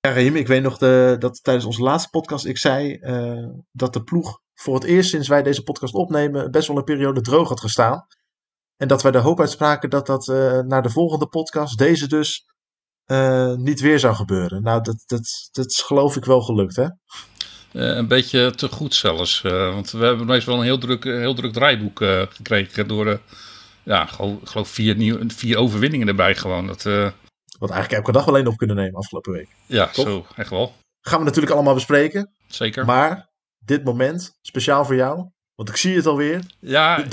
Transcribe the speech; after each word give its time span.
Ja, 0.00 0.12
Raheem, 0.12 0.36
ik 0.36 0.46
weet 0.46 0.62
nog 0.62 0.78
de, 0.78 1.16
dat 1.18 1.42
tijdens 1.42 1.66
onze 1.66 1.82
laatste 1.82 2.10
podcast 2.10 2.46
ik 2.46 2.58
zei 2.58 2.98
uh, 3.00 3.48
dat 3.72 3.92
de 3.92 4.02
ploeg 4.02 4.40
voor 4.54 4.74
het 4.74 4.84
eerst 4.84 5.10
sinds 5.10 5.28
wij 5.28 5.42
deze 5.42 5.62
podcast 5.62 5.94
opnemen 5.94 6.50
best 6.50 6.68
wel 6.68 6.76
een 6.76 6.84
periode 6.84 7.20
droog 7.20 7.48
had 7.48 7.60
gestaan. 7.60 8.06
En 8.76 8.88
dat 8.88 9.02
wij 9.02 9.12
de 9.12 9.18
hoop 9.18 9.40
uitspraken 9.40 9.90
dat 9.90 10.06
dat 10.06 10.28
uh, 10.28 10.58
naar 10.58 10.82
de 10.82 10.90
volgende 10.90 11.26
podcast, 11.26 11.78
deze 11.78 12.08
dus, 12.08 12.44
uh, 13.06 13.54
niet 13.54 13.80
weer 13.80 13.98
zou 13.98 14.14
gebeuren. 14.14 14.62
Nou, 14.62 14.82
dat, 14.82 15.02
dat, 15.06 15.48
dat 15.50 15.66
is 15.66 15.82
geloof 15.82 16.16
ik 16.16 16.24
wel 16.24 16.40
gelukt, 16.40 16.76
hè? 16.76 16.86
een 17.72 18.08
beetje 18.08 18.50
te 18.50 18.68
goed 18.68 18.94
zelfs. 18.94 19.40
want 19.40 19.90
we 19.90 20.04
hebben 20.04 20.26
meestal 20.26 20.56
een 20.56 20.64
heel 20.64 20.78
druk, 20.78 21.04
heel 21.04 21.34
druk 21.34 21.52
draaiboek 21.52 22.04
gekregen 22.30 22.88
door 22.88 23.20
ja, 23.82 24.06
geloof 24.44 24.68
vier, 24.68 25.24
vier 25.26 25.56
overwinningen 25.56 26.08
erbij 26.08 26.34
gewoon. 26.34 26.66
Dat, 26.66 27.12
wat 27.60 27.70
eigenlijk 27.70 28.00
elke 28.00 28.18
dag 28.18 28.28
alleen 28.28 28.46
op 28.46 28.56
kunnen 28.56 28.76
nemen 28.76 28.94
afgelopen 28.94 29.32
week. 29.32 29.48
Ja, 29.66 29.92
zo, 29.92 30.26
echt 30.36 30.50
wel. 30.50 30.74
Gaan 31.00 31.18
we 31.18 31.24
natuurlijk 31.24 31.52
allemaal 31.52 31.74
bespreken. 31.74 32.34
Zeker. 32.46 32.84
Maar 32.84 33.28
dit 33.58 33.84
moment, 33.84 34.38
speciaal 34.42 34.84
voor 34.84 34.94
jou, 34.94 35.30
want 35.54 35.68
ik 35.68 35.76
zie 35.76 35.96
het 35.96 36.06
alweer. 36.06 36.40
Ja. 36.60 37.04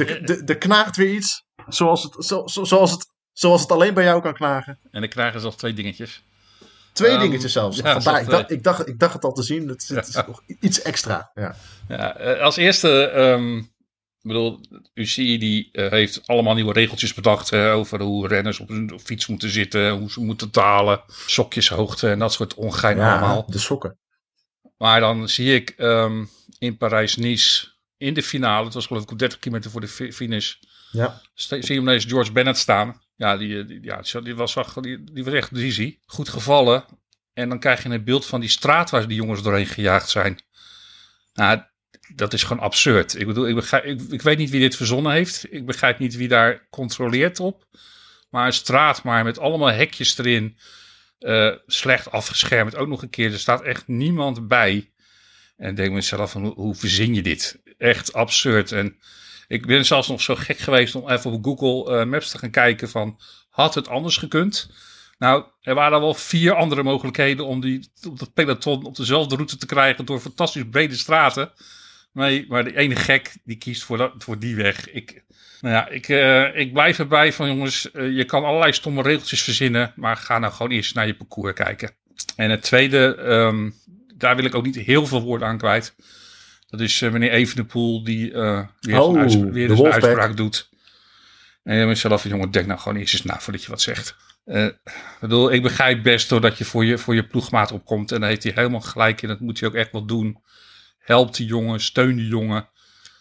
Er 0.46 0.58
knaagt 0.58 0.96
weer 0.96 1.14
iets, 1.14 1.44
zoals 1.68 2.04
het, 2.04 2.26
zo, 2.26 2.44
zoals, 2.46 2.92
het, 2.92 3.06
zoals 3.32 3.62
het 3.62 3.72
alleen 3.72 3.94
bij 3.94 4.04
jou 4.04 4.22
kan 4.22 4.34
knagen. 4.34 4.80
En 4.92 5.04
ik 5.04 5.10
krijg 5.10 5.40
zelfs 5.40 5.56
twee 5.56 5.74
dingetjes. 5.74 6.24
Twee 6.94 7.14
um, 7.14 7.20
dingetjes 7.20 7.52
zelfs. 7.52 7.78
Ja, 7.78 8.02
Vandaar, 8.02 8.22
ik, 8.22 8.30
dacht, 8.30 8.52
ik, 8.52 8.64
dacht, 8.64 8.88
ik 8.88 9.00
dacht 9.00 9.14
het 9.14 9.24
al 9.24 9.34
te 9.34 9.44
zien. 9.44 9.68
Het, 9.68 9.88
het 9.88 10.08
is 10.08 10.16
nog 10.16 10.42
iets 10.60 10.82
extra. 10.82 11.32
Ja. 11.34 11.56
ja 11.88 12.18
eh, 12.18 12.42
als 12.42 12.56
eerste 12.56 12.90
um, 13.16 13.58
ik 13.58 13.77
bedoel, 14.28 14.60
UCI 14.94 15.38
die 15.38 15.70
uh, 15.72 15.90
heeft 15.90 16.28
allemaal 16.28 16.54
nieuwe 16.54 16.74
regeltjes 16.74 17.14
bedacht 17.14 17.54
over 17.54 18.02
hoe 18.02 18.28
renners 18.28 18.60
op 18.60 18.70
een 18.70 19.00
fiets 19.04 19.28
moeten 19.28 19.50
zitten, 19.50 19.92
hoe 19.92 20.12
ze 20.12 20.20
moeten 20.20 20.50
talen, 20.50 21.04
sokjeshoogte 21.26 22.10
en 22.10 22.20
dat 22.20 22.34
soort 22.34 22.54
ongein 22.54 22.98
ja, 22.98 23.12
allemaal. 23.12 23.46
de 23.48 23.58
sokken. 23.58 23.98
Maar 24.78 25.00
dan 25.00 25.30
zie 25.30 25.56
ik 25.56 25.74
um, 25.78 26.30
in 26.60 26.78
Parijs-Nice 26.78 27.68
in 27.98 28.14
de 28.14 28.24
finale, 28.24 28.66
het 28.66 28.74
was 28.74 28.86
geloof 28.86 29.04
ik 29.04 29.12
op 29.12 29.20
30 29.20 29.40
kilometer 29.40 29.72
voor 29.72 29.82
de 29.82 29.88
finish, 29.88 30.56
ja. 30.92 31.22
zie 31.34 31.74
je 31.74 31.74
ineens 31.74 32.06
George 32.06 32.32
Bennett 32.32 32.58
staan. 32.58 33.02
Ja, 33.16 33.38
die, 33.38 33.66
die, 33.66 33.84
ja, 33.84 34.02
die, 34.24 34.36
was, 34.36 34.58
die, 34.82 35.04
die 35.04 35.24
was 35.24 35.34
echt 35.34 35.56
dizzy. 35.56 35.98
Goed 36.06 36.30
gevallen. 36.30 36.86
En 37.34 37.50
dan 37.50 37.60
krijg 37.60 37.84
je 37.84 37.90
een 37.90 38.04
beeld 38.04 38.26
van 38.26 38.40
die 38.40 38.50
straat 38.50 38.90
waar 38.90 39.08
die 39.08 39.18
jongens 39.18 39.44
doorheen 39.44 39.66
gejaagd 39.66 40.10
zijn. 40.10 40.42
Nou, 41.34 41.62
dat 42.16 42.34
is 42.34 42.44
gewoon 42.44 42.64
absurd. 42.64 43.20
Ik 43.20 43.28
bedoel, 43.28 43.48
ik, 43.48 43.72
ik, 43.72 44.02
ik, 44.10 44.22
weet 44.22 44.38
niet 44.38 44.50
wie 44.50 44.60
dit 44.60 44.76
verzonnen 44.76 45.12
heeft. 45.12 45.46
Ik 45.50 45.66
begrijp 45.66 46.00
niet 46.00 46.16
wie 46.16 46.28
daar 46.28 46.68
controleert 46.70 47.40
op. 47.40 47.68
Maar 48.30 48.46
een 48.46 48.54
straat 48.54 49.04
maar 49.04 49.24
met 49.24 49.40
allemaal 49.40 49.72
hekjes 49.72 50.18
erin. 50.18 50.58
Uh, 51.20 51.56
slecht 51.66 52.12
afgeschermd 52.12 52.76
ook 52.76 52.88
nog 52.88 53.02
een 53.02 53.10
keer. 53.10 53.32
Er 53.32 53.40
staat 53.40 53.62
echt 53.62 53.88
niemand 53.88 54.48
bij. 54.48 54.92
En 55.58 55.76
denk 55.76 55.94
mezelf 55.94 56.32
van, 56.32 56.46
hoe, 56.46 56.76
verzin 56.76 57.14
je 57.14 57.22
dit? 57.22 57.62
Echt 57.78 58.14
absurd. 58.14 58.72
En 58.72 58.98
ik 59.48 59.66
ben 59.66 59.86
zelfs 59.86 60.08
nog 60.08 60.22
zo 60.22 60.36
gek 60.36 60.58
geweest 60.58 60.96
om 60.96 61.10
even 61.10 61.32
op 61.32 61.46
Google 61.46 62.00
uh, 62.00 62.06
Maps 62.06 62.30
te 62.30 62.38
gaan 62.38 62.52
kijken 62.52 62.90
van... 62.90 63.20
Had 63.50 63.76
het 63.76 63.88
anders 63.88 64.18
gekund? 64.18 64.70
Nou, 65.18 65.46
er 65.62 65.76
waren 65.76 66.00
wel 66.00 66.14
vier 66.14 66.54
andere 66.56 66.84
mogelijkheden 66.84 67.46
om, 67.46 67.62
die, 67.62 67.92
om 68.08 68.18
dat 68.18 68.34
peloton 68.34 68.86
op 68.86 68.96
dezelfde 68.96 69.36
route 69.36 69.58
te 69.58 69.66
krijgen 69.66 70.06
door 70.06 70.20
fantastisch 70.20 70.70
brede 70.70 70.96
straten. 70.96 71.52
Nee, 72.18 72.46
maar 72.50 72.64
de 72.64 72.76
ene 72.76 72.96
gek 72.96 73.34
die 73.44 73.58
kiest 73.58 73.84
voor, 73.84 73.98
dat, 73.98 74.14
voor 74.18 74.40
die 74.40 74.56
weg. 74.56 74.90
Ik, 74.90 75.24
nou 75.62 75.76
ja, 75.76 75.88
ik, 75.88 76.08
uh, 76.08 76.56
ik 76.56 76.74
blijf 76.74 77.00
erbij 77.00 77.34
van 77.34 77.48
jongens, 77.48 77.90
uh, 77.94 78.16
je 78.16 78.26
kan 78.26 78.44
allerlei 78.44 78.74
stomme 78.74 79.02
regeltjes 79.02 79.42
verzinnen, 79.42 79.94
maar 79.96 80.18
ga 80.18 80.40
nou 80.40 80.54
gewoon 80.54 80.72
eerst 80.72 80.96
naar 80.96 81.08
je 81.08 81.16
parcours 81.16 81.54
kijken. 81.54 81.92
En 82.36 82.50
het 82.50 82.62
tweede, 82.62 83.18
um, 83.18 83.74
daar 84.16 84.36
wil 84.36 84.46
ik 84.46 84.56
ook 84.56 84.66
niet 84.66 84.76
heel 84.76 85.06
veel 85.06 85.22
woorden 85.22 85.48
aan 85.48 85.58
kwijt. 85.58 85.96
Dat 86.70 86.80
is 86.80 87.02
uh, 87.02 87.12
meneer 87.12 87.32
Evenepoel 87.32 88.04
die 88.04 88.32
weer 88.32 89.02
oh, 89.02 89.22
een 89.22 89.52
weer 89.52 89.72
een 89.72 89.92
uitspraak 89.92 90.38
doet. 90.38 90.70
En 91.64 91.78
je 91.78 91.86
mezelf 91.86 92.22
van 92.22 92.32
jongen, 92.32 92.52
denk 92.52 92.68
nou 92.68 92.80
gewoon 92.80 92.98
eerst 92.98 93.14
eens 93.14 93.24
na 93.24 93.40
voordat 93.40 93.64
je 93.64 93.70
wat 93.70 93.82
zegt. 93.82 94.16
Uh, 94.46 94.68
bedoel, 95.20 95.52
ik 95.52 95.62
begrijp 95.62 96.04
best 96.04 96.30
doordat 96.30 96.58
je 96.58 96.66
voor 96.66 96.86
je, 96.86 96.98
voor 96.98 97.16
je 97.16 97.28
ploegmaat 97.28 97.72
opkomt. 97.72 98.12
En 98.12 98.20
daar 98.20 98.30
heeft 98.30 98.44
hij 98.44 98.52
helemaal 98.56 98.82
gelijk 98.82 99.22
in. 99.22 99.28
Dat 99.28 99.40
moet 99.40 99.60
hij 99.60 99.70
ook 99.70 99.76
echt 99.76 99.92
wel 99.92 100.06
doen. 100.06 100.38
Help 101.08 101.36
die 101.36 101.48
jongen, 101.48 101.80
steun 101.80 102.16
die 102.16 102.28
jongen. 102.28 102.70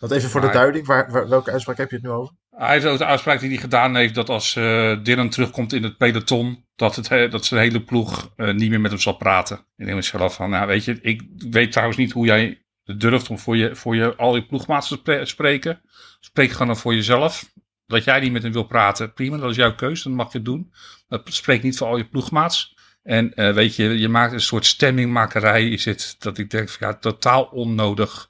Wat 0.00 0.10
even 0.12 0.30
voor 0.30 0.40
de 0.40 0.50
duiding, 0.50 0.86
waar, 0.86 1.28
welke 1.28 1.50
uitspraak 1.50 1.76
heb 1.76 1.90
je 1.90 1.96
het 1.96 2.04
nu 2.04 2.10
over? 2.10 2.34
Hij 2.50 2.72
heeft 2.72 2.86
ook 2.86 2.98
de 2.98 3.04
uitspraak 3.04 3.40
die 3.40 3.48
hij 3.48 3.58
gedaan 3.58 3.96
heeft 3.96 4.14
dat 4.14 4.28
als 4.28 4.54
uh, 4.54 4.96
Dylan 5.02 5.28
terugkomt 5.28 5.72
in 5.72 5.82
het 5.82 5.96
peloton, 5.96 6.64
dat, 6.76 6.96
het, 6.96 7.30
dat 7.30 7.44
zijn 7.44 7.60
hele 7.60 7.80
ploeg 7.80 8.32
uh, 8.36 8.54
niet 8.54 8.70
meer 8.70 8.80
met 8.80 8.90
hem 8.90 9.00
zal 9.00 9.16
praten. 9.16 9.56
Ik 9.76 9.84
denk 9.84 9.96
mezelf 9.96 10.34
van, 10.34 10.50
nou 10.50 10.66
weet 10.66 10.84
je, 10.84 10.98
ik 11.00 11.22
weet 11.50 11.72
trouwens 11.72 11.98
niet 11.98 12.12
hoe 12.12 12.26
jij 12.26 12.64
durft 12.84 13.30
om 13.30 13.38
voor 13.38 13.56
je, 13.56 13.76
voor 13.76 13.96
je 13.96 14.16
al 14.16 14.34
je 14.34 14.46
ploegmaats 14.46 14.88
te 15.02 15.20
spreken. 15.24 15.80
Spreek 16.20 16.50
gewoon 16.50 16.66
dan 16.66 16.76
voor 16.76 16.94
jezelf. 16.94 17.52
Dat 17.86 18.04
jij 18.04 18.20
niet 18.20 18.32
met 18.32 18.42
hem 18.42 18.52
wil 18.52 18.66
praten, 18.66 19.12
prima, 19.12 19.36
dat 19.36 19.50
is 19.50 19.56
jouw 19.56 19.74
keuze, 19.74 20.02
dan 20.02 20.12
mag 20.12 20.32
je 20.32 20.38
het 20.38 20.46
doen. 20.46 20.72
Maar 21.08 21.20
spreek 21.24 21.62
niet 21.62 21.76
voor 21.76 21.86
al 21.86 21.96
je 21.96 22.08
ploegmaats. 22.08 22.75
En 23.06 23.32
uh, 23.34 23.52
weet 23.52 23.76
je, 23.76 23.98
je 23.98 24.08
maakt 24.08 24.32
een 24.32 24.40
soort 24.40 24.66
stemmingmakerij. 24.66 25.68
Is 25.68 25.84
het 25.84 26.16
dat 26.18 26.38
ik 26.38 26.50
denk 26.50 26.68
van 26.68 26.88
ja, 26.88 26.94
totaal 26.94 27.44
onnodig. 27.44 28.28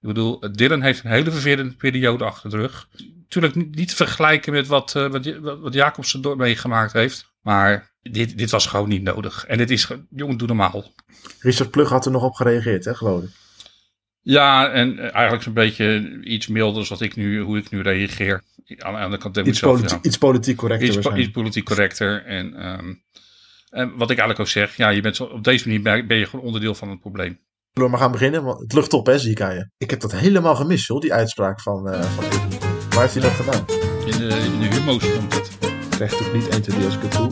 Ik 0.00 0.08
bedoel, 0.08 0.52
Dylan 0.52 0.82
heeft 0.82 1.04
een 1.04 1.10
hele 1.10 1.30
vervelende 1.30 1.74
periode 1.74 2.24
achter 2.24 2.50
de 2.50 2.56
rug. 2.56 2.88
Natuurlijk 3.22 3.54
niet, 3.54 3.88
te 3.88 3.96
vergelijken 3.96 4.52
met 4.52 4.66
wat, 4.66 4.94
uh, 4.96 5.10
wat, 5.10 5.58
wat 5.60 5.74
Jacobsen 5.74 6.22
door 6.22 6.36
meegemaakt 6.36 6.92
heeft. 6.92 7.32
Maar 7.40 7.92
dit, 8.02 8.38
dit 8.38 8.50
was 8.50 8.66
gewoon 8.66 8.88
niet 8.88 9.02
nodig. 9.02 9.44
En 9.44 9.58
dit 9.58 9.70
is, 9.70 9.88
jongen, 10.10 10.36
doe 10.36 10.46
normaal. 10.48 10.92
Richard 11.40 11.70
Plug 11.70 11.88
had 11.88 12.06
er 12.06 12.12
nog 12.12 12.22
op 12.22 12.34
gereageerd, 12.34 12.84
hè, 12.84 12.94
geloof 12.94 13.22
ik. 13.22 13.30
Ja, 14.22 14.70
en 14.70 15.12
eigenlijk 15.12 15.42
zo'n 15.42 15.52
beetje 15.52 16.18
iets 16.22 16.46
milder 16.46 16.78
als 16.78 16.88
wat 16.88 17.00
ik 17.00 17.16
nu, 17.16 17.40
hoe 17.40 17.58
ik 17.58 17.70
nu 17.70 17.80
reageer. 17.80 18.42
Aan 18.78 18.92
de 18.92 18.98
andere 19.00 19.22
kant 19.22 19.36
iets, 19.36 19.60
politi 19.60 19.94
ja, 19.94 19.98
iets 20.02 20.18
politiek 20.18 20.56
correcter. 20.56 20.88
Iets, 20.88 21.08
iets 21.08 21.30
politiek 21.30 21.64
correcter. 21.64 22.24
En 22.24 22.66
um, 22.68 23.02
en 23.70 23.88
wat 23.88 24.10
ik 24.10 24.18
eigenlijk 24.18 24.40
ook 24.40 24.48
zeg, 24.48 24.76
ja, 24.76 24.88
je 24.88 25.00
bent 25.00 25.16
zo, 25.16 25.24
op 25.24 25.44
deze 25.44 25.68
manier 25.68 26.06
ben 26.06 26.16
je 26.16 26.26
gewoon 26.26 26.44
onderdeel 26.44 26.74
van 26.74 26.88
het 26.90 27.00
probleem. 27.00 27.38
Zullen 27.72 27.90
we 27.90 27.96
maar 27.96 28.06
gaan 28.06 28.12
beginnen? 28.12 28.44
Want 28.44 28.60
het 28.60 28.72
lucht 28.72 28.92
op, 28.92 29.06
hè, 29.06 29.18
zie 29.18 29.30
ik 29.30 29.40
aan 29.40 29.54
je. 29.54 29.70
Ik 29.78 29.90
heb 29.90 30.00
dat 30.00 30.12
helemaal 30.12 30.54
gemist, 30.54 30.86
joh, 30.86 31.00
die 31.00 31.12
uitspraak 31.12 31.60
van, 31.60 31.88
uh, 31.88 32.02
van 32.02 32.24
Waar 32.90 33.00
heeft 33.00 33.14
hij 33.14 33.22
dat 33.22 33.32
gedaan? 33.32 33.64
In 34.06 34.18
de, 34.18 34.36
in 34.44 34.60
de 34.60 34.76
humo's 34.76 35.12
komt 35.12 35.34
het. 35.34 35.50
Ik 35.60 35.90
krijg 35.90 36.12
toch 36.12 36.32
niet 36.32 36.48
1, 36.48 36.62
2, 36.62 36.76
3 36.76 36.84
als 36.84 36.94
ik 36.94 37.02
het 37.02 37.12
doe? 37.12 37.30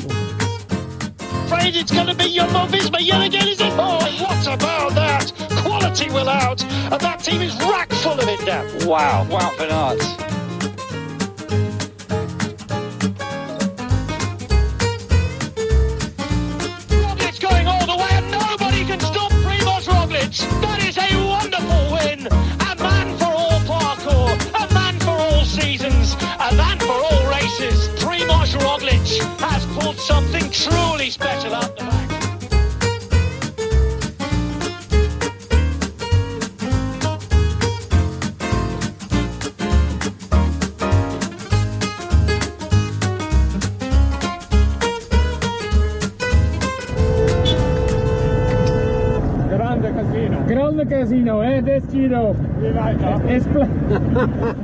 Afraid 1.44 1.74
it's 1.74 1.92
gonna 1.92 2.14
be 2.14 2.32
Jumbo 2.32 2.66
Visma 2.66 2.98
yet 2.98 3.34
again, 3.34 3.48
is 3.48 3.60
it? 3.60 3.72
Oh, 3.72 3.98
what 4.18 4.46
about 4.46 4.94
that? 4.94 5.32
Quality 5.62 6.10
will 6.10 6.28
out, 6.28 6.64
and 6.90 7.00
that 7.00 7.24
team 7.24 7.40
is 7.40 7.56
rack 7.56 7.92
full 7.92 8.18
of 8.18 8.28
it 8.28 8.44
now. 8.44 8.86
Wow, 8.86 9.26
wow, 9.28 9.56
Bernard. 9.56 10.02
something 10.02 10.23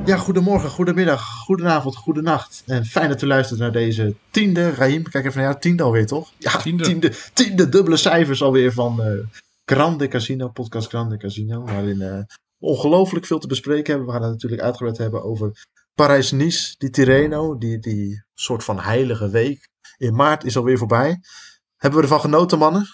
Ja, 0.04 0.16
goedemorgen, 0.16 0.70
goedemiddag, 0.70 1.22
goedenavond, 1.22 1.96
goedenacht. 1.96 2.62
En 2.66 2.84
fijn 2.84 3.08
dat 3.08 3.22
u 3.22 3.26
luistert 3.26 3.60
naar 3.60 3.72
deze 3.72 4.14
tiende. 4.30 4.70
Raim, 4.70 5.02
kijk 5.02 5.24
even 5.24 5.36
naar 5.36 5.48
jou, 5.48 5.60
tiende 5.60 5.82
alweer, 5.82 6.06
toch? 6.06 6.32
Ja, 6.38 6.56
tiende, 6.56 6.84
tiende, 6.84 7.12
tiende 7.32 7.68
dubbele 7.68 7.96
cijfers 7.96 8.42
alweer 8.42 8.72
van 8.72 9.06
uh, 9.06 9.26
Grande 9.64 10.08
Casino, 10.08 10.48
podcast 10.48 10.88
Grande 10.88 11.16
Casino. 11.16 11.64
Waarin 11.64 12.00
uh, 12.00 12.18
ongelooflijk 12.58 13.26
veel 13.26 13.38
te 13.38 13.46
bespreken 13.46 13.86
hebben. 13.86 14.06
We 14.06 14.12
gaan 14.12 14.22
het 14.22 14.32
natuurlijk 14.32 14.62
uitgebreid 14.62 14.98
hebben 14.98 15.22
over 15.22 15.66
Parijs-Nice, 15.94 16.74
die 16.78 16.90
Tirreno, 16.90 17.58
die, 17.58 17.78
die 17.78 18.24
soort 18.34 18.64
van 18.64 18.80
heilige 18.80 19.30
week. 19.30 19.68
In 19.96 20.14
maart 20.14 20.44
is 20.44 20.56
alweer 20.56 20.78
voorbij. 20.78 21.20
Hebben 21.76 21.98
we 21.98 22.04
ervan 22.04 22.20
genoten, 22.20 22.58
mannen? 22.58 22.86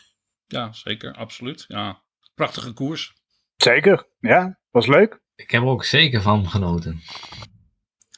Ja, 0.47 0.73
zeker, 0.73 1.13
absoluut. 1.15 1.65
Ja, 1.69 2.03
prachtige 2.35 2.73
koers. 2.73 3.15
Zeker, 3.57 4.09
ja, 4.19 4.61
was 4.71 4.87
leuk. 4.87 5.21
Ik 5.35 5.51
heb 5.51 5.63
er 5.63 5.69
ook 5.69 5.85
zeker 5.85 6.23
van 6.23 6.49
genoten. 6.49 7.01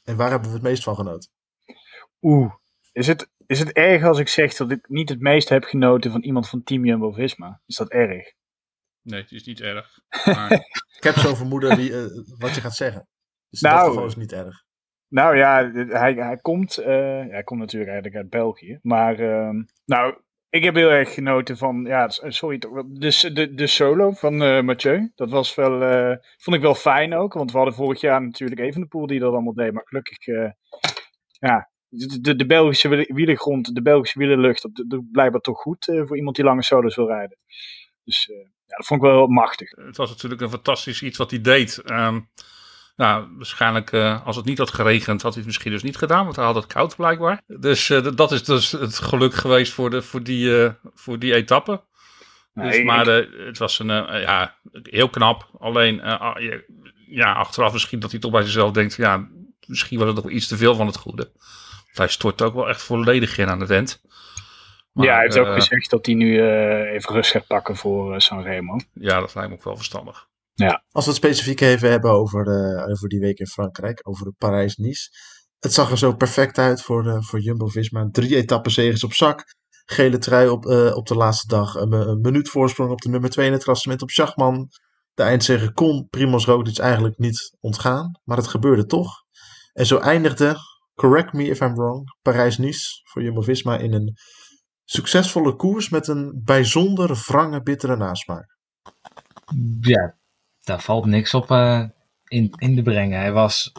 En 0.05 0.17
waar 0.17 0.31
hebben 0.31 0.49
we 0.49 0.55
het 0.55 0.64
meest 0.64 0.82
van 0.82 0.94
genoten? 0.94 1.31
Oeh, 2.20 2.55
is 2.93 3.06
het 3.06 3.31
is 3.49 3.58
het 3.58 3.73
erg 3.73 4.05
als 4.05 4.19
ik 4.19 4.29
zeg 4.29 4.55
dat 4.55 4.70
ik 4.70 4.88
niet 4.88 5.08
het 5.08 5.20
meest 5.20 5.49
heb 5.49 5.64
genoten 5.64 6.11
van 6.11 6.23
iemand 6.23 6.49
van 6.49 6.62
Team 6.62 6.85
Jumbo-Visma? 6.85 7.61
Is 7.67 7.76
dat 7.76 7.90
erg? 7.90 8.32
Nee, 9.02 9.20
het 9.20 9.32
is 9.32 9.44
niet 9.44 9.61
erg. 9.61 9.99
Maar 10.25 10.52
Ik 10.96 11.02
heb 11.02 11.14
zo'n 11.14 11.37
vermoeden 11.37 11.76
wie, 11.76 11.93
eh, 11.93 12.06
wat 12.38 12.55
je 12.55 12.61
gaat 12.61 12.76
zeggen. 12.76 13.08
Dus 13.50 13.62
in 13.62 13.69
Nou, 13.69 13.81
dat 13.81 13.88
geval 13.88 14.06
is 14.06 14.14
het 14.14 14.23
niet 14.23 14.32
erg. 14.32 14.64
Nou 15.08 15.37
ja, 15.37 15.70
hij, 15.73 16.14
hij, 16.14 16.37
komt, 16.37 16.76
eh, 16.76 16.87
ja, 17.26 17.29
hij 17.29 17.43
komt 17.43 17.61
natuurlijk 17.61 17.91
eigenlijk 17.91 18.23
uit 18.23 18.31
België. 18.31 18.79
Maar 18.82 19.19
ehm, 19.19 19.62
nou, 19.84 20.23
ik 20.50 20.65
heb 20.65 20.75
heel 20.75 20.91
erg 20.91 21.15
genoten 21.15 21.56
van, 21.56 21.85
ja, 21.85 22.09
s- 22.09 22.21
sorry, 22.27 22.59
de, 22.59 23.31
de, 23.33 23.55
de 23.55 23.67
solo 23.67 24.11
van 24.11 24.43
eh 24.43 24.62
Mathieu. 24.62 25.12
Dat 25.15 25.31
was 25.31 25.55
wel, 25.55 25.83
eh, 25.83 26.17
vond 26.37 26.56
ik 26.56 26.62
wel 26.62 26.75
fijn 26.75 27.15
ook. 27.15 27.33
Want 27.33 27.50
we 27.50 27.56
hadden 27.56 27.75
vorig 27.77 28.00
jaar 28.00 28.23
natuurlijk 28.23 28.61
even 28.61 28.81
de 28.81 28.87
pool 28.87 29.06
die 29.06 29.21
dat 29.21 29.33
allemaal 29.33 29.55
deed. 29.55 29.73
Maar 29.73 29.87
gelukkig, 29.87 30.27
eh, 30.27 30.50
ja, 31.39 31.71
de, 31.89 32.37
de, 32.37 32.47
Belgische 32.47 32.89
wiele- 32.89 33.15
wielergrond, 33.15 33.75
de 33.75 33.83
Belgische 33.83 34.19
wielerlucht, 34.19 34.62
dat 34.62 34.85
doet 34.89 35.11
blijkbaar 35.12 35.41
toch 35.41 35.59
goed 35.61 35.89
eh, 35.89 36.03
voor 36.06 36.17
iemand 36.17 36.37
die 36.37 36.45
lange 36.45 36.62
solos 36.62 36.97
wil 36.97 37.06
rijden. 37.09 37.39
Dus 38.05 38.29
eh, 38.31 38.37
ja, 38.67 38.77
dat 38.77 38.87
vond 38.87 39.03
ik 39.03 39.06
wel 39.09 39.17
heel 39.17 39.27
machtig. 39.27 39.71
het 39.71 39.97
was 39.97 40.11
natuurlijk 40.11 40.41
een 40.41 40.51
fantastisch 40.51 41.03
iets 41.03 41.19
wat 41.19 41.31
hij 41.31 41.41
deed. 41.41 41.77
Ehm, 41.85 42.21
nou, 42.99 43.29
waarschijnlijk 43.37 43.93
eh, 43.93 44.27
als 44.27 44.37
het 44.37 44.45
niet 44.45 44.59
had 44.59 44.71
geregend, 44.71 45.23
had 45.23 45.31
hij 45.31 45.43
het 45.43 45.47
misschien 45.47 45.73
dus 45.73 45.83
niet 45.83 45.97
gedaan, 45.97 46.25
want 46.25 46.37
hij 46.37 46.45
had 46.45 46.55
het 46.55 46.67
koud 46.67 46.97
blijkbaar. 46.97 47.43
Dus 47.47 47.91
eh, 47.91 48.06
dat 48.15 48.33
is 48.33 48.45
dus 48.45 48.73
het 48.73 48.99
geluk 48.99 49.35
geweest 49.35 49.73
voor, 49.73 49.91
de, 49.91 50.03
voor, 50.03 50.23
die, 50.23 50.62
eh, 50.62 50.71
voor 50.95 51.19
die 51.19 51.35
etappe. 51.35 51.83
Dus, 52.55 52.83
maar 52.83 53.06
het 53.06 53.59
was 53.59 53.79
een, 53.79 53.87
ja, 54.21 54.59
heel 54.83 55.09
knap. 55.09 55.50
Alleen, 55.59 56.03
ah, 56.03 56.37
ja, 57.09 57.33
achteraf 57.33 57.73
misschien 57.73 57.99
dat 58.00 58.11
hij 58.11 58.21
toch 58.21 58.31
bij 58.31 58.43
zichzelf 58.43 58.73
denkt, 58.73 58.95
ja, 58.95 59.29
misschien 59.67 59.99
was 59.99 60.06
het 60.06 60.17
nog 60.17 60.31
iets 60.31 60.49
te 60.49 60.56
veel 60.56 60.75
van 60.75 60.87
het 60.87 60.97
goede. 60.97 61.31
Want 61.85 61.99
hij 61.99 62.09
stort 62.09 62.43
ook 62.43 62.55
wel 62.55 62.69
echt 62.69 62.83
volledig 62.83 63.39
in 63.39 63.49
aan 63.49 63.61
het 63.61 63.71
end. 63.71 64.03
Maar, 64.93 65.06
ja, 65.06 65.12
hij 65.12 65.23
heeft 65.23 65.39
ook 65.39 65.55
gezegd 65.55 65.91
dat 65.91 66.06
hij 66.06 66.15
nu 66.15 66.43
even 66.87 67.15
rust 67.15 67.31
gaat 67.31 67.47
pakken 67.47 67.77
voor 67.77 68.21
Sanremo. 68.21 68.77
Ja, 68.93 69.21
dat 69.21 69.35
lijkt 69.35 69.51
me 69.51 69.56
ook 69.56 69.65
wel 69.65 69.77
verstandig. 69.77 70.29
Als 70.66 71.05
we 71.05 71.10
het 71.10 71.20
specifiek 71.20 71.60
even 71.60 71.90
hebben 71.90 72.10
over, 72.10 72.44
de, 72.44 72.87
over 72.90 73.08
die 73.08 73.20
week 73.20 73.38
in 73.38 73.46
Frankrijk, 73.46 74.08
over 74.08 74.25
de 74.25 74.34
Parijs-Nice. 74.38 75.08
Het 75.58 75.72
zag 75.72 75.90
er 75.90 75.99
zo 75.99 76.14
perfect 76.14 76.58
uit 76.58 76.82
voor, 76.82 77.02
de, 77.02 77.22
voor 77.22 77.40
Jumbo-Visma. 77.40 78.08
Drie 78.10 78.37
etappen 78.37 78.70
zegens 78.70 79.05
op 79.05 79.12
zak. 79.12 79.44
Gele 79.84 80.19
trui 80.19 80.49
op, 80.49 80.66
eh, 80.66 80.96
op 80.96 81.06
de 81.06 81.14
laatste 81.14 81.46
dag. 81.46 81.75
Een, 81.75 81.93
een 81.93 82.20
minuut 82.20 82.49
voorsprong 82.49 82.90
op 82.90 83.00
de 83.00 83.08
nummer 83.08 83.31
2 83.31 83.46
in 83.46 83.52
het 83.52 83.64
klassement 83.64 84.02
op 84.02 84.10
Schachman. 84.10 84.69
De 85.14 85.22
eindzege 85.22 85.72
kon 85.72 86.06
Primoz 86.08 86.46
Roglic 86.46 86.78
eigenlijk 86.78 87.19
niet 87.19 87.56
ontgaan. 87.60 88.20
Maar 88.25 88.37
het 88.37 88.46
gebeurde 88.46 88.87
toch. 88.87 89.10
En 89.72 89.87
zo 89.87 89.99
eindigde, 89.99 90.56
correct 90.94 91.32
me 91.32 91.44
if 91.44 91.60
I'm 91.60 91.75
wrong, 91.75 92.16
Parijs-Nice 92.22 93.00
voor 93.05 93.22
Jumbo-Visma 93.22 93.76
in 93.76 93.93
een 93.93 94.16
succesvolle 94.84 95.56
koers 95.56 95.88
met 95.88 96.08
een 96.08 96.40
bijzonder 96.44 97.25
wrange, 97.26 97.62
bittere 97.62 97.96
nasmaak. 97.96 98.56
Ja, 99.81 100.19
daar 100.69 100.81
valt 100.81 101.06
niks 101.06 101.35
op 101.35 101.50
eh, 101.50 101.85
in, 102.29 102.53
in 102.59 102.76
te 102.76 102.82
brengen. 102.82 103.19
Hij 103.19 103.32
was, 103.32 103.73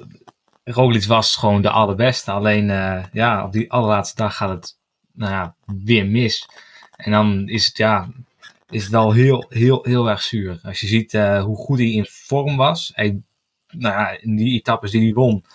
Roglic 0.64 1.06
was 1.06 1.36
gewoon 1.36 1.62
de 1.62 1.70
allerbeste. 1.70 2.32
Alleen 2.32 2.70
eh, 2.70 3.04
ja, 3.12 3.46
op 3.46 3.52
die 3.52 3.72
allerlaatste 3.72 4.16
dag 4.16 4.36
gaat 4.36 4.50
het 4.50 4.78
nou 5.14 5.32
ja, 5.32 5.56
weer 5.66 6.06
mis. 6.06 6.46
En 6.96 7.12
dan 7.12 7.48
is 7.48 7.66
het, 7.66 7.78
ja, 7.78 8.10
is 8.70 8.84
het 8.84 8.94
al 8.94 9.12
heel, 9.12 9.46
heel, 9.50 9.84
heel 9.84 10.10
erg 10.10 10.22
zuur. 10.22 10.60
Als 10.64 10.80
je 10.82 10.88
ziet 10.88 11.14
eh, 11.14 11.44
hoe 11.44 11.56
goed 11.56 11.78
hij 11.78 11.92
in 11.92 12.06
vorm 12.10 12.58
was. 12.58 12.92
Hij, 12.96 13.22
nou 13.68 13.96
ja, 13.96 14.18
in 14.22 14.36
die 14.36 14.54
etappes 14.60 14.92
die 14.92 15.02
hij 15.02 15.14
won, 15.14 15.46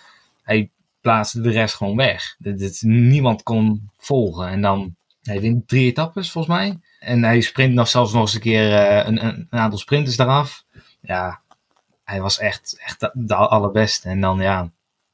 hij 0.43 0.69
plaatste 1.01 1.41
de 1.41 1.51
rest 1.51 1.75
gewoon 1.75 1.95
weg. 1.95 2.35
Dat, 2.39 2.81
niemand 2.81 3.43
kon 3.43 3.89
volgen. 3.97 4.47
En 4.47 4.61
dan, 4.61 4.95
hij 5.21 5.41
wint 5.41 5.67
drie 5.67 5.89
etappes 5.89 6.31
volgens 6.31 6.57
mij. 6.57 6.79
En 6.99 7.23
hij 7.23 7.41
sprint 7.41 7.73
nog 7.73 7.87
zelfs 7.87 8.13
nog 8.13 8.21
eens 8.21 8.33
een 8.33 8.39
keer 8.39 8.73
een, 9.07 9.25
een 9.25 9.47
aantal 9.49 9.79
sprinters 9.79 10.17
eraf. 10.17 10.64
Ja, 11.05 11.41
hij 12.03 12.21
was 12.21 12.39
echt, 12.39 12.79
echt 12.79 13.09
de, 13.13 13.35
allerbeste. 13.35 14.09
En 14.09 14.21
dan 14.21 14.39
ja, 14.39 14.71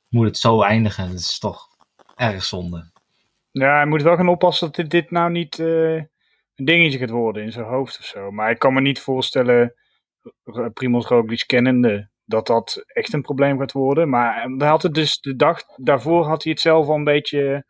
moet 0.10 0.26
het 0.26 0.38
zo 0.38 0.62
eindigen. 0.62 1.10
Dat 1.10 1.20
is 1.20 1.40
toch 1.40 1.68
erg 2.16 2.44
zonde. 2.44 2.90
Ja, 3.52 3.76
hij 3.76 3.86
moet 3.86 4.02
wel 4.02 4.16
gaan 4.16 4.30
oppassen 4.30 4.68
dat 4.68 4.76
dit, 4.76 4.90
dit 4.90 5.12
nou 5.12 5.32
niet 5.32 5.60
eh, 5.60 5.96
een 5.96 6.66
dingetje 6.66 6.98
gaat 6.98 7.10
worden 7.10 7.44
in 7.44 7.52
zijn 7.52 7.66
hoofd 7.66 8.00
of 8.00 8.06
zo. 8.06 8.32
Maar 8.32 8.52
ik 8.52 8.60
kan 8.60 8.74
me 8.74 8.82
niet 8.82 9.00
voorstellen, 9.00 9.74
Primoz 10.74 11.08
Roglic 11.08 11.44
kennende, 11.46 12.10
dat 12.26 12.48
dat 12.48 12.84
echt 12.88 13.14
een 13.14 13.22
probleem 13.22 13.60
gaat 13.60 13.72
worden. 13.72 14.10
Maar 14.10 14.48
hij 14.58 14.68
had 14.68 14.84
het 14.84 14.94
dus 14.94 15.20
de 15.20 15.36
dag 15.36 15.64
daarvoor 15.76 16.26
had 16.26 16.44
hij 16.44 16.52
het 16.52 16.62
zelf 16.62 16.88
al 16.88 16.96
een 16.96 17.04
beetje... 17.04 17.66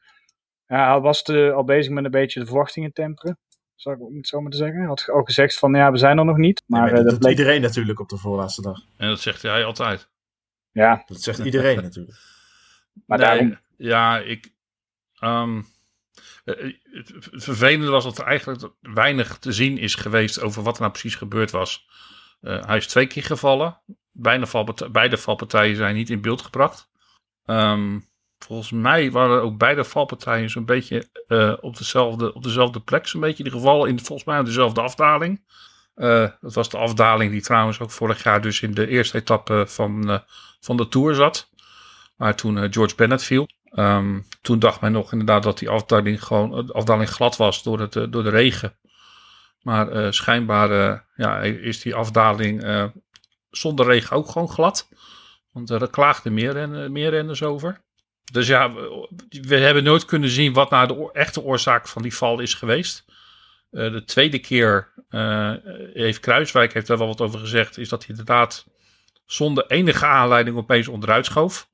Ja, 0.66 0.92
hij 0.92 1.00
was 1.00 1.24
de, 1.24 1.52
al 1.56 1.64
bezig 1.64 1.94
met 1.94 2.06
een 2.06 2.12
beetje 2.12 2.40
de 2.40 2.46
verwachtingen 2.46 2.94
temperen. 2.94 3.38
Zou 3.82 3.96
ik 3.96 4.16
het 4.16 4.28
zo 4.28 4.42
maar 4.42 4.52
te 4.52 4.58
zeggen. 4.58 4.78
Hij 4.78 4.88
had 4.88 5.10
al 5.10 5.24
gezegd 5.24 5.60
van 5.60 5.74
ja, 5.74 5.92
we 5.92 5.98
zijn 5.98 6.18
er 6.18 6.26
nog 6.26 6.38
niet. 6.38 6.64
Maar, 6.66 6.82
Maar 6.82 6.94
eh, 6.94 7.04
dat 7.06 7.20
bleek... 7.20 7.32
iedereen 7.38 7.62
natuurlijk 7.62 8.00
op 8.00 8.10
de 8.10 8.18
voorlaatste 8.18 8.62
dag. 8.62 8.80
En 8.98 9.08
dat 9.08 9.20
zegt 9.20 9.42
hij 9.42 9.66
altijd. 9.66 10.10
Ja, 10.72 11.04
Dat 11.06 11.22
zegt 11.22 11.40
iedereen 11.40 11.82
natuurlijk. 11.84 12.18
maar 13.06 13.18
Nee, 13.18 13.28
daarom... 13.28 13.58
Ja, 13.78 14.20
ik. 14.20 14.54
ehm, 15.20 15.62
eh, 16.44 16.74
het 16.92 17.12
vervelende 17.44 17.92
was 17.92 18.04
dat 18.04 18.18
er 18.18 18.26
eigenlijk 18.26 18.74
weinig 18.80 19.38
te 19.38 19.52
zien 19.52 19.78
is 19.78 19.96
geweest 19.96 20.42
over 20.42 20.64
wat 20.64 20.74
er 20.76 20.82
nou 20.82 20.92
precies 20.92 21.16
gebeurd 21.16 21.52
was. 21.52 21.88
Eh, 22.42 22.66
hij 22.66 22.78
is 22.78 22.88
twee 22.88 23.08
keer 23.08 23.24
gevallen. 23.24 23.82
Beide, 24.12 24.48
valpartijen, 24.48 24.92
beide 24.94 25.18
valpartijen 25.18 25.76
zijn 25.76 25.96
niet 25.96 26.10
in 26.10 26.22
beeld 26.22 26.42
gebracht. 26.42 26.90
Ehm, 27.46 28.00
volgens 28.44 28.72
mij 28.72 29.12
waren 29.12 29.42
ook 29.42 29.58
beide 29.58 29.84
valpartijen 29.84 30.50
zo'n 30.50 30.66
beetje 30.66 31.08
eh, 31.28 31.54
op, 31.62 31.78
dezelfde, 31.78 32.34
op 32.34 32.44
dezelfde 32.44 32.80
plek. 32.80 33.08
Zo'n 33.08 33.22
beetje 33.22 33.44
die 33.44 33.52
gevallen 33.52 33.90
in 33.90 34.00
volgens 34.00 34.28
mij 34.28 34.44
dezelfde 34.44 34.82
afdaling. 34.82 35.44
Eh, 35.96 36.28
dat 36.42 36.54
was 36.54 36.70
de 36.70 36.78
afdaling 36.78 37.32
die 37.32 37.42
trouwens 37.42 37.80
ook 37.80 37.92
vorig 37.92 38.24
jaar 38.24 38.42
dus 38.42 38.62
in 38.62 38.74
de 38.74 38.88
eerste 38.88 39.18
etappe 39.18 39.64
van, 39.68 40.10
eh, 40.10 40.20
van 40.60 40.78
de 40.78 40.88
Tour 40.88 41.16
zat. 41.16 41.50
Maar 42.16 42.36
toen 42.36 42.74
George 42.74 42.96
Bennett 42.96 43.24
viel. 43.24 43.48
Ehm, 43.64 44.20
toen 44.42 44.60
dacht 44.60 44.82
men 44.82 44.92
nog 44.92 45.12
inderdaad 45.12 45.44
dat 45.44 45.60
die 45.60 45.70
afdaling 45.70 46.24
gewoon 46.24 46.72
afdaling 46.72 47.10
glad 47.10 47.38
was 47.38 47.64
door, 47.64 47.80
het, 47.80 47.94
door 47.94 48.24
de 48.24 48.30
regen. 48.30 48.76
Maar 49.62 50.14
schijnbaar 50.14 51.06
ja, 51.16 51.40
is 51.42 51.82
die 51.82 51.96
afdaling 51.96 52.64
zonder 53.50 53.86
regen 53.86 54.18
ook 54.18 54.30
gewoon 54.30 54.50
glad. 54.50 54.90
Want 55.52 55.70
er 55.70 55.90
klaagden 55.90 56.34
meer, 56.34 56.52
ren, 56.52 56.92
meer 56.92 57.10
renners 57.10 57.44
over. 57.44 57.82
Dus 58.32 58.48
ja, 58.48 58.74
we, 59.30 59.56
hebben 59.56 59.84
nooit 59.84 60.06
kunnen 60.06 60.30
zien 60.30 60.54
wat 60.54 60.70
nou 60.70 60.88
de 60.88 61.10
echte 61.14 61.42
oorzaak 61.42 61.88
van 61.88 62.02
die 62.02 62.16
val 62.16 62.40
is 62.40 62.54
geweest. 62.54 63.06
Eh, 63.72 63.92
de 63.92 64.04
tweede 64.04 64.40
keer 64.40 64.94
eh, 65.10 65.54
heeft 65.94 66.20
Kruiswijk 66.20 66.74
heeft 66.74 66.88
daar 66.88 66.98
wel 66.98 67.08
wat 67.08 67.22
over 67.22 67.40
gezegd. 67.40 67.78
Is 67.78 67.90
dat 67.90 68.00
hij 68.00 68.10
inderdaad 68.10 68.66
zonder 69.26 69.66
enige 69.68 70.06
aanleiding 70.06 70.58
opeens 70.58 70.88
onderuit 70.88 71.26
schoof. 71.26 71.70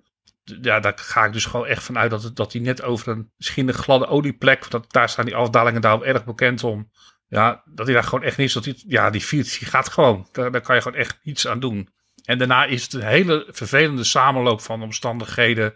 Ja, 0.62 0.80
daar 0.80 0.94
ga 0.96 1.26
ik 1.26 1.34
dus 1.34 1.46
gewoon 1.46 1.66
echt 1.66 1.84
vanuit 1.84 2.10
dat, 2.10 2.24
het, 2.24 2.36
dat 2.36 2.54
hij 2.54 2.62
net 2.62 2.82
over 2.82 3.08
een 3.08 3.32
misschien 3.38 3.68
een 3.68 3.74
gladde 3.74 4.08
olieplek. 4.08 4.70
Dat, 4.70 4.92
daar 4.92 5.10
staan 5.10 5.26
die 5.26 5.36
afdalingen 5.36 5.82
daar 5.82 6.00
wel 6.00 6.08
erg 6.08 6.26
bekend 6.26 6.64
om. 6.64 6.92
Ja, 7.28 7.64
dat 7.66 7.86
hij 7.86 7.96
daar 7.96 8.04
gewoon 8.04 8.24
echt 8.24 8.38
niets. 8.38 8.54
Dat 8.54 8.66
hij, 8.66 8.76
ja, 8.88 9.10
die 9.10 9.22
fiets 9.22 9.60
die 9.60 9.68
gaat 9.68 9.90
gewoon. 9.90 10.28
Daar, 10.32 10.52
daar 10.52 10.62
kan 10.62 10.76
je 10.76 10.82
gewoon 10.82 11.00
echt 11.00 11.20
niets 11.24 11.48
aan 11.48 11.60
doen. 11.60 11.90
En 12.24 12.38
daarna 12.38 12.66
is 12.66 12.84
het 12.84 12.94
een 12.94 13.02
hele 13.02 13.48
vervelende 13.50 14.04
samenloop 14.04 14.62
van 14.62 14.82
omstandigheden. 14.82 15.76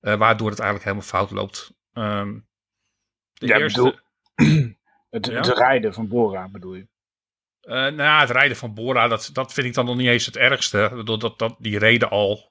Eh, 0.00 0.14
waardoor 0.14 0.50
het 0.50 0.58
eigenlijk 0.58 0.88
helemaal 0.90 1.08
fout 1.08 1.30
loopt. 1.30 1.72
Ehm, 1.92 2.38
de 3.32 3.46
Ja, 3.46 3.58
eerste. 3.58 3.82
bedoel- 3.82 3.98
Het, 5.10 5.26
Ja? 5.26 5.32
het 5.36 5.46
rijden 5.58 5.94
van 5.94 6.08
Bora 6.08 6.48
bedoel 6.48 6.74
je? 6.74 6.88
Eh, 7.60 7.74
nou 7.74 7.96
ja, 7.96 8.20
het 8.20 8.30
rijden 8.30 8.56
van 8.56 8.74
Bora, 8.74 9.08
dat, 9.08 9.30
dat 9.32 9.52
vind 9.52 9.66
ik 9.66 9.74
dan 9.74 9.84
nog 9.84 9.96
niet 9.96 10.08
eens 10.08 10.26
het 10.26 10.36
ergste. 10.36 10.82
Ik 10.90 10.96
bedoel, 10.96 11.18
dat, 11.18 11.38
dat, 11.38 11.56
die 11.58 11.78
reden 11.78 12.10
al. 12.10 12.50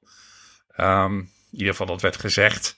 Ehm, 0.68 1.18
in 1.18 1.30
ieder 1.52 1.68
geval, 1.70 1.86
dat 1.86 2.02
werd 2.02 2.18
gezegd. 2.18 2.78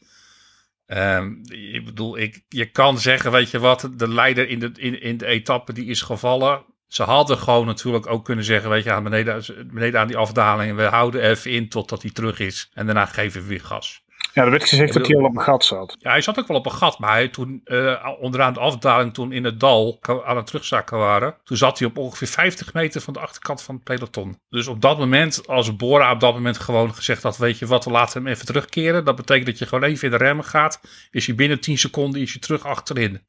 Ehm, 0.86 1.34
ik 1.50 1.86
bedoel, 1.86 2.18
ik, 2.18 2.46
je 2.48 2.66
kan 2.72 3.00
zeggen, 3.00 3.32
weet 3.32 3.52
je 3.52 3.60
wat, 3.60 3.90
de 3.96 4.08
leider 4.08 4.48
in 4.50 4.60
de, 4.60 4.72
in, 4.76 5.02
in 5.02 5.18
de 5.18 5.26
etappe 5.26 5.74
die 5.74 5.86
is 5.86 6.02
gevallen. 6.02 6.66
Ze 6.88 7.04
hadden 7.04 7.38
gewoon 7.38 7.66
natuurlijk 7.66 8.08
ook 8.08 8.26
kunnen 8.26 8.46
zeggen, 8.46 8.70
weet 8.70 8.84
je, 8.84 8.92
aan 8.92 9.04
beneden, 9.04 9.44
beneden 9.74 10.00
aan 10.00 10.08
die 10.08 10.18
afdaling. 10.18 10.76
We 10.76 10.84
houden 10.84 11.22
even 11.30 11.52
in 11.52 11.70
totdat 11.70 12.02
hij 12.02 12.12
terug 12.12 12.40
is. 12.40 12.70
En 12.74 12.86
daarna 12.86 13.06
geven 13.06 13.42
we 13.42 13.48
weer 13.48 13.62
gas. 13.64 14.04
Ja, 14.34 14.44
er 14.44 14.50
werd 14.50 14.70
gezegd 14.70 14.94
dat 14.94 15.08
hij 15.08 15.16
al 15.16 15.24
op 15.24 15.36
een 15.36 15.42
gat 15.42 15.66
zat. 15.66 15.96
Ja, 16.00 16.12
hij 16.12 16.22
zat 16.22 16.40
ook 16.40 16.48
wel 16.48 16.58
op 16.58 16.66
een 16.66 16.72
gat, 16.72 17.00
maar 17.00 17.12
hij 17.12 17.28
toen 17.28 17.62
eh, 17.64 18.08
onderaan 18.20 18.54
de 18.54 18.60
afdaling, 18.60 19.14
toen 19.14 19.32
in 19.32 19.44
het 19.44 19.60
dal 19.60 20.00
aan 20.26 20.36
het 20.36 20.46
terugzakken 20.46 20.98
waren, 20.98 21.36
toen 21.44 21.58
zat 21.58 21.80
hij 21.80 21.88
op 21.88 21.98
ongeveer 21.98 22.28
50 22.28 22.74
meter 22.74 23.02
van 23.02 23.14
de 23.14 23.20
achterkant 23.20 23.62
van 23.62 23.76
het 23.76 23.84
peloton. 23.84 24.40
Dus 24.50 24.68
op 24.68 24.82
dat 24.82 24.98
moment, 24.98 25.48
als 25.48 25.76
Bora 25.76 26.12
op 26.12 26.20
dat 26.20 26.34
moment 26.34 26.58
gewoon 26.58 26.96
gezegd 26.96 27.24
had, 27.24 27.38
weet 27.38 27.60
je 27.60 27.66
wat, 27.66 27.86
we 27.86 27.92
laten 27.92 28.24
hem 28.24 28.32
even 28.32 28.46
terugkeren. 28.46 29.06
Dat 29.06 29.16
betekent 29.16 29.46
dat 29.46 29.60
je 29.60 29.66
gewoon 29.66 29.84
even 29.84 30.12
in 30.12 30.18
de 30.18 30.24
remmen 30.24 30.46
gaat. 30.46 30.82
Is 31.12 31.26
hij 31.26 31.36
binnen 31.36 31.60
10 31.60 31.78
seconden 31.78 32.22
is 32.22 32.32
hij 32.32 32.42
terug 32.42 32.66
achterin. 32.66 33.22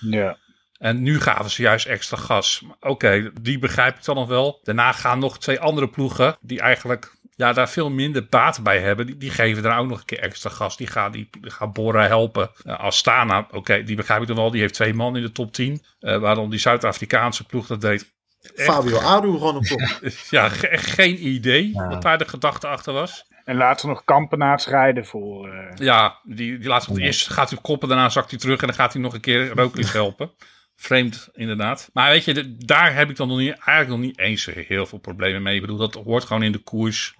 Ja. 0.00 0.36
En 0.78 1.02
nu 1.02 1.20
gaven 1.20 1.50
ze 1.50 1.62
juist 1.62 1.86
extra 1.86 2.16
gas. 2.16 2.64
Oké, 2.80 3.32
die 3.40 3.58
begrijp 3.58 3.96
ik 3.96 4.04
dan 4.04 4.14
nog 4.16 4.28
wel. 4.28 4.60
Daarna 4.62 4.92
gaan 4.92 5.18
nog 5.18 5.38
twee 5.38 5.60
andere 5.60 5.88
ploegen, 5.88 6.36
die 6.40 6.60
eigenlijk 6.60 7.16
ja, 7.40 7.52
daar 7.52 7.68
veel 7.68 7.90
minder 7.90 8.26
baat 8.26 8.62
bij 8.62 8.80
hebben. 8.80 9.06
Die, 9.06 9.16
die 9.16 9.30
geven 9.30 9.62
daar 9.62 9.78
ook 9.78 9.88
nog 9.88 9.98
een 9.98 10.04
keer 10.04 10.18
extra 10.18 10.50
gas. 10.50 10.76
Die 10.76 10.86
gaan, 10.86 11.12
die, 11.12 11.28
die 11.40 11.50
gaan 11.50 11.72
Bora 11.72 12.06
helpen. 12.06 12.50
Uh, 12.64 12.80
Astana, 12.80 13.46
oké, 13.50 13.82
die 13.82 13.96
begrijp 13.96 14.20
ik 14.20 14.26
dan 14.26 14.36
wel. 14.36 14.50
Die 14.50 14.60
heeft 14.60 14.74
twee 14.74 14.94
man 14.94 15.16
in 15.16 15.22
de 15.22 15.32
top 15.32 15.52
10. 15.52 15.82
Uh, 16.00 16.18
waarom 16.18 16.50
die 16.50 16.58
Zuid-Afrikaanse 16.58 17.46
ploeg 17.46 17.66
dat 17.66 17.80
deed. 17.80 18.12
Echt, 18.54 18.68
Fabio 18.68 18.98
Aru 18.98 19.32
gewoon 19.32 19.56
op 19.56 19.64
top. 19.76 19.80
ja, 20.30 20.48
ge 20.48 20.68
geen 20.72 21.26
idee 21.26 21.70
ja. 21.72 21.88
wat 21.88 22.02
daar 22.02 22.18
de 22.18 22.28
gedachte 22.28 22.66
achter 22.66 22.92
was. 22.92 23.24
En 23.44 23.56
later 23.56 23.88
nog 23.88 24.04
kampenaars 24.04 24.66
rijden 24.66 25.06
voor... 25.06 25.48
Uh... 25.48 25.64
Ja, 25.74 26.18
die, 26.22 26.58
die 26.58 26.68
laatste, 26.68 26.94
ja. 26.94 26.98
eerst 27.06 27.28
gaat 27.28 27.48
hij 27.48 27.58
op 27.58 27.64
koppen, 27.64 27.88
daarna 27.88 28.08
zakt 28.08 28.30
hij 28.30 28.38
terug 28.38 28.60
en 28.60 28.66
dan 28.66 28.76
gaat 28.76 28.92
hij 28.92 29.02
nog 29.02 29.14
een 29.14 29.20
keer 29.20 29.48
Roglic 29.48 29.86
helpen. 29.86 30.30
Vreemd, 30.76 31.28
inderdaad. 31.32 31.90
Maar 31.92 32.10
weet 32.10 32.24
je, 32.24 32.34
de, 32.34 32.56
daar 32.56 32.94
heb 32.94 33.10
ik 33.10 33.16
dan 33.16 33.28
nog 33.28 33.38
niet, 33.38 33.52
eigenlijk 33.52 33.88
nog 33.88 33.98
niet 33.98 34.18
eens 34.18 34.46
heel 34.46 34.86
veel 34.86 34.98
problemen 34.98 35.42
mee. 35.42 35.54
Ik 35.54 35.60
bedoel, 35.60 35.76
dat 35.76 35.94
hoort 35.94 36.24
gewoon 36.24 36.42
in 36.42 36.52
de 36.52 36.58
koers. 36.58 37.14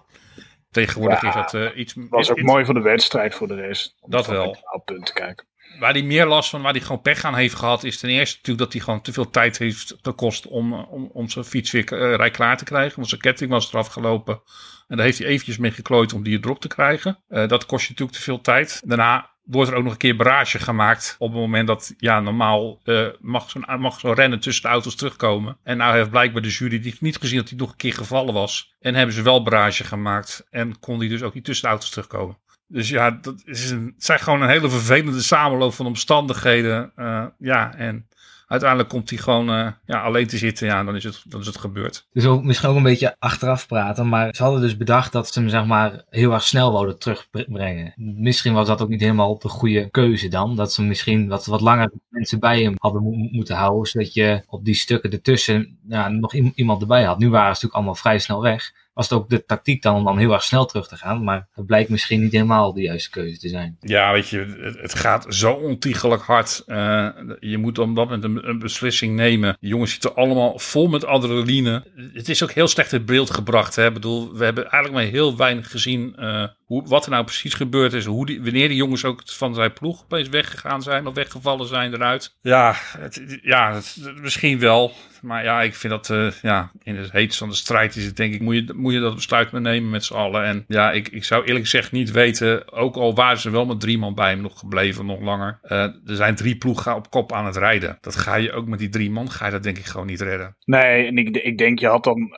Tegenwoordig 0.71 1.21
ja, 1.21 1.27
is 1.27 1.33
dat 1.33 1.53
uh, 1.53 1.77
iets... 1.77 1.93
was 2.09 2.31
ook 2.31 2.37
iets, 2.37 2.47
mooi 2.47 2.65
voor 2.65 2.73
de 2.73 2.81
wedstrijd 2.81 3.35
voor 3.35 3.47
de 3.47 3.55
rest. 3.55 3.95
Dat 4.01 4.27
wel. 4.27 4.57
Op 4.71 4.85
punten 4.85 5.13
kijken. 5.13 5.45
Waar 5.79 5.91
hij 5.91 6.03
meer 6.03 6.25
last 6.25 6.49
van, 6.49 6.61
waar 6.61 6.71
hij 6.71 6.81
gewoon 6.81 7.01
pech 7.01 7.23
aan 7.23 7.35
heeft 7.35 7.55
gehad, 7.55 7.83
is 7.83 7.99
ten 7.99 8.09
eerste 8.09 8.35
natuurlijk 8.35 8.63
dat 8.63 8.73
hij 8.73 8.81
gewoon 8.81 9.01
te 9.01 9.13
veel 9.13 9.29
tijd 9.29 9.57
heeft 9.57 9.97
gekost 10.01 10.47
om, 10.47 10.73
om, 10.73 11.09
om 11.13 11.29
zijn 11.29 11.45
fiets 11.45 11.71
weer 11.71 11.93
uh, 11.93 12.15
rij 12.15 12.31
klaar 12.31 12.57
te 12.57 12.63
krijgen. 12.63 12.95
Want 12.95 13.09
zijn 13.09 13.21
ketting 13.21 13.51
was 13.51 13.73
eraf 13.73 13.87
gelopen. 13.87 14.41
En 14.87 14.97
daar 14.97 15.05
heeft 15.05 15.17
hij 15.17 15.27
eventjes 15.27 15.57
mee 15.57 15.71
geklooid 15.71 16.13
om 16.13 16.23
die 16.23 16.39
erop 16.41 16.59
te 16.59 16.67
krijgen. 16.67 17.23
Uh, 17.29 17.47
dat 17.47 17.65
kost 17.65 17.83
je 17.83 17.89
natuurlijk 17.89 18.17
te 18.17 18.23
veel 18.23 18.41
tijd. 18.41 18.81
Daarna 18.85 19.29
wordt 19.51 19.71
er 19.71 19.77
ook 19.77 19.83
nog 19.83 19.91
een 19.91 19.97
keer 19.97 20.15
barrage 20.15 20.59
gemaakt. 20.59 21.15
Op 21.19 21.31
het 21.31 21.39
moment 21.39 21.67
dat, 21.67 21.93
ja, 21.97 22.19
normaal 22.19 22.79
uh, 22.83 23.07
mag 23.19 23.49
zo'n 23.49 23.65
mag 23.79 23.99
zo 23.99 24.11
rennen 24.11 24.39
tussen 24.39 24.63
de 24.63 24.69
auto's 24.69 24.95
terugkomen. 24.95 25.57
En 25.63 25.77
nou 25.77 25.95
heeft 25.95 26.09
blijkbaar 26.09 26.41
de 26.41 26.49
jury 26.49 26.95
niet 26.99 27.17
gezien 27.17 27.37
dat 27.37 27.49
hij 27.49 27.57
nog 27.57 27.69
een 27.69 27.77
keer 27.77 27.93
gevallen 27.93 28.33
was. 28.33 28.75
En 28.79 28.95
hebben 28.95 29.15
ze 29.15 29.21
wel 29.21 29.43
barrage 29.43 29.83
gemaakt. 29.83 30.47
En 30.49 30.79
kon 30.79 30.99
hij 30.99 31.07
dus 31.07 31.21
ook 31.21 31.33
niet 31.33 31.45
tussen 31.45 31.63
de 31.65 31.71
auto's 31.71 31.89
terugkomen. 31.89 32.37
Dus 32.67 32.89
ja, 32.89 33.11
dat 33.11 33.41
is 33.45 33.69
een, 33.69 33.91
het 33.95 34.05
zijn 34.05 34.19
gewoon 34.19 34.41
een 34.41 34.49
hele 34.49 34.69
vervelende 34.69 35.21
samenloop 35.21 35.73
van 35.73 35.85
omstandigheden. 35.85 36.91
Uh, 36.95 37.25
ja, 37.37 37.75
en 37.75 38.07
uiteindelijk 38.51 38.89
komt 38.89 39.09
hij 39.09 39.19
gewoon 39.19 39.49
uh, 39.49 39.67
ja, 39.85 40.01
alleen 40.01 40.27
te 40.27 40.37
zitten. 40.37 40.67
Ja, 40.67 40.83
dan 40.83 40.95
is 40.95 41.03
het, 41.03 41.23
dan 41.27 41.39
is 41.39 41.45
het 41.45 41.57
gebeurd. 41.57 42.07
Dus 42.13 42.25
ook 42.25 42.43
misschien 42.43 42.69
ook 42.69 42.75
een 42.75 42.83
beetje 42.83 43.15
achteraf 43.19 43.67
praten. 43.67 44.09
Maar 44.09 44.35
ze 44.35 44.43
hadden 44.43 44.61
dus 44.61 44.77
bedacht 44.77 45.11
dat 45.11 45.27
ze 45.27 45.39
hem 45.39 45.49
zeg 45.49 45.65
maar 45.65 46.05
heel 46.09 46.33
erg 46.33 46.43
snel 46.43 46.71
wouden 46.71 46.99
terugbrengen. 46.99 47.93
Misschien 47.95 48.53
was 48.53 48.67
dat 48.67 48.81
ook 48.81 48.89
niet 48.89 49.01
helemaal 49.01 49.39
de 49.39 49.49
goede 49.49 49.89
keuze 49.89 50.27
dan. 50.27 50.55
Dat 50.55 50.73
ze 50.73 50.83
misschien 50.83 51.27
wat, 51.27 51.45
wat 51.45 51.61
langer 51.61 51.91
mensen 52.09 52.39
bij 52.39 52.61
hem 52.61 52.73
hadden 52.77 53.03
mo 53.03 53.09
moeten 53.11 53.55
houden. 53.55 53.91
Zodat 53.91 54.13
je 54.13 54.43
op 54.47 54.65
die 54.65 54.75
stukken 54.75 55.11
ertussen 55.11 55.77
ja, 55.87 56.09
nog 56.09 56.33
iemand 56.33 56.81
erbij 56.81 57.03
had. 57.03 57.19
Nu 57.19 57.29
waren 57.29 57.45
ze 57.45 57.49
natuurlijk 57.49 57.75
allemaal 57.75 57.95
vrij 57.95 58.19
snel 58.19 58.41
weg 58.41 58.71
was 58.93 59.09
het 59.09 59.19
ook 59.19 59.29
de 59.29 59.45
tactiek 59.45 59.81
dan 59.81 59.95
om 59.95 60.03
dan 60.03 60.17
heel 60.17 60.33
erg 60.33 60.43
snel 60.43 60.65
terug 60.65 60.87
te 60.87 60.95
gaan. 60.95 61.23
Maar 61.23 61.47
het 61.53 61.65
blijkt 61.65 61.89
misschien 61.89 62.21
niet 62.21 62.31
helemaal 62.31 62.73
de 62.73 62.81
juiste 62.81 63.09
keuze 63.09 63.37
te 63.37 63.49
zijn. 63.49 63.77
Ja, 63.79 64.11
weet 64.11 64.29
je, 64.29 64.73
het, 64.81 64.95
gaat 64.95 65.25
zo 65.29 65.51
ontiegelijk 65.51 66.21
hard. 66.21 66.63
Uh, 66.67 67.09
je 67.39 67.57
moet 67.57 67.79
op 67.79 67.95
dat 67.95 68.09
moment 68.09 68.23
een, 68.23 68.59
beslissing 68.59 69.15
nemen. 69.15 69.57
De 69.59 69.67
jongens 69.67 69.91
zitten 69.91 70.15
allemaal 70.15 70.59
vol 70.59 70.87
met 70.87 71.05
adrenaline. 71.05 71.83
Het 72.13 72.29
is 72.29 72.43
ook 72.43 72.51
heel 72.51 72.67
slecht 72.67 72.93
in 72.93 73.05
beeld 73.05 73.31
gebracht. 73.31 73.75
Hè? 73.75 73.87
Ik 73.87 73.93
bedoel, 73.93 74.33
we 74.33 74.43
hebben 74.43 74.63
eigenlijk 74.63 74.93
maar 75.03 75.13
heel 75.13 75.37
weinig 75.37 75.71
gezien 75.71 76.15
uh, 76.19 76.47
hoe, 76.71 76.87
wat 76.87 77.05
er 77.05 77.11
nou 77.11 77.23
precies 77.23 77.53
gebeurd 77.53 77.93
is. 77.93 78.05
Hoe 78.05 78.25
die, 78.25 78.41
wanneer 78.41 78.67
die 78.67 78.77
jongens 78.77 79.05
ook 79.05 79.21
van 79.25 79.53
zijn 79.53 79.73
ploeg 79.73 80.03
opeens 80.03 80.29
weggegaan 80.29 80.81
zijn 80.81 81.07
of 81.07 81.13
weggevallen 81.13 81.67
zijn 81.67 81.93
eruit. 81.93 82.35
Ja, 82.41 82.75
het, 82.97 83.39
ja 83.41 83.73
het, 83.73 83.97
misschien 84.21 84.59
wel. 84.59 84.91
Maar 85.21 85.43
ja, 85.43 85.61
ik 85.61 85.75
vind 85.75 85.93
dat 85.93 86.09
uh, 86.09 86.31
ja, 86.41 86.71
in 86.83 86.95
het 86.95 87.11
heetst 87.11 87.37
van 87.37 87.49
de 87.49 87.55
strijd 87.55 87.95
is 87.95 88.05
het 88.05 88.17
denk 88.17 88.33
ik, 88.33 88.41
moet 88.41 88.55
je, 88.55 88.73
moet 88.75 88.93
je 88.93 88.99
dat 88.99 89.15
besluit 89.15 89.51
maar 89.51 89.61
nemen 89.61 89.89
met 89.89 90.05
z'n 90.05 90.13
allen. 90.13 90.43
En 90.43 90.63
ja, 90.67 90.91
ik, 90.91 91.07
ik 91.07 91.23
zou 91.23 91.43
eerlijk 91.43 91.63
gezegd 91.63 91.91
niet 91.91 92.11
weten, 92.11 92.71
ook 92.71 92.95
al 92.95 93.15
waren 93.15 93.39
ze 93.39 93.49
wel 93.49 93.65
met 93.65 93.79
drie 93.79 93.97
man 93.97 94.15
bij 94.15 94.29
hem 94.29 94.41
nog 94.41 94.59
gebleven, 94.59 95.05
nog 95.05 95.21
langer. 95.21 95.59
Uh, 95.63 95.81
er 95.81 95.95
zijn 96.05 96.35
drie 96.35 96.57
ploegen 96.57 96.95
op 96.95 97.09
kop 97.09 97.33
aan 97.33 97.45
het 97.45 97.57
rijden. 97.57 97.97
Dat 98.01 98.15
ga 98.15 98.35
je 98.35 98.51
ook 98.51 98.67
met 98.67 98.79
die 98.79 98.89
drie 98.89 99.11
man, 99.11 99.31
ga 99.31 99.45
je 99.45 99.51
dat 99.51 99.63
denk 99.63 99.77
ik 99.77 99.85
gewoon 99.85 100.07
niet 100.07 100.21
redden. 100.21 100.55
Nee, 100.65 101.07
en 101.07 101.17
ik, 101.17 101.37
ik 101.37 101.57
denk 101.57 101.79
je 101.79 101.87
had 101.87 102.03
dan 102.03 102.37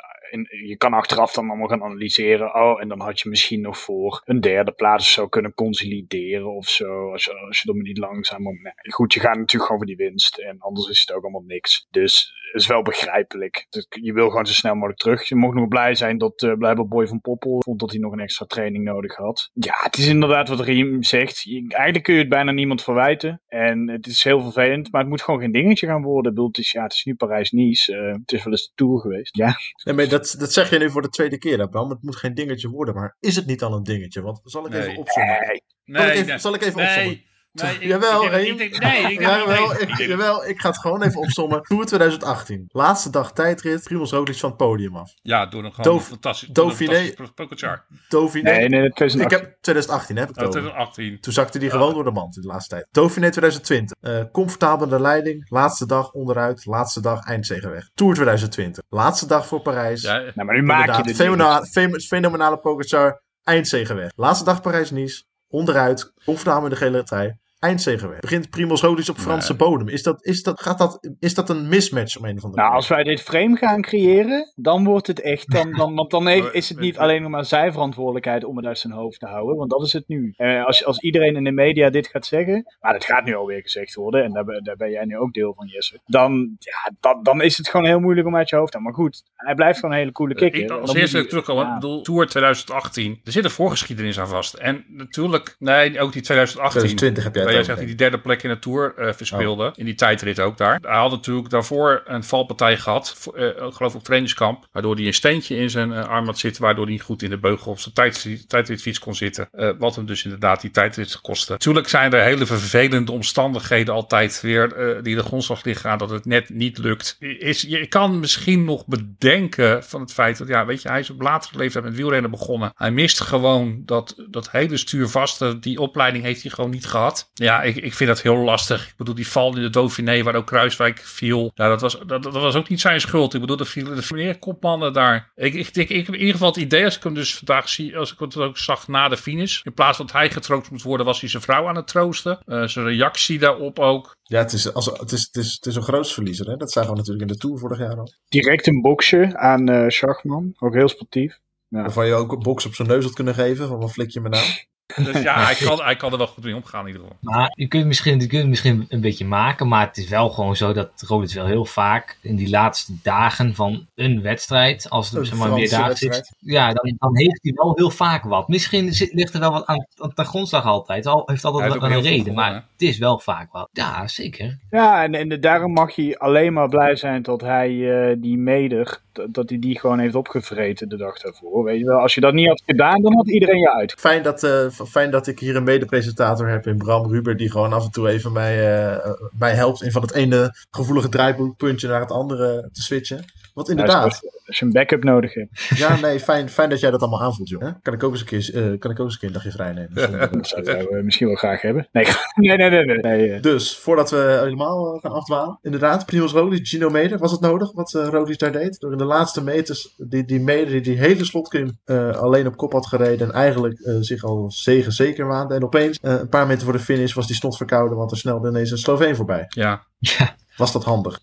je 0.68 0.78
kan 0.78 0.94
achteraf 0.94 1.34
dan 1.34 1.50
allemaal 1.50 1.68
gaan 1.68 1.84
analyseren. 1.84 2.56
Oh, 2.56 2.82
en 2.82 2.88
dan 2.88 3.02
had 3.02 3.20
je 3.20 3.30
misschien 3.30 3.62
nog 3.62 3.78
voor 3.78 4.22
een 4.26 4.42
derde 4.42 4.72
plaats 4.72 5.14
zo 5.14 5.28
kunnen 5.28 5.54
consolideren 5.54 6.56
of 6.56 6.70
zo. 6.70 7.12
Als 7.12 7.24
je, 7.24 7.34
als 7.34 7.62
je 7.62 7.74
niet 7.74 7.98
langzaam. 7.98 8.44
Nee, 8.44 8.74
goed, 8.94 9.14
je 9.14 9.20
gaat 9.20 9.38
natuurlijk 9.38 9.64
gewoon 9.64 9.78
voor 9.78 9.96
die 9.96 10.08
winst. 10.08 10.38
En 10.38 10.60
anders 10.60 10.88
is 10.88 11.00
het 11.00 11.12
ook 11.12 11.24
allemaal 11.24 11.44
niks. 11.48 11.88
Dus 11.90 12.32
het 12.52 12.62
is 12.62 12.68
wel 12.68 12.82
begrijpelijk. 12.82 13.68
Je 13.90 14.14
wil 14.14 14.30
gewoon 14.30 14.46
zo 14.46 14.54
snel 14.54 14.74
mogelijk 14.74 15.00
terug. 15.00 15.28
Je 15.28 15.36
mag 15.36 15.54
nog 15.54 15.68
blij 15.68 15.96
zijn 15.96 16.18
dat 16.18 16.42
uh, 16.42 16.74
Boy 16.88 17.08
van 17.08 17.22
Poppel 17.22 17.62
vond 17.66 17.80
dat 17.80 17.92
hij 17.92 18.00
nog 18.00 18.12
een 18.12 18.20
extra 18.20 18.46
training 18.46 18.84
nodig 18.84 19.16
had. 19.16 19.50
Ja, 19.54 19.74
het 19.78 19.98
is 19.98 20.08
inderdaad 20.08 20.50
wat 20.50 20.60
Riem 20.60 21.04
zegt. 21.04 21.42
Je, 21.42 21.66
eigenlijk 21.68 22.04
kun 22.04 22.14
je 22.14 22.20
het 22.20 22.30
bijna 22.30 22.52
niemand 22.52 22.84
verwijten. 22.84 23.42
En 23.48 23.90
het 23.90 24.08
is 24.08 24.24
heel 24.24 24.42
vervelend, 24.42 24.92
maar 24.92 25.02
het 25.02 25.10
moet 25.10 25.22
gewoon 25.22 25.40
geen 25.40 25.52
dingetje 25.52 25.88
gaan 25.88 26.02
worden. 26.02 26.50
Is, 26.52 26.72
ja, 26.72 26.84
het 26.84 26.94
is 26.94 27.04
nu 27.04 27.16
Parijs-Nice. 27.16 27.94
Uh, 27.94 28.12
het 28.12 28.32
is 28.32 28.44
wel 28.44 28.54
eens 28.54 28.66
de 28.68 28.72
Tour 28.76 29.00
geweest. 29.00 29.38
Ja. 29.38 29.56
ja 29.84 29.94
maar 29.94 30.10
dat, 30.10 30.23
dat 30.32 30.54
zeg 30.54 30.70
je 30.70 30.78
nu 30.78 30.90
voor 30.90 31.02
de 31.02 31.10
tweede 31.10 31.38
keer, 31.38 31.62
Abraham. 31.62 31.90
Het 31.90 32.04
moet 32.04 32.16
geen 32.16 32.34
dingetje 32.34 32.70
worden, 32.70 32.96
maar 32.96 33.18
is 33.20 33.36
het 33.36 33.46
niet 33.46 33.64
al 33.64 33.74
een 33.74 33.84
dingetje? 33.84 34.22
Want 34.22 34.40
zal 34.44 34.66
ik 34.66 34.72
nee. 34.72 34.82
even 34.82 34.98
opzommen? 34.98 35.62
Nee. 35.86 36.00
Zal 36.00 36.08
ik 36.08 36.14
even, 36.14 36.28
nee. 36.28 36.38
zal 36.38 36.54
ik 36.54 36.62
even 36.62 36.76
nee. 36.76 36.88
opzommen? 36.88 37.24
Nee, 37.54 37.74
ik, 37.76 37.84
jawel, 37.84 38.24
ik, 38.26 38.32
ik, 38.34 38.60
ik, 38.60 38.80
nee, 38.80 39.12
ik 39.12 39.20
jawel, 39.20 39.82
ik, 39.82 39.98
jawel, 39.98 40.46
ik 40.46 40.60
ga 40.60 40.70
het 40.70 40.78
gewoon 40.80 41.02
even 41.04 41.20
opzommen. 41.20 41.62
Tour 41.62 41.86
2018. 41.86 42.66
Laatste 42.68 43.10
dag 43.10 43.34
tijdrit. 43.34 43.84
Primoz 43.84 44.12
Roglic 44.12 44.38
van 44.38 44.50
het 44.50 44.58
podium 44.58 44.96
af. 44.96 45.14
Ja, 45.22 45.46
door 45.46 45.64
een 45.64 45.74
gewoon 45.74 46.02
fantastisch, 46.02 46.50
Dauphiné. 46.50 47.14
Pogacar. 47.36 47.86
Dauphiné. 48.10 48.52
Nee, 48.52 48.70
nee, 48.70 48.90
2018. 48.90 49.22
Ik 49.22 49.30
heb 49.30 49.58
2018 49.62 50.18
heb 50.18 50.30
ik 50.30 50.36
Oh, 50.36 50.42
het 50.42 50.48
over. 50.48 50.60
2018. 50.62 51.20
Toen 51.22 51.34
zakte 51.34 51.58
hij 51.58 51.70
gewoon 51.70 51.94
door 51.94 52.04
de 52.04 52.12
mand 52.12 52.36
in 52.36 52.42
de 52.42 52.48
laatste 52.48 52.76
tijd. 52.76 52.88
Dauphiné 52.92 53.30
2020. 53.30 53.98
Uh, 54.02 54.24
comfortabel 54.32 54.88
de 54.88 55.02
leiding. 55.02 55.50
Laatste 55.50 55.86
dag 55.86 56.12
onderuit. 56.12 56.66
Laatste 56.66 57.02
dag 57.02 57.26
eindzegenweg. 57.26 57.90
Tour 57.94 58.14
2020. 58.14 58.84
Laatste 58.90 59.28
dag 59.28 59.48
voor 59.48 59.62
Parijs. 59.62 60.02
Ja, 60.02 60.18
Nou, 60.18 60.34
maar 60.36 60.56
nu 60.56 60.64
maak 60.64 60.96
je 60.96 61.04
dit 61.04 61.16
fenomenale, 61.16 62.00
fenomenale 62.00 62.58
Pogacar. 62.58 63.22
Eindzegenweg. 63.44 64.12
Laatste 64.16 64.46
dag 64.46 64.62
Parijs-Nice. 64.62 65.24
Onderuit. 65.48 66.14
Comfortabel 66.26 66.64
in 66.64 66.70
de 66.70 66.76
gele 66.76 67.04
trui. 67.04 67.42
Eindzegenweg. 67.64 68.20
Begint 68.20 68.50
Primoz 68.50 68.82
Roglic 68.82 69.08
op 69.10 69.18
Franse 69.18 69.54
bodem. 69.56 69.88
Is 69.88 70.04
dat, 70.04 70.26
is, 70.26 70.44
dat, 70.44 70.62
gaat 70.62 70.78
dat, 70.78 71.10
is 71.20 71.34
dat 71.34 71.50
een 71.50 71.68
mismatch 71.68 72.18
om 72.18 72.26
een 72.26 72.38
of 72.38 72.44
andere 72.44 72.62
Nou, 72.62 72.76
als 72.76 72.88
wij 72.88 73.04
dit 73.04 73.22
frame 73.22 73.56
gaan 73.58 73.82
creëren, 73.82 74.52
dan 74.56 74.84
wordt 74.84 75.08
het 75.08 75.22
echt. 75.22 75.52
Dan, 75.52 75.72
dan, 75.72 75.96
want 75.96 76.12
dan 76.12 76.28
heeft, 76.28 76.54
is 76.62 76.70
het 76.70 76.80
niet 76.80 76.98
alleen 76.98 77.22
nog 77.22 77.32
maar 77.32 77.46
zijn 77.46 77.72
verantwoordelijkheid 77.72 78.44
om 78.44 78.58
het 78.58 78.66
uit 78.66 78.80
zijn 78.80 78.94
hoofd 78.94 79.20
te 79.20 79.28
houden. 79.28 79.56
Want 79.56 79.70
dat 79.70 79.82
is 79.82 79.94
het 79.94 80.08
nu. 80.08 80.34
Eh, 80.38 80.66
als, 80.66 80.86
als 80.86 81.00
iedereen 81.00 81.36
in 81.36 81.44
de 81.44 81.52
media 81.52 81.90
dit 81.90 82.08
gaat 82.08 82.26
zeggen. 82.26 82.66
Maar 82.80 82.94
dat 82.94 83.06
gaat 83.06 83.26
nu 83.26 83.36
alweer 83.36 83.62
gezegd 83.62 83.96
worden. 83.96 84.24
En 84.24 84.34
daar, 84.34 84.46
ben- 84.46 84.64
daar 84.64 84.76
ben 84.78 84.92
jij 84.92 85.06
nu 85.06 85.18
ook 85.18 85.34
deel 85.34 85.54
van, 85.54 85.68
Jesse. 85.68 86.00
Dan, 86.06 86.56
ja, 86.60 86.92
dan, 87.00 87.24
dan 87.24 87.42
is 87.42 87.58
het 87.58 87.70
gewoon 87.70 87.86
heel 87.86 88.00
moeilijk 88.00 88.28
om 88.28 88.36
uit 88.36 88.50
je 88.50 88.56
hoofd 88.56 88.72
te 88.72 88.78
houden. 88.78 88.98
Maar 88.98 89.10
goed, 89.10 89.24
hij 89.36 89.56
blijft 89.56 89.80
gewoon 89.80 89.92
een 89.96 90.02
hele 90.02 90.12
coole 90.12 90.36
kikker. 90.36 90.62
Ik, 90.62 90.68
Dan 90.68 90.82
als 90.82 90.94
eerste 90.94 91.20
ik 91.20 91.30
terugkomen. 91.30 91.66
ja. 91.66 91.74
Ik 91.74 91.80
bedoel, 91.80 92.02
Tour 92.02 92.28
2018. 92.28 93.20
Er 93.24 93.32
zit 93.32 93.44
een 93.44 93.50
voorgeschiedenis 93.50 94.20
aan 94.20 94.28
vast. 94.28 94.54
En 94.54 94.86
natuurlijk, 94.88 95.56
nee, 95.60 96.00
ook 96.00 96.14
die 96.14 96.22
2018. 96.22 96.80
2020 96.80 97.24
heb 97.24 97.36
jij 97.36 97.53
Jij 97.54 97.62
over, 97.62 97.74
zegt 97.74 97.88
die 97.88 97.98
die 97.98 98.10
derde 98.10 98.20
plek 98.20 98.44
in 98.44 98.50
de 98.50 98.60
Tour 98.60 98.94
eh, 98.96 99.14
verspeelde. 99.14 99.74
In 99.76 99.86
die 99.86 99.96
tijdrit 99.96 100.40
ook 100.40 100.58
daar. 100.58 100.80
Hij 100.82 100.98
had 100.98 101.12
natuurlijk 101.12 101.50
daarvoor 101.50 102.02
een 102.06 102.24
valpartij 102.24 102.78
gehad. 102.78 103.16
voor, 103.18 103.36
eh, 103.36 103.68
ik 103.68 103.74
geloof 103.74 103.96
op 103.96 104.04
trainingskamp. 104.04 104.68
Waardoor 104.72 104.96
hij 104.96 105.06
een 105.06 105.14
steentje 105.14 105.56
in 105.56 105.70
zijn 105.70 105.94
eh, 105.94 106.08
arm 106.08 106.26
had 106.26 106.40
zitten. 106.40 106.62
Waardoor 106.62 106.86
hij 106.86 106.98
goed 106.98 107.22
in 107.22 107.30
de 107.30 107.38
beugel 107.38 107.72
op 107.72 107.80
zijn 107.80 107.94
tijd, 107.94 108.48
tijdritfiets 108.48 109.00
kon 109.00 109.16
zitten. 109.16 109.50
Wat 109.78 109.96
hem 109.96 110.06
dus 110.06 110.24
inderdaad 110.24 110.62
die 110.62 110.72
tijdrit 110.72 111.22
kostte. 111.22 111.52
Natuurlijk 111.52 111.90
zijn 111.90 112.14
er 112.14 112.24
hele 112.24 112.46
vervelende 112.46 113.12
omstandigheden 113.12 113.94
altijd 113.94 114.42
weer. 114.42 115.02
die 115.04 115.16
de 115.16 115.24
grondslag 115.24 115.64
liggen 115.64 115.90
aan 115.90 115.98
dat 115.98 116.10
het 116.10 116.26
net 116.26 116.50
niet 116.50 116.78
lukt. 116.78 117.18
Is, 117.20 117.62
je 117.62 117.88
kan 117.88 118.20
misschien 118.20 118.64
nog 118.64 118.86
bedenken 118.86 119.84
van 119.84 120.02
het 120.02 120.14
feit 120.14 120.38
dat, 120.38 120.48
ja, 120.48 120.66
weet 120.66 120.82
je, 120.82 120.90
hij 120.90 121.00
is 121.00 121.10
op 121.10 121.22
latere 121.22 121.58
leeftijd 121.58 121.84
met 121.84 121.96
wielrennen 121.96 122.32
begonnen. 122.32 122.72
Hij 122.76 122.92
mist 122.92 123.22
gewoon 123.22 123.82
dat, 123.86 124.16
dat 124.30 124.52
hele 124.52 124.78
stuurvaste. 124.78 125.60
Die 125.60 125.80
opleiding 125.80 126.24
heeft 126.24 126.42
hij 126.42 126.52
gewoon 126.52 126.70
niet 126.70 126.86
gehad. 126.86 127.32
Ja, 127.44 127.62
ik, 127.62 127.76
ik 127.76 127.94
vind 127.94 128.10
dat 128.10 128.22
heel 128.22 128.38
lastig. 128.38 128.88
Ik 128.88 128.94
bedoel, 128.98 129.16
die 129.16 129.28
val 129.28 129.56
in 129.56 129.62
de 129.62 129.70
Dauphiné 129.70 130.24
waar 130.24 130.36
ook 130.36 130.46
Kruiswijk 130.46 131.00
viel. 131.00 131.52
Ja, 131.56 131.68
dat 131.68 131.82
was, 131.82 132.00
dat, 132.06 132.24
dat 132.24 132.34
was 132.34 132.56
ook 132.56 132.70
niet 132.70 132.82
zijn 132.82 133.02
schuld. 133.02 133.34
Ik 133.34 133.42
bedoel, 133.42 133.60
er 133.60 133.66
vielen 133.66 133.98
er 133.98 134.08
meer 134.10 134.40
kopmannen 134.40 134.94
daar. 134.94 135.32
Ik, 135.36 135.54
ik, 135.54 135.76
ik, 135.76 135.90
ik 135.90 136.06
heb 136.06 136.16
in 136.16 136.20
ieder 136.20 136.34
geval 136.34 136.48
het 136.48 136.58
idee, 136.58 136.86
als 136.86 136.98
ik 136.98 137.04
hem 137.04 137.14
dus 137.14 137.36
vandaag 137.36 137.70
zie, 137.70 137.98
als 137.98 138.14
ik 138.14 138.20
het 138.20 138.38
ook 138.38 138.58
zag 138.58 138.88
na 138.88 139.08
de 139.08 139.18
finish. 139.18 139.62
In 139.64 139.74
plaats 139.74 139.98
van 139.98 140.06
dat 140.06 140.16
hij 140.16 140.30
getroost 140.32 140.72
moet 140.72 140.82
worden, 140.82 141.06
was 141.06 141.20
hij 141.20 141.30
zijn 141.30 141.44
vrouw 141.44 141.68
aan 141.68 141.76
het 141.76 141.88
troosten. 141.88 142.40
Eh, 142.46 142.64
zijn 142.68 142.86
reactie 142.86 143.40
daarop 143.40 143.80
ook. 143.80 144.16
Ja, 144.24 144.40
het 144.40 144.54
is, 144.54 144.74
als, 144.74 144.86
het, 144.86 145.12
is, 145.12 145.22
het, 145.22 145.36
is, 145.36 145.54
het 145.54 145.66
is 145.66 145.76
een 145.76 145.84
grootsverliezer. 145.84 146.50
Hè? 146.50 146.58
Dat 146.58 146.72
zagen 146.72 146.90
we 146.90 146.96
natuurlijk 146.96 147.30
in 147.30 147.34
de 147.34 147.40
Tour 147.40 147.60
vorig 147.60 147.78
jaar 147.78 147.98
al. 147.98 148.14
Direct 148.30 148.68
een 148.68 148.82
boxje 148.82 149.38
aan 149.38 149.70
eh 149.70 149.90
Schachman. 149.90 150.54
Ook 150.60 150.74
heel 150.74 150.90
sportief. 150.90 151.40
Ja. 151.68 151.82
Waarvan 151.82 152.06
je 152.06 152.14
ook 152.14 152.32
een 152.32 152.40
box 152.40 152.66
op 152.66 152.76
zijn 152.76 152.88
neus 152.88 153.04
had 153.04 153.14
kunnen 153.14 153.34
geven. 153.34 153.68
Van 153.68 153.80
wat 153.80 153.92
flik 153.92 154.10
je 154.10 154.22
me 154.22 154.30
nou? 154.30 154.44
Dus 154.86 155.22
ja, 155.22 155.44
hij 155.46 155.56
kan, 155.56 155.82
hij 155.82 155.96
kan 155.96 156.12
er 156.12 156.18
wel 156.18 156.28
goed 156.28 156.44
mee 156.44 156.56
omgaan 156.56 156.82
in 156.82 156.88
ieder 156.88 157.02
geval. 157.02 157.18
Maar 157.22 157.52
je 157.56 157.68
kunt, 157.68 157.86
misschien, 157.86 158.20
je 158.20 158.28
kunt 158.28 158.42
het 158.42 158.50
misschien 158.50 158.86
een 158.90 159.02
beetje 159.02 159.26
maken, 159.26 159.68
maar 159.68 159.88
het 159.88 159.98
is 159.98 160.08
wel 160.08 160.30
gewoon 160.30 160.56
zo 160.56 160.74
dat 160.74 161.04
Roglic 161.08 161.34
wel 161.34 161.46
heel 161.46 161.66
vaak 161.66 162.18
in 162.22 162.36
die 162.36 162.50
laatste 162.50 162.94
dagen 163.04 163.56
van 163.56 163.88
een 163.96 164.22
wedstrijd, 164.22 164.90
als 164.90 165.10
het 165.10 165.20
Een 165.20 165.26
zeg 165.26 165.38
maar 165.38 165.54
meer 165.54 165.70
dagen 165.70 165.98
zit, 165.98 166.36
ja, 166.40 166.74
dan, 166.74 166.96
dan 166.98 167.18
heeft 167.18 167.40
hij 167.42 167.52
wel 167.56 167.76
heel 167.76 167.90
vaak 167.90 168.24
wat. 168.24 168.48
Misschien 168.48 168.94
zit, 168.94 169.14
ligt 169.14 169.34
er 169.34 169.40
wel 169.40 169.52
wat 169.52 169.66
aan, 169.66 169.86
aan 169.98 170.12
de 170.16 170.24
grondslag 170.24 170.66
altijd. 170.66 171.06
Al 171.06 171.24
heeft 171.26 171.46
altijd 171.46 171.76
ook 171.76 171.84
een 171.84 172.02
reden, 172.02 172.34
maar 172.34 172.54
het 172.54 172.64
is 172.78 172.98
wel 172.98 173.20
vaak 173.20 173.52
wat. 173.52 173.70
Ja, 173.72 174.08
zeker. 174.08 174.60
Ja, 174.70 175.04
en, 175.04 175.16
en 175.16 175.42
daarom 175.42 175.74
mag 175.74 175.96
hij 175.96 176.18
alleen 176.18 176.54
maar 176.54 176.70
blij 176.70 176.96
zijn 176.96 177.22
dat 177.22 177.42
hij 177.42 177.70
eh, 178.10 178.16
die 178.18 178.38
meder, 178.38 179.00
dat 179.30 179.50
hij 179.50 179.60
die 179.60 179.80
gewoon 179.80 180.00
heeft 180.00 180.16
opgevreten 180.16 180.90
de 180.90 180.98
dag 180.98 181.20
daarvoor. 181.20 181.64
Weet 181.64 181.80
je 181.80 181.86
wel, 181.86 182.00
als 182.00 182.14
je 182.14 182.22
dat 182.22 182.34
niet 182.34 182.48
had 182.48 182.64
gedaan, 182.66 183.02
dan 183.02 183.16
had 183.16 183.30
iedereen 183.30 183.60
je 183.60 183.74
uit. 183.74 183.96
Fijn 184.00 184.24
dat, 184.24 184.44
eh, 184.44 184.70
fijn 184.74 185.12
dat 185.12 185.28
ik 185.28 185.40
hier 185.40 185.56
een 185.56 185.64
mede-presentator 185.64 186.50
heb 186.50 186.68
in 186.68 186.78
Bram 186.78 187.12
Ruber, 187.12 187.38
die 187.38 187.52
gewoon 187.52 187.74
af 187.74 187.84
en 187.84 187.92
toe 187.92 188.10
even 188.10 188.32
mij, 188.32 188.84
eh, 188.84 189.12
mij 189.38 189.54
helpt 189.54 189.84
in 189.84 189.92
van 189.92 190.02
het 190.02 190.14
ene 190.14 190.56
gevoelige 190.72 191.10
draaipuntje 191.10 191.88
naar 191.88 192.00
het 192.00 192.12
andere 192.12 192.70
te 192.72 192.82
switchen. 192.82 193.26
Want 193.54 193.70
inderdaad, 193.70 194.04
als 194.46 194.60
je 194.60 194.66
een 194.66 194.72
backup 194.72 195.04
nodig 195.04 195.34
hebt. 195.34 195.50
ja, 195.76 196.00
nee, 196.00 196.20
fijn, 196.20 196.50
fijn 196.50 196.70
dat 196.70 196.80
jij 196.80 196.92
dat 196.92 197.02
allemaal 197.02 197.22
aanvoelt, 197.22 197.50
jongen. 197.50 197.80
Kan 197.82 197.94
ik 197.94 198.04
ook 198.04 198.12
eens 198.12 198.20
een 198.20 198.26
keer, 198.26 198.72
eh, 198.74 198.80
kan 198.80 198.92
ik 198.92 199.00
ook 199.00 199.06
eens 199.06 199.14
een, 199.14 199.20
keer 199.20 199.28
een 199.28 199.34
dagje 199.34 199.52
vrij 199.52 199.74
nemen. 199.74 199.90
zonder- 200.02 200.32
Dat 200.32 200.48
zouden 200.48 200.88
we 200.88 201.02
misschien 201.04 201.28
wel 201.28 201.36
graag 201.36 201.62
hebben. 201.62 201.88
Nee, 201.92 202.06
nee, 202.36 202.58
nee, 202.58 202.70
nee. 202.70 202.86
nee, 202.86 202.98
nee 203.02 203.32
eh. 203.34 203.42
Dus, 203.42 203.78
voordat 203.78 204.10
we 204.12 204.38
helemaal 204.44 204.94
eh, 204.96 205.02
gaan 205.02 205.12
afdwalen. 205.12 205.60
Inderdaad, 205.62 206.06
Primoz 206.06 206.34
Roglic, 206.34 206.68
Gino 206.68 206.90
Meder. 206.90 207.18
Was 207.18 207.32
het 207.32 207.42
nodig 207.42 207.72
wat 207.72 207.94
eh 207.96 208.08
Roglic 208.08 208.40
daar 208.40 208.52
deed? 208.52 208.80
Door 208.80 208.92
in 208.92 208.98
de 208.98 209.04
laatste 209.06 209.44
meters, 209.44 209.94
die, 209.98 210.26
die 210.26 210.40
Meder 210.40 210.72
die 210.72 210.82
die 210.82 210.98
hele 210.98 211.26
slotklim 211.26 211.78
eh, 211.86 212.10
alleen 212.10 212.48
op 212.48 212.58
kop 212.58 212.72
had 212.74 212.88
gereden. 212.88 213.28
En 213.28 213.34
eigenlijk 213.34 213.80
eh, 213.80 213.96
zich 214.00 214.24
al 214.24 214.52
zegen 214.52 214.92
zeker 214.92 215.28
waande. 215.28 215.56
En 215.56 215.64
opeens, 215.64 216.00
eh, 216.02 216.12
een 216.20 216.30
paar 216.30 216.48
meter 216.48 216.64
voor 216.64 216.74
de 216.74 216.80
finish, 216.80 217.14
was 217.14 217.28
die 217.28 217.36
snot 217.36 217.58
verkouden. 217.58 217.98
Want 217.98 218.12
er 218.12 218.18
snelde 218.18 218.50
ineens 218.50 218.72
een 218.72 218.78
Sloveen 218.78 219.16
voorbij. 219.16 219.46
Ja. 219.48 219.84
Ja, 220.00 220.36
Was 220.58 220.72
dat 220.74 220.84
handig? 220.84 221.20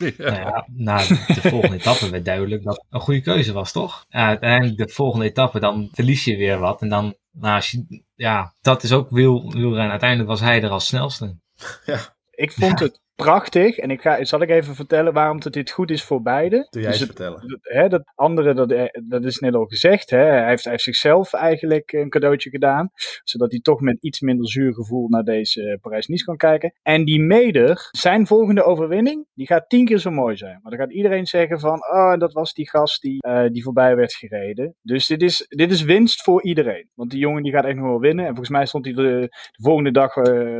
Nou 0.00 0.34
ja, 0.34 0.66
na 0.72 0.96
de 1.06 1.40
volgende 1.40 1.76
etappe 1.80 2.10
werd 2.10 2.24
duidelijk 2.24 2.64
dat 2.64 2.76
het 2.76 2.86
een 2.90 3.00
goede 3.00 3.20
keuze 3.20 3.52
was, 3.52 3.72
toch? 3.72 4.04
Ja, 4.08 4.26
uiteindelijk 4.26 4.76
de 4.76 4.88
volgende 4.88 5.24
etappe, 5.26 5.60
dan 5.60 5.88
verlies 5.92 6.24
je 6.24 6.36
weer 6.36 6.58
wat. 6.58 6.82
En 6.82 6.88
dan, 6.88 7.14
nou, 7.30 7.54
als 7.54 7.70
je, 7.70 8.02
ja, 8.14 8.54
dat 8.60 8.82
is 8.82 8.92
ook 8.92 9.10
wiel, 9.10 9.52
wielrennen. 9.52 9.90
Uiteindelijk 9.90 10.28
was 10.28 10.40
hij 10.40 10.62
er 10.62 10.70
als 10.70 10.86
snelste. 10.86 11.36
Ik 12.30 12.52
vond 12.52 12.78
het 12.80 13.00
prachtig. 13.24 13.76
En 13.78 13.90
ik 13.90 14.00
ga, 14.00 14.24
zal 14.24 14.42
ik 14.42 14.50
even 14.50 14.74
vertellen 14.74 15.12
waarom 15.12 15.40
dat 15.40 15.52
dit 15.52 15.70
goed 15.70 15.90
is 15.90 16.04
voor 16.04 16.22
beide. 16.22 16.66
Doe 16.70 16.82
jij 16.82 16.90
Dus 16.90 17.00
het- 17.00 17.08
vertellen. 17.08 17.48
dat, 17.48 17.58
hè, 17.62 17.88
dat 17.88 18.02
andere, 18.14 18.54
dat, 18.54 18.70
eh, 18.70 18.84
dat 19.04 19.24
is 19.24 19.38
net 19.38 19.54
al 19.54 19.64
gezegd. 19.64 20.10
Hè. 20.10 20.18
Hij, 20.18 20.48
heeft, 20.48 20.62
hij 20.62 20.72
heeft 20.72 20.84
zichzelf 20.84 21.32
eigenlijk 21.32 21.92
een 21.92 22.08
cadeautje 22.08 22.50
gedaan. 22.50 22.90
Zodat 23.24 23.50
hij 23.50 23.60
toch 23.60 23.80
met 23.80 23.96
iets 24.00 24.20
minder 24.20 24.48
zuur 24.48 24.74
gevoel 24.74 25.08
naar 25.08 25.22
deze 25.24 25.62
eh, 25.62 25.80
Parijs-Nice 25.80 26.24
kan 26.24 26.36
kijken. 26.36 26.72
En 26.82 27.04
die 27.04 27.20
Meder, 27.20 27.88
zijn 27.90 28.26
volgende 28.26 28.62
overwinning, 28.62 29.26
die 29.34 29.46
gaat 29.46 29.68
tien 29.68 29.84
keer 29.84 29.98
zo 29.98 30.10
mooi 30.10 30.36
zijn. 30.36 30.58
Maar 30.62 30.70
dan 30.70 30.80
gaat 30.80 30.92
iedereen 30.92 31.26
zeggen 31.26 31.60
van, 31.60 31.74
oh, 31.90 32.16
dat 32.18 32.32
was 32.32 32.52
die 32.54 32.68
gast 32.70 33.02
die, 33.02 33.22
eh, 33.22 33.48
die 33.52 33.62
voorbij 33.62 33.96
werd 33.96 34.12
gereden. 34.14 34.74
Dus 34.82 35.06
dit 35.06 35.22
is, 35.22 35.46
dit 35.48 35.70
is 35.70 35.82
winst 35.82 36.22
voor 36.22 36.42
iedereen. 36.42 36.88
Want 36.94 37.10
die 37.10 37.20
jongen 37.20 37.42
die 37.42 37.52
gaat 37.52 37.64
echt 37.64 37.76
nog 37.76 37.86
wel 37.86 38.00
winnen. 38.00 38.24
En 38.24 38.30
volgens 38.30 38.48
mij 38.56 38.66
stond 38.66 38.84
hij 38.84 38.94
de, 38.94 39.02
de 39.02 39.62
volgende 39.62 39.90
dag, 39.92 40.14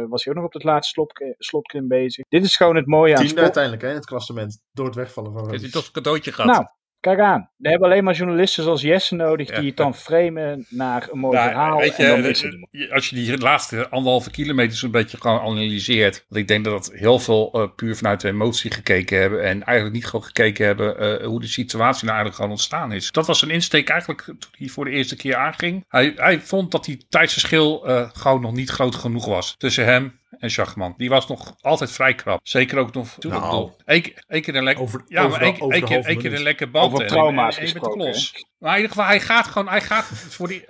was 0.09 0.25
hij 0.25 0.33
ook 0.33 0.39
nog 0.39 0.45
op 0.45 0.53
het 0.53 0.65
laatste 0.65 1.35
slotklim 1.39 1.89
bezig. 1.89 2.25
Dit 2.29 2.45
is 2.45 2.50
gewoon 2.57 2.77
het 2.77 2.87
mooie 2.87 3.17
aan 3.17 3.25
Tiende 3.25 3.41
uiteindelijk 3.41 3.83
hè, 3.83 3.89
in 3.89 3.95
het 3.95 4.07
klassement. 4.07 4.61
Door 4.73 4.87
het 4.87 4.95
wegvallen 4.95 5.33
van 5.33 5.51
Heeft 5.51 5.63
hij 5.63 5.71
toch 5.71 5.87
een 5.87 5.93
cadeautje 5.93 6.33
gehad? 6.33 6.51
Nou, 6.51 6.65
kijk 7.01 7.21
aan. 7.21 7.51
We 7.57 7.69
hebben 7.69 7.89
alleen 7.91 8.05
maar 8.05 8.15
journalisten 8.15 8.63
zoals 8.65 8.83
Jesse 8.83 9.15
nodig 9.15 9.49
Ja. 9.49 9.59
die 9.59 9.69
het 9.69 9.77
dan 9.77 9.95
framen 9.95 10.67
naar 10.69 11.09
een 11.13 11.19
mooi 11.19 11.37
Nou, 11.37 11.49
verhaal. 11.49 11.79
weet 11.79 11.97
je, 11.97 12.03
en 12.05 12.09
dan 12.11 12.25
eh, 12.25 12.31
is 12.31 12.43
het 12.43 12.67
je- 12.71 12.93
als 12.93 13.09
je 13.11 13.17
die 13.17 13.39
laatste 13.39 13.89
anderhalve 13.89 14.31
kilometer 14.31 14.77
zo'n 14.77 14.91
beetje 14.91 15.17
gewoon 15.21 15.41
analyseert. 15.41 16.25
Want 16.29 16.41
ik 16.41 16.49
denk 16.49 16.65
dat 16.65 16.73
dat 16.85 16.93
heel 16.99 17.19
veel 17.19 17.51
eh, 17.53 17.67
puur 17.77 17.97
vanuit 17.97 18.21
de 18.21 18.29
emotie 18.29 18.71
gekeken 18.71 19.21
hebben. 19.21 19.43
En 19.43 19.63
eigenlijk 19.65 19.93
niet 19.95 20.07
gewoon 20.07 20.25
gekeken 20.25 20.67
hebben 20.67 20.99
eh, 21.21 21.27
hoe 21.27 21.41
de 21.41 21.47
situatie 21.47 22.05
nou 22.05 22.09
eigenlijk 22.17 22.35
gewoon 22.37 22.51
ontstaan 22.51 22.93
is. 22.93 23.11
Dat 23.11 23.27
was 23.27 23.39
zijn 23.39 23.51
insteek 23.51 23.89
eigenlijk 23.89 24.23
toen 24.25 24.37
hij 24.59 24.69
voor 24.69 24.85
de 24.85 24.91
eerste 24.91 25.17
keer 25.17 25.37
aanging. 25.37 25.85
Hij, 25.89 26.13
hij 26.17 26.41
vond 26.41 26.71
dat 26.71 26.85
die 26.85 27.07
tijdsverschil 27.09 27.87
eh, 27.87 28.11
gewoon 28.13 28.41
nog 28.41 28.53
niet 28.53 28.71
groot 28.71 28.95
genoeg 28.95 29.27
was 29.27 29.55
tussen 29.59 29.85
hem 29.85 30.19
en 30.41 30.51
Schachman. 30.51 30.95
Die 30.97 31.09
was 31.09 31.27
nog 31.29 31.55
altijd 31.61 31.91
vrij 31.93 32.15
krap. 32.15 32.41
Zeker 32.43 32.79
ook 32.79 32.95
nog. 32.95 33.17
Toen 33.19 33.31
Nou. 33.33 33.71
één 33.85 34.43
keer 34.43 34.55
een 34.57 34.63
lekker. 34.65 34.83
Over- 34.85 35.05
ja, 35.07 35.19
over 35.21 35.31
maar 35.31 35.41
één, 35.41 35.85
keer, 36.19 36.33
een 36.35 36.43
lekker 36.43 36.71
band. 36.71 36.87
Over 36.87 37.01
en- 37.01 37.07
trauma's 37.07 37.55
en- 37.57 37.61
en 37.63 37.67
je 37.69 37.73
met 37.75 37.83
de 37.83 37.89
gesproken, 37.89 38.13
klos. 38.13 38.45
Maar 38.59 38.71
in 38.77 38.77
ieder 38.83 38.93
geval, 38.97 39.09
hij 39.09 39.21
gaat 39.21 39.47
gewoon. 39.47 39.69
Hij 39.69 39.81
gaat 39.81 40.05
voor 40.05 40.49
die, 40.49 40.65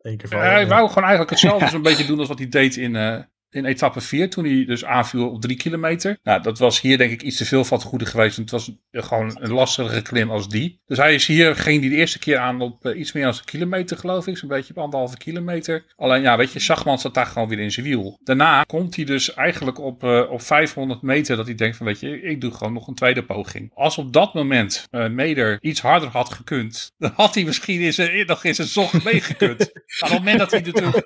Eén 0.00 0.16
keer 0.16 0.38
hij 0.38 0.66
wou 0.68 0.88
gewoon 0.88 1.02
eigenlijk 1.02 1.30
hetzelfde 1.30 1.68
zo'n 1.68 1.82
beetje 1.88 2.06
doen 2.06 2.18
als 2.18 2.28
wat 2.28 2.38
hij 2.38 2.48
deed 2.48 2.76
in, 2.76 2.96
eh, 2.96 3.18
in 3.54 3.64
etappe 3.64 4.00
4. 4.00 4.30
Toen 4.30 4.44
hij 4.44 4.64
dus 4.64 4.84
aanviel 4.84 5.30
op 5.30 5.40
drie 5.40 5.56
kilometer. 5.56 6.18
Nou, 6.22 6.42
dat 6.42 6.58
was 6.58 6.80
hier 6.80 6.98
denk 6.98 7.12
ik 7.12 7.22
iets 7.22 7.36
te 7.36 7.44
veel 7.44 7.64
van 7.64 7.78
het 7.78 7.86
goede 7.86 8.06
geweest. 8.06 8.36
Het 8.36 8.50
was 8.50 8.72
gewoon 8.90 9.36
een 9.40 9.52
lastigere 9.52 10.02
klim 10.02 10.30
als 10.30 10.48
die. 10.48 10.80
Dus 10.86 10.98
hij 10.98 11.14
is 11.14 11.26
hier, 11.26 11.56
ging 11.56 11.80
hij 11.80 11.90
de 11.90 11.96
eerste 11.96 12.18
keer 12.18 12.38
aan 12.38 12.60
op 12.60 12.86
eh, 12.86 12.98
iets 12.98 13.12
meer 13.12 13.24
dan 13.24 13.32
een 13.32 13.44
kilometer 13.44 13.96
geloof 13.96 14.26
ik. 14.26 14.36
Zo'n 14.36 14.48
beetje 14.48 14.74
op 14.76 14.82
anderhalve 14.82 15.16
kilometer. 15.16 15.84
Alleen 15.96 16.22
ja, 16.22 16.36
weet 16.36 16.52
je, 16.52 16.58
Schachman 16.58 16.98
zat 16.98 17.14
daar 17.14 17.26
gewoon 17.26 17.48
weer 17.48 17.58
in 17.58 17.72
zijn 17.72 17.86
wiel. 17.86 18.18
Daarna 18.24 18.62
komt 18.62 18.96
hij 18.96 19.04
dus 19.04 19.34
eigenlijk 19.34 19.78
op, 19.78 20.04
eh, 20.04 20.30
op 20.30 20.42
500 20.42 21.02
meter 21.02 21.36
dat 21.36 21.46
hij 21.46 21.54
denkt 21.54 21.76
van 21.76 21.86
weet 21.86 22.00
je, 22.00 22.20
ik 22.22 22.40
doe 22.40 22.50
gewoon 22.50 22.72
nog 22.72 22.88
een 22.88 22.94
tweede 22.94 23.24
poging. 23.24 23.70
Als 23.74 23.98
op 23.98 24.12
dat 24.12 24.34
moment 24.34 24.86
eh, 24.90 25.08
Meder 25.08 25.58
iets 25.60 25.80
harder 25.80 26.08
had 26.08 26.32
gekund, 26.32 26.92
dan 26.98 27.12
had 27.14 27.34
hij 27.34 27.44
misschien 27.44 27.80
in 27.80 28.26
nog 28.26 28.44
in 28.44 28.54
zijn 28.54 28.68
zocht 28.68 29.04
meegekund. 29.04 29.58
Maar 29.58 30.10
op 30.10 30.16
het 30.16 30.18
moment 30.18 30.38
dat 30.38 30.50
hij 30.50 30.60
natuurlijk 30.60 30.96
op 30.96 31.04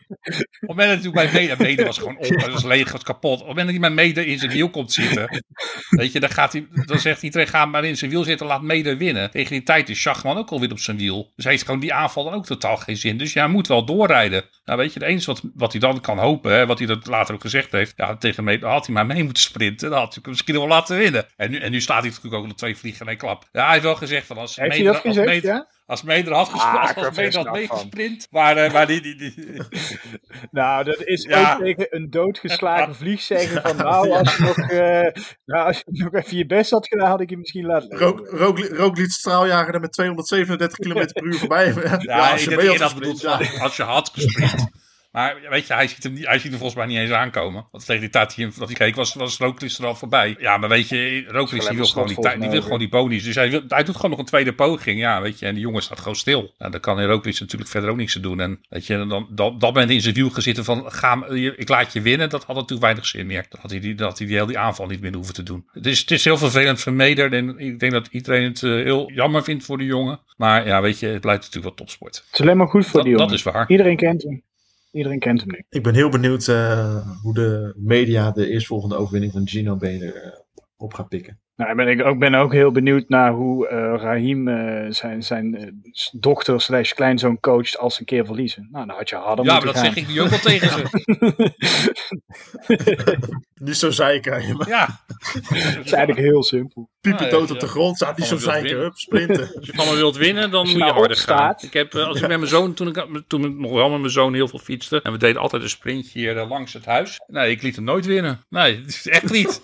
het 0.51 0.69
moment 0.69 1.03
dat 1.03 1.15
hij 1.15 1.29
bij 1.31 1.57
Meder, 1.59 1.85
was 1.85 1.99
gewoon 1.99 2.17
dat 2.41 2.53
was 2.53 2.65
leeg, 2.65 2.93
was 2.93 3.03
kapot. 3.03 3.33
Op 3.33 3.39
het 3.39 3.47
moment 3.49 3.67
dat 3.67 3.77
hij 3.81 3.95
bij 3.95 4.05
Meder 4.05 4.27
in 4.27 4.39
zijn 4.39 4.51
wiel 4.51 4.71
komt 4.71 4.93
zitten, 4.93 5.43
weet 5.89 6.13
je, 6.13 6.21
dan, 6.21 6.31
gaat 6.31 6.53
hij, 6.53 6.67
dan 6.87 6.99
zegt 6.99 7.23
iedereen, 7.23 7.47
ga 7.47 7.67
maar 7.67 7.85
in 7.85 7.97
zijn 7.97 8.11
wiel 8.11 8.25
zitten, 8.25 8.47
laat 8.47 8.63
Meder 8.63 8.97
winnen. 8.97 9.31
Tegen 9.31 9.51
die 9.53 9.63
tijd 9.63 9.89
is 9.89 10.01
Schachman 10.01 10.37
ook 10.37 10.51
alweer 10.51 10.71
op 10.71 10.79
zijn 10.79 10.97
wiel. 10.97 11.33
Dus 11.37 11.45
hij 11.45 11.53
heeft 11.53 11.65
gewoon 11.65 11.81
die 11.81 11.95
aanval 11.95 12.25
dan 12.25 12.33
ook 12.33 12.47
totaal 12.47 12.77
geen 12.77 12.97
zin. 12.97 13.19
Dus 13.19 13.33
ja, 13.33 13.43
hij 13.45 13.53
moet 13.53 13.67
wel 13.69 13.85
doorrijden. 13.85 14.45
Nou, 14.65 14.79
weet 14.79 14.93
je, 14.93 14.99
het 14.99 15.09
enige 15.09 15.27
wat, 15.27 15.43
wat 15.55 15.73
hij 15.73 15.81
dan 15.81 16.01
kan 16.01 16.19
hopen, 16.19 16.53
hè, 16.53 16.67
wat 16.67 16.79
hij 16.79 16.87
dat 16.87 17.07
later 17.07 17.35
ook 17.35 17.41
gezegd 17.41 17.73
heeft, 17.73 17.93
ja, 17.97 18.17
tegen 18.17 18.45
Meder 18.45 18.69
had 18.69 18.87
hij 18.87 18.95
maar 18.95 19.07
mee 19.07 19.25
moeten 19.25 19.43
sprinten. 19.43 19.91
Dan 19.91 19.99
had 19.99 20.09
hij 20.15 20.19
hem 20.23 20.31
misschien 20.31 20.55
wel 20.55 20.69
laten 20.69 20.99
winnen. 20.99 21.27
En 21.37 21.51
nu, 21.51 21.59
en 21.59 21.71
nu 21.71 21.81
staat 21.81 22.01
hij 22.01 22.09
natuurlijk 22.09 22.35
ook 22.35 22.47
nog 22.47 22.57
twee 22.57 22.77
vliegen 22.77 23.01
in 23.01 23.09
één 23.09 23.19
klap. 23.19 23.49
Ja, 23.53 23.63
hij 23.63 23.71
heeft 23.73 23.85
wel 23.85 23.95
gezegd 23.95 24.27
van 24.27 24.39
als 24.39 24.57
Heeft 24.57 24.69
hij 24.71 24.79
Meder- 24.79 24.93
dat 24.93 25.05
als 25.05 25.17
gezegd, 25.17 25.43
ja? 25.43 25.67
Als 25.89 26.03
Meder 26.03 26.33
had, 26.35 26.49
gesprint, 26.49 26.77
Ah, 26.77 26.97
als, 26.97 27.17
Meder 27.17 27.45
had 27.45 27.53
meegesprint, 27.53 28.27
maar, 28.31 28.57
eh, 28.57 28.73
maar 28.73 28.87
die, 28.87 29.01
die, 29.01 29.17
die, 29.17 29.35
Nou, 30.51 30.85
dat 30.85 31.03
is 31.05 31.23
Ja. 31.25 31.53
ook 31.55 31.61
tegen 31.61 31.87
een 31.91 32.11
doodgeslagen 32.11 32.95
vlieg 33.03 33.21
zeggen 33.21 33.63
van 33.63 33.77
nou, 33.77 34.11
als 34.11 34.37
je, 34.37 34.43
nog, 34.43 34.57
eh, 34.57 35.23
nou, 35.45 35.67
als 35.67 35.77
je 35.77 35.85
nog 36.05 36.15
even 36.15 36.37
je 36.37 36.47
best 36.47 36.71
had 36.71 36.89
gedaan, 36.89 37.09
had 37.09 37.21
ik 37.21 37.31
je 37.31 37.37
misschien 37.37 37.67
laten 37.67 37.89
liggen. 37.89 38.09
Rook, 38.39 38.59
Roglic 38.59 39.11
straaljager 39.11 39.75
er 39.75 39.81
met 39.81 39.93
237 39.93 40.79
km 40.79 41.07
per 41.13 41.25
uur 41.25 41.39
voorbij. 41.39 41.73
Ja, 41.75 41.97
Ja, 41.99 42.31
als 42.31 42.45
je 42.45 42.57
mee 42.57 42.69
had 42.69 42.81
gesprint, 42.81 43.21
ja. 43.21 43.41
als 43.61 43.77
je 43.77 43.83
had 43.83 44.11
gesprint. 44.15 44.71
Maar 45.19 45.37
weet 45.51 45.67
je, 45.67 45.75
hij 45.75 45.87
ziet, 45.87 46.03
hem 46.03 46.13
niet, 46.13 46.27
hij 46.27 46.39
ziet 46.39 46.51
hem 46.51 46.59
volgens 46.59 46.75
mij 46.75 46.87
niet 46.87 46.99
eens 46.99 47.11
aankomen. 47.11 47.67
Want 47.71 47.87
tegen 47.87 48.01
die 48.01 48.11
tijd 48.11 48.29
dat 48.29 48.37
hij, 48.37 48.51
dat 48.59 48.69
hij 48.69 48.77
keek, 48.77 48.95
was, 48.95 49.15
was 49.15 49.39
Roglic 49.39 49.73
er 49.79 49.87
al 49.87 49.95
voorbij. 49.95 50.37
Ja, 50.39 50.57
maar 50.57 50.69
weet 50.69 50.89
je, 50.89 51.25
Roglic 51.29 51.69
die 51.69 51.77
wil, 51.77 51.87
gewoon 51.87 52.07
die, 52.07 52.39
die 52.39 52.49
wil 52.49 52.63
gewoon 52.63 52.79
die 52.79 52.89
bonies. 52.89 53.25
Dus 53.25 53.35
hij, 53.35 53.51
wil, 53.51 53.63
hij 53.69 53.85
doet 53.85 53.97
gewoon 53.97 54.11
nog 54.11 54.19
een 54.19 54.25
tweede 54.25 54.53
poging. 54.55 54.99
Ja, 54.99 55.21
weet 55.21 55.39
je, 55.39 55.47
en 55.47 55.55
die 55.55 55.63
jongen 55.63 55.83
staat 55.83 55.99
gewoon 55.99 56.17
stil. 56.17 56.55
Nou, 56.59 56.71
dan 56.71 56.81
kan 56.81 57.05
Roglic 57.05 57.41
natuurlijk 57.41 57.71
verder 57.71 57.91
ook 57.91 57.97
niks 57.97 58.17
aan 58.17 58.23
doen. 58.23 58.41
En 58.41 58.61
weet 58.69 58.87
je, 58.87 58.97
dan, 58.97 59.09
dat, 59.09 59.61
dat 59.61 59.61
moment 59.61 59.91
in 59.91 60.01
zijn 60.01 60.15
wiel 60.15 60.31
gezitten 60.31 60.65
van, 60.65 60.93
ga, 60.93 61.27
ik 61.57 61.69
laat 61.69 61.93
je 61.93 62.01
winnen. 62.01 62.29
Dat 62.29 62.45
had 62.45 62.55
natuurlijk 62.55 62.83
weinig 62.83 63.07
zin 63.07 63.27
meer. 63.27 63.47
Dan 63.49 63.61
had 63.61 63.71
hij 63.71 63.81
die, 63.81 63.95
dat 63.95 64.19
hij 64.19 64.27
die 64.27 64.37
hele 64.37 64.49
die 64.49 64.59
aanval 64.59 64.87
niet 64.87 65.01
meer 65.01 65.15
hoeven 65.15 65.35
te 65.35 65.43
doen. 65.43 65.69
Het 65.73 65.87
is, 65.87 66.01
het 66.01 66.11
is 66.11 66.25
heel 66.25 66.39
vervelend 66.39 66.81
voor 66.81 66.93
Meder. 66.93 67.33
En 67.33 67.59
ik 67.59 67.79
denk 67.79 67.93
dat 67.93 68.09
iedereen 68.11 68.45
het 68.45 68.63
eh, 68.63 68.71
heel 68.71 69.11
jammer 69.13 69.45
vindt 69.45 69.65
voor 69.65 69.79
de 69.79 69.85
jongen. 69.85 70.21
Maar 70.37 70.67
ja, 70.67 70.81
weet 70.81 70.99
je, 70.99 71.07
het 71.07 71.21
blijft 71.21 71.41
natuurlijk 71.43 71.77
wel 71.77 71.87
topsport. 71.87 72.17
Het 72.17 72.35
is 72.35 72.41
alleen 72.41 72.57
maar 72.57 72.69
goed 72.69 72.85
voor 72.87 72.93
Dat, 72.93 73.03
die 73.03 73.13
jongen. 73.13 73.29
dat 73.29 73.39
is 73.39 73.43
waar. 73.43 73.71
Iedereen 73.71 73.97
kent 73.97 74.23
hem. 74.23 74.47
Iedereen 74.99 75.19
kent 75.19 75.41
hem 75.41 75.51
nu. 75.51 75.65
Ik 75.69 75.83
ben 75.83 75.95
heel 75.95 76.09
benieuwd 76.09 76.49
eh, 76.49 77.07
hoe 77.23 77.35
de 77.35 77.75
media 77.77 78.31
de 78.31 78.49
eerstvolgende 78.49 78.97
overwinning 78.97 79.33
van 79.33 79.49
Gino 79.49 79.77
Benen 79.77 80.15
eh, 80.25 80.39
op 80.79 80.95
gaat 80.95 81.09
pikken. 81.09 81.41
Nou, 81.57 81.75
ben 81.75 81.89
ik 81.89 82.05
ook, 82.05 82.19
ben 82.19 82.35
ook 82.35 82.53
heel 82.53 82.73
benieuwd 82.73 83.09
naar 83.09 83.33
hoe 83.33 83.69
eh, 83.69 83.95
Raheem 83.97 84.49
eh, 84.49 84.87
zijn, 84.91 85.23
zijn 85.23 85.55
eh, 85.55 85.71
dochter 86.11 86.61
slash 86.61 86.93
kleinzoon 86.93 87.41
coacht 87.41 87.79
als 87.79 87.95
ze 87.95 88.01
een 88.01 88.07
keer 88.07 88.27
verliezen. 88.27 88.69
Nou, 88.71 88.87
dan 88.87 88.97
had 88.97 89.09
je 89.09 89.17
harder 89.17 89.45
Ja, 89.45 89.53
maar 89.53 89.65
moeten 89.65 89.83
dat 89.83 89.85
gaan. 89.85 89.95
zeg 89.95 90.05
ik 90.05 90.15
nu 90.15 90.21
ook 90.21 90.29
wel 90.29 90.39
tegen 90.39 90.69
ze. 90.69 90.87
Niet 93.65 93.77
zo 93.77 93.91
zeiken. 93.91 94.57
maar 94.57 94.69
Ja. 94.69 95.01
Het 95.09 95.85
is 95.85 95.93
eigenlijk 95.93 96.19
heel 96.19 96.43
simpel. 96.43 96.91
Piepen 97.01 97.25
Ja, 97.25 97.31
dood 97.31 97.49
ja, 97.49 97.55
op 97.55 97.61
de 97.61 97.67
grond. 97.67 97.97
Staat 97.97 98.19
niet 98.19 98.27
zo 98.27 98.37
zeiken. 98.37 98.79
Hup, 98.79 98.97
sprinten. 98.97 99.55
Als 99.55 99.67
je 99.67 99.73
van 99.75 99.89
me 99.89 99.95
wilt 99.95 100.17
winnen, 100.17 100.51
dan 100.51 100.67
je 100.67 100.71
moet 100.71 100.79
je 100.79 100.85
nou 100.85 100.99
harder 100.99 101.17
gaan. 101.17 101.55
Ik 101.61 101.73
heb, 101.73 101.95
als 101.95 102.21
ik 102.21 102.29
met 102.29 102.39
mijn 102.39 102.51
zoon, 102.51 102.75
toen 102.75 102.89
ik, 102.89 103.23
toen 103.27 103.45
ik 103.45 103.55
nog 103.55 103.73
wel 103.73 103.91
met 103.91 104.01
mijn 104.01 104.13
zoon 104.13 104.35
heel 104.35 104.49
veel 104.49 104.59
fietste. 104.59 105.03
En 105.03 105.13
we 105.13 105.19
deden 105.19 105.41
altijd 105.41 105.63
een 105.63 105.69
sprintje 105.69 106.19
hier 106.19 106.35
langs 106.35 106.73
het 106.73 106.85
huis. 106.85 107.21
Nee, 107.27 107.51
ik 107.51 107.63
liet 107.63 107.77
hem 107.77 107.85
nooit 107.85 108.07
winnen. 108.07 108.45
Nee, 108.49 108.85
echt 109.05 109.31
niet. 109.31 109.63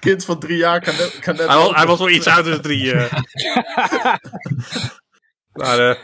Kind 0.00 0.24
van 0.24 0.38
drie 0.40 0.56
jaar 0.56 0.80
kan 0.80 0.96
net, 0.96 1.18
kan 1.18 1.36
net 1.36 1.46
Hij 1.46 1.56
was, 1.56 1.74
hij 1.74 1.86
was 1.86 1.98
wel 1.98 2.08
iets 2.08 2.26
ouder 2.26 2.52
dan 2.52 2.60
drie. 2.60 2.92
eh. 2.92 3.12
Maar 5.58 5.80
uh, 5.88 5.94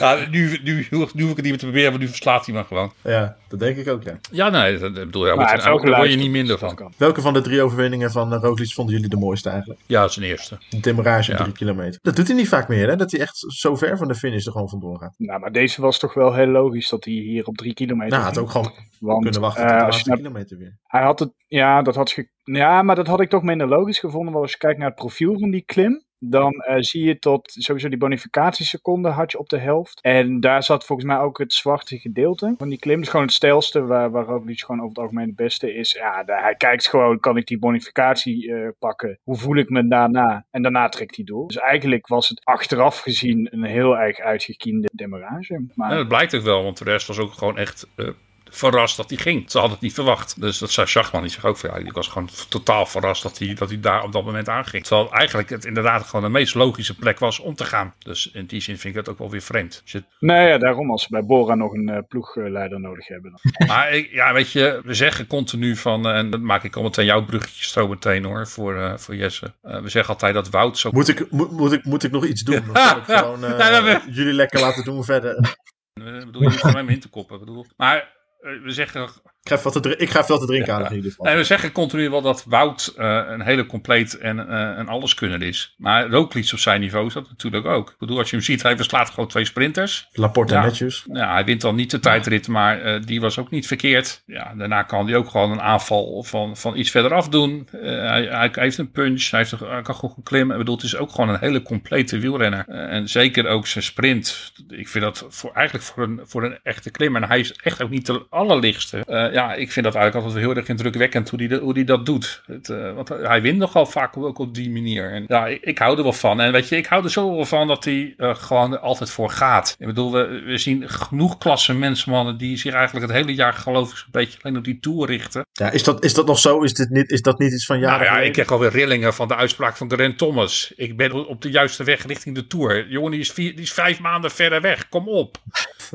nou, 0.00 0.28
nu, 0.30 0.58
nu, 0.62 0.86
nu, 0.90 0.96
hoef 0.96 1.10
ik 1.12 1.16
het 1.16 1.36
niet 1.36 1.44
meer 1.44 1.58
te 1.58 1.66
proberen, 1.66 1.90
want 1.90 2.02
nu 2.02 2.08
verslaat 2.08 2.46
hij 2.46 2.54
me 2.54 2.64
gewoon. 2.64 2.92
Ja, 3.02 3.36
dat 3.48 3.58
denk 3.58 3.76
ik 3.76 3.88
ook, 3.88 4.02
ja. 4.02 4.18
Ja, 4.30 4.48
nee, 4.48 4.78
dat 4.78 4.94
bedoel 4.94 5.26
je. 5.26 5.36
Daar 5.36 5.96
word 5.96 6.10
je 6.10 6.16
niet 6.16 6.30
minder 6.30 6.58
van. 6.58 6.92
Welke 6.96 7.20
van 7.20 7.32
de 7.32 7.40
drie 7.40 7.62
overwinningen 7.62 8.10
van 8.10 8.32
uh, 8.32 8.38
Roglic 8.40 8.72
vonden 8.72 8.94
jullie 8.94 9.10
de 9.10 9.16
mooiste 9.16 9.48
eigenlijk? 9.48 9.80
Ja, 9.86 10.08
zijn 10.08 10.26
eerste. 10.26 10.58
De 10.68 10.80
demarrage 10.80 11.30
ja. 11.30 11.36
drie 11.36 11.52
kilometer. 11.52 11.98
Dat 12.02 12.16
doet 12.16 12.26
hij 12.26 12.36
niet 12.36 12.48
vaak 12.48 12.68
meer, 12.68 12.88
hè? 12.88 12.96
Dat 12.96 13.10
hij 13.10 13.20
echt 13.20 13.44
zo 13.46 13.76
ver 13.76 13.96
van 13.96 14.08
de 14.08 14.14
finish 14.14 14.46
er 14.46 14.52
gewoon 14.52 14.68
vandoor 14.68 14.98
gaat. 14.98 15.14
Nou, 15.16 15.40
maar 15.40 15.52
deze 15.52 15.80
was 15.80 15.98
toch 15.98 16.14
wel 16.14 16.34
heel 16.34 16.46
logisch 16.46 16.88
dat 16.88 17.04
hij 17.04 17.14
hier 17.14 17.46
op 17.46 17.56
drie 17.56 17.74
kilometer... 17.74 18.18
Nou, 18.18 18.22
had 18.22 18.38
ook 18.38 18.50
gewoon 18.50 18.72
want, 18.98 19.22
kunnen 19.22 19.40
wachten 19.40 19.62
tot 19.62 19.72
uh, 19.72 19.78
de 19.78 19.84
laatste 19.84 20.10
kilometer 20.14 20.58
weer. 20.58 20.78
Hij 20.82 21.02
had 21.02 21.18
het, 21.18 21.32
ja, 21.46 21.82
dat 21.82 21.94
had 21.94 22.10
ge, 22.10 22.28
ja, 22.42 22.82
maar 22.82 22.96
dat 22.96 23.06
had 23.06 23.20
ik 23.20 23.30
toch 23.30 23.42
minder 23.42 23.68
logisch 23.68 23.98
gevonden. 23.98 24.32
Want 24.32 24.44
als 24.44 24.52
je 24.52 24.58
kijkt 24.58 24.78
naar 24.78 24.88
het 24.88 24.96
profiel 24.98 25.38
van 25.38 25.50
die 25.50 25.64
klim, 25.64 26.04
dan 26.24 26.64
uh, 26.68 26.76
zie 26.78 27.04
je 27.04 27.18
tot 27.18 27.50
sowieso 27.52 27.88
die 27.88 27.98
bonificatieseconden 27.98 29.12
had 29.12 29.32
je 29.32 29.38
op 29.38 29.48
de 29.48 29.58
helft. 29.58 30.00
En 30.00 30.40
daar 30.40 30.62
zat 30.62 30.84
volgens 30.84 31.08
mij 31.08 31.18
ook 31.18 31.38
het 31.38 31.52
zwarte 31.52 31.98
gedeelte 31.98 32.54
van 32.58 32.68
die 32.68 32.78
klim. 32.78 32.98
Dus 32.98 33.08
gewoon 33.08 33.26
het 33.26 33.34
stijlste, 33.34 33.84
waar, 33.84 34.10
waar 34.10 34.24
Roglic 34.24 34.60
gewoon 34.60 34.80
over 34.80 34.88
het 34.88 34.98
algemeen 34.98 35.26
het 35.26 35.36
beste 35.36 35.74
is. 35.74 35.92
Ja, 35.92 36.24
de, 36.24 36.32
hij 36.32 36.54
kijkt 36.54 36.88
gewoon, 36.88 37.20
kan 37.20 37.36
ik 37.36 37.46
die 37.46 37.58
bonificatie 37.58 38.48
uh, 38.48 38.68
pakken? 38.78 39.18
Hoe 39.22 39.36
voel 39.36 39.56
ik 39.56 39.68
me 39.68 39.88
daarna? 39.88 40.46
En 40.50 40.62
daarna 40.62 40.88
trekt 40.88 41.16
hij 41.16 41.24
door. 41.24 41.46
Dus 41.46 41.56
eigenlijk 41.56 42.06
was 42.06 42.28
het 42.28 42.44
achteraf 42.44 42.98
gezien 42.98 43.48
een 43.50 43.64
heel 43.64 43.98
erg 43.98 44.18
uitgekiende 44.18 44.88
demarage. 44.92 45.66
Maar... 45.74 45.90
Ja, 45.90 45.96
dat 45.96 46.08
blijkt 46.08 46.34
ook 46.34 46.42
wel, 46.42 46.62
want 46.62 46.78
de 46.78 46.84
rest 46.84 47.06
was 47.06 47.18
ook 47.18 47.32
gewoon 47.32 47.58
echt... 47.58 47.88
Uh 47.96 48.08
verrast 48.52 48.96
dat 48.96 49.10
hij 49.10 49.18
ging. 49.18 49.50
Ze 49.50 49.58
hadden 49.58 49.76
het 49.76 49.84
niet 49.84 49.94
verwacht. 49.94 50.40
Dus 50.40 50.58
dat 50.58 50.70
zei 50.70 50.86
Schachman. 50.86 51.22
Die 51.22 51.30
zegt 51.30 51.44
ook 51.44 51.56
van 51.56 51.70
ja, 51.70 51.76
ik 51.76 51.92
was 51.92 52.08
gewoon 52.08 52.28
totaal 52.48 52.86
verrast 52.86 53.22
dat 53.22 53.38
hij, 53.38 53.54
dat 53.54 53.68
hij 53.68 53.80
daar 53.80 54.02
op 54.02 54.12
dat 54.12 54.24
moment 54.24 54.48
aanging. 54.48 54.84
Terwijl 54.84 55.12
eigenlijk 55.12 55.50
het 55.50 55.64
inderdaad 55.64 56.06
gewoon 56.06 56.24
de 56.24 56.30
meest 56.30 56.54
logische 56.54 56.96
plek 56.96 57.18
was 57.18 57.38
om 57.38 57.54
te 57.54 57.64
gaan. 57.64 57.94
Dus 57.98 58.30
in 58.30 58.46
die 58.46 58.60
zin 58.60 58.78
vind 58.78 58.96
ik 58.96 59.04
dat 59.04 59.14
ook 59.14 59.18
wel 59.18 59.30
weer 59.30 59.42
vreemd. 59.42 59.82
Je... 59.84 60.04
Nee, 60.18 60.48
ja, 60.48 60.58
daarom 60.58 60.90
als 60.90 61.02
ze 61.02 61.08
bij 61.10 61.24
Bora 61.24 61.54
nog 61.54 61.72
een 61.72 61.88
uh, 61.88 61.98
ploegleider 62.08 62.80
nodig 62.80 63.08
hebben. 63.08 63.30
Dan. 63.30 63.52
maar 63.68 63.96
ja, 63.96 64.32
weet 64.32 64.52
je, 64.52 64.80
we 64.84 64.94
zeggen 64.94 65.26
continu 65.26 65.76
van, 65.76 66.06
uh, 66.06 66.16
en 66.16 66.30
dat 66.30 66.40
maak 66.40 66.64
ik 66.64 66.76
al 66.76 66.82
meteen 66.82 67.04
jouw 67.04 67.24
bruggetje 67.24 67.64
zo 67.64 67.88
meteen 67.88 68.24
hoor, 68.24 68.48
voor, 68.48 68.74
uh, 68.74 68.96
voor 68.96 69.16
Jesse. 69.16 69.52
we 69.60 69.88
zeggen 69.88 70.14
altijd 70.14 70.34
dat 70.34 70.50
Wout 70.50 70.78
zo... 70.78 70.90
Moet 70.92 71.08
ik, 71.08 71.30
moet, 71.30 71.50
moet 71.50 71.72
ik, 71.72 71.84
moet 71.84 72.02
ik 72.02 72.10
nog 72.10 72.26
iets 72.26 72.42
doen? 72.42 72.70
Of 72.70 72.96
ik 72.96 73.04
gewoon 73.04 73.40
nee, 73.40 73.98
jullie 74.10 74.32
lekker 74.32 74.60
laten 74.60 74.84
doen 74.84 75.04
verder? 75.04 75.36
Ik 75.94 76.24
bedoel, 76.24 76.42
je 76.42 76.48
hoeft 76.48 76.72
mij 76.72 76.84
in 76.84 77.00
te 77.00 77.08
koppen. 77.08 77.38
bedoel. 77.38 77.66
Maar 77.76 78.12
we 78.42 78.72
zeggen 78.72 79.10
ik 79.42 79.50
ga 79.50 79.62
wat 79.62 79.82
te, 79.82 79.96
ik 79.96 80.10
wat 80.10 80.40
te 80.40 80.46
drinken 80.46 80.74
aan 80.74 80.86
in 80.86 80.94
ieder 80.94 81.10
geval. 81.10 81.26
Nee, 81.26 81.36
we 81.36 81.44
zeggen 81.44 81.72
continu 81.72 82.10
wel 82.10 82.22
dat 82.22 82.44
Wout 82.46 82.94
uh, 82.98 83.22
een 83.28 83.40
hele 83.40 83.66
compleet 83.66 84.18
en 84.18 84.36
uh, 84.36 84.72
een 84.76 84.88
alleskunner 84.88 85.42
is. 85.42 85.74
Maar 85.76 86.10
Roglic 86.10 86.50
op 86.52 86.58
zijn 86.58 86.80
niveau 86.80 87.06
is 87.06 87.12
dat 87.12 87.28
natuurlijk 87.28 87.66
ook. 87.66 87.90
Ik 87.90 87.98
bedoel, 87.98 88.18
als 88.18 88.30
je 88.30 88.36
hem 88.36 88.44
ziet, 88.44 88.62
hij 88.62 88.76
verslaat 88.76 89.10
gewoon 89.10 89.28
twee 89.28 89.44
sprinters. 89.44 90.08
Laporte 90.12 90.54
ja. 90.54 90.64
netjes. 90.64 91.04
Ja, 91.12 91.32
hij 91.32 91.44
wint 91.44 91.60
dan 91.60 91.74
niet 91.74 91.90
de 91.90 91.98
tijdrit, 91.98 92.48
maar 92.48 92.86
uh, 92.86 93.02
die 93.04 93.20
was 93.20 93.38
ook 93.38 93.50
niet 93.50 93.66
verkeerd. 93.66 94.22
Ja, 94.26 94.54
daarna 94.56 94.82
kan 94.82 95.06
hij 95.06 95.16
ook 95.16 95.30
gewoon 95.30 95.50
een 95.50 95.60
aanval 95.60 96.22
van, 96.22 96.56
van 96.56 96.76
iets 96.76 96.90
verderaf 96.90 97.28
doen. 97.28 97.68
Hij, 97.70 98.26
hij, 98.30 98.50
heeft 98.52 98.78
een 98.78 98.90
punch, 98.90 99.30
hij, 99.30 99.38
heeft, 99.38 99.60
hij 99.60 99.82
kan 99.82 99.94
goed 99.94 100.14
klimmen. 100.22 100.52
Ik 100.52 100.58
bedoel, 100.58 100.76
het 100.76 100.84
is 100.84 100.96
ook 100.96 101.10
gewoon 101.10 101.28
een 101.28 101.40
hele 101.40 101.62
complete 101.62 102.18
wielrenner. 102.18 102.68
en 102.68 103.08
zeker 103.08 103.46
ook 103.46 103.66
zijn 103.66 103.84
sprint. 103.84 104.52
Ik 104.68 104.88
vind 104.88 105.04
dat 105.04 105.26
voor, 105.28 105.52
eigenlijk 105.52 105.86
voor 105.86 106.02
een, 106.02 106.20
voor 106.24 106.44
een 106.44 106.58
echte 106.62 106.90
klimmer. 106.90 107.22
En 107.22 107.28
hij 107.28 107.40
is 107.40 107.52
echt 107.52 107.82
ook 107.82 107.90
niet 107.90 108.06
de 108.06 108.26
allerlichtste 108.30 109.30
ja, 109.32 109.54
ik 109.54 109.72
vind 109.72 109.84
dat 109.84 109.94
eigenlijk 109.94 110.26
altijd 110.26 110.44
heel 110.44 110.56
erg 110.56 110.68
indrukwekkend 110.68 111.30
hoe 111.30 111.46
hij 111.46 111.58
hoe 111.58 111.74
die 111.74 111.84
dat 111.84 112.06
doet. 112.06 112.42
Het, 112.46 112.68
uh, 112.68 112.94
want 112.94 113.08
hij 113.08 113.42
wint 113.42 113.58
nogal 113.58 113.86
vaak 113.86 114.16
ook 114.16 114.38
op 114.38 114.54
die 114.54 114.70
manier. 114.70 115.12
En 115.12 115.24
ja, 115.26 115.46
ik, 115.46 115.62
ik, 115.62 115.78
hou 115.78 115.96
er 115.96 116.02
wel 116.02 116.12
van. 116.12 116.40
En 116.40 116.52
weet 116.52 116.68
je, 116.68 116.76
ik 116.76 116.86
hou 116.86 117.04
er 117.04 117.10
zo 117.10 117.34
wel 117.34 117.44
van 117.44 117.66
dat 117.68 117.84
hij 117.84 118.14
uh, 118.16 118.34
gewoon 118.34 118.72
er 118.72 118.78
altijd 118.78 119.10
voor 119.10 119.30
gaat. 119.30 119.76
Ik 119.78 119.86
bedoel, 119.86 120.12
we, 120.12 120.42
we 120.46 120.58
zien 120.58 120.88
genoeg 120.88 121.38
klasse 121.38 121.74
mensmannen 121.74 122.36
die 122.36 122.56
zich 122.56 122.74
eigenlijk 122.74 123.06
het 123.06 123.16
hele 123.16 123.34
jaar 123.34 123.52
geloof 123.52 123.90
ik 123.90 123.96
een 123.96 124.04
beetje 124.10 124.38
alleen 124.42 124.56
op 124.56 124.64
die 124.64 124.78
Tour 124.80 125.06
richten. 125.06 125.46
Ja, 125.52 125.70
is 125.70 125.82
dat, 125.82 126.04
is 126.04 126.14
dat 126.14 126.26
nog 126.26 126.38
zo? 126.38 126.62
Is, 126.62 126.74
dit 126.74 126.90
niet, 126.90 127.10
is 127.10 127.22
dat 127.22 127.38
niet 127.38 127.52
iets 127.52 127.66
van 127.66 127.78
jaren? 127.78 128.06
Nou 128.06 128.18
ja, 128.18 128.22
ik 128.22 128.32
krijg 128.32 128.50
alweer 128.50 128.70
rillingen 128.70 129.14
van 129.14 129.28
de 129.28 129.36
uitspraak 129.36 129.76
van 129.76 129.90
Geraint 129.90 130.18
Thomas. 130.18 130.72
Ik 130.76 130.96
ben 130.96 131.26
op 131.26 131.42
de 131.42 131.50
juiste 131.50 131.84
weg 131.84 132.06
richting 132.06 132.34
de 132.34 132.46
Tour. 132.46 132.88
Jongen, 132.88 133.10
die 133.10 133.20
is, 133.20 133.30
vier, 133.30 133.50
die 133.50 133.64
is 133.64 133.72
vijf 133.72 134.00
maanden 134.00 134.30
verder 134.30 134.60
weg. 134.60 134.88
Kom 134.88 135.08
op. 135.08 135.36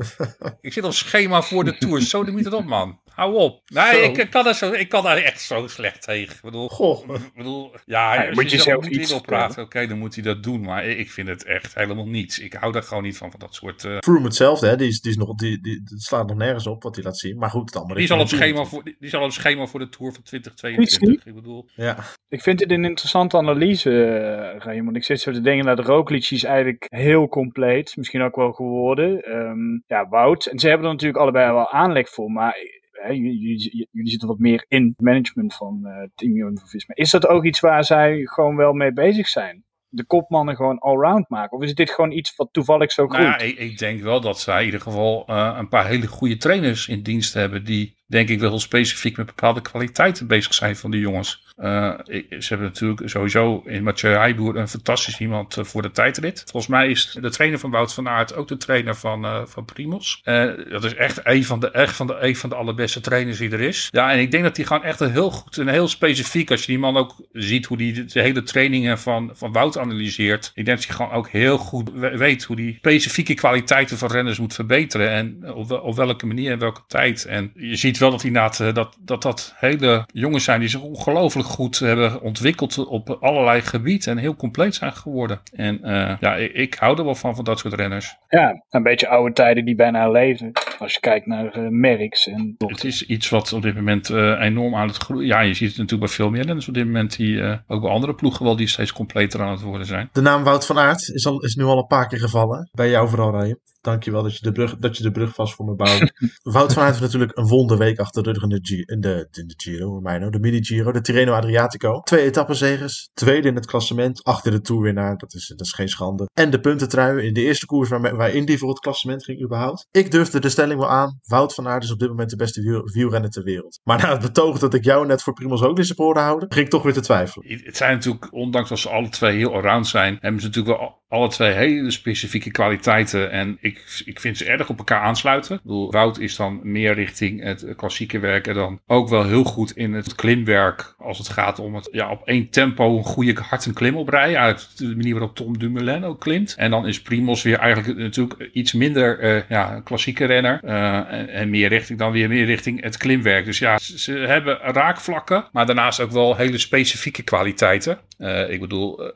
ik 0.61 0.73
zit 0.73 0.83
op 0.83 0.93
schema 0.93 1.41
voor 1.41 1.63
de 1.63 1.77
Tour. 1.77 2.01
Zo 2.01 2.23
doe 2.23 2.37
je 2.37 2.43
het 2.43 2.53
op, 2.53 2.65
man. 2.65 2.99
Hou 3.17 3.35
op. 3.35 3.61
Nee, 3.65 4.11
ik, 4.11 4.29
kan 4.29 4.47
er 4.47 4.53
zo, 4.53 4.71
ik 4.71 4.89
kan 4.89 5.03
daar 5.03 5.17
echt 5.17 5.41
zo 5.41 5.67
slecht 5.67 6.01
tegen. 6.01 6.35
Ik 6.35 6.41
bedoel, 6.41 6.69
Goh. 6.69 7.09
Ik 7.15 7.33
bedoel 7.35 7.71
ja, 7.85 8.23
ja 8.23 8.31
moet 8.33 8.51
je, 8.51 8.57
zelf 8.57 8.87
iets 8.87 9.11
op 9.11 9.25
praten, 9.25 9.63
oké, 9.63 9.87
dan 9.87 9.97
moet 9.97 10.15
hij 10.15 10.23
dat 10.23 10.43
doen. 10.43 10.61
Maar 10.61 10.85
ik 10.85 11.11
vind 11.11 11.27
het 11.27 11.43
echt 11.43 11.75
helemaal 11.75 12.07
niets. 12.07 12.39
Ik 12.39 12.53
hou 12.53 12.71
daar 12.71 12.83
gewoon 12.83 13.03
niet 13.03 13.17
van, 13.17 13.31
van 13.31 13.39
dat 13.39 13.55
soort... 13.55 13.83
Uh... 13.83 13.97
Froome 13.99 14.23
hetzelfde, 14.23 14.67
hè. 14.67 14.75
Die, 14.75 14.87
is, 14.87 15.01
die, 15.01 15.11
is 15.11 15.17
nog, 15.17 15.35
die, 15.35 15.61
die, 15.61 15.83
die 15.83 15.99
slaat 15.99 16.27
nog 16.27 16.37
nergens 16.37 16.67
op 16.67 16.83
wat 16.83 16.95
hij 16.95 17.03
laat 17.03 17.17
zien. 17.17 17.37
Maar 17.37 17.49
goed, 17.49 17.65
het 17.65 17.81
andere... 17.81 17.99
Die 17.99 18.07
zal 18.07 18.19
op 18.19 18.27
schema 18.27 18.63
voor, 18.63 18.83
die, 18.83 18.95
die 18.99 19.09
zal 19.09 19.23
op 19.23 19.31
schema 19.31 19.65
voor 19.65 19.79
de 19.79 19.89
Tour 19.89 20.13
van 20.13 20.23
2022. 20.23 21.25
Ik 21.25 21.35
bedoel... 21.35 21.69
Ja. 21.75 21.97
Ik 22.29 22.41
vind 22.41 22.59
het 22.59 22.71
een 22.71 22.85
interessante 22.85 23.37
analyse, 23.37 23.89
uh, 23.89 24.59
Raymond. 24.63 24.95
Ik 24.95 25.03
zit 25.03 25.21
zo 25.21 25.31
te 25.31 25.41
denken, 25.41 25.65
dat 25.65 25.77
de 25.77 25.83
Roglic 25.83 26.29
is 26.29 26.43
eigenlijk 26.43 26.85
heel 26.89 27.27
compleet. 27.27 27.95
Misschien 27.95 28.21
ook 28.21 28.35
wel 28.35 28.51
geworden. 28.51 29.35
Um, 29.35 29.83
ja, 29.87 30.07
Wout. 30.07 30.45
En 30.45 30.59
ze 30.59 30.67
hebben 30.67 30.85
er 30.85 30.93
natuurlijk 30.93 31.19
allebei 31.19 31.53
wel 31.53 31.71
aanleg 31.71 32.09
voor, 32.09 32.31
maar 32.31 32.55
jullie, 33.03 33.87
jullie, 33.91 34.09
zitten 34.09 34.27
wat 34.27 34.39
meer 34.39 34.65
in 34.67 34.87
het 34.87 35.05
management 35.05 35.55
van 35.55 35.81
uh, 35.83 35.91
Team 36.15 36.35
Jumbo-Visma. 36.35 36.95
Is 36.95 37.11
dat 37.11 37.27
ook 37.27 37.45
iets 37.45 37.59
waar 37.59 37.83
zij 37.83 38.21
gewoon 38.23 38.55
wel 38.55 38.73
mee 38.73 38.93
bezig 38.93 39.27
zijn? 39.27 39.65
De 39.89 40.05
kopmannen 40.05 40.55
gewoon 40.55 40.79
allround 40.79 41.29
maken? 41.29 41.57
Of 41.57 41.63
is 41.63 41.75
dit 41.75 41.91
gewoon 41.91 42.11
iets 42.11 42.35
wat 42.35 42.49
toevallig 42.51 42.91
zo 42.91 43.05
nou 43.05 43.15
goed? 43.15 43.25
Ja, 43.25 43.37
ik, 43.37 43.57
ik, 43.57 43.77
denk 43.77 44.01
wel 44.01 44.21
dat 44.21 44.39
zij 44.39 44.59
in 44.59 44.65
ieder 44.65 44.81
geval 44.81 45.25
uh, 45.29 45.55
een 45.57 45.67
paar 45.69 45.87
hele 45.87 46.07
goede 46.07 46.37
trainers 46.37 46.87
in 46.87 47.03
dienst 47.03 47.33
hebben 47.33 47.63
die 47.63 47.97
denk 48.05 48.29
ik 48.29 48.39
wel 48.39 48.49
heel 48.49 48.59
specifiek 48.59 49.17
met 49.17 49.25
bepaalde 49.25 49.61
kwaliteiten 49.61 50.27
bezig 50.27 50.53
zijn 50.53 50.75
van 50.75 50.91
die 50.91 50.99
jongens. 50.99 51.46
Uh, 51.57 51.93
ze 52.39 52.47
hebben 52.47 52.67
natuurlijk 52.67 53.09
sowieso 53.09 53.63
in 53.65 53.83
Mathieu 53.83 54.11
Heijboer 54.11 54.55
een 54.55 54.67
fantastisch 54.67 55.19
iemand 55.19 55.57
uh, 55.57 55.63
voor 55.63 55.81
de 55.81 55.91
tijdrit. 55.91 56.43
Volgens 56.51 56.67
mij 56.67 56.89
is 56.89 57.17
de 57.21 57.29
trainer 57.29 57.59
van 57.59 57.71
Wout 57.71 57.93
van 57.93 58.09
Aert 58.09 58.35
ook 58.35 58.47
de 58.47 58.57
trainer 58.57 58.95
van, 58.95 59.25
uh, 59.25 59.41
van 59.45 59.65
Primos. 59.65 60.21
dat 60.69 60.83
is 60.83 60.95
echt 60.95 61.19
een 61.23 61.45
van, 61.45 61.59
de, 61.59 61.71
echt 61.71 61.95
van, 61.95 62.07
de, 62.07 62.17
een 62.19 62.35
van 62.35 62.49
de 62.49 62.55
allerbeste 62.55 63.01
trainers 63.01 63.37
die 63.37 63.51
er 63.51 63.61
is. 63.61 63.87
Ja, 63.91 64.11
en 64.11 64.19
ik 64.19 64.31
denk 64.31 64.43
dat 64.43 64.57
hij 64.57 64.65
gewoon 64.65 64.83
echt 64.83 64.99
een 64.99 65.11
heel 65.11 65.31
goed 65.31 65.57
en 65.57 65.67
heel 65.67 65.87
specifiek, 65.87 66.51
als 66.51 66.59
je 66.59 66.67
die 66.67 66.79
man 66.79 66.97
ook 66.97 67.15
ziet 67.31 67.65
hoe 67.65 67.77
hij 67.77 68.05
de, 68.05 68.21
hele 68.21 68.43
trainingen 68.43 68.99
van, 68.99 69.31
van 69.33 69.51
Wout 69.51 69.77
analyseert. 69.77 70.51
Ik 70.55 70.65
denk 70.65 70.77
dat 70.77 70.87
hij 70.87 70.95
gewoon 70.95 71.11
ook 71.11 71.29
heel 71.29 71.57
goed 71.57 71.91
weet 71.93 72.43
hoe 72.43 72.55
die 72.55 72.75
specifieke 72.77 73.33
kwaliteiten 73.33 73.97
van 73.97 74.11
renners 74.11 74.39
moet 74.39 74.53
verbeteren. 74.53 75.09
En 75.09 75.53
op, 75.53 75.71
op 75.71 75.95
welke 75.95 76.25
manier 76.25 76.51
en 76.51 76.59
welke 76.59 76.81
tijd. 76.87 77.25
En 77.25 77.51
je 77.55 77.75
ziet 77.75 77.97
wel 77.97 78.11
dat, 78.11 78.23
inderdaad, 78.23 78.59
eh, 78.59 78.73
dat, 78.73 78.97
dat 78.99 79.21
dat 79.21 79.53
hele 79.55 80.07
jongens 80.13 80.43
zijn 80.43 80.59
die 80.59 80.69
zich 80.69 80.81
ongelooflijk 80.81 81.46
goed 81.47 81.79
hebben 81.79 82.21
ontwikkeld 82.21 82.87
op 82.87 83.09
allerlei 83.09 83.61
gebieden 83.61 84.11
en 84.11 84.17
heel 84.17 84.35
compleet 84.35 84.75
zijn 84.75 84.93
geworden. 84.93 85.39
En 85.51 85.79
uh, 85.83 86.13
ja, 86.19 86.35
ik, 86.35 86.53
ik, 86.53 86.73
hou 86.73 86.97
er 86.97 87.03
wel 87.03 87.15
van, 87.15 87.35
van 87.35 87.43
dat 87.43 87.59
soort 87.59 87.73
renners. 87.73 88.17
Ja, 88.27 88.63
een 88.69 88.83
beetje 88.83 89.07
oude 89.07 89.33
tijden 89.33 89.65
die 89.65 89.75
bijna 89.75 90.09
leven. 90.09 90.51
Als 90.79 90.93
je 90.93 90.99
kijkt 90.99 91.25
naar 91.25 91.57
uh, 91.57 91.67
Merckx 91.69 92.27
en... 92.27 92.55
Het 92.57 92.83
is 92.83 93.05
iets 93.05 93.29
wat 93.29 93.53
op 93.53 93.61
dit 93.61 93.75
moment 93.75 94.09
uh, 94.09 94.41
enorm 94.41 94.75
aan 94.75 94.87
het 94.87 94.97
groeien... 94.97 95.27
Ja, 95.27 95.39
je 95.39 95.53
ziet 95.53 95.69
het 95.69 95.77
natuurlijk 95.77 96.05
bij 96.05 96.15
veel 96.15 96.29
meer 96.29 96.45
renners 96.45 96.67
op 96.67 96.73
dit 96.73 96.85
moment... 96.85 97.17
die 97.17 97.61
ook 97.67 97.81
bij 97.81 97.91
andere 97.91 98.15
ploegen 98.15 98.45
wel 98.45 98.55
die 98.55 98.67
steeds 98.67 98.93
completer 98.93 99.41
aan 99.41 99.51
het 99.51 99.61
worden 99.61 99.87
zijn. 99.87 100.09
De 100.11 100.21
naam 100.21 100.43
Wout 100.43 100.65
van 100.65 100.79
Aert 100.79 101.09
is, 101.09 101.25
al, 101.25 101.43
is 101.43 101.55
nu 101.55 101.63
al 101.63 101.77
een 101.77 101.87
paar 101.87 102.07
keer 102.07 102.19
gevallen. 102.19 102.69
Bij 102.73 102.89
jou 102.89 103.09
vooral, 103.09 103.39
Ryan. 103.39 103.59
Dankjewel 103.87 104.23
dat 104.23 104.35
je 104.35 104.41
de 104.41 104.51
brug, 104.51 104.77
dat 104.77 104.97
je 104.97 105.03
de 105.03 105.11
brug 105.11 105.33
vast 105.33 105.53
voor 105.53 105.65
me 105.65 105.75
bouwt. 105.75 106.11
Wout 106.55 106.73
van 106.73 106.83
Aert 106.83 106.91
heeft 106.91 107.01
natuurlijk 107.01 107.37
een 107.37 107.47
wonderweek 107.47 107.99
achter 107.99 108.23
de 108.23 108.31
rug 108.31 108.43
in 108.43 108.49
de, 108.49 108.59
G, 108.61 108.69
in 108.69 109.01
de, 109.01 109.27
in 109.31 109.47
de 109.47 109.53
Giro, 109.57 109.99
mij 109.99 110.17
nou, 110.17 110.31
de 110.31 110.39
mini 110.39 110.63
Giro, 110.63 110.91
de 110.91 111.01
Tirreno 111.01 111.33
Adriatico. 111.33 111.99
Twee 111.99 112.23
etappenzegers, 112.23 113.09
tweede 113.13 113.47
in 113.47 113.55
het 113.55 113.65
klassement, 113.65 114.23
achter 114.23 114.51
de 114.51 114.61
toerwinnaar, 114.61 115.17
dat 115.17 115.33
is, 115.33 115.47
dat 115.47 115.61
is 115.61 115.73
geen 115.73 115.89
schande. 115.89 116.29
En 116.33 116.49
de 116.49 116.59
puntentrui 116.59 117.25
in 117.25 117.33
de 117.33 117.41
eerste 117.41 117.65
koers 117.65 117.89
waar, 117.89 118.15
waarin 118.15 118.45
die 118.45 118.57
voor 118.57 118.69
het 118.69 118.79
klassement 118.79 119.23
ging 119.23 119.43
überhaupt. 119.43 119.87
Ik 119.91 120.11
durfde 120.11 120.39
de 120.39 120.49
stelling 120.49 120.79
wel 120.79 120.89
aan, 120.89 121.19
Wout 121.23 121.53
van 121.53 121.67
Aert 121.67 121.83
is 121.83 121.91
op 121.91 121.99
dit 121.99 122.09
moment 122.09 122.29
de 122.29 122.35
beste 122.35 122.61
wiel, 122.61 122.81
wielrenner 122.93 123.29
ter 123.29 123.43
wereld. 123.43 123.79
Maar 123.83 124.01
na 124.01 124.11
het 124.11 124.21
betoog 124.21 124.59
dat 124.59 124.73
ik 124.73 124.83
jou 124.83 125.05
net 125.05 125.23
voor 125.23 125.33
Primoz 125.33 125.61
ook 125.61 125.77
niet 125.77 125.93
hoorde 125.95 126.19
houden, 126.19 126.51
ging 126.51 126.65
ik 126.65 126.71
toch 126.71 126.83
weer 126.83 126.93
te 126.93 127.01
twijfelen. 127.01 127.61
Het 127.63 127.77
zijn 127.77 127.93
natuurlijk, 127.93 128.33
ondanks 128.33 128.69
dat 128.69 128.79
ze 128.79 128.89
alle 128.89 129.09
twee 129.09 129.37
heel 129.37 129.53
around 129.53 129.87
zijn, 129.87 130.17
hebben 130.19 130.41
ze 130.41 130.47
natuurlijk 130.47 130.79
wel 130.79 131.05
alle 131.09 131.27
twee 131.27 131.51
hele 131.51 131.91
specifieke 131.91 132.51
kwaliteiten. 132.51 133.31
En 133.31 133.57
ik, 133.61 134.01
ik 134.05 134.19
vind 134.19 134.37
ze 134.37 134.45
erg 134.45 134.69
op 134.69 134.77
elkaar 134.77 135.01
aansluiten. 135.01 135.55
Ik 135.55 135.61
bedoel, 135.61 135.91
Wout 135.91 136.19
is 136.19 136.35
dan 136.35 136.59
meer 136.63 136.93
richting 136.93 137.43
het 137.43 137.65
klassieke 137.75 138.19
werk. 138.19 138.47
En 138.47 138.53
dan 138.53 138.79
ook 138.87 139.09
wel 139.09 139.25
heel 139.25 139.43
goed 139.43 139.71
in 139.71 139.93
het 139.93 140.15
klimwerk. 140.15 140.95
Als 140.97 141.17
het 141.17 141.29
gaat 141.29 141.59
om 141.59 141.75
het 141.75 141.89
ja, 141.91 142.11
op 142.11 142.27
één 142.27 142.49
tempo 142.49 142.97
een 142.97 143.03
goede 143.03 143.33
hard 143.41 143.65
een 143.65 143.73
klim 143.73 143.95
oprijden. 143.95 144.39
Uit 144.39 144.77
de 144.77 144.95
manier 144.95 145.13
waarop 145.13 145.35
Tom 145.35 145.57
Dumoulin 145.57 146.03
ook 146.03 146.19
klimt. 146.19 146.55
En 146.57 146.71
dan 146.71 146.87
is 146.87 147.01
Primos 147.01 147.43
weer 147.43 147.57
eigenlijk 147.57 147.97
natuurlijk 147.99 148.49
iets 148.53 148.73
minder 148.73 149.23
uh, 149.23 149.41
ja, 149.49 149.81
klassieke 149.83 150.25
renner. 150.25 150.59
Uh, 150.63 151.39
en, 151.39 151.49
meer 151.49 151.69
richting 151.69 151.99
dan 151.99 152.11
weer 152.11 152.29
meer 152.29 152.45
richting 152.45 152.83
het 152.83 152.97
klimwerk. 152.97 153.45
Dus 153.45 153.59
ja, 153.59 153.77
ze, 153.77 154.11
hebben 154.11 154.57
raakvlakken. 154.57 155.45
Maar 155.51 155.65
daarnaast 155.65 155.99
ook 155.99 156.11
wel 156.11 156.35
hele 156.35 156.57
specifieke 156.57 157.23
kwaliteiten. 157.23 157.99
Uh, 158.19 158.49
ik 158.49 158.59
bedoel, 158.59 159.11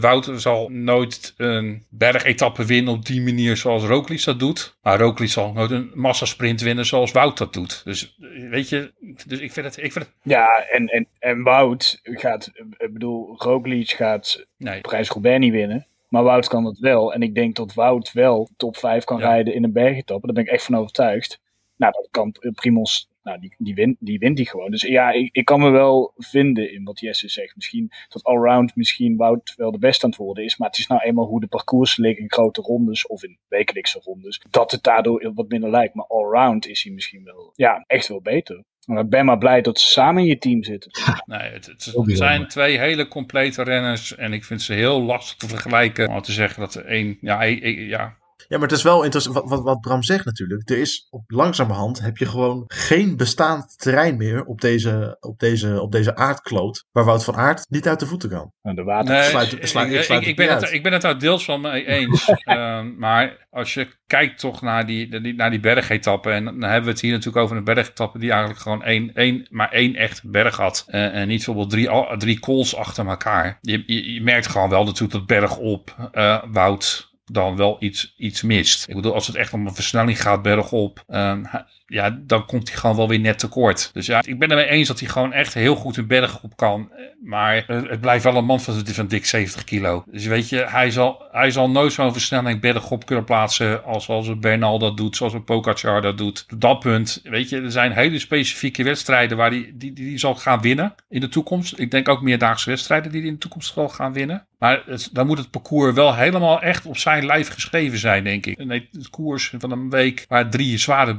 Wout 0.00 0.30
zal 0.36 0.68
nooit 0.68 1.33
een 1.36 1.84
bergetappe 1.88 2.64
winnen 2.64 2.92
op 2.94 3.06
die 3.06 3.22
manier 3.22 3.56
zoals 3.56 3.84
Roglic 3.84 4.24
dat 4.24 4.38
doet. 4.38 4.76
Maar 4.82 4.98
Roglic 4.98 5.28
zal 5.28 5.52
nooit 5.52 5.70
een 5.70 5.90
massasprint 5.94 6.60
winnen 6.60 6.86
zoals 6.86 7.12
Wout 7.12 7.38
dat 7.38 7.52
doet. 7.52 7.80
Dus 7.84 8.16
weet 8.50 8.68
je, 8.68 8.92
dus 9.26 9.38
ik 9.40 9.52
vind 9.52 9.66
het... 9.66 9.76
Ik 9.76 9.92
vind 9.92 10.04
het... 10.04 10.14
Ja, 10.22 10.64
en, 10.70 10.86
en, 10.86 11.06
en 11.18 11.42
Wout 11.42 12.00
gaat, 12.02 12.50
ik 12.78 12.92
bedoel, 12.92 13.34
Roglic 13.38 13.90
gaat 13.90 14.46
Nee. 14.56 14.80
prijs-Roubaix 14.80 15.38
niet 15.38 15.52
winnen. 15.52 15.86
Maar 16.08 16.22
Wout 16.22 16.48
kan 16.48 16.64
dat 16.64 16.78
wel. 16.78 17.12
En 17.12 17.22
ik 17.22 17.34
denk 17.34 17.56
dat 17.56 17.74
Wout 17.74 18.12
wel 18.12 18.48
top 18.56 18.76
5 18.76 19.04
kan 19.04 19.18
Ja. 19.18 19.26
rijden 19.28 19.54
in 19.54 19.64
een 19.64 19.72
bergetappe. 19.72 20.26
Daar 20.26 20.34
ben 20.34 20.44
ik 20.44 20.50
echt 20.50 20.64
van 20.64 20.76
overtuigd. 20.76 21.40
Nou, 21.76 21.92
dat 21.92 22.08
kan 22.10 22.34
Primos, 22.54 23.08
nou, 23.24 23.40
die, 23.40 23.54
die, 23.58 23.74
wint, 23.74 23.96
die 24.00 24.18
wint 24.18 24.36
die 24.36 24.48
gewoon. 24.48 24.70
Dus 24.70 24.82
ja, 24.82 25.10
ik, 25.10 25.28
ik 25.32 25.44
kan 25.44 25.60
me 25.60 25.70
wel 25.70 26.12
vinden 26.16 26.72
in 26.72 26.84
wat 26.84 27.00
Jesse 27.00 27.28
zegt. 27.28 27.56
Misschien 27.56 27.90
dat 28.08 28.24
allround 28.24 28.76
misschien 28.76 29.16
Wout 29.16 29.54
wel 29.56 29.72
de 29.72 29.78
beste 29.78 30.04
aan 30.04 30.10
het 30.10 30.18
worden 30.18 30.44
is. 30.44 30.56
Maar 30.56 30.68
het 30.68 30.78
is 30.78 30.86
nou 30.86 31.00
eenmaal 31.00 31.26
hoe 31.26 31.40
de 31.40 31.46
parcours 31.46 31.96
liggen 31.96 32.22
in 32.22 32.32
grote 32.32 32.60
rondes 32.60 33.06
of 33.06 33.22
in 33.22 33.38
wekelijkse 33.48 34.00
rondes. 34.02 34.42
Dat 34.50 34.70
het 34.70 34.82
daardoor 34.82 35.32
wat 35.34 35.48
minder 35.48 35.70
lijkt. 35.70 35.94
Maar 35.94 36.06
allround 36.06 36.66
is 36.66 36.82
hij 36.82 36.92
misschien 36.92 37.24
wel, 37.24 37.52
ja, 37.54 37.84
echt 37.86 38.08
wel 38.08 38.20
beter. 38.20 38.64
Maar 38.86 39.02
ik 39.02 39.08
ben 39.08 39.24
maar 39.24 39.38
blij 39.38 39.60
dat 39.60 39.80
ze 39.80 39.88
samen 39.88 40.22
in 40.22 40.28
je 40.28 40.38
team 40.38 40.64
zitten. 40.64 40.90
Nee, 41.26 41.50
het, 41.50 41.94
zijn 42.06 42.48
twee 42.48 42.78
hele 42.78 43.08
complete 43.08 43.62
renners. 43.62 44.16
En 44.16 44.32
ik 44.32 44.44
vind 44.44 44.62
ze 44.62 44.72
heel 44.72 45.02
lastig 45.02 45.36
te 45.36 45.48
vergelijken. 45.48 46.08
Om 46.08 46.22
te 46.22 46.32
zeggen 46.32 46.60
dat 46.60 46.74
er 46.74 46.84
één... 46.84 47.18
Ja, 47.20 47.42
ja, 47.42 48.16
Ja, 48.48 48.58
maar 48.58 48.68
het 48.68 48.76
is 48.76 48.82
wel 48.82 49.02
interessant 49.02 49.34
wat, 49.36 49.48
wat, 49.48 49.62
wat 49.62 49.80
Bram 49.80 50.02
zegt 50.02 50.24
natuurlijk. 50.24 50.70
Er 50.70 50.78
is 50.78 51.06
op 51.10 51.22
langzamerhand 51.26 52.00
heb 52.00 52.16
je 52.16 52.26
gewoon 52.26 52.64
geen 52.66 53.16
bestaand 53.16 53.78
terrein 53.78 54.16
meer 54.16 54.44
op 54.44 54.60
deze, 54.60 55.16
op 55.20 55.38
deze, 55.38 55.80
op 55.80 55.92
deze 55.92 56.16
aardkloot. 56.16 56.84
Waar 56.92 57.04
Wout 57.04 57.24
van 57.24 57.36
Aert 57.36 57.66
niet 57.70 57.88
uit 57.88 58.00
de 58.00 58.06
voeten 58.06 58.28
kan. 58.28 58.52
Nou, 58.62 58.76
de 58.76 58.82
water. 58.82 59.14
Nee, 59.14 59.28
sluit- 59.28 59.52
ik- 59.52 59.66
sluit- 59.66 59.90
ik 59.90 59.94
ik, 59.98 60.02
sluit 60.02 60.20
ik, 60.20 60.26
het 60.26 60.36
ben 60.36 60.54
het, 60.56 60.72
ik 60.72 60.82
ben 60.82 60.92
het 60.92 61.02
daar 61.02 61.18
deels 61.18 61.44
van 61.44 61.60
mee 61.60 61.86
eens. 61.86 62.28
Ehm, 62.44 62.96
maar 62.98 63.46
als 63.50 63.74
je 63.74 63.88
kijkt 64.06 64.38
toch 64.38 64.62
naar 64.62 64.86
die, 64.86 65.20
die- 65.20 65.34
naar 65.34 65.50
die 65.50 65.60
bergetappen. 65.60 66.32
En 66.32 66.44
dan 66.44 66.62
hebben 66.62 66.84
we 66.84 66.90
het 66.90 67.00
hier 67.00 67.10
natuurlijk 67.12 67.44
over 67.44 67.56
een 67.56 67.64
bergetappe 67.64 68.18
die 68.18 68.30
eigenlijk 68.30 68.60
gewoon 68.60 68.82
één, 68.82 69.14
één, 69.14 69.46
maar 69.50 69.70
één 69.72 69.94
echt 69.94 70.30
berg 70.30 70.56
had. 70.56 70.84
Eh, 70.86 71.14
en 71.14 71.28
niet 71.28 71.36
bijvoorbeeld 71.36 71.70
drie, 71.70 72.16
drie 72.18 72.40
calls 72.40 72.76
achter 72.76 73.06
elkaar. 73.06 73.58
Je, 73.60 73.82
je, 73.86 74.12
je 74.12 74.22
merkt 74.22 74.46
gewoon 74.46 74.68
wel 74.70 74.84
natuurlijk 74.84 75.12
dat 75.12 75.26
bergop 75.26 76.08
eh 76.12 76.42
Wout 76.50 77.12
dan 77.34 77.56
wel 77.56 77.76
iets, 77.80 78.14
iets 78.16 78.42
mist. 78.42 78.88
Ik 78.88 78.94
bedoel, 78.94 79.14
als 79.14 79.26
het 79.26 79.36
echt 79.36 79.52
om 79.52 79.66
een 79.66 79.74
versnelling 79.74 80.22
gaat 80.22 80.42
bergop, 80.42 81.02
ha- 81.06 81.66
ja, 81.94 82.18
dan 82.20 82.46
komt 82.46 82.68
hij 82.68 82.78
gewoon 82.78 82.96
wel 82.96 83.08
weer 83.08 83.18
net 83.18 83.38
tekort. 83.38 83.90
Dus 83.92 84.06
ja, 84.06 84.22
ik 84.26 84.38
ben 84.38 84.50
het 84.50 84.58
mee 84.58 84.68
eens 84.68 84.88
dat 84.88 85.00
hij 85.00 85.08
gewoon 85.08 85.32
echt 85.32 85.54
heel 85.54 85.74
goed 85.74 85.96
een 85.96 86.06
berg 86.06 86.42
op 86.42 86.56
kan. 86.56 86.90
Maar 87.22 87.64
eh, 87.66 87.82
het 87.88 88.00
blijft 88.00 88.24
wel 88.24 88.36
een 88.36 88.44
man 88.44 88.60
van, 88.60 88.86
van 88.86 89.06
dik 89.06 89.26
70 89.26 89.64
kilo. 89.64 90.04
Dus 90.10 90.26
weet 90.26 90.48
je, 90.48 90.56
hij 90.56 90.90
zal, 90.90 91.24
hij 91.30 91.50
zal 91.50 91.70
nooit 91.70 91.92
zo'n 91.92 92.12
versnelling 92.12 92.60
bergop 92.60 93.06
kunnen 93.06 93.24
plaatsen 93.24 93.84
als, 93.84 94.08
als 94.08 94.28
een 94.28 94.40
Bernal 94.40 94.78
dat 94.78 94.96
doet, 94.96 95.16
zoals 95.16 95.32
een 95.32 95.44
Pogacar 95.44 96.02
dat 96.02 96.18
doet. 96.18 96.46
Op 96.52 96.60
dat 96.60 96.78
punt, 96.78 97.20
weet 97.22 97.48
je, 97.48 97.60
er 97.60 97.72
zijn 97.72 97.92
hele 97.92 98.18
specifieke 98.18 98.84
wedstrijden 98.84 99.36
waar 99.36 99.50
hij 99.50 99.72
die, 99.74 99.92
die, 99.92 99.92
die 99.92 100.18
zal 100.18 100.34
gaan 100.34 100.60
winnen 100.60 100.94
in 101.08 101.20
de 101.20 101.28
toekomst. 101.28 101.78
Ik 101.78 101.90
denk 101.90 102.08
ook 102.08 102.22
meerdaagse 102.22 102.70
wedstrijden 102.70 103.10
die 103.10 103.20
hij 103.20 103.28
in 103.28 103.34
de 103.34 103.40
toekomst 103.40 103.72
zal 103.72 103.88
gaan 103.88 104.12
winnen. 104.12 104.46
Maar 104.58 104.84
dan 105.12 105.26
moet 105.26 105.38
het 105.38 105.50
parcours 105.50 105.94
wel 105.94 106.14
helemaal 106.14 106.62
echt 106.62 106.86
op 106.86 106.96
zijn 106.96 107.26
lijf 107.26 107.48
geschreven 107.48 107.98
zijn, 107.98 108.24
denk 108.24 108.46
ik. 108.46 108.58
Het 108.92 109.10
koers 109.10 109.54
van 109.58 109.70
een 109.70 109.90
week 109.90 110.24
waar 110.28 110.50
drie 110.50 110.78
zware 110.78 111.18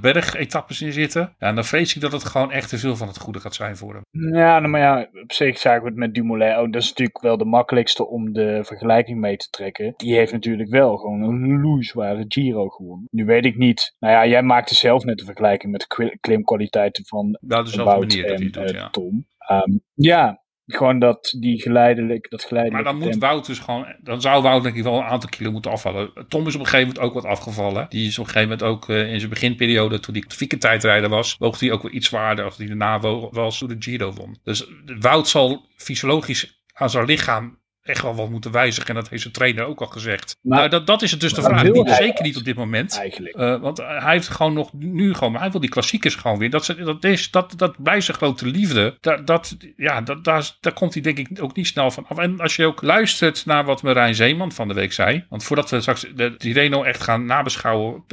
bergetappes 0.67 0.81
in 0.81 0.93
zitten. 0.93 1.35
Ja, 1.39 1.47
en 1.47 1.55
dan 1.55 1.65
vrees 1.65 1.95
ik 1.95 2.01
dat 2.01 2.11
het 2.11 2.25
gewoon 2.25 2.51
echt 2.51 2.69
te 2.69 2.77
veel 2.77 2.95
van 2.95 3.07
het 3.07 3.17
goede 3.17 3.39
gaat 3.39 3.55
zijn 3.55 3.77
voor 3.77 3.93
hem. 3.93 4.33
Ja, 4.35 4.59
nou, 4.59 4.67
maar 4.67 4.81
ja, 4.81 5.09
op 5.23 5.31
zich 5.31 5.57
zagen 5.57 5.81
we 5.81 5.87
het 5.87 5.97
met 5.97 6.13
Dumoulin 6.13 6.55
ook. 6.55 6.73
Dat 6.73 6.81
is 6.81 6.89
natuurlijk 6.89 7.21
wel 7.21 7.37
de 7.37 7.45
makkelijkste 7.45 8.07
om 8.07 8.33
de 8.33 8.59
vergelijking 8.63 9.19
mee 9.19 9.37
te 9.37 9.49
trekken. 9.49 9.93
Die 9.97 10.15
heeft 10.15 10.31
natuurlijk 10.31 10.69
wel 10.69 10.97
gewoon 10.97 11.21
een 11.21 11.61
loeizware 11.61 12.25
Giro 12.27 12.67
gewonnen. 12.67 13.07
Nu 13.11 13.25
weet 13.25 13.45
ik 13.45 13.57
niet. 13.57 13.95
Nou 13.99 14.13
ja, 14.13 14.27
jij 14.27 14.43
maakte 14.43 14.75
zelf 14.75 15.03
net 15.03 15.17
de 15.17 15.25
vergelijking 15.25 15.71
met 15.71 15.85
de 15.87 16.17
klimkwaliteiten 16.19 17.05
van 17.05 17.37
Wel 17.41 17.63
dezelfde 17.63 17.91
Wout 17.91 18.07
manier 18.07 18.27
dat 18.27 18.31
en 18.31 18.41
hij 18.41 18.51
doet, 18.51 18.71
eh, 18.71 18.79
ja. 18.79 18.89
Tom. 18.89 19.27
Ehm, 19.37 19.77
ja, 19.93 20.43
gewoon 20.67 20.99
dat 20.99 21.35
die 21.39 21.61
geleidelijk, 21.61 22.29
dat 22.29 22.39
Maar 22.39 22.47
geleidelijk 22.47 22.85
dan 22.85 22.97
moet 22.97 23.17
Wout 23.17 23.45
dus 23.45 23.59
gewoon, 23.59 23.95
dan 24.01 24.21
zou 24.21 24.41
Wout 24.41 24.63
denk 24.63 24.75
ik 24.75 24.83
wel 24.83 24.97
een 24.97 25.03
aantal 25.03 25.29
kilo 25.29 25.51
moeten 25.51 25.71
afvallen. 25.71 26.11
Tom 26.27 26.47
is 26.47 26.55
op 26.55 26.59
een 26.59 26.67
gegeven 26.67 26.87
moment 26.87 26.99
ook 27.05 27.13
wat 27.13 27.25
afgevallen. 27.25 27.85
Die 27.89 28.07
is 28.07 28.19
op 28.19 28.25
een 28.25 28.31
gegeven 28.31 28.57
moment 28.57 28.69
ook 28.69 28.89
eh, 28.89 29.11
in 29.11 29.19
zijn 29.19 29.31
beginperiode, 29.31 29.99
toen 29.99 30.13
hij 30.13 30.23
tijdrijder 30.57 31.09
was, 31.09 31.37
woog 31.37 31.59
hij 31.59 31.71
ook 31.71 31.81
wel 31.81 31.91
iets 31.91 32.07
zwaarder 32.07 32.45
als 32.45 32.57
hij 32.57 32.67
daarna 32.67 32.99
was 33.31 33.57
toen 33.57 33.67
de 33.67 33.75
Giro 33.79 34.11
won. 34.13 34.37
Dus 34.43 34.71
Wout 34.99 35.27
zal 35.27 35.65
fysiologisch 35.77 36.63
aan 36.73 36.89
zijn 36.89 37.05
lichaam 37.05 37.59
echt 37.85 38.01
wel 38.01 38.15
wat 38.15 38.29
moeten 38.29 38.51
wijzigen. 38.51 38.89
En 38.89 38.95
dat 38.95 39.09
heeft 39.09 39.21
zijn 39.21 39.33
trainer 39.33 39.65
ook 39.65 39.81
al 39.81 39.87
gezegd. 39.87 40.37
Maar- 40.41 40.57
nou, 40.57 40.69
dat, 40.69 40.87
dat 40.87 41.01
is 41.01 41.11
het 41.11 41.19
dus 41.19 41.33
de 41.33 41.41
vraag. 41.41 41.63
Niet, 41.63 41.87
hij 41.87 41.95
zeker 41.95 42.23
niet 42.23 42.37
op 42.37 42.43
dit 42.43 42.55
moment. 42.55 42.97
eigenlijk. 42.99 43.35
Eh, 43.35 43.59
want 43.61 43.77
hij 43.77 44.11
heeft 44.11 44.27
gewoon 44.27 44.53
nog 44.53 44.73
nu 44.73 45.13
gewoon, 45.13 45.31
maar 45.31 45.41
hij 45.41 45.51
wil 45.51 45.59
die 45.59 45.69
klassiekers 45.69 46.15
gewoon 46.15 46.37
weer. 46.37 46.49
Dat, 46.49 46.75
dat, 46.77 47.03
is, 47.03 47.31
dat, 47.31 47.53
dat 47.57 47.83
blijft 47.83 48.05
zijn 48.05 48.17
grote 48.17 48.45
liefde. 48.45 48.97
Dat, 49.01 49.27
dat, 49.27 49.57
ja, 49.77 50.01
dat, 50.01 50.23
daar, 50.23 50.51
daar 50.59 50.73
komt 50.73 50.93
hij 50.93 51.01
denk 51.01 51.17
ik 51.17 51.29
ook 51.41 51.55
niet 51.55 51.67
snel 51.67 51.91
van 51.91 52.05
af. 52.07 52.17
En 52.17 52.39
als 52.39 52.55
je 52.55 52.65
ook 52.65 52.81
luistert 52.81 53.45
naar 53.45 53.65
wat 53.65 53.81
Marijn 53.81 54.15
Zeeman 54.15 54.51
van 54.51 54.67
de 54.67 54.73
week 54.73 54.93
zei. 54.93 55.25
Want 55.29 55.43
voordat 55.43 55.69
we 55.69 55.81
straks 55.81 56.05
de 56.15 56.35
Tirreno 56.37 56.83
echt 56.83 57.03
gaan 57.03 57.25
nabeschouwen 57.25 58.03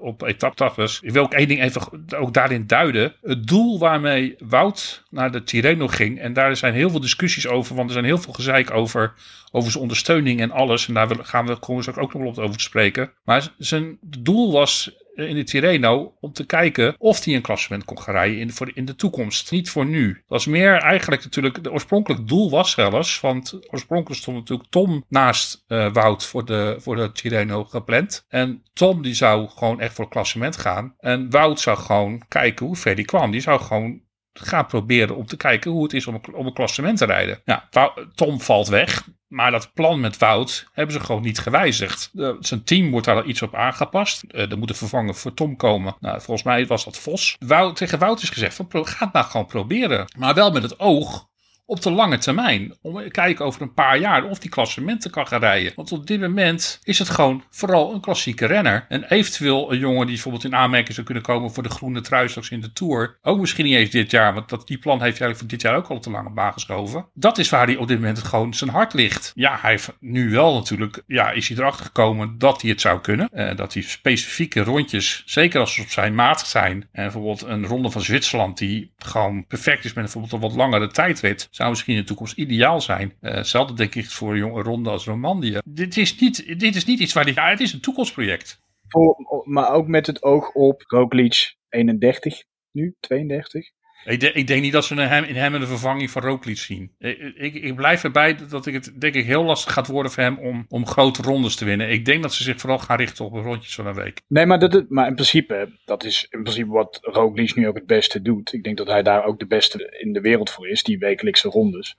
op 0.00 0.22
etappes. 0.22 1.00
Ik 1.00 1.10
wil 1.12 1.22
ook 1.22 1.32
één 1.32 1.48
ding 1.48 1.62
even 1.62 1.82
ook 2.16 2.34
daarin 2.34 2.66
duiden. 2.66 3.14
Het 3.22 3.46
doel 3.46 3.78
waarmee 3.78 4.34
Wout 4.38 5.04
naar 5.10 5.30
de 5.32 5.42
Tirreno 5.42 5.88
ging. 5.88 6.20
En 6.20 6.32
daar 6.32 6.56
zijn 6.56 6.74
heel 6.74 6.90
veel 6.90 7.00
discussies 7.00 7.46
over. 7.46 7.74
Want 7.74 7.86
er 7.86 7.92
zijn 7.92 8.04
heel 8.04 8.18
veel 8.18 8.32
gezeik 8.32 8.70
over 8.70 9.12
over 9.50 9.70
zijn 9.70 9.82
ondersteuning 9.82 10.40
en 10.40 10.50
alles. 10.50 10.88
En 10.88 10.94
daar 10.94 11.08
gaan 11.22 11.46
we, 11.46 11.56
komen 11.56 11.96
ook 11.96 12.12
nog 12.12 12.22
wel 12.22 12.30
op 12.30 12.38
over 12.38 12.56
te 12.56 12.62
spreken. 12.62 13.12
Maar 13.24 13.54
zijn 13.58 13.98
doel 14.00 14.52
was 14.52 14.96
eh, 15.14 15.28
in 15.28 15.34
de 15.34 15.44
Tirreno 15.44 16.16
om 16.20 16.32
te 16.32 16.46
kijken 16.46 16.94
of 16.98 17.24
hij 17.24 17.34
een 17.34 17.40
klassement 17.40 17.84
kon 17.84 18.00
gaan 18.00 18.14
rijden 18.14 18.38
in 18.38 18.46
de, 18.46 18.52
voor 18.52 18.70
in 18.74 18.84
de 18.84 18.94
toekomst. 18.94 19.50
Niet 19.50 19.70
voor 19.70 19.86
nu. 19.86 20.12
Dat 20.12 20.22
was 20.26 20.46
meer 20.46 20.76
eigenlijk 20.76 21.24
natuurlijk, 21.24 21.64
de 21.64 21.72
oorspronkelijk 21.72 22.28
doel 22.28 22.50
was 22.50 22.70
zelfs, 22.70 23.20
want 23.20 23.58
oorspronkelijk 23.70 24.20
stond 24.20 24.36
natuurlijk 24.36 24.70
Tom 24.70 25.04
naast 25.08 25.64
eh, 25.66 25.92
Wout 25.92 26.24
voor 26.24 26.44
de, 26.44 26.76
voor 26.78 26.96
de 26.96 27.12
Tirreno 27.12 27.64
gepland. 27.64 28.24
En 28.28 28.62
Tom 28.72 29.02
die 29.02 29.14
zou 29.14 29.48
gewoon 29.48 29.80
echt 29.80 29.94
voor 29.94 30.04
het 30.04 30.12
klassement 30.12 30.56
gaan. 30.56 30.94
En 30.98 31.30
Wout 31.30 31.60
zou 31.60 31.78
gewoon 31.78 32.22
kijken 32.28 32.66
hoe 32.66 32.76
ver 32.76 32.94
die 32.94 33.04
kwam. 33.04 33.30
Die 33.30 33.40
zou 33.40 33.60
gewoon 33.60 34.00
gaan 34.32 34.66
proberen 34.66 35.16
om 35.16 35.26
te 35.26 35.36
kijken 35.36 35.70
hoe 35.70 35.82
het 35.82 35.92
is 35.92 36.06
om 36.06 36.14
een, 36.14 36.34
om 36.34 36.46
een 36.46 36.52
klassement 36.52 36.98
te 36.98 37.04
rijden. 37.04 37.40
Wou- 37.70 38.06
Tom 38.14 38.40
valt 38.40 38.68
weg. 38.68 39.08
Maar 39.28 39.50
dat 39.50 39.72
plan 39.74 40.00
met 40.00 40.18
Wout 40.18 40.68
hebben 40.72 40.94
ze 40.94 41.00
gewoon 41.00 41.22
niet 41.22 41.38
gewijzigd. 41.38 42.10
Zijn 42.40 42.64
team 42.64 42.90
wordt 42.90 43.06
daar 43.06 43.24
iets 43.24 43.42
op 43.42 43.54
aangepast. 43.54 44.22
Eh, 44.22 44.50
er 44.50 44.58
moet 44.58 44.68
een 44.70 44.74
vervanger 44.76 45.14
voor 45.14 45.34
Tom 45.34 45.56
komen. 45.56 45.96
Nou, 46.00 46.20
volgens 46.20 46.42
mij 46.42 46.66
was 46.66 46.84
dat 46.84 46.98
Vos. 46.98 47.36
Wout, 47.38 47.76
tegen 47.76 47.98
Wout 47.98 48.22
is 48.22 48.30
gezegd: 48.30 48.54
van, 48.54 48.66
ga 48.70 49.04
het 49.04 49.12
nou 49.12 49.26
gewoon 49.26 49.46
proberen. 49.46 50.12
Maar 50.18 50.34
wel 50.34 50.50
met 50.52 50.62
het 50.62 50.80
oog 50.80 51.28
op 51.70 51.82
de 51.82 51.90
lange 51.90 52.18
termijn. 52.18 52.74
Om 52.82 53.10
kijken 53.10 53.44
over 53.44 53.62
een 53.62 53.74
paar 53.74 53.98
jaar 53.98 54.24
of 54.24 54.38
die 54.38 54.50
klassementen 54.50 55.10
kan 55.10 55.26
gaan 55.26 55.40
rijden. 55.40 55.72
Want 55.76 55.92
op 55.92 56.06
dit 56.06 56.20
moment 56.20 56.80
is 56.82 56.98
het 56.98 57.08
gewoon 57.08 57.44
vooral 57.50 57.94
een 57.94 58.00
klassieke 58.00 58.46
renner. 58.46 58.86
En 58.88 59.04
eventueel 59.04 59.72
een 59.72 59.78
jongen 59.78 60.06
die 60.06 60.14
bijvoorbeeld 60.14 60.44
in 60.44 60.54
aanmerking 60.54 60.94
zou 60.94 61.06
kunnen 61.06 61.24
komen 61.24 61.50
voor 61.50 61.62
de 61.62 61.68
groene 61.68 62.00
trui 62.00 62.28
straks 62.28 62.50
in 62.50 62.60
de 62.60 62.72
Tour. 62.72 63.18
Ook 63.22 63.40
misschien 63.40 63.64
niet 63.64 63.74
eens 63.74 63.90
dit 63.90 64.10
jaar, 64.10 64.34
want 64.34 64.48
dat, 64.48 64.66
die 64.66 64.78
plan 64.78 65.02
heeft 65.02 65.18
hij 65.18 65.26
eigenlijk 65.26 65.38
voor 65.38 65.48
dit 65.48 65.62
jaar 65.62 65.76
ook 65.76 65.88
al 65.88 66.00
te 66.00 66.10
lang 66.10 66.26
op 66.26 66.34
baan 66.34 66.52
geschoven. 66.52 67.06
Dat 67.14 67.38
is 67.38 67.48
waar 67.48 67.66
hij 67.66 67.76
op 67.76 67.88
dit 67.88 67.98
moment 67.98 68.18
gewoon 68.18 68.54
zijn 68.54 68.70
hart 68.70 68.92
ligt. 68.92 69.32
Ja, 69.34 69.58
hij 69.60 69.70
heeft 69.70 69.96
nu 70.00 70.30
wel 70.30 70.54
natuurlijk, 70.54 71.02
ja, 71.06 71.30
is 71.30 71.48
hij 71.48 71.56
erachter 71.56 71.84
gekomen 71.84 72.38
dat 72.38 72.60
hij 72.60 72.70
het 72.70 72.80
zou 72.80 73.00
kunnen. 73.00 73.28
Eh, 73.28 73.56
dat 73.56 73.74
hij 73.74 73.82
specifieke 73.82 74.62
rondjes, 74.62 75.22
zeker 75.26 75.60
als 75.60 75.74
ze 75.74 75.82
op 75.82 75.90
zijn 75.90 76.14
maat 76.14 76.46
zijn. 76.46 76.88
En 76.92 77.02
bijvoorbeeld 77.02 77.42
een 77.42 77.66
ronde 77.66 77.90
van 77.90 78.02
Zwitserland 78.02 78.58
die 78.58 78.92
gewoon 78.98 79.46
perfect 79.46 79.84
is 79.84 79.92
met 79.92 80.04
bijvoorbeeld 80.04 80.32
een 80.32 80.40
wat 80.40 80.54
langere 80.54 80.86
tijdrit. 80.86 81.48
Zou 81.60 81.72
misschien 81.72 81.94
in 81.94 82.00
de 82.00 82.06
toekomst 82.06 82.36
ideaal 82.36 82.80
zijn. 82.80 83.12
Eh, 83.20 83.34
hetzelfde 83.34 83.74
denk 83.74 83.94
ik 83.94 84.10
voor 84.10 84.36
jonge 84.36 84.62
ronde 84.62 84.90
als 84.90 85.04
Romandie. 85.04 85.58
Dit 85.64 85.96
is 85.96 86.18
niet, 86.18 86.60
dit 86.60 86.76
is 86.76 86.84
niet 86.84 87.00
iets 87.00 87.12
waar 87.12 87.24
hij, 87.24 87.32
ja, 87.32 87.48
het 87.48 87.60
is 87.60 87.72
een 87.72 87.80
toekomstproject. 87.80 88.60
Voor- 88.88 89.42
maar 89.44 89.72
ook 89.72 89.86
met 89.86 90.06
het 90.06 90.22
oog 90.22 90.52
op 90.52 90.82
Roglic 90.86 91.56
31 91.68 92.42
nu, 92.72 92.96
32. 93.00 93.70
Ik, 94.04 94.22
ik 94.22 94.46
denk 94.46 94.62
niet 94.62 94.72
dat 94.72 94.84
ze 94.84 94.94
in 94.94 95.00
hem, 95.00 95.24
in 95.24 95.36
hem 95.36 95.54
een 95.54 95.66
vervanging 95.66 96.10
van 96.10 96.22
Roglic 96.22 96.58
zien. 96.58 96.94
Ik, 96.98 97.18
ik, 97.18 97.54
ik 97.54 97.74
blijf 97.74 98.04
erbij 98.04 98.36
dat 98.48 98.66
ik 98.66 98.74
het 98.74 99.00
denk 99.00 99.14
ik 99.14 99.24
heel 99.24 99.44
lastig 99.44 99.72
gaat 99.72 99.86
worden 99.86 100.12
voor 100.12 100.22
hem 100.22 100.38
om, 100.38 100.64
om 100.68 100.86
grote 100.86 101.22
rondes 101.22 101.56
te 101.56 101.64
winnen. 101.64 101.90
Ik 101.90 102.04
denk 102.04 102.22
dat 102.22 102.34
ze 102.34 102.42
zich 102.42 102.60
vooral 102.60 102.78
gaan 102.78 102.96
richten 102.96 103.24
op 103.24 103.32
rondjes 103.32 103.74
van 103.74 103.86
een 103.86 103.94
week. 103.94 104.20
Nee, 104.28 104.46
maar, 104.46 104.58
dat, 104.58 104.84
maar 104.88 105.06
in 105.06 105.14
principe, 105.14 105.78
dat 105.84 106.04
is 106.04 106.26
in 106.30 106.42
principe 106.42 106.70
wat 106.70 106.98
Roglic 107.02 107.54
nu 107.54 107.68
ook 107.68 107.74
het 107.74 107.86
beste 107.86 108.22
doet. 108.22 108.52
Ik 108.52 108.64
denk 108.64 108.76
dat 108.76 108.86
hij 108.86 109.02
daar 109.02 109.24
ook 109.24 109.38
de 109.38 109.46
beste 109.46 109.96
in 109.98 110.12
de 110.12 110.20
wereld 110.20 110.50
voor 110.50 110.68
is, 110.68 110.82
die 110.82 110.98
wekelijkse 110.98 111.48
rondes. 111.48 111.96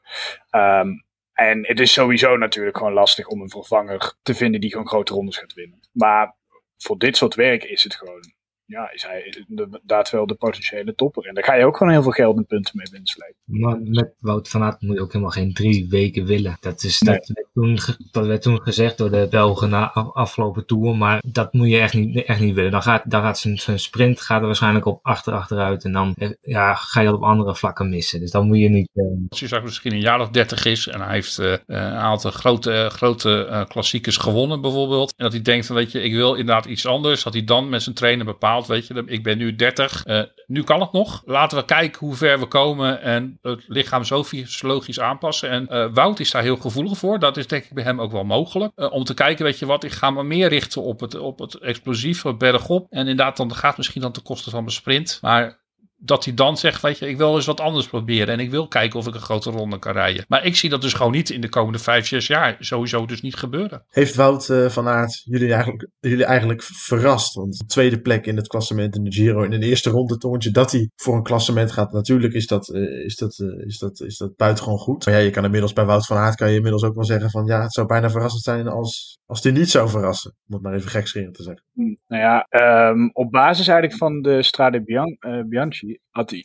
Ehm, 0.50 0.90
en 1.34 1.68
het 1.68 1.80
is 1.80 1.94
sowieso 1.94 2.38
natuurlijk 2.38 2.78
gewoon 2.78 2.94
lastig 2.94 3.28
om 3.28 3.42
een 3.42 3.50
vervanger 3.50 4.14
te 4.22 4.34
vinden 4.34 4.62
die 4.62 4.72
gewoon 4.72 4.88
grote 4.88 5.14
rondes 5.14 5.38
gaat 5.38 5.54
winnen. 5.54 5.80
Maar 5.92 6.36
voor 6.78 6.98
dit 6.98 7.18
soort 7.18 7.36
werk 7.36 7.64
is 7.64 7.84
het 7.84 7.96
gewoon, 7.96 8.34
ja, 8.72 8.92
is 8.92 9.04
hij 9.04 9.44
inderdaad 9.48 10.10
wel 10.10 10.28
de 10.28 10.36
potentiële 10.36 10.96
topper. 10.96 11.26
En 11.26 11.34
daar 11.34 11.44
ga 11.44 11.56
je 11.56 11.66
ook 11.66 11.78
gewoon 11.78 11.94
heel 11.94 12.04
veel 12.04 12.12
geld 12.12 12.38
en 12.38 12.46
punten 12.46 12.78
mee 12.78 12.88
winnen 12.92 13.08
slepen. 13.08 13.36
Maar 13.46 13.80
met 13.82 14.14
Wout 14.20 14.50
van 14.50 14.64
Aert 14.64 14.82
moet 14.82 14.96
je 14.96 15.02
ook 15.02 15.12
helemaal 15.12 15.34
geen 15.34 15.54
drie 15.54 15.90
weken 15.90 16.26
willen. 16.26 16.58
Dat 16.60 16.84
is, 16.84 17.00
Nee. 17.02 17.16
dat, 17.16 17.46
toen, 17.54 17.80
dat 18.12 18.26
werd 18.26 18.42
toen 18.42 18.62
gezegd 18.62 18.98
door 18.98 19.12
de 19.12 19.28
Belgen 19.30 19.70
na 19.70 19.92
afgelopen 19.94 20.66
tour, 20.66 20.96
maar 20.96 21.24
dat 21.28 21.54
moet 21.54 21.70
je 21.70 21.80
echt 21.80 21.94
niet, 21.94 22.26
echt 22.26 22.40
niet 22.40 22.56
willen. 22.56 22.72
Dan 22.72 22.82
gaat, 22.82 23.12
dan 23.12 23.22
gaat 23.22 23.40
zijn, 23.40 23.58
zijn 23.58 23.80
sprint 23.80 24.22
gaat 24.22 24.42
er 24.42 24.46
waarschijnlijk 24.46 24.86
op 24.86 25.00
achter 25.02 25.34
achteruit 25.34 25.84
en 25.84 25.92
dan 25.92 26.16
ja, 26.42 26.74
ga 26.74 27.00
je 27.00 27.06
dat 27.06 27.16
op 27.16 27.24
andere 27.24 27.56
vlakken 27.56 27.90
missen. 27.90 28.20
Dus 28.20 28.32
dan 28.32 28.48
moet 28.48 28.60
je 28.60 28.70
niet... 28.70 28.90
Als 29.30 29.40
je 29.40 29.48
zegt 29.48 29.64
misschien 29.64 29.92
een 29.92 30.00
jaar 30.00 30.22
of 30.22 30.30
dertig 30.30 30.66
is 30.66 30.88
en 30.88 31.02
hij 31.02 31.14
heeft 31.14 31.38
een 31.38 31.78
aantal 31.80 32.32
grote, 32.32 32.90
grote 32.92 33.66
klassiekers 33.68 34.18
gewonnen 34.18 34.62
bijvoorbeeld. 34.62 35.14
En 35.16 35.24
dat 35.24 35.34
hij 35.34 35.42
denkt 35.42 35.66
van 35.66 35.76
weet 35.76 35.92
je, 35.92 36.02
ik 36.02 36.14
wil 36.14 36.36
inderdaad 36.36 36.66
iets 36.66 36.86
anders. 36.86 37.24
Dat 37.24 37.34
hij 37.34 37.44
dan 37.44 37.70
met 37.70 37.84
zijn 37.84 37.96
trainer 37.96 38.26
bepaalt, 38.26 38.61
weet 38.68 38.88
je, 38.88 39.04
ik 39.06 39.24
ben 39.24 39.38
nu 39.38 39.56
30, 39.56 40.04
nu 40.48 40.64
kan 40.64 40.82
het 40.82 40.92
nog. 40.92 41.22
Laten 41.26 41.58
we 41.58 41.66
kijken 41.66 42.00
hoe 42.00 42.16
ver 42.16 42.40
we 42.40 42.46
komen 42.46 43.02
en 43.02 43.40
het 43.42 43.64
lichaam 43.68 44.04
zo 44.04 44.24
fysiologisch 44.24 45.00
aanpassen. 45.00 45.50
En 45.50 45.68
uh, 45.72 45.88
Wout 45.94 46.20
is 46.20 46.32
daar 46.32 46.42
heel 46.42 46.56
gevoelig 46.56 46.98
voor. 46.98 47.20
Dat 47.20 47.38
is 47.38 47.48
denk 47.48 47.64
ik 47.64 47.74
bij 47.74 47.84
hem 47.84 48.02
ook 48.02 48.12
wel 48.12 48.24
mogelijk. 48.24 48.72
Uh, 48.76 48.92
om 48.92 49.04
te 49.04 49.14
kijken, 49.14 49.46
weet 49.46 49.60
je 49.60 49.66
wat, 49.66 49.84
ik 49.84 49.92
ga 49.92 50.10
me 50.10 50.24
meer 50.24 50.50
richten 50.50 50.82
op 50.82 51.00
het, 51.00 51.16
op 51.16 51.40
het 51.40 51.56
explosieve 51.56 52.34
bergop. 52.34 52.88
En 52.90 53.00
inderdaad, 53.00 53.38
dan 53.38 53.56
gaat 53.56 53.78
misschien 53.78 54.02
dan 54.02 54.12
ten 54.12 54.24
koste 54.24 54.50
van 54.50 54.64
mijn 54.64 54.76
sprint. 54.76 55.18
Maar 55.22 55.61
dat 56.04 56.26
hij 56.26 56.34
dan 56.34 56.58
zegt, 56.58 56.82
weet 56.82 57.00
je, 57.00 57.10
ik 57.10 57.18
wil 57.18 57.36
eens 57.36 57.46
wat 57.46 57.60
anders 57.60 57.88
proberen. 57.88 58.34
En 58.34 58.40
ik 58.40 58.52
wil 58.52 58.68
kijken 58.68 59.00
of 59.00 59.08
ik 59.08 59.14
een 59.14 59.20
grote 59.20 59.50
ronde 59.50 59.80
kan 59.80 59.94
rijden. 59.94 60.26
Maar 60.28 60.46
ik 60.46 60.56
zie 60.56 60.70
dat 60.70 60.82
dus 60.82 60.94
gewoon 60.94 61.12
niet 61.12 61.30
in 61.30 61.42
de 61.42 61.50
komende 61.50 61.80
vijf, 61.80 62.08
zes 62.08 62.28
jaar 62.28 62.56
sowieso 62.60 63.06
dus 63.06 63.22
niet 63.22 63.36
gebeuren. 63.36 63.86
Heeft 63.90 64.16
Wout 64.16 64.50
uh, 64.50 64.70
van 64.70 64.88
Aert 64.88 65.22
jullie 65.26 65.54
eigenlijk, 65.54 65.90
jullie 66.00 66.26
eigenlijk 66.26 66.64
verrast? 66.64 67.34
Want 67.34 67.58
de 67.58 67.66
tweede 67.66 68.02
plek 68.02 68.26
in 68.26 68.36
het 68.36 68.48
klassement 68.48 68.96
in 68.96 69.04
de 69.04 69.12
Giro 69.12 69.44
in 69.44 69.60
de 69.60 69.66
eerste 69.66 69.90
ronde 69.90 70.18
toontje 70.18 70.52
dat 70.52 70.72
hij 70.72 70.90
voor 70.96 71.16
een 71.16 71.24
klassement 71.24 71.72
gaat. 71.72 71.92
Natuurlijk 71.92 72.34
is 72.34 72.48
dat, 72.48 72.68
uh, 72.68 73.06
is 73.06 73.16
dat, 73.16 73.38
uh, 73.38 73.66
is 73.66 73.78
dat, 73.78 74.02
is 74.02 74.18
dat 74.18 74.36
buitengewoon 74.36 74.80
goed. 74.80 75.06
Maar 75.06 75.16
ja, 75.16 75.20
je 75.20 75.30
kan 75.30 75.46
inmiddels 75.46 75.74
bij 75.74 75.86
Wout 75.86 76.06
van 76.06 76.18
Aert 76.18 76.36
kan 76.36 76.50
je 76.50 76.56
inmiddels 76.56 76.84
ook 76.84 76.96
wel 76.96 77.06
zeggen 77.06 77.30
van 77.30 77.46
ja, 77.46 77.62
het 77.62 77.74
zou 77.74 77.88
bijna 77.88 78.10
verrassend 78.10 78.44
zijn 78.44 78.68
als, 78.68 79.20
als 79.26 79.44
hij 79.44 79.52
niet 79.52 79.70
zou 79.70 79.90
verrassen. 79.90 80.36
Om 80.48 80.54
het 80.54 80.64
maar 80.64 80.74
even 80.74 80.90
gekscherend 80.90 81.34
te 81.34 81.44
zeggen. 81.44 81.64
Hm, 81.74 81.96
nou 82.08 82.22
ja, 82.22 82.48
um, 82.90 83.10
op 83.14 83.32
basis 83.32 83.68
eigenlijk 83.68 83.98
van 83.98 84.22
de 84.22 84.44
Strade 84.44 84.84
Bian 84.84 85.18
Bianchi 85.50 85.91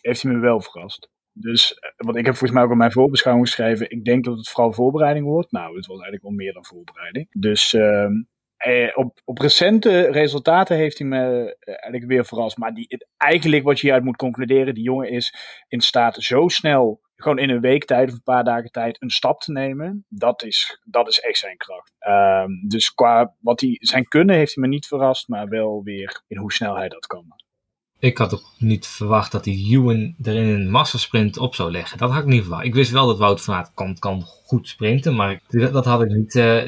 heeft 0.01 0.23
hij 0.23 0.33
me 0.33 0.39
wel 0.39 0.61
verrast. 0.61 1.11
Dus, 1.33 1.75
eh, 1.75 1.91
want 1.97 2.17
ik 2.17 2.25
heb 2.25 2.35
volgens 2.35 2.53
mij 2.53 2.63
ook 2.63 2.71
in 2.71 2.77
mijn 2.77 2.93
voorbeschouwing 2.93 3.47
geschreven, 3.47 3.91
ik 3.91 4.05
denk 4.05 4.25
dat 4.25 4.37
het 4.37 4.49
vooral 4.49 4.73
voorbereiding 4.73 5.27
wordt. 5.27 5.53
Nou, 5.53 5.77
het 5.77 5.87
was 5.87 6.01
eigenlijk 6.01 6.23
wel 6.23 6.33
meer 6.33 6.53
dan 6.53 6.65
voorbereiding. 6.65 7.27
Dus 7.31 7.73
uh, 7.73 8.09
op, 8.95 9.21
op 9.25 9.39
recente 9.39 10.11
resultaten 10.11 10.77
heeft 10.77 10.99
hij 10.99 11.07
me 11.07 11.57
eh, 11.59 11.69
eigenlijk 11.69 12.07
weer 12.07 12.25
verrast. 12.25 12.57
Maar 12.57 12.75
die, 12.75 13.07
eigenlijk 13.17 13.65
wat 13.65 13.77
je 13.77 13.83
hieruit 13.83 14.05
moet 14.05 14.17
concluderen, 14.17 14.75
die 14.75 14.85
jongen 14.85 15.11
is 15.11 15.35
in 15.69 15.81
staat 15.81 16.17
zo 16.17 16.49
snel, 16.49 17.01
gewoon 17.17 17.39
in 17.39 17.51
een 17.51 17.61
week 17.61 17.85
tijd 17.85 18.09
of 18.09 18.15
een 18.15 18.23
paar 18.23 18.45
dagen 18.45 18.71
tijd, 18.71 19.03
een 19.03 19.11
stap 19.11 19.41
te 19.41 19.53
nemen. 19.53 20.05
Dat 20.09 20.43
is, 20.43 20.81
dat 20.85 21.09
is 21.09 21.21
echt 21.21 21.39
zijn 21.39 21.57
kracht. 21.57 21.93
Um, 22.09 22.69
dus 22.69 22.95
qua 22.95 23.35
wat 23.41 23.61
hij, 23.61 23.77
zijn 23.81 24.09
kunnen 24.09 24.37
heeft 24.37 24.55
hij 24.55 24.65
me 24.65 24.71
niet 24.71 24.87
verrast, 24.87 25.29
maar 25.29 25.49
wel 25.49 25.83
weer 25.83 26.23
in 26.27 26.37
hoe 26.37 26.53
snel 26.53 26.77
hij 26.77 26.89
dat 26.89 27.07
kan. 27.07 27.25
Ik 27.99 28.19
had 28.19 28.35
ook 28.35 28.45
niet 28.59 28.87
verwacht 28.87 29.33
dat 29.33 29.45
die 29.45 29.71
Ewan 29.71 30.15
er 30.23 30.35
in 30.35 30.49
een 30.49 30.71
massasprint 30.71 31.39
op 31.39 31.55
zou 31.55 31.71
leggen. 31.71 31.99
Dat 31.99 32.11
had 32.11 32.23
ik 32.23 32.29
niet 32.29 32.41
verwacht. 32.41 32.65
Ik 32.65 32.75
wist 32.75 32.91
wel 32.91 33.07
dat 33.07 33.19
Wout 33.19 33.41
van 33.41 33.55
Aert 33.55 33.71
kan, 33.75 33.99
kan 33.99 34.23
goed 34.23 34.69
sprinten, 34.69 35.15
maar 35.15 35.41
dat 35.49 35.85
had 35.85 36.03
ik 36.03 36.09
niet. 36.09 36.35
Uh, 36.35 36.63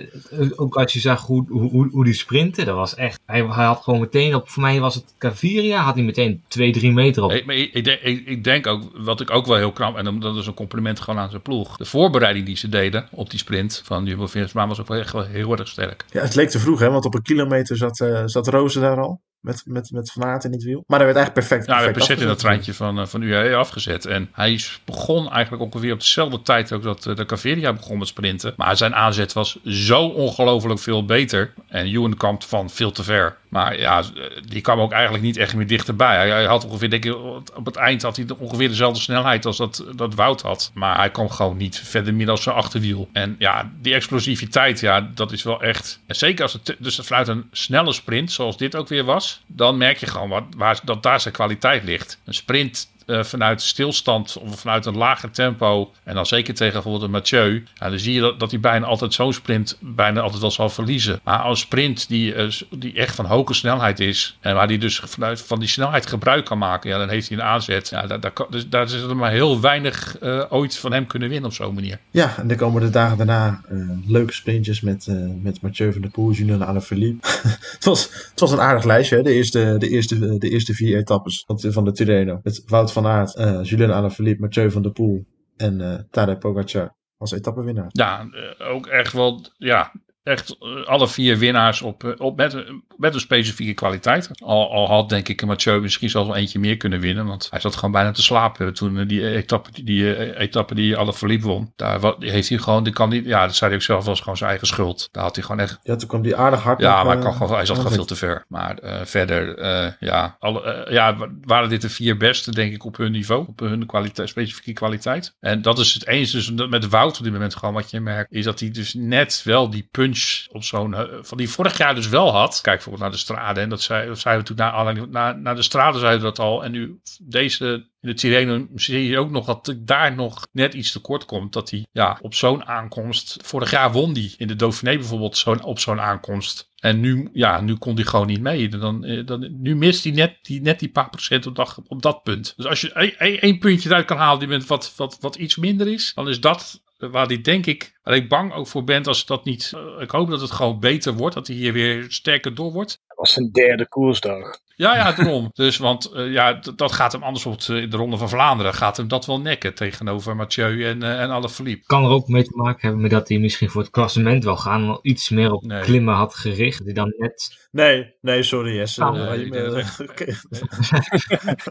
ook 0.56 0.76
als 0.76 0.92
je 0.92 1.00
zag 1.00 1.26
hoe, 1.26 1.44
hoe, 1.48 1.88
hoe 1.90 2.04
die 2.04 2.14
sprintte, 2.14 2.64
dat 2.64 2.74
was 2.74 2.94
echt. 2.94 3.20
Hij, 3.26 3.46
hij, 3.46 3.64
had 3.64 3.82
gewoon 3.82 4.00
meteen 4.00 4.34
op, 4.34 4.48
voor 4.48 4.62
mij 4.62 4.80
was 4.80 4.94
het 4.94 5.14
Caviria, 5.18 5.82
had 5.82 5.94
hij 5.94 6.04
meteen 6.04 6.42
2, 6.48 6.72
3 6.72 6.92
meter 6.92 7.22
op. 7.22 7.30
Ik, 7.30 7.46
ik, 7.46 7.72
ik, 7.72 7.84
denk, 7.84 8.00
ik, 8.02 8.44
denk 8.44 8.66
ook, 8.66 8.82
wat 8.94 9.20
ik 9.20 9.30
ook 9.30 9.46
wel 9.46 9.56
heel 9.56 9.72
knap, 9.72 9.96
en 9.96 10.20
dat 10.20 10.36
is 10.36 10.46
een 10.46 10.54
compliment 10.54 11.00
gewoon 11.00 11.20
aan 11.20 11.30
zijn 11.30 11.42
ploeg. 11.42 11.76
De 11.76 11.84
voorbereiding 11.84 12.46
die 12.46 12.56
ze 12.56 12.68
deden 12.68 13.08
op 13.10 13.30
die 13.30 13.38
sprint 13.38 13.82
van 13.84 14.04
Jumbo-Visma 14.04 14.66
was 14.66 14.80
ook 14.80 14.88
wel 14.88 14.98
echt 14.98 15.12
wel 15.12 15.24
heel 15.24 15.56
erg 15.56 15.68
sterk. 15.68 16.04
Ja, 16.10 16.22
het 16.22 16.34
leek 16.34 16.50
te 16.50 16.58
vroeg, 16.58 16.80
hè, 16.80 16.90
want 16.90 17.04
op 17.04 17.14
een 17.14 17.22
kilometer 17.22 17.76
zat, 17.76 18.00
uh, 18.00 18.22
zat 18.24 18.48
Rozen 18.48 18.80
daar 18.80 19.00
al 19.00 19.20
met, 19.40 19.62
met, 19.64 19.90
met 19.90 20.12
Van 20.12 20.24
Aert 20.24 20.44
in 20.44 20.52
het 20.52 20.62
wiel. 20.62 20.84
Maar 20.86 20.98
hij 20.98 21.06
werd 21.06 21.18
eigenlijk 21.18 21.48
perfect. 21.48 21.66
Ja, 21.68 21.74
hij 21.74 21.84
werd 21.84 21.96
perfect 21.96 22.20
in 22.20 22.26
dat 22.26 22.38
treintje 22.38 22.74
van, 22.74 22.98
uh, 22.98 23.06
van 23.06 23.22
UAE 23.22 23.54
afgezet. 23.54 24.06
En 24.06 24.28
hij 24.32 24.60
begon 24.84 25.30
eigenlijk 25.30 25.62
ongeveer 25.62 25.92
op 25.92 26.00
dezelfde 26.00 26.42
tijd 26.42 26.72
ook 26.72 26.82
dat 26.82 27.06
uh, 27.06 27.16
de 27.16 27.26
Caveria 27.26 27.72
begon 27.72 27.98
met 27.98 28.08
sprinten. 28.08 28.52
Maar 28.56 28.76
zijn 28.76 28.94
aanzet 28.94 29.32
was 29.32 29.58
zo 29.64 30.06
ongelooflijk 30.06 30.80
veel 30.80 31.04
beter. 31.04 31.52
En 31.68 31.86
Ewan 31.86 32.16
kwam 32.16 32.42
van 32.42 32.70
veel 32.70 32.90
te 32.90 33.02
ver. 33.02 33.36
Maar 33.48 33.78
ja, 33.78 34.02
die 34.46 34.60
kwam 34.60 34.80
ook 34.80 34.92
eigenlijk 34.92 35.24
niet 35.24 35.36
echt 35.36 35.54
meer 35.54 35.66
dichterbij. 35.66 36.28
Hij, 36.28 36.44
had 36.44 36.64
ongeveer, 36.64 36.90
denk 36.90 37.04
ik, 37.04 37.14
op 37.54 37.64
het 37.64 37.76
eind 37.76 38.02
had 38.02 38.16
hij 38.16 38.26
ongeveer 38.38 38.68
dezelfde 38.68 39.00
snelheid 39.00 39.46
als 39.46 39.56
dat, 39.56 39.84
dat 39.96 40.14
Wout 40.14 40.42
had. 40.42 40.70
Maar 40.74 40.96
hij 40.96 41.10
kwam 41.10 41.30
gewoon 41.30 41.56
niet 41.56 41.78
verder 41.78 42.14
meer 42.14 42.30
als 42.30 42.42
zijn 42.42 42.54
achterwiel. 42.54 43.08
En 43.12 43.36
ja, 43.38 43.70
die 43.80 43.94
explosiviteit, 43.94 44.80
ja, 44.80 45.10
dat 45.14 45.32
is 45.32 45.42
wel 45.42 45.62
echt. 45.62 46.00
En 46.06 46.14
zeker 46.14 46.42
als 46.42 46.52
het, 46.52 46.76
dus 46.78 46.96
het 46.96 47.28
een 47.28 47.48
snelle 47.52 47.92
sprint, 47.92 48.32
zoals 48.32 48.56
dit 48.56 48.76
ook 48.76 48.88
weer 48.88 49.04
was, 49.04 49.42
dan 49.46 49.76
merk 49.76 49.98
je 49.98 50.06
gewoon 50.06 50.28
wat, 50.28 50.44
waar, 50.56 50.80
dat 50.84 51.02
daar 51.02 51.20
zijn 51.20 51.34
kwaliteit 51.34 51.84
ligt. 51.84 52.20
Een 52.24 52.34
sprint 52.34 52.88
uh, 53.08 53.22
vanuit 53.22 53.62
stilstand 53.62 54.38
of 54.38 54.60
vanuit 54.60 54.86
een 54.86 54.96
lager 54.96 55.30
tempo. 55.30 55.90
En 56.04 56.14
dan 56.14 56.26
zeker 56.26 56.54
tegen 56.54 56.72
bijvoorbeeld 56.72 57.04
een 57.04 57.10
Mathieu. 57.10 57.64
Dan 57.78 57.98
zie 57.98 58.14
je 58.14 58.20
dat, 58.20 58.40
dat 58.40 58.50
hij 58.50 58.60
bijna 58.60 58.86
altijd 58.86 59.14
zo'n 59.14 59.32
sprint 59.32 59.76
bijna 59.80 60.20
altijd 60.20 60.40
wel 60.40 60.50
zal 60.50 60.68
verliezen. 60.68 61.20
Maar 61.24 61.38
als 61.38 61.60
sprint 61.60 62.08
die, 62.08 62.34
uh, 62.34 62.50
die 62.70 62.92
echt 62.94 63.14
van 63.14 63.24
hoge 63.24 63.54
snelheid 63.54 64.00
is. 64.00 64.38
En 64.40 64.54
waar 64.54 64.66
hij 64.66 64.78
dus 64.78 65.00
vanuit 65.04 65.40
van 65.40 65.58
die 65.58 65.68
snelheid 65.68 66.06
gebruik 66.06 66.44
kan 66.44 66.58
maken. 66.58 66.90
Ja, 66.90 66.98
dan 66.98 67.08
heeft 67.08 67.28
hij 67.28 67.38
een 67.38 67.44
aanzet. 67.44 67.88
Ja, 67.88 68.06
daar, 68.06 68.20
daar, 68.68 68.86
dus, 68.86 68.92
is 68.92 69.02
er 69.02 69.16
maar 69.16 69.30
heel 69.30 69.60
weinig 69.60 70.16
uh, 70.22 70.44
ooit 70.48 70.76
van 70.76 70.92
hem 70.92 71.06
kunnen 71.06 71.28
winnen 71.28 71.48
op 71.48 71.54
zo'n 71.56 71.74
manier. 71.74 71.98
Ja, 72.10 72.34
en 72.36 72.48
dan 72.48 72.56
komen 72.56 72.82
de 72.82 72.90
dagen 72.90 73.16
daarna 73.16 73.60
leuke 74.06 74.32
sprintjes 74.32 74.80
met, 74.80 75.06
met 75.42 75.60
Mathieu 75.60 75.92
van 75.92 76.00
der 76.00 76.10
Poel, 76.10 76.30
Julien 76.30 76.64
Alaphilippe. 76.64 77.28
het, 77.76 77.84
was, 77.84 78.02
het 78.30 78.40
was 78.40 78.52
een 78.52 78.60
aardig 78.60 78.84
lijstje, 78.84 79.16
hè? 79.16 79.22
De, 79.22 79.32
eerste, 79.32 79.74
de, 79.78 79.88
eerste, 79.88 80.38
de 80.38 80.48
eerste 80.48 80.74
vier 80.74 80.98
etappes 80.98 81.44
van 81.46 81.84
de 81.84 81.92
Tirreno. 81.92 82.40
Het 82.42 82.62
Wout 82.66 82.92
van 82.92 82.97
Aert, 83.06 83.38
uh, 83.38 83.62
Julien 83.62 83.90
Alaphilippe, 83.90 84.40
Mathieu 84.40 84.70
van 84.70 84.82
der 84.82 84.90
Poel 84.90 85.24
en 85.56 85.80
uh, 85.80 85.94
Tadej 86.10 86.36
Pogacar 86.36 86.96
als 87.18 87.32
etappenwinnaar. 87.32 87.88
Ja, 87.88 88.28
uh, 88.30 88.70
ook 88.70 88.86
echt 88.86 89.12
wel, 89.12 89.40
ja, 89.56 89.92
echt 90.28 90.56
alle 90.86 91.08
vier 91.08 91.38
winnaars 91.38 91.82
op, 91.82 92.14
op 92.18 92.36
met, 92.36 92.64
met 92.96 93.14
een 93.14 93.20
specifieke 93.20 93.74
kwaliteit. 93.74 94.30
Al, 94.42 94.72
al 94.72 94.88
had 94.88 95.08
denk 95.08 95.28
ik 95.28 95.46
Mathieu 95.46 95.80
misschien 95.80 96.10
zelfs 96.10 96.28
wel 96.28 96.36
eentje 96.36 96.58
meer 96.58 96.76
kunnen 96.76 97.00
winnen. 97.00 97.26
Want 97.26 97.46
hij 97.50 97.60
zat 97.60 97.74
gewoon 97.74 97.92
bijna 97.92 98.10
te 98.10 98.22
slapen 98.22 98.74
toen 98.74 99.06
die 99.06 99.30
etappe 99.30 99.70
die, 99.72 99.84
die, 99.84 100.36
etappe 100.36 100.74
die 100.74 100.96
alle 100.96 101.12
verliep 101.12 101.42
won. 101.42 101.72
Daar 101.76 102.00
wat, 102.00 102.16
heeft 102.18 102.48
hij 102.48 102.58
gewoon, 102.58 102.84
die 102.84 102.92
kan 102.92 103.08
niet, 103.08 103.24
ja 103.24 103.46
dat 103.46 103.54
zei 103.54 103.70
hij 103.70 103.78
ook 103.78 103.84
zelf, 103.84 104.04
was 104.04 104.20
gewoon 104.20 104.36
zijn 104.36 104.50
eigen 104.50 104.68
schuld. 104.68 105.08
Daar 105.12 105.22
had 105.22 105.34
hij 105.34 105.44
gewoon 105.44 105.60
echt... 105.60 105.78
Ja, 105.82 105.96
toen 105.96 106.08
kwam 106.08 106.22
die 106.22 106.36
aardig 106.36 106.62
hard 106.62 106.80
Ja, 106.80 107.04
maar 107.04 107.18
hij, 107.18 107.32
gewoon, 107.32 107.54
hij 107.54 107.66
zat 107.66 107.76
gewoon 107.76 107.92
veel 107.92 108.04
te 108.04 108.16
ver. 108.16 108.44
Maar 108.48 108.82
uh, 108.82 109.00
verder, 109.04 109.58
uh, 109.58 109.92
ja, 110.00 110.36
alle, 110.38 110.84
uh, 110.86 110.92
ja, 110.92 111.16
waren 111.44 111.68
dit 111.68 111.80
de 111.80 111.88
vier 111.88 112.16
beste 112.16 112.50
denk 112.50 112.72
ik 112.72 112.84
op 112.84 112.96
hun 112.96 113.12
niveau. 113.12 113.46
Op 113.48 113.60
hun 113.60 113.86
kwaliteit, 113.86 114.28
specifieke 114.28 114.72
kwaliteit. 114.72 115.36
En 115.40 115.62
dat 115.62 115.78
is 115.78 115.94
het 115.94 116.06
eens 116.06 116.30
dus 116.30 116.50
met 116.50 116.88
Wout 116.88 117.18
op 117.18 117.24
dit 117.24 117.32
moment 117.32 117.56
gewoon 117.56 117.74
wat 117.74 117.90
je 117.90 118.00
merkt. 118.00 118.32
Is 118.32 118.44
dat 118.44 118.60
hij 118.60 118.70
dus 118.70 118.94
net 118.94 119.40
wel 119.44 119.70
die 119.70 119.88
punch 119.90 120.17
op 120.52 120.64
zo'n. 120.64 120.94
van 121.22 121.38
die 121.38 121.50
vorig 121.50 121.78
jaar 121.78 121.94
dus 121.94 122.08
wel 122.08 122.32
had. 122.32 122.60
Kijk 122.60 122.74
bijvoorbeeld 122.74 123.02
naar 123.02 123.12
de 123.12 123.24
strade. 123.24 123.60
En 123.60 123.68
dat 123.68 123.82
zei, 123.82 124.16
zeiden 124.16 124.44
we 124.46 124.54
toen 124.54 124.66
naar, 124.66 125.08
naar, 125.08 125.38
naar 125.38 125.56
de 125.56 125.62
strade 125.62 125.98
zeiden 125.98 126.20
we 126.20 126.26
dat 126.26 126.38
al. 126.38 126.64
En 126.64 126.70
nu 126.70 127.00
deze 127.20 127.86
in 128.00 128.08
de 128.08 128.14
Tirreno 128.14 128.66
zie 128.74 129.06
je 129.06 129.18
ook 129.18 129.30
nog 129.30 129.46
dat 129.46 129.74
daar 129.78 130.14
nog 130.14 130.46
net 130.52 130.74
iets 130.74 130.92
tekort 130.92 131.24
komt. 131.24 131.52
Dat 131.52 131.70
hij 131.70 131.86
ja, 131.92 132.18
op 132.22 132.34
zo'n 132.34 132.64
aankomst. 132.64 133.36
Vorig 133.42 133.70
jaar 133.70 133.92
won 133.92 134.12
die 134.12 134.34
in 134.36 134.46
de 134.46 134.56
Dauphiné 134.56 134.96
bijvoorbeeld 134.96 135.36
zo 135.36 135.56
op 135.62 135.78
zo'n 135.78 136.00
aankomst. 136.00 136.70
En 136.76 137.00
nu, 137.00 137.28
ja, 137.32 137.60
nu 137.60 137.74
kon 137.74 137.94
hij 137.94 138.04
gewoon 138.04 138.26
niet 138.26 138.40
mee. 138.40 138.68
Dan, 138.68 139.24
dan, 139.24 139.60
nu 139.60 139.76
mist 139.76 140.04
hij 140.04 140.12
net 140.12 140.38
die, 140.42 140.60
net 140.60 140.78
die 140.78 140.90
paar 140.90 141.10
procent 141.10 141.46
op 141.46 141.56
dat, 141.56 141.78
op 141.86 142.02
dat 142.02 142.22
punt. 142.22 142.52
Dus 142.56 142.66
als 142.66 142.80
je 142.80 142.92
één 143.16 143.58
puntje 143.58 143.88
eruit 143.88 144.06
kan 144.06 144.16
halen 144.16 144.48
die 144.48 144.66
wat, 144.66 144.92
wat, 144.96 145.18
wat 145.20 145.36
iets 145.36 145.56
minder 145.56 145.92
is, 145.92 146.12
dan 146.14 146.28
is 146.28 146.40
dat 146.40 146.80
waar 146.98 147.28
die 147.28 147.40
denk 147.40 147.66
ik, 147.66 147.98
waar 148.02 148.14
ik 148.14 148.28
bang 148.28 148.52
ook 148.52 148.66
voor 148.66 148.84
ben 148.84 149.04
als 149.04 149.26
dat 149.26 149.44
niet. 149.44 149.72
Uh, 149.74 150.02
ik 150.02 150.10
hoop 150.10 150.30
dat 150.30 150.40
het 150.40 150.50
gewoon 150.50 150.80
beter 150.80 151.12
wordt, 151.12 151.34
dat 151.34 151.46
hij 151.46 151.56
hier 151.56 151.72
weer 151.72 152.06
sterker 152.08 152.54
door 152.54 152.72
wordt. 152.72 153.00
Dat 153.06 153.16
was 153.16 153.32
zijn 153.32 153.50
derde 153.50 153.88
koersdag. 153.88 154.60
Ja, 154.78 154.94
ja, 154.94 155.12
daarom. 155.12 155.50
dus, 155.64 155.76
want 155.76 156.10
uh, 156.14 156.32
ja, 156.32 156.60
dat 156.74 156.92
gaat 156.92 157.12
hem 157.12 157.22
anders 157.22 157.46
op 157.46 157.60
de, 157.60 157.88
de 157.88 157.96
Ronde 157.96 158.16
van 158.16 158.28
Vlaanderen. 158.28 158.74
Gaat 158.74 158.96
hem 158.96 159.08
dat 159.08 159.26
wel 159.26 159.40
nekken 159.40 159.74
tegenover 159.74 160.36
Mathieu 160.36 160.84
en, 160.84 161.02
uh, 161.02 161.20
en 161.20 161.30
Alaphilippe. 161.30 161.86
Kan 161.86 162.04
er 162.04 162.10
ook 162.10 162.28
mee 162.28 162.42
te 162.42 162.56
maken 162.56 162.80
hebben 162.80 163.00
met 163.00 163.10
dat 163.10 163.28
hij 163.28 163.38
misschien 163.38 163.70
voor 163.70 163.80
het 163.80 163.90
klassement 163.90 164.44
wel 164.44 164.56
gaan. 164.56 164.86
Wel 164.86 164.98
iets 165.02 165.28
meer 165.28 165.52
op 165.52 165.64
nee. 165.64 165.80
klimmen 165.80 166.14
had 166.14 166.34
gericht. 166.34 166.84
Die 166.84 166.94
dan 166.94 167.14
net... 167.16 167.68
Nee, 167.70 168.14
nee, 168.20 168.42
sorry 168.42 168.76
Jesse. 168.76 169.04
Nee, 169.04 169.48
nee, 169.48 169.62
dat, 169.70 169.96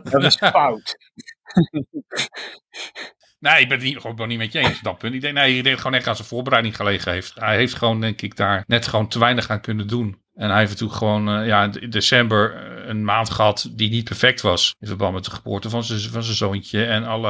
dat 0.12 0.24
is 0.24 0.36
fout. 0.36 0.98
Nee, 3.40 3.62
ik 3.62 3.68
ben 3.68 3.78
het 3.78 3.88
niet, 3.88 3.98
gewoon 3.98 4.28
niet 4.28 4.38
met 4.38 4.52
je 4.52 4.60
eens 4.60 4.78
op 4.78 4.84
dat 4.84 4.98
punt. 4.98 5.14
Ik 5.14 5.22
denk, 5.22 5.34
nee, 5.34 5.58
ik 5.58 5.64
denk 5.64 5.78
gewoon 5.78 5.94
echt 5.94 6.08
aan 6.08 6.16
zijn 6.16 6.28
voorbereiding 6.28 6.76
gelegen 6.76 7.12
heeft. 7.12 7.36
Hij 7.36 7.56
heeft 7.56 7.74
gewoon, 7.74 8.02
denk 8.02 8.22
ik, 8.22 8.36
daar 8.36 8.64
net 8.68 8.88
gewoon 8.88 9.08
te 9.08 9.20
weinig 9.20 9.50
aan 9.50 9.62
kunnen 9.62 9.88
doen. 9.88 10.22
En 10.38 10.50
hij 10.50 10.60
heeft 10.60 10.72
natuurlijk 10.72 10.98
gewoon 10.98 11.40
uh, 11.40 11.48
ja, 11.48 11.70
in 11.80 11.90
december 11.90 12.56
een 12.90 13.06
maand 13.06 13.30
gehad 13.30 13.70
die 13.72 13.90
niet 13.90 14.04
perfect 14.04 14.42
was. 14.42 14.76
In 14.80 14.88
verband 14.88 15.14
met 15.14 15.24
de 15.26 15.32
geboorte 15.32 15.70
van 15.70 15.84
zijn, 15.84 16.00
van 16.00 16.24
zijn 16.24 16.36
zoontje 16.36 16.86
en 16.86 17.04
alle 17.04 17.30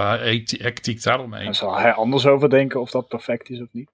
hectiek 0.57 1.03
daaromheen. 1.03 1.45
Daar 1.45 1.55
zal 1.55 1.77
hij 1.77 1.93
anders 1.93 2.25
over 2.25 2.49
denken 2.49 2.81
of 2.81 2.91
dat 2.91 3.07
perfect 3.07 3.49
is 3.49 3.61
of 3.61 3.67
niet. 3.71 3.89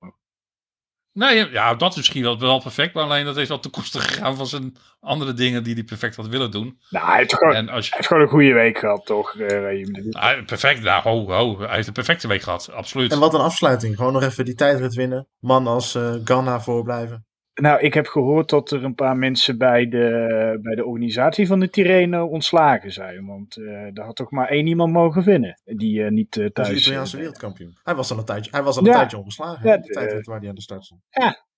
Nee, 1.14 1.51
ja, 1.51 1.76
dat 1.76 1.91
is 1.91 1.97
misschien 1.97 2.24
wel, 2.24 2.39
wel 2.39 2.61
perfect. 2.61 2.93
Maar 2.93 3.03
alleen 3.03 3.26
dat 3.26 3.38
is 3.38 3.49
al 3.49 3.59
ten 3.59 3.72
koste 3.72 3.99
gegaan 3.99 4.36
van 4.36 4.47
zijn 4.47 4.76
andere 4.99 5.34
dingen 5.34 5.64
die 5.64 5.74
hij 5.74 5.84
perfect 5.84 6.16
had 6.16 6.28
willen 6.28 6.51
doen. 6.51 6.80
Nou, 6.89 7.05
hij 7.07 7.18
heeft 7.18 7.34
gewoon, 7.34 7.53
En 7.55 7.70
als 7.70 7.84
je, 7.86 7.89
hij 7.89 7.97
heeft 7.97 8.07
gewoon 8.07 8.24
een 8.24 8.30
goede 8.30 8.53
week 8.53 8.78
gehad, 8.78 9.05
toch? 9.05 9.36
eh, 9.36 10.45
perfect, 10.45 10.82
nou, 10.82 11.01
ho, 11.01 11.32
ho. 11.32 11.59
Hij 11.59 11.76
heeft 11.76 11.88
een 11.88 11.93
perfecte 11.93 12.28
week 12.28 12.41
gehad, 12.41 12.72
absoluut. 12.72 13.11
En 13.11 13.20
wat 13.20 13.34
een 13.34 13.39
afsluiting. 13.39 13.95
Gewoon 13.95 14.14
nog 14.14 14.24
even 14.24 14.45
die 14.45 14.55
tijdrit 14.55 14.93
winnen. 14.93 15.28
Man 15.39 15.68
als 15.68 15.95
eh 15.95 16.16
Ganna 16.24 16.61
voorblijven. 16.61 17.26
Nou, 17.61 17.79
ik 17.81 17.93
heb 17.93 18.07
gehoord 18.07 18.49
dat 18.49 18.71
er 18.71 18.83
een 18.83 18.95
paar 18.95 19.17
mensen 19.17 19.57
bij 19.57 19.87
de, 19.89 20.59
bij 20.61 20.75
de 20.75 20.85
organisatie 20.85 21.47
van 21.47 21.59
de 21.59 21.69
Tirreno 21.69 22.25
ontslagen 22.25 22.91
zijn. 22.91 23.25
Want 23.25 23.57
eh 23.57 23.87
daar 23.93 24.05
had 24.05 24.15
toch 24.15 24.31
maar 24.31 24.47
één 24.47 24.67
iemand 24.67 24.93
mogen 24.93 25.23
winnen. 25.23 25.61
Die 25.63 26.03
eh, 26.03 26.11
niet 26.11 26.37
eh, 26.37 26.43
Dat 26.43 26.53
thuis... 26.53 26.69
is 26.69 26.75
de 26.75 26.81
Italiaanse 26.81 27.17
wereldkampioen. 27.17 27.77
Hij 27.83 27.95
was 27.95 28.11
al 28.11 28.17
een 28.17 28.25
tijdje, 28.25 28.51
hij 28.51 28.63
was 28.63 28.77
al 28.77 28.83
Ja. 28.85 28.89
een 28.91 28.97
tijdje 28.97 29.17
ongeslagen. 29.17 29.67
Ja, 29.67 29.71
Ja, 29.71 29.77
de 29.81 29.87
de- 29.87 29.93
tijdrit 29.93 30.25
waar 30.25 30.39
hij 30.39 30.49
aan 30.49 30.55
de 30.55 30.61
start 30.61 30.83
stond. 30.85 31.01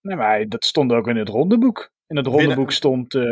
Nee, 0.01 0.15
maar 0.15 0.47
dat 0.47 0.65
stond 0.65 0.91
ook 0.91 1.07
in 1.07 1.15
het 1.17 1.29
rondeboek. 1.29 1.91
In 2.07 2.17
het 2.17 2.25
rondeboek 2.27 2.71
stond 2.71 3.13
eh, 3.15 3.23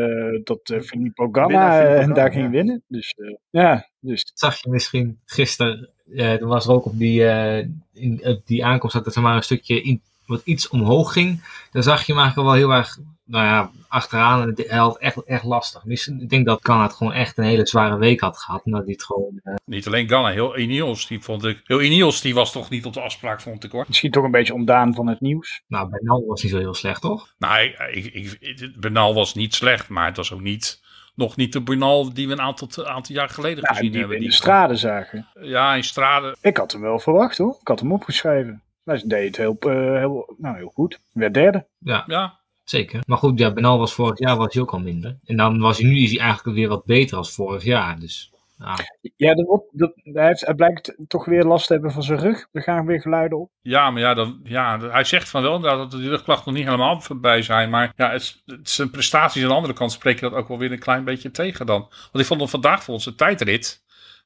dat 0.44 0.60
eh, 0.70 0.80
Filippo 0.80 1.30
Ganna 1.32 1.82
eh, 1.84 2.00
Ganna, 2.00 2.14
daar 2.14 2.32
ging 2.32 2.44
ja. 2.46 2.50
winnen. 2.50 2.84
Dus 2.88 3.14
eh, 3.18 3.36
ja, 3.50 3.90
dus 4.00 4.32
zag 4.34 4.62
je 4.64 4.70
misschien 4.70 5.20
gisteren, 5.26 5.90
eh 6.16 6.32
er 6.42 6.48
was 6.48 6.66
er 6.68 6.74
ook 6.74 6.86
op 6.86 6.98
die, 6.98 7.26
eh, 7.28 7.68
in, 7.94 8.20
op 8.24 8.42
die 8.46 8.66
aankomst 8.66 9.04
dat 9.04 9.16
er 9.16 9.22
maar 9.22 9.36
een 9.36 9.44
stukje 9.44 9.82
in, 9.82 10.02
wat 10.26 10.42
iets 10.44 10.68
omhoog 10.70 11.14
ging. 11.14 11.44
Dan 11.72 11.84
zag 11.84 12.06
je 12.06 12.14
hem 12.14 12.22
eigenlijk 12.22 12.50
wel 12.50 12.58
heel 12.58 12.78
erg, 12.78 12.98
nou 13.26 13.46
ja, 13.46 13.72
achteraan. 13.88 14.42
En 14.42 14.48
het- 14.56 14.70
had 14.70 14.98
echt, 14.98 15.24
echt 15.24 15.44
lastig. 15.44 15.84
Misschien, 15.86 16.22
ik 16.22 16.30
denk 16.30 16.46
dat 16.46 16.62
Kan 16.62 16.82
het 16.82 16.94
gewoon 16.94 17.14
echt 17.14 17.38
een 17.38 17.44
hele 17.44 17.68
zware 17.68 17.98
week 17.98 18.20
had 18.20 18.38
gehad. 18.38 18.62
En 18.66 18.72
dat 18.72 18.84
hij 18.84 18.92
het 18.92 19.04
gewoon, 19.04 19.40
eh, 19.44 19.54
Niet 19.66 19.88
alleen 19.88 20.10
Ganna, 20.10 20.30
heel 20.30 20.58
Ineos, 20.58 21.08
die 21.08 21.22
vond 21.22 21.46
ik... 21.46 21.62
Heel 21.64 21.82
Ineos, 21.82 22.22
die 22.22 22.34
was 22.34 22.52
toch 22.52 22.70
niet 22.70 22.86
op 22.86 22.94
de 22.94 23.02
afspraak, 23.02 23.42
vond 23.42 23.64
ik 23.64 23.72
hoor. 23.72 23.86
misschien 23.88 24.12
toch 24.12 24.24
een 24.24 24.32
beetje 24.32 24.54
ontdaan 24.54 24.94
van 24.94 25.08
het 25.08 25.22
nieuws. 25.22 25.62
nou, 25.68 25.90
bij 25.90 26.00
Nal 26.04 26.26
was 26.28 26.44
niet 26.44 26.52
zo 26.52 26.58
heel 26.58 26.74
slecht, 26.74 27.02
toch? 27.02 27.34
Nou, 27.38 27.60
ik, 27.92 28.06
ik, 28.06 28.72
Bernal 28.80 29.14
was 29.14 29.34
niet 29.36 29.56
slecht, 29.56 29.90
maar 29.90 30.06
het 30.06 30.18
was 30.18 30.34
ook 30.34 30.42
niet... 30.42 30.82
Nog 31.16 31.36
niet 31.36 31.54
de 31.54 31.62
Bernal 31.62 32.14
die 32.14 32.28
we 32.28 32.34
een 32.34 32.42
aantal, 32.42 32.86
aantal 32.88 33.16
jaar 33.16 33.30
geleden 33.30 33.64
Nou, 33.64 33.76
gezien 33.76 33.92
die 33.92 33.92
we 33.92 33.98
hebben. 34.00 34.16
in 34.18 34.24
de 34.24 34.30
Die 34.30 34.38
straten 34.38 34.78
zagen. 34.78 35.28
Ja, 35.42 35.74
in 35.76 35.84
Strade. 35.84 36.36
Ik 36.42 36.58
had 36.58 36.72
hem 36.72 36.82
wel 36.82 37.00
verwacht 37.00 37.38
hoor. 37.38 37.58
Ik 37.62 37.68
had 37.68 37.80
hem 37.80 37.92
opgeschreven. 37.92 38.62
Hij 38.84 39.04
deed 39.06 39.28
het 39.28 39.38
heel, 39.38 39.58
eh, 39.60 39.98
heel, 39.98 40.36
nou, 40.38 40.58
heel 40.58 40.72
goed. 40.74 41.00
Werd 41.12 41.34
derde. 41.34 41.66
Ja, 41.78 42.04
Ja, 42.08 42.40
zeker. 42.64 43.02
Maar 43.06 43.18
goed, 43.18 43.40
ja, 43.40 43.54
Benal 43.54 43.80
was 43.80 43.94
vorig 43.94 44.20
jaar 44.20 44.38
was 44.38 44.54
hij 44.54 44.62
ook 44.62 44.74
al 44.74 44.80
minder. 44.80 45.18
En 45.26 45.38
dan 45.38 45.60
was 45.60 45.78
hij 45.78 45.90
nu 45.90 45.98
is 45.98 46.12
hij 46.12 46.20
eigenlijk 46.20 46.58
weer 46.58 46.68
wat 46.68 46.86
beter 46.86 47.18
als 47.18 47.34
vorig 47.34 47.64
jaar. 47.64 48.00
Dus 48.00 48.34
ja, 48.58 48.76
Ja, 49.16 49.34
dat, 49.72 49.94
hij, 49.96 50.26
heeft, 50.28 50.46
hij 50.46 50.56
blijkt 50.56 50.96
toch 51.08 51.26
weer 51.26 51.44
last 51.44 51.68
te 51.68 51.74
hebben 51.74 51.92
van 51.92 52.04
zijn 52.04 52.20
rug. 52.20 52.48
Er 52.52 52.62
gaan 52.62 52.86
weer 52.86 53.02
geluiden 53.02 53.40
op. 53.40 53.50
Ja, 53.62 53.92
maar 53.92 54.02
ja, 54.02 54.14
dan, 54.14 54.40
ja, 54.44 54.80
hij 54.80 55.04
zegt 55.04 55.30
van 55.30 55.42
wel 55.42 55.56
inderdaad 55.56 55.92
dat 55.92 56.02
de 56.02 56.10
rugklachten 56.10 56.46
nog 56.46 56.56
niet 56.56 56.66
helemaal 56.66 57.02
voorbij 57.02 57.42
zijn. 57.42 57.70
Maar 57.70 57.94
ja, 57.96 58.12
het, 58.12 58.42
het, 58.46 58.70
zijn 58.70 58.90
prestaties 58.90 59.44
aan 59.44 59.50
de 59.50 59.56
andere 59.56 59.74
kant 59.74 59.92
spreken 59.92 60.30
dat 60.30 60.40
ook 60.40 60.48
wel 60.48 60.58
weer 60.58 60.72
een 60.72 60.80
klein 60.80 61.04
beetje 61.04 61.32
tegen 61.32 61.66
dan. 61.66 61.80
Want 61.80 62.20
ik 62.20 62.26
vond 62.26 62.40
hem 62.40 62.50
vandaag 62.50 62.84
voor 62.84 62.94
onze 62.94 63.16
tijdrit. 63.16 63.83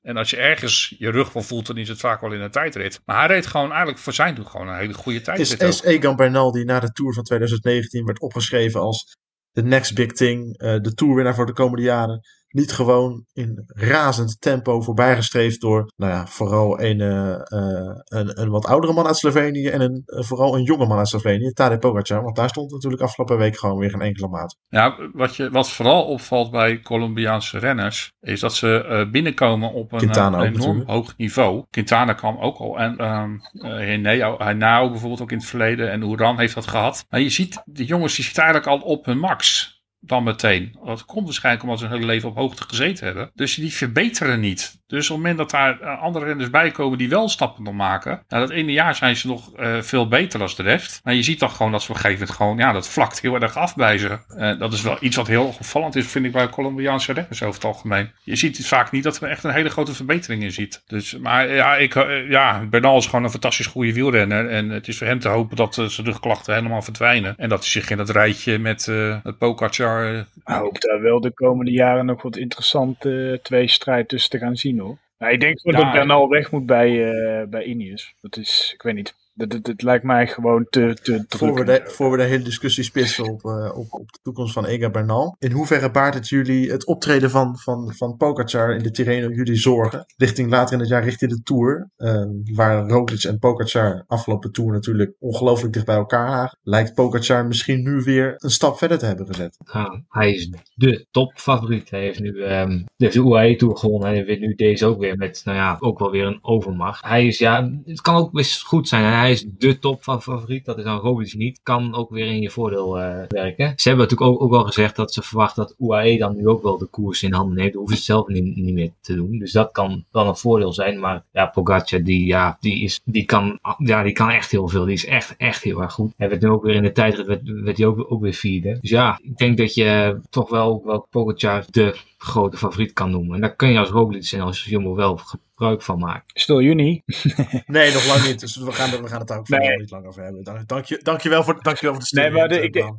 En 0.08 0.18
als 0.18 0.30
je 0.30 0.38
ergens 0.38 0.96
je 0.98 1.10
rug 1.10 1.34
wel 1.34 1.44
voelt, 1.44 1.68
dan 1.68 1.78
is 1.78 1.90
het 1.90 2.00
vaak 2.00 2.22
wel 2.22 2.34
in 2.34 2.42
een 2.42 2.52
tijdrit. 2.52 3.02
Maar 3.06 3.18
hij 3.18 3.28
reed 3.28 3.46
gewoon 3.46 3.70
eigenlijk 3.70 4.00
voor 4.00 4.14
zijn 4.14 4.36
doen 4.36 4.48
gewoon 4.48 4.68
een 4.68 4.78
hele 4.78 4.94
goede 4.94 5.18
Is, 5.18 5.24
tijdrit. 5.24 5.62
is 5.62 5.86
ook. 5.86 5.92
Egan 5.92 6.16
Bernal 6.16 6.52
die 6.52 6.66
na 6.66 6.80
de 6.80 6.92
Tour 6.92 7.14
van 7.14 7.24
2019 7.24 8.06
werd 8.06 8.20
opgeschreven 8.20 8.82
als 8.82 9.18
de 9.52 9.64
next 9.64 9.96
big 9.96 10.12
thing, 10.12 10.58
eh, 10.58 10.80
de 10.80 10.94
tourwinnaar 10.94 11.36
voor 11.36 11.46
de 11.46 11.54
komende 11.54 11.84
jaren, 11.84 12.20
niet 12.48 12.72
gewoon 12.72 13.26
in 13.34 13.64
razend 13.68 14.42
tempo 14.42 14.82
voorbijgestreefd 14.82 15.62
door, 15.62 15.92
nou 15.96 16.12
ja, 16.12 16.28
vooral 16.28 16.82
een, 16.82 17.02
eh, 17.02 17.34
eh, 17.34 17.96
een, 18.04 18.42
een 18.42 18.50
wat 18.50 18.66
oudere 18.66 18.94
man 18.94 19.06
uit 19.06 19.18
Slovenië 19.18 19.68
en 19.68 19.82
een, 19.82 20.04
eh, 20.06 20.24
vooral 20.24 20.56
een 20.56 20.64
jonge 20.64 20.86
man 20.86 20.98
uit 20.98 21.08
Slovenië, 21.08 21.52
Tadej 21.52 21.78
Pogacar, 21.78 22.24
want 22.24 22.36
daar 22.36 22.50
stond 22.50 22.72
natuurlijk 22.72 23.02
afgelopen 23.02 23.38
week 23.38 23.58
gewoon 23.58 23.78
weer 23.78 23.90
geen 23.90 24.02
enkele 24.02 24.28
maat. 24.28 24.58
Ja, 24.68 25.10
wat, 25.14 25.36
je, 25.36 25.50
wat 25.50 25.70
vooral 25.70 26.06
opvalt 26.06 26.52
bij 26.52 26.80
Colombiaanse 26.80 27.60
renners, 27.60 28.12
is 28.20 28.40
dat 28.40 28.54
ze 28.54 29.08
binnenkomen 29.12 29.74
op 29.74 29.92
een 29.92 29.98
Quintana 29.98 30.38
enorm 30.38 30.54
natuurlijk. 30.54 30.90
hoog 30.90 31.18
niveau. 31.18 31.66
Quintana 31.70 32.14
kwam 32.14 32.38
ook 32.38 32.58
al 32.58 32.80
en 32.80 33.42
Henao 33.62 34.38
Henao 34.38 34.90
bijvoorbeeld 34.90 35.22
ook 35.22 35.32
in 35.32 35.38
het 35.38 35.48
verleden 35.48 35.92
en 35.92 36.04
Oeran 36.04 36.40
heeft 36.40 36.56
dat 36.56 36.68
gehad. 36.68 37.06
Maar 37.10 37.20
je 37.20 37.30
ziet, 37.30 37.62
de 37.66 37.86
jongens 37.86 38.16
die 38.16 38.26
zitten 38.26 38.44
eigenlijk 38.44 38.72
al 38.72 38.90
op 38.90 39.06
hun 39.06 39.20
max. 39.20 39.76
Dan 40.00 40.24
meteen. 40.24 40.78
Dat 40.86 41.06
komt 41.06 41.26
waarschijnlijk 41.26 41.64
omdat 41.64 41.80
ze 41.80 41.86
hun 41.86 41.94
hele 41.94 42.06
leven 42.06 42.30
op 42.30 42.36
hoogte 42.36 42.64
gezeten 42.68 43.06
hebben. 43.06 43.32
Dus 43.34 43.56
die 43.56 43.74
verbeteren 43.74 44.40
niet. 44.40 44.78
Dus 44.88 45.10
op 45.10 45.16
het 45.16 45.18
moment 45.18 45.38
dat 45.38 45.52
daar 45.52 45.82
eh, 45.82 46.02
andere 46.02 46.26
renners 46.26 46.50
bij 46.50 46.72
komen 46.72 46.98
die 46.98 47.10
wel 47.10 47.30
stappen 47.30 47.64
nog 47.64 47.74
maken. 47.74 48.24
Nou, 48.28 48.48
dat 48.48 48.56
ene 48.56 48.72
jaar 48.72 48.96
zijn 48.96 49.16
ze 49.16 49.28
nog 49.28 49.56
eh, 49.56 49.82
veel 49.82 50.08
beter 50.08 50.40
dan 50.40 50.50
de 50.56 50.64
rest. 50.64 51.02
Maar 51.04 51.14
je 51.14 51.24
ziet 51.24 51.40
dan 51.40 51.50
gewoon 51.50 51.72
dat 51.72 51.82
ze 51.82 51.90
op 51.90 51.96
een 51.96 52.02
gegeven 52.02 52.22
moment 52.22 52.38
gewoon, 52.38 52.58
ja, 52.58 52.72
dat 52.72 52.90
vlakt 52.90 53.22
heel 53.22 53.40
erg 53.40 53.58
af 53.58 53.76
bij 53.76 53.98
ze. 53.98 54.20
Eh, 54.28 54.60
dat 54.60 54.74
is 54.74 54.82
wel 54.82 54.98
iets 55.00 55.16
wat 55.16 55.28
heel 55.28 55.46
opvallend 55.46 55.96
is, 55.96 56.08
vind 56.08 56.26
ik, 56.26 56.32
bij 56.32 56.50
Colombiaanse 56.50 57.14
renners 57.14 57.44
over 57.44 57.56
het 57.56 57.66
algemeen. 57.66 58.12
Je 58.24 58.36
ziet 58.36 58.68
vaak 58.68 58.92
niet 58.92 59.04
dat 59.04 59.22
er 59.22 59.30
echt 59.30 59.44
een 59.44 59.52
hele 59.52 59.70
grote 59.70 59.94
verbetering 59.94 60.44
in 60.44 60.52
ziet. 60.52 60.84
Dus, 60.88 61.18
maar 61.18 61.54
ja, 61.54 61.76
ik, 61.76 61.94
ja, 62.30 62.66
Bernal 62.70 62.98
is 62.98 63.06
gewoon 63.06 63.24
een 63.24 63.30
fantastisch 63.30 63.66
goede 63.66 63.94
wielrenner. 63.94 64.50
En 64.50 64.70
het 64.70 64.88
is 64.88 64.98
voor 64.98 65.08
hem 65.08 65.20
te 65.20 65.28
hopen 65.28 65.56
dat 65.56 65.74
zijn 65.74 66.08
rugklachten 66.08 66.54
helemaal 66.54 66.82
verdwijnen. 66.82 67.36
En 67.38 67.50
dat 67.50 67.60
hij 67.60 67.70
zich 67.70 67.90
in 67.90 68.00
het 68.00 68.10
rijtje 68.10 68.60
met 68.60 68.86
het 69.24 69.38
Pogacar... 69.38 69.87
Uh, 69.88 70.20
Ik 70.20 70.26
hoop 70.44 70.82
daar 70.82 71.02
wel 71.02 71.20
de 71.22 71.32
komende 71.32 71.72
jaren 71.72 72.06
nog 72.06 72.22
wat 72.22 72.38
interessante 72.38 73.10
uh, 73.10 73.38
tweestrijd 73.38 74.08
tussen 74.08 74.30
te 74.30 74.38
gaan 74.38 74.56
zien 74.56 74.80
hoor. 74.80 74.98
Nou, 75.18 75.34
ik 75.34 75.40
denk 75.40 75.60
ja, 75.62 75.72
dat 75.72 75.92
Bernal 75.92 76.30
weg 76.30 76.52
moet 76.52 76.66
bij, 76.66 76.90
uh, 76.90 77.44
bij 77.48 77.64
Ineos. 77.64 78.14
Dat 78.22 78.38
is, 78.38 78.72
ik 78.74 78.82
weet 78.82 78.96
niet. 78.96 79.16
Dat 79.38 79.82
lijkt 79.82 80.04
mij 80.04 80.28
gewoon 80.28 80.66
te, 80.70 80.98
te 81.02 81.26
voor 81.28 81.54
we, 81.54 81.64
de, 81.64 81.82
voor 81.86 82.12
we 82.12 82.18
de 82.18 82.24
hele 82.24 82.44
discussie 82.44 82.84
spitsen 82.84 83.24
op, 83.32 83.44
uh, 83.44 83.78
op, 83.78 83.88
op 83.90 84.12
de 84.12 84.20
toekomst 84.22 84.54
van 84.54 84.66
Ega 84.66 84.90
Bernal. 84.90 85.36
In 85.40 85.52
hoeverre 85.52 85.92
baart 85.92 86.14
het 86.14 86.30
jullie 86.30 86.72
het 86.72 86.86
optreden 86.86 87.30
van, 87.30 87.58
van, 87.58 87.94
van 87.96 88.18
Pogacar 88.18 88.76
in 88.76 88.84
de 88.84 88.92
Tirreno 88.92 89.30
jullie 89.30 89.56
zorgen? 89.56 90.06
Richting 90.18 90.50
later 90.50 90.74
in 90.74 90.80
het 90.80 90.90
jaar, 90.90 91.04
richting 91.04 91.32
de 91.32 91.42
Tour. 91.44 91.90
Uh, 91.98 92.24
waar 92.56 92.90
Roglic 92.90 93.24
en 93.24 93.40
Pogacar 93.40 94.04
afgelopen 94.08 94.52
Tour 94.52 94.72
natuurlijk 94.72 95.16
ongelooflijk 95.20 95.74
dicht 95.74 95.86
bij 95.86 95.96
elkaar 95.96 96.30
lagen. 96.30 96.58
Lijkt 96.64 96.94
Pogacar 96.94 97.46
misschien 97.46 97.84
nu 97.84 98.02
weer 98.02 98.34
een 98.38 98.50
stap 98.50 98.78
verder 98.78 98.98
te 98.98 99.06
hebben 99.06 99.28
gezet. 99.28 99.58
Nou, 99.74 100.02
hij 100.10 100.34
is 100.34 100.52
de 100.76 101.06
topfavoriet. 101.12 101.90
Hij 101.90 102.02
heeft 102.02 102.20
nu 102.20 102.44
um, 102.44 102.86
de 102.96 103.14
UAE 103.14 103.56
Tour 103.56 103.78
gewonnen. 103.78 104.10
Hij 104.10 104.26
wint 104.26 104.42
nu 104.42 104.56
deze 104.56 104.86
ook 104.86 105.00
weer 105.00 105.18
met, 105.18 105.42
nou 105.44 105.58
ja, 105.58 105.76
ook 105.80 106.00
wel 106.00 106.12
weer 106.12 106.26
een 106.26 106.40
overmacht. 106.42 107.06
Hij 107.06 107.26
is, 107.26 107.38
ja, 107.38 107.72
het 107.86 108.02
kan 108.02 108.16
ook 108.16 108.32
best 108.32 108.64
goed 108.64 108.88
zijn. 108.88 109.04
Hij 109.04 109.27
is 109.32 109.46
de 109.58 109.80
topfavoriet. 109.80 110.66
Dat 110.66 110.78
is 110.78 110.84
dan 110.84 111.00
Roglic 111.00 111.34
niet. 111.34 111.60
Kan 111.64 111.96
ook 111.96 112.10
weer 112.10 112.26
in 112.26 112.42
je 112.42 112.50
voordeel 112.50 113.00
uh, 113.00 113.24
werken. 113.28 113.74
Ze 113.76 113.88
hebben 113.88 114.08
natuurlijk 114.08 114.42
ook, 114.42 114.54
ook 114.54 114.66
gezegd 114.66 114.96
dat 114.96 115.14
ze 115.14 115.22
verwachten 115.22 115.64
dat 115.64 115.76
UAE 115.80 116.18
dan 116.18 116.36
nu 116.36 116.48
ook 116.48 116.64
wel 116.64 116.78
de 116.78 116.86
koers 116.86 117.24
in 117.24 117.34
handen 117.34 117.60
heeft. 117.60 117.74
Dan 117.74 117.82
hoeven 117.82 117.98
ze 117.98 118.12
het 118.12 118.18
zelf 118.20 118.28
niet, 118.28 118.56
niet 118.56 118.74
meer 118.74 118.92
te 119.02 119.16
doen. 119.16 119.40
Dus 119.40 119.52
dat 119.52 119.72
kan 119.72 120.06
wel 120.12 120.28
een 120.28 120.36
voordeel 120.36 120.74
zijn. 120.74 121.00
Maar 121.00 121.24
ja, 121.32 121.46
Pogacar, 121.46 122.04
die, 122.04 122.26
ja, 122.26 122.58
die, 122.60 122.84
is, 122.84 123.02
die, 123.06 123.26
kan, 123.26 123.60
ja, 123.78 124.04
die 124.04 124.14
kan 124.14 124.30
echt 124.30 124.52
heel 124.52 124.68
veel. 124.68 124.86
Die 124.86 124.94
is 124.94 125.06
echt, 125.06 125.36
echt 125.38 125.64
heel 125.64 125.82
erg 125.82 125.94
goed. 125.94 126.14
Hij 126.18 126.30
werd 126.30 126.42
nu 126.42 126.50
ook 126.50 126.64
weer 126.64 126.76
in 126.76 126.84
de 126.84 126.92
tijdrit 126.92 127.28
werd, 127.28 127.42
werd 127.44 127.78
hij 127.78 127.86
ook, 127.86 128.12
ook 128.12 128.22
weer 128.22 128.34
vierde. 128.34 128.78
Dus 128.82 128.90
ja, 128.90 129.20
ik 129.22 129.38
denk 129.38 129.58
dat 129.58 129.74
je 129.74 130.20
toch 130.30 130.50
wel, 130.50 130.82
wel 130.86 131.08
Pogacar 131.10 131.66
de 131.70 131.96
grote 132.18 132.58
favoriet 132.58 132.94
kan 132.94 133.12
noemen. 133.12 133.36
En 133.36 133.42
daar 133.42 133.56
kun 133.56 133.72
je 133.72 133.80
als 133.80 133.90
Roglic 133.90 134.32
en 134.32 134.42
als 134.42 134.66
Jumbo 134.66 134.96
wel 134.96 135.20
gebruik 135.58 135.82
van 135.82 136.00
maken. 136.00 136.24
Stil 136.34 136.62
juni? 136.62 137.04
nee, 137.66 137.94
nog 137.94 138.08
lang 138.08 138.26
niet. 138.26 138.40
Dus 138.40 138.56
we 138.56 138.72
gaan, 138.72 139.02
we 139.02 139.08
gaan 139.08 139.20
het 139.20 139.28
daar 139.28 139.38
ook 139.38 139.50
nee. 139.50 139.78
niet 139.78 139.92
lang 139.92 140.06
over 140.06 140.24
hebben. 140.24 140.44
Dank, 140.44 140.68
dank, 140.68 140.86
je, 140.86 141.00
dank 141.04 141.22
je 141.22 141.30
wel 141.30 141.44
voor, 141.44 141.64
dank 141.64 141.78
je 141.78 141.86
wel 141.86 141.94
voor 141.94 142.02
de 142.02 142.08
stil. 142.08 142.22
Nee, 142.22 142.32
maar 142.32 142.48
de, 142.48 142.62
ik, 142.62 142.74
nee, 142.82 142.92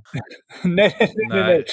nee, 0.63 0.95
nee, 0.99 1.27
nee, 1.27 1.65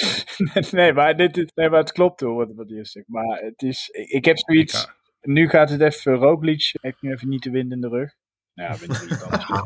nee. 0.52 0.64
nee, 0.70 0.92
maar, 0.98 1.16
dit, 1.16 1.52
nee, 1.54 1.68
maar 1.70 1.78
het 1.78 1.92
klopt 1.92 2.20
hoor, 2.20 2.34
wat, 2.34 2.54
wat 2.54 2.68
je 2.68 2.84
zegt. 2.84 3.08
Maar 3.08 3.38
het 3.40 3.62
is, 3.62 3.88
ik 3.90 4.24
heb 4.24 4.38
zoiets... 4.38 4.82
Ik, 4.84 4.94
nu 5.20 5.48
gaat 5.48 5.70
het 5.70 5.80
even 5.80 6.14
Roglic, 6.14 6.74
heeft 6.80 7.02
nu 7.02 7.12
even 7.12 7.28
niet 7.28 7.42
de 7.42 7.50
wind 7.50 7.72
in 7.72 7.80
de 7.80 7.88
rug. 7.88 8.14
Nou, 8.54 8.78
ja, 8.78 9.62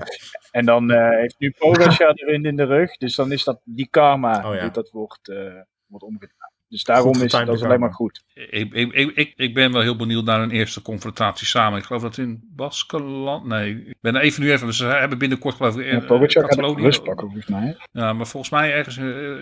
En 0.50 0.64
dan 0.64 0.90
uh, 0.90 1.10
heeft 1.10 1.38
nu 1.38 1.54
Pogacar 1.58 2.14
de 2.14 2.24
wind 2.24 2.44
in 2.44 2.56
de 2.56 2.64
rug. 2.64 2.96
Dus 2.96 3.14
dan 3.14 3.32
is 3.32 3.44
dat 3.44 3.60
die 3.64 3.88
karma 3.90 4.50
oh, 4.50 4.54
ja. 4.54 4.68
dat 4.68 4.90
wordt, 4.90 5.28
uh, 5.28 5.60
wordt 5.86 6.04
omgedraaid. 6.04 6.59
Dus 6.70 6.84
daarom 6.84 7.22
is 7.22 7.32
dat 7.32 7.48
is 7.48 7.62
alleen 7.62 7.80
maar 7.80 7.92
goed. 7.92 8.22
Ik, 8.34 8.72
ik, 8.72 8.92
ik, 9.14 9.32
ik 9.36 9.54
ben 9.54 9.72
wel 9.72 9.82
heel 9.82 9.96
benieuwd 9.96 10.24
naar 10.24 10.42
een 10.42 10.50
eerste 10.50 10.82
confrontatie 10.82 11.46
samen. 11.46 11.78
Ik 11.78 11.84
geloof 11.84 12.02
dat 12.02 12.18
in 12.18 12.48
Baskeland. 12.56 13.44
Nee, 13.44 13.86
ik 13.86 13.96
ben 14.00 14.16
even 14.16 14.42
nu 14.42 14.52
even. 14.52 14.74
Ze 14.74 14.84
hebben 14.84 15.18
binnenkort 15.18 15.54
geloof 15.54 15.76
ik. 15.76 15.92
Ja, 15.92 16.00
Pogacar 16.00 16.44
gaat 16.44 16.58
een 16.58 16.76
rust 16.76 17.02
pakken 17.02 17.26
volgens 17.26 17.46
mij. 17.46 17.76
Ja, 17.92 18.12
maar 18.12 18.26
volgens 18.26 18.52
mij 18.52 18.72
ergens 18.72 18.96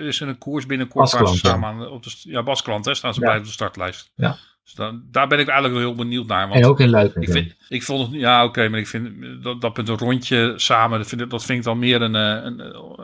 is 0.07 0.21
er 0.21 0.29
een 0.29 0.39
koers 0.39 0.67
binnenkort 0.67 1.13
waar 1.13 1.29
ze 1.29 1.37
samen 1.37 1.69
aan, 1.69 1.89
op 1.89 2.03
de 2.03 2.11
ja 2.23 2.43
Baskeland 2.43 2.85
hè, 2.85 2.95
staan 2.95 3.15
ze 3.15 3.21
ja. 3.21 3.27
bij 3.27 3.39
op 3.39 3.45
de 3.45 3.51
startlijst. 3.51 4.13
Ja. 4.15 4.37
Dus 4.69 4.77
dan, 4.77 5.03
daar 5.11 5.29
ben 5.29 5.39
ik 5.39 5.49
eigenlijk 5.49 5.79
wel 5.81 5.89
heel 5.89 6.03
benieuwd 6.05 6.27
naar. 6.27 6.49
Want 6.49 6.61
en 6.61 6.67
ook 6.67 6.81
in 6.81 6.89
Luik. 6.89 7.15
Ik, 7.15 7.31
vind, 7.31 7.55
ik 7.69 7.83
vond 7.83 8.07
het, 8.13 8.21
ja 8.21 8.39
oké, 8.41 8.49
okay, 8.49 8.69
maar 8.69 8.81
ik 8.81 8.87
vind 8.87 9.09
dat, 9.43 9.61
dat 9.61 9.77
met 9.77 9.89
een 9.89 9.99
rondje 9.99 10.53
samen, 10.57 10.99
dat 10.99 11.09
vind, 11.09 11.21
ik, 11.21 11.31
dat 11.31 11.45
vind 11.45 11.59
ik 11.59 11.65
dan 11.65 11.79
meer 11.79 12.03
een, 12.03 12.15
een, 12.15 12.61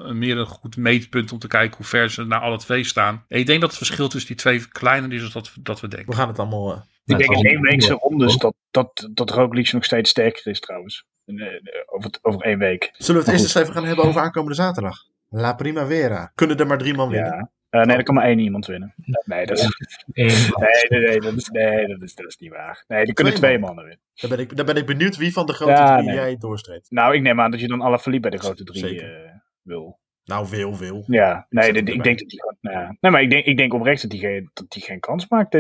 een, 0.09 0.19
meer 0.19 0.39
een 0.39 0.47
goed 0.47 0.77
meetpunt 0.77 1.33
om 1.33 1.39
te 1.39 1.47
kijken 1.47 1.77
hoe 1.77 1.87
ver 1.87 2.11
ze 2.11 2.25
naar 2.25 2.41
alle 2.41 2.59
twee 2.59 2.85
staan. 2.85 3.25
En 3.29 3.39
ik 3.39 3.47
denk 3.47 3.61
dat 3.61 3.69
het 3.69 3.79
verschil 3.79 4.09
tussen 4.09 4.29
die 4.31 4.41
twee 4.41 4.69
kleiner 4.69 5.13
is 5.13 5.21
dan 5.21 5.31
dat, 5.33 5.53
dat 5.61 5.81
we 5.81 5.89
denken. 5.89 6.11
We 6.11 6.17
gaan 6.17 6.29
het 6.29 6.39
allemaal, 6.39 6.73
uh, 6.73 6.81
Ik 7.05 7.19
denk 7.19 7.31
in 7.31 7.45
één 7.51 7.61
weekse 7.61 7.93
rondes 7.93 8.37
dat, 8.37 8.55
dat, 8.71 9.09
dat 9.11 9.31
Roglic 9.31 9.73
nog 9.73 9.85
steeds 9.85 10.11
sterker 10.11 10.47
is 10.47 10.61
trouwens. 10.61 11.05
In, 11.27 11.39
eh, 11.39 11.47
over, 11.87 12.11
het- 12.11 12.19
over 12.25 12.41
één 12.41 12.59
week. 12.59 12.95
Zullen 12.97 13.21
we 13.25 13.31
het 13.31 13.41
eerst 13.41 13.57
eens 13.57 13.63
even 13.65 13.75
gaan 13.75 13.87
hebben 13.87 14.05
over 14.05 14.21
aankomende 14.21 14.55
zaterdag? 14.55 14.97
La 15.29 15.53
Primavera. 15.55 16.33
Kunnen 16.35 16.57
er 16.57 16.67
maar 16.67 16.79
drie 16.79 16.95
man 16.95 17.09
winnen? 17.09 17.35
Ja. 17.35 17.51
Eh, 17.75 17.83
nee, 17.83 17.97
er 17.97 18.03
kan 18.03 18.15
maar 18.15 18.25
één 18.25 18.39
iemand 18.39 18.67
winnen. 18.67 18.95
Nee, 19.25 19.47
dat 19.47 19.59
is, 19.59 19.69
nee, 20.13 20.27
nee, 20.89 21.01
nee, 21.09 21.21
dat 21.21 21.37
is, 21.37 21.49
nee 21.49 21.87
dat, 21.87 22.03
is, 22.03 22.15
dat 22.15 22.27
is 22.27 22.37
niet 22.37 22.51
waar. 22.51 22.85
Nee, 22.89 23.05
er 23.07 23.13
kunnen 23.13 23.35
Twee 23.35 23.51
twee 23.51 23.59
man. 23.59 23.67
mannen 23.67 23.85
winnen. 23.85 24.03
Dan 24.15 24.31
ben 24.31 24.39
ik, 24.39 24.57
dan 24.57 24.67
ben 24.67 24.77
ik 24.77 24.87
benieuwd 24.87 25.17
wie 25.17 25.33
van 25.33 25.47
de 25.47 25.53
grote 25.53 25.73
Ja, 25.73 25.95
drie 25.95 26.07
nee. 26.07 26.15
jij 26.17 26.37
doorstreept. 26.37 26.91
Nou, 26.91 27.15
ik 27.15 27.23
neem 27.23 27.41
aan 27.41 27.51
dat 27.51 27.61
je 27.61 27.69
dan 27.69 27.81
alle 27.81 27.99
Philippe 27.99 28.29
bij 28.29 28.39
de 28.39 28.45
grote 28.45 28.65
drie 28.65 29.01
eh, 29.03 29.31
wil. 29.63 29.99
Nou, 30.25 30.47
veel, 30.47 30.75
veel. 30.75 31.05
Ja, 31.07 31.47
nee, 31.51 31.69
ik 31.69 31.77
erbij. 31.77 31.97
denk 31.97 32.19
dat 32.19 32.33
gewoon. 32.33 32.57
nou 32.61 32.77
ja. 32.77 32.97
Nee, 33.01 33.13
maar 33.13 33.23
ik 33.23 33.31
denk, 33.31 33.45
ik 33.47 33.57
denk 33.57 33.75
oprecht 33.75 34.03
dat 34.03 34.11
hij 34.13 34.21
geen, 34.21 34.51
dat 34.55 34.67
hij 34.69 34.83
geen 34.83 35.01
kans 35.01 35.29
maakt 35.29 35.51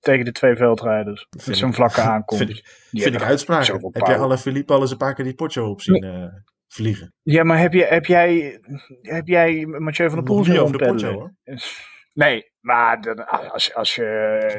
tegen 0.00 0.24
de 0.24 0.32
twee 0.32 0.56
veldrijders. 0.56 1.26
Met 1.46 1.56
zo'n 1.56 1.68
ik- 1.68 1.74
vlakke 1.74 2.00
aankomst. 2.00 2.44
Vind 2.44 2.58
ik, 2.58 2.64
Die 2.90 3.02
vind 3.02 3.14
ik 3.14 3.38
zoveel 3.64 3.90
Heb 3.92 4.06
jij 4.06 4.18
alle 4.18 4.38
Philippe 4.38 4.72
al 4.72 4.80
eens 4.80 4.90
een 4.90 4.96
paar 4.96 5.14
keer 5.14 5.24
die 5.24 5.34
potje 5.34 5.62
op 5.62 5.80
zien 5.80 6.02
eh, 6.04 6.24
vliegen? 6.72 7.14
Ja, 7.22 7.44
maar 7.44 7.58
heb, 7.58 7.72
je, 7.72 7.84
heb, 7.84 8.04
jij, 8.06 8.60
heb 9.00 9.26
jij 9.26 9.66
Mathieu 9.66 10.06
van 10.08 10.18
der 10.18 10.24
Poel 10.26 10.44
niet 10.44 10.58
over 10.58 10.78
de 10.78 10.84
potje 10.86 11.06
hoor. 11.06 11.34
Nee, 12.14 12.42
maar 12.60 13.00
dan, 13.00 13.26
als, 13.52 13.74
als 13.74 13.94
je 13.94 14.02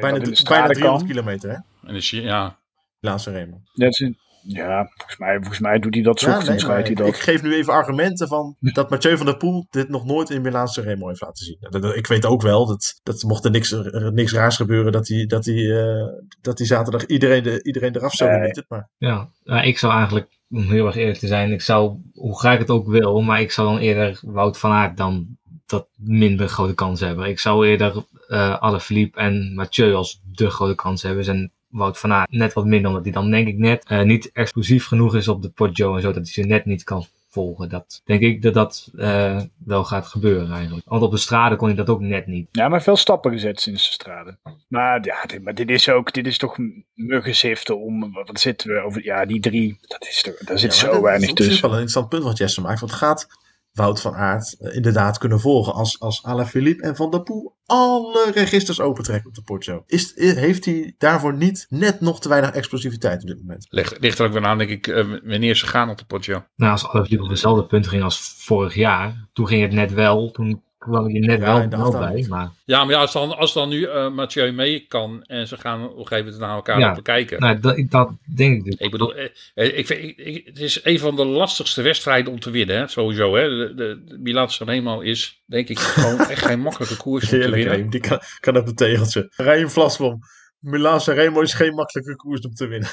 dat 0.00 0.02
in 0.02 0.18
de 0.18 0.20
bijna 0.22 0.34
straten 0.34 0.72
300 0.74 1.04
kan. 1.04 1.06
kilometer 1.14 1.50
hè? 1.50 1.56
En 1.88 1.94
dus, 1.94 2.10
ja, 2.10 2.58
Laatste 3.00 3.30
Remo. 3.30 3.60
Dat 3.74 3.90
is, 3.92 3.98
een- 4.00 4.22
ja, 4.46 4.90
volgens 4.94 5.18
mij, 5.18 5.36
volgens 5.36 5.58
mij 5.58 5.78
doet 5.78 5.94
hij 5.94 6.02
dat 6.02 6.20
Ja, 6.20 6.26
nee, 6.38 6.46
rijdt 6.46 6.66
hij 6.66 6.80
ik, 6.82 6.96
dat. 6.96 7.06
ik 7.06 7.16
geef 7.16 7.42
nu 7.42 7.54
even 7.54 7.72
argumenten 7.72 8.28
van 8.28 8.56
dat 8.60 8.90
Mathieu 8.90 9.16
van 9.16 9.26
der 9.26 9.36
Poel 9.36 9.66
dit 9.70 9.88
nog 9.88 10.04
nooit 10.04 10.30
in 10.30 10.42
Milaanse 10.42 10.80
Remo 10.80 11.08
heeft 11.08 11.20
laten 11.20 11.44
zien. 11.44 11.56
Dat- 11.60 11.82
dat- 11.82 11.96
Ik 11.96 12.06
weet 12.06 12.26
ook 12.26 12.42
wel 12.42 12.66
dat, 12.66 13.00
dat 13.02 13.22
mocht 13.22 13.44
er 13.44 13.50
niks, 13.50 13.72
er 13.72 14.12
niks 14.12 14.32
raars 14.32 14.56
gebeuren, 14.56 14.92
dat 14.92 15.08
hij, 15.08 15.26
dat 15.26 15.44
hij, 15.44 15.54
eh, 15.82 16.06
dat 16.40 16.58
hij 16.58 16.66
zaterdag 16.66 17.06
iedereen, 17.06 17.42
de, 17.42 17.62
iedereen 17.62 17.96
eraf 17.96 18.12
zou 18.12 18.30
Nee. 18.30 18.38
genieten. 18.38 18.64
Maar 18.68 18.90
Ja, 18.96 19.28
nou, 19.42 19.66
ik 19.66 19.78
zou 19.78 19.92
eigenlijk, 19.92 20.28
om 20.50 20.62
heel 20.62 20.86
erg 20.86 20.96
eerlijk 20.96 21.18
te 21.18 21.26
zijn, 21.26 21.52
ik 21.52 21.62
zou, 21.62 21.96
hoe 22.14 22.38
graag 22.38 22.54
ik 22.54 22.60
het 22.60 22.70
ook 22.70 22.86
wil, 22.86 23.22
maar 23.22 23.40
ik 23.40 23.50
zou 23.50 23.68
dan 23.68 23.78
eerder 23.78 24.20
Wout 24.22 24.58
van 24.58 24.70
Aert 24.70 24.96
dan 24.96 25.36
dat 25.66 25.88
minder 25.96 26.48
grote 26.48 26.74
kans 26.74 27.00
hebben. 27.00 27.28
Ik 27.28 27.38
zou 27.38 27.66
eerder 27.66 28.04
eh 28.28 28.58
Alaphilippe 28.58 29.18
en 29.18 29.54
Mathieu 29.54 29.94
als 29.94 30.20
de 30.32 30.50
grote 30.50 30.74
kans 30.74 31.02
hebben. 31.02 31.26
En 31.26 31.52
Wout 31.68 31.98
van 31.98 32.12
Aert 32.12 32.30
net 32.30 32.52
wat 32.52 32.66
minder, 32.66 32.88
omdat 32.88 33.04
hij 33.04 33.12
dan 33.12 33.30
denk 33.30 33.48
ik 33.48 33.58
net 33.58 33.84
eh, 33.84 34.02
niet 34.02 34.30
explosief 34.32 34.86
genoeg 34.86 35.14
is 35.14 35.28
op 35.28 35.42
de 35.42 35.48
Poggio 35.48 35.94
en 35.94 36.00
zo, 36.00 36.12
dat 36.12 36.22
hij 36.22 36.32
ze 36.32 36.42
net 36.42 36.64
niet 36.64 36.84
kan 36.84 37.06
volgen. 37.34 37.68
Dat 37.68 38.00
denk 38.04 38.20
ik 38.20 38.42
dat 38.42 38.54
dat 38.54 38.90
eh, 38.96 39.40
wel 39.64 39.84
gaat 39.84 40.06
gebeuren 40.06 40.52
eigenlijk. 40.52 40.88
Want 40.88 41.02
op 41.02 41.10
de 41.10 41.16
straden 41.16 41.58
kon 41.58 41.66
hij 41.68 41.76
dat 41.76 41.88
ook 41.88 42.00
net 42.00 42.26
niet. 42.26 42.48
Ja, 42.52 42.68
maar 42.68 42.82
veel 42.82 42.96
stappen 42.96 43.32
gezet 43.32 43.60
sinds 43.60 43.86
de 43.86 43.92
straten. 43.92 44.38
Maar 44.68 45.04
ja, 45.04 45.22
dit, 45.26 45.42
maar 45.42 45.54
dit 45.54 45.70
is 45.70 45.88
ook, 45.88 46.12
dit 46.12 46.26
is 46.26 46.38
toch 46.38 46.56
muggenziften 46.94 47.80
om, 47.80 48.12
wat 48.12 48.40
zitten 48.40 48.70
we 48.74 48.80
over, 48.80 49.04
ja, 49.04 49.24
die 49.24 49.40
drie, 49.40 49.78
dat 49.80 50.06
is 50.08 50.22
toch, 50.22 50.34
daar 50.34 50.58
zit 50.58 50.74
Ja, 50.74 50.78
zo 50.80 50.92
dat 50.92 51.00
weinig 51.00 51.24
is 51.24 51.30
op 51.30 51.36
zich 51.38 51.46
tussen. 51.46 51.62
wel 51.68 51.72
een 51.78 51.80
interessant 51.84 52.08
punt 52.08 52.22
wat 52.24 52.38
Jesse 52.38 52.60
maakt. 52.60 52.80
Want 52.80 52.92
gaat 52.92 53.26
Wout 53.74 54.00
van 54.00 54.14
Aert 54.14 54.56
eh, 54.60 54.76
inderdaad 54.76 55.18
kunnen 55.18 55.40
volgen 55.40 55.74
als, 55.74 56.00
als 56.00 56.22
Alaphilippe 56.24 56.82
en 56.82 56.96
Van 56.96 57.10
der 57.10 57.22
Poel 57.22 57.56
alle 57.66 58.30
registers 58.34 58.80
opentrekken 58.80 59.28
op 59.28 59.34
de 59.34 59.42
Poggio? 59.42 59.82
Is, 59.86 60.16
i- 60.16 60.34
heeft 60.34 60.64
hij 60.64 60.94
daarvoor 60.98 61.34
niet 61.36 61.66
net 61.68 62.00
nog 62.00 62.20
te 62.20 62.28
weinig 62.28 62.50
explosiviteit 62.50 63.22
op 63.22 63.28
dit 63.28 63.38
moment? 63.38 63.66
ligt, 63.68 64.00
ligt 64.00 64.18
er 64.18 64.26
ook 64.26 64.32
weer 64.32 64.44
aan, 64.44 64.58
denk 64.58 64.70
ik, 64.70 64.86
eh, 64.86 65.04
wanneer 65.24 65.56
ze 65.56 65.66
gaan 65.66 65.90
op 65.90 65.98
de 65.98 66.04
potje. 66.04 66.46
Nou, 66.56 66.72
als 66.72 66.86
Alaphilippe 66.88 67.24
op 67.24 67.30
dezelfde 67.30 67.66
punten 67.66 67.90
ging 67.90 68.02
als 68.02 68.34
vorig 68.38 68.74
jaar, 68.74 69.28
toen 69.32 69.46
ging 69.46 69.62
het 69.62 69.72
net 69.72 69.92
wel, 69.92 70.30
toen 70.30 70.62
kwam 70.84 71.08
je 71.10 71.18
net 71.20 71.40
Ja, 71.40 71.68
wel, 71.68 71.90
bij. 71.92 72.26
Maar 72.28 72.48
Ja, 72.64 72.84
maar 72.84 72.94
ja, 72.94 73.00
als 73.00 73.12
dan, 73.12 73.36
als 73.36 73.52
dan 73.52 73.68
nu 73.68 73.84
eh, 73.84 74.10
Mathieu 74.10 74.52
mee 74.52 74.84
kan 74.88 75.22
en 75.26 75.48
ze 75.48 75.56
gaan 75.56 75.82
op 75.84 75.90
een 75.98 76.06
gegeven 76.06 76.24
moment 76.24 76.38
naar 76.42 76.54
elkaar 76.54 76.78
Ja. 76.78 76.86
lopen 76.88 77.02
kijken. 77.02 77.40
nou, 77.40 77.60
dat, 77.60 77.76
dat 77.88 78.10
denk 78.36 78.56
ik 78.56 78.64
dus. 78.64 78.74
Ik 78.74 78.90
bedoel, 78.90 79.14
eh, 79.14 79.24
eh, 79.54 79.78
ik 79.78 79.86
vind, 79.86 80.02
ik, 80.02 80.16
ik- 80.16 80.46
het 80.46 80.58
is 80.58 80.80
een 80.82 80.98
van 80.98 81.16
de 81.16 81.24
lastigste 81.24 81.82
wedstrijden 81.82 82.32
om 82.32 82.40
te 82.40 82.50
winnen, 82.50 82.76
hè? 82.76 82.86
sowieso. 82.88 83.34
Hè? 83.36 83.48
De, 83.48 83.72
de, 83.74 84.02
de 84.04 84.18
Milan 84.18 84.50
Sanremo 84.50 85.00
is, 85.00 85.42
denk 85.46 85.68
ik, 85.68 85.78
gewoon 85.78 86.18
echt 86.28 86.44
geen 86.46 86.60
makkelijke 86.60 86.96
koers 86.96 87.32
om 87.32 87.40
te 87.40 87.50
winnen. 87.50 87.90
Die 87.90 88.00
kan, 88.00 88.20
kan 88.40 88.56
op 88.56 88.66
een 88.66 88.74
tegeltje. 88.74 89.32
Rijn 89.36 89.70
Vlasboom. 89.70 90.18
Milaan 90.58 91.00
Remo 91.04 91.40
is 91.40 91.54
geen 91.54 91.74
makkelijke 91.74 92.16
koers 92.16 92.40
om 92.40 92.54
te 92.54 92.66
winnen. 92.66 92.88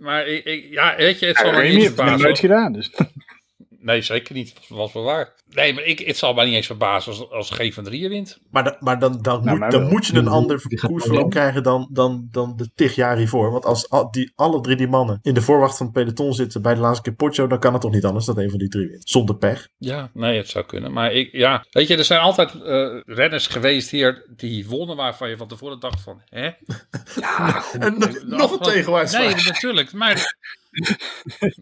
Maar 0.00 0.26
ik, 0.26 0.44
ik- 0.44 0.66
ja, 0.70 0.94
weet 0.96 1.18
je, 1.18 1.26
het 1.26 1.36
Ja, 1.38 1.44
zal 1.44 1.52
Remy 1.54 1.74
niet 1.74 1.82
heeft 1.82 2.00
het 2.10 2.20
nooit 2.22 2.38
gedaan, 2.38 2.72
dus. 2.72 2.90
Nee, 3.80 4.02
zeker 4.02 4.34
niet. 4.34 4.54
Was 4.68 4.92
wel 4.92 5.02
waar. 5.02 5.34
Nee, 5.48 5.74
maar 5.74 5.84
ik, 5.84 5.98
het 5.98 6.16
zal 6.16 6.34
mij 6.34 6.44
niet 6.44 6.54
eens 6.54 6.66
verbazen 6.66 7.12
als, 7.12 7.30
als 7.30 7.50
G 7.50 7.74
van 7.74 7.84
drieën 7.84 8.08
wint. 8.08 8.38
Maar, 8.50 8.64
da- 8.64 8.76
maar 8.80 8.98
dan, 8.98 9.22
dan, 9.22 9.44
Nou, 9.44 9.58
moet, 9.58 9.70
dan 9.70 9.80
wel. 9.80 9.90
moet 9.90 10.06
je 10.06 10.14
een 10.16 10.28
ander 10.28 10.62
koersverloop 10.86 11.30
krijgen 11.30 11.62
dan, 11.62 11.88
dan, 11.92 12.28
dan 12.30 12.56
de 12.56 12.70
tig 12.74 12.94
jaar 12.94 13.16
hiervoor. 13.16 13.50
Want 13.50 13.64
als 13.64 13.90
al 13.90 14.10
die, 14.10 14.32
alle 14.34 14.60
drie 14.60 14.76
die 14.76 14.88
mannen 14.88 15.18
in 15.22 15.34
de 15.34 15.42
voorwacht 15.42 15.76
van 15.76 15.86
het 15.86 15.94
peloton 15.94 16.32
zitten 16.34 16.62
bij 16.62 16.74
de 16.74 16.80
laatste 16.80 17.02
keer 17.02 17.14
Poggio, 17.14 17.46
dan 17.46 17.58
kan 17.58 17.72
het 17.72 17.82
toch 17.82 17.92
niet 17.92 18.04
anders 18.04 18.24
dat 18.26 18.36
een 18.36 18.50
van 18.50 18.58
die 18.58 18.68
drie 18.68 18.88
wint. 18.88 19.08
Zonder 19.08 19.36
pech. 19.36 19.68
Ja, 19.78 20.10
nee, 20.14 20.36
het 20.36 20.48
zou 20.48 20.64
kunnen. 20.66 20.92
Maar 20.92 21.12
ik, 21.12 21.32
ja, 21.32 21.64
weet 21.70 21.88
je, 21.88 21.96
er 21.96 22.04
zijn 22.04 22.20
altijd 22.20 22.54
eh, 22.62 23.00
renners 23.04 23.46
geweest 23.46 23.90
hier 23.90 24.26
die 24.36 24.66
wonnen 24.68 24.96
waarvan 24.96 25.28
je 25.28 25.36
van 25.36 25.48
tevoren 25.48 25.80
dacht 25.80 26.00
van, 26.00 26.22
hè? 26.24 26.50
En 27.78 27.98
nog- 27.98 28.22
nog 28.26 28.52
een 28.52 28.58
tegenwaarts. 28.72 29.12
Nee, 29.12 29.34
natuurlijk. 29.52 29.92
Maar, 29.92 30.36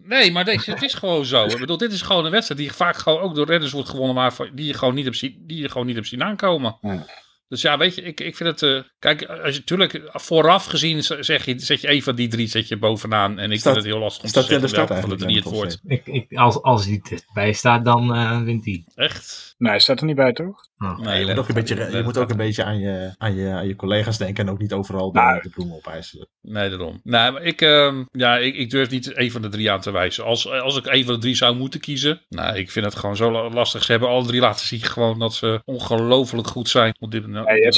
nee, 0.03 0.31
maar 0.31 0.45
deze, 0.45 0.71
het 0.71 0.81
is 0.83 0.93
gewoon 0.93 1.25
zo. 1.25 1.45
Ik 1.45 1.59
bedoel, 1.59 1.77
dit 1.77 1.91
is 1.91 2.01
gewoon 2.01 2.25
een 2.25 2.31
wedstrijd 2.31 2.61
die 2.61 2.71
vaak 2.71 2.97
gewoon 2.97 3.19
ook 3.21 3.35
door 3.35 3.45
renners 3.45 3.71
wordt 3.71 3.89
gewonnen 3.89 4.15
waarvan, 4.15 4.49
die, 4.53 4.65
je 4.65 4.73
gewoon 4.73 4.95
niet 4.95 5.05
hebt 5.05 5.17
zien, 5.17 5.43
die 5.47 5.61
je 5.61 5.69
gewoon 5.69 5.87
niet 5.87 5.95
hebt 5.95 6.07
zien 6.07 6.23
aankomen. 6.23 6.77
Ja. 6.81 7.05
Dus 7.49 7.61
ja, 7.61 7.77
weet 7.77 7.95
je, 7.95 8.01
ik, 8.01 8.19
ik 8.19 8.35
vind 8.35 8.49
het... 8.49 8.61
eh, 8.63 8.89
kijk, 8.99 9.23
als 9.25 9.53
je 9.53 9.59
natuurlijk 9.59 10.01
vooraf 10.13 10.65
gezien 10.65 11.03
zeg 11.03 11.45
je, 11.45 11.59
zet 11.59 11.81
je 11.81 11.91
een 11.91 12.03
van 12.03 12.15
die 12.15 12.27
drie 12.27 12.47
zet 12.47 12.67
je 12.67 12.77
bovenaan. 12.77 13.39
En 13.39 13.51
ik 13.51 13.59
Staat- 13.59 13.73
vind 13.73 13.85
het 13.85 13.93
heel 13.93 14.03
lastig 14.03 14.23
om 14.23 14.29
te 14.31 14.41
zeggen 14.41 14.69
start 14.69 14.87
welke 14.89 15.01
van 15.07 15.17
de 15.17 15.23
drie 15.23 15.35
het 15.35 15.43
wordt. 15.43 15.79
Ik, 15.85 16.05
ik, 16.05 16.33
als, 16.33 16.61
als 16.61 16.85
hij 16.85 17.01
erbij 17.27 17.53
staat, 17.53 17.85
dan 17.85 18.15
eh, 18.15 18.41
wint 18.41 18.65
hij. 18.65 18.85
Echt? 18.95 19.55
Nee, 19.57 19.71
hij 19.71 19.79
staat 19.79 19.99
er 19.99 20.05
niet 20.05 20.15
bij, 20.15 20.33
toch? 20.33 20.66
Oh. 20.79 20.99
Nee, 20.99 21.19
je 21.19 21.25
moet 21.25 21.37
ook 21.37 21.47
een 21.47 21.53
beetje, 21.53 21.75
je 21.97 22.03
moet 22.03 22.17
ook 22.17 22.29
een 22.29 22.37
beetje 22.37 22.63
aan 22.63 22.79
je, 22.79 23.13
aan, 23.17 23.35
je, 23.35 23.49
aan 23.49 23.67
je 23.67 23.75
collega's 23.75 24.17
denken 24.17 24.45
en 24.45 24.51
ook 24.51 24.59
niet 24.59 24.73
overal 24.73 25.11
de, 25.11 25.19
Nou. 25.19 25.41
de 25.41 25.49
bloemen 25.49 25.75
opeisen. 25.75 26.27
Nee, 26.41 26.69
daarom. 26.69 26.99
Nee, 27.03 27.31
maar 27.31 27.43
ik, 27.43 27.61
ehm, 27.61 28.03
ja, 28.11 28.37
ik, 28.37 28.55
ik 28.55 28.69
durf 28.69 28.89
niet 28.89 29.17
een 29.17 29.31
van 29.31 29.41
de 29.41 29.49
drie 29.49 29.71
aan 29.71 29.81
te 29.81 29.91
wijzen. 29.91 30.23
Als, 30.23 30.49
als 30.49 30.77
ik 30.77 30.85
een 30.85 31.05
van 31.05 31.13
de 31.13 31.19
drie 31.19 31.35
zou 31.35 31.55
moeten 31.55 31.79
kiezen. 31.79 32.21
Nou, 32.29 32.57
ik 32.57 32.71
vind 32.71 32.85
het 32.85 32.95
gewoon 32.95 33.15
zo 33.15 33.31
la- 33.31 33.49
lastig. 33.49 33.83
Ze 33.83 33.91
hebben 33.91 34.09
alle 34.09 34.25
drie 34.25 34.39
laten 34.41 34.65
zien 34.67 34.81
gewoon 34.81 35.19
dat 35.19 35.33
ze 35.33 35.61
ongelooflijk 35.65 36.47
goed 36.47 36.69
zijn 36.69 36.95
op 36.99 37.11
dit, 37.11 37.23
op 37.23 37.29
we, 37.29 37.31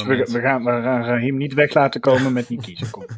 moment. 0.08 0.30
we 0.32 0.40
gaan, 0.40 0.64
we 0.64 0.70
gaan 0.70 1.04
Raheem 1.04 1.38
niet 1.38 1.54
weg 1.54 1.74
laten 1.74 2.02
komen 2.02 2.34
met 2.34 2.50
niet 2.50 2.62
kiezen. 2.62 2.90
Kom. 2.90 3.06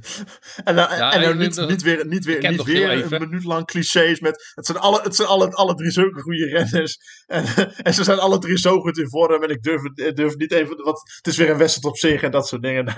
En 0.63 0.75
dan, 0.75 0.87
Ja, 0.97 1.13
en 1.13 1.21
dan 1.21 1.37
niet, 1.37 1.67
niet 1.67 1.81
weer, 1.81 2.07
niet 2.07 2.25
weer, 2.25 2.49
niet 2.49 2.63
weer 2.63 2.89
even. 2.89 3.21
een 3.21 3.29
minuut 3.29 3.43
lang 3.43 3.65
clichés 3.65 4.19
met. 4.19 4.51
Het 4.55 4.65
zijn 4.65 4.77
alle, 4.77 4.99
het 5.03 5.15
zijn 5.15 5.27
alle, 5.27 5.51
alle 5.51 5.75
drie 5.75 5.91
zulke 5.91 6.21
goede 6.21 6.45
renners. 6.45 6.97
En, 7.31 7.43
en 7.83 7.93
ze 7.93 8.03
zijn 8.03 8.19
alle 8.19 8.37
drie 8.39 8.57
zo 8.57 8.79
goed 8.79 8.97
in 8.97 9.09
vorm. 9.09 9.43
En 9.43 9.49
ik 9.49 9.63
durf, 9.63 9.70
het- 9.79 9.99
ik 9.99 10.15
durf 10.15 10.35
niet 10.35 10.51
even. 10.51 10.77
Het 11.15 11.27
is 11.27 11.37
weer 11.37 11.49
een 11.49 11.57
wedstrijd 11.57 11.85
op 11.87 11.97
zich 11.97 12.21
en 12.21 12.31
dat 12.31 12.47
soort 12.47 12.61
dingen. 12.61 12.85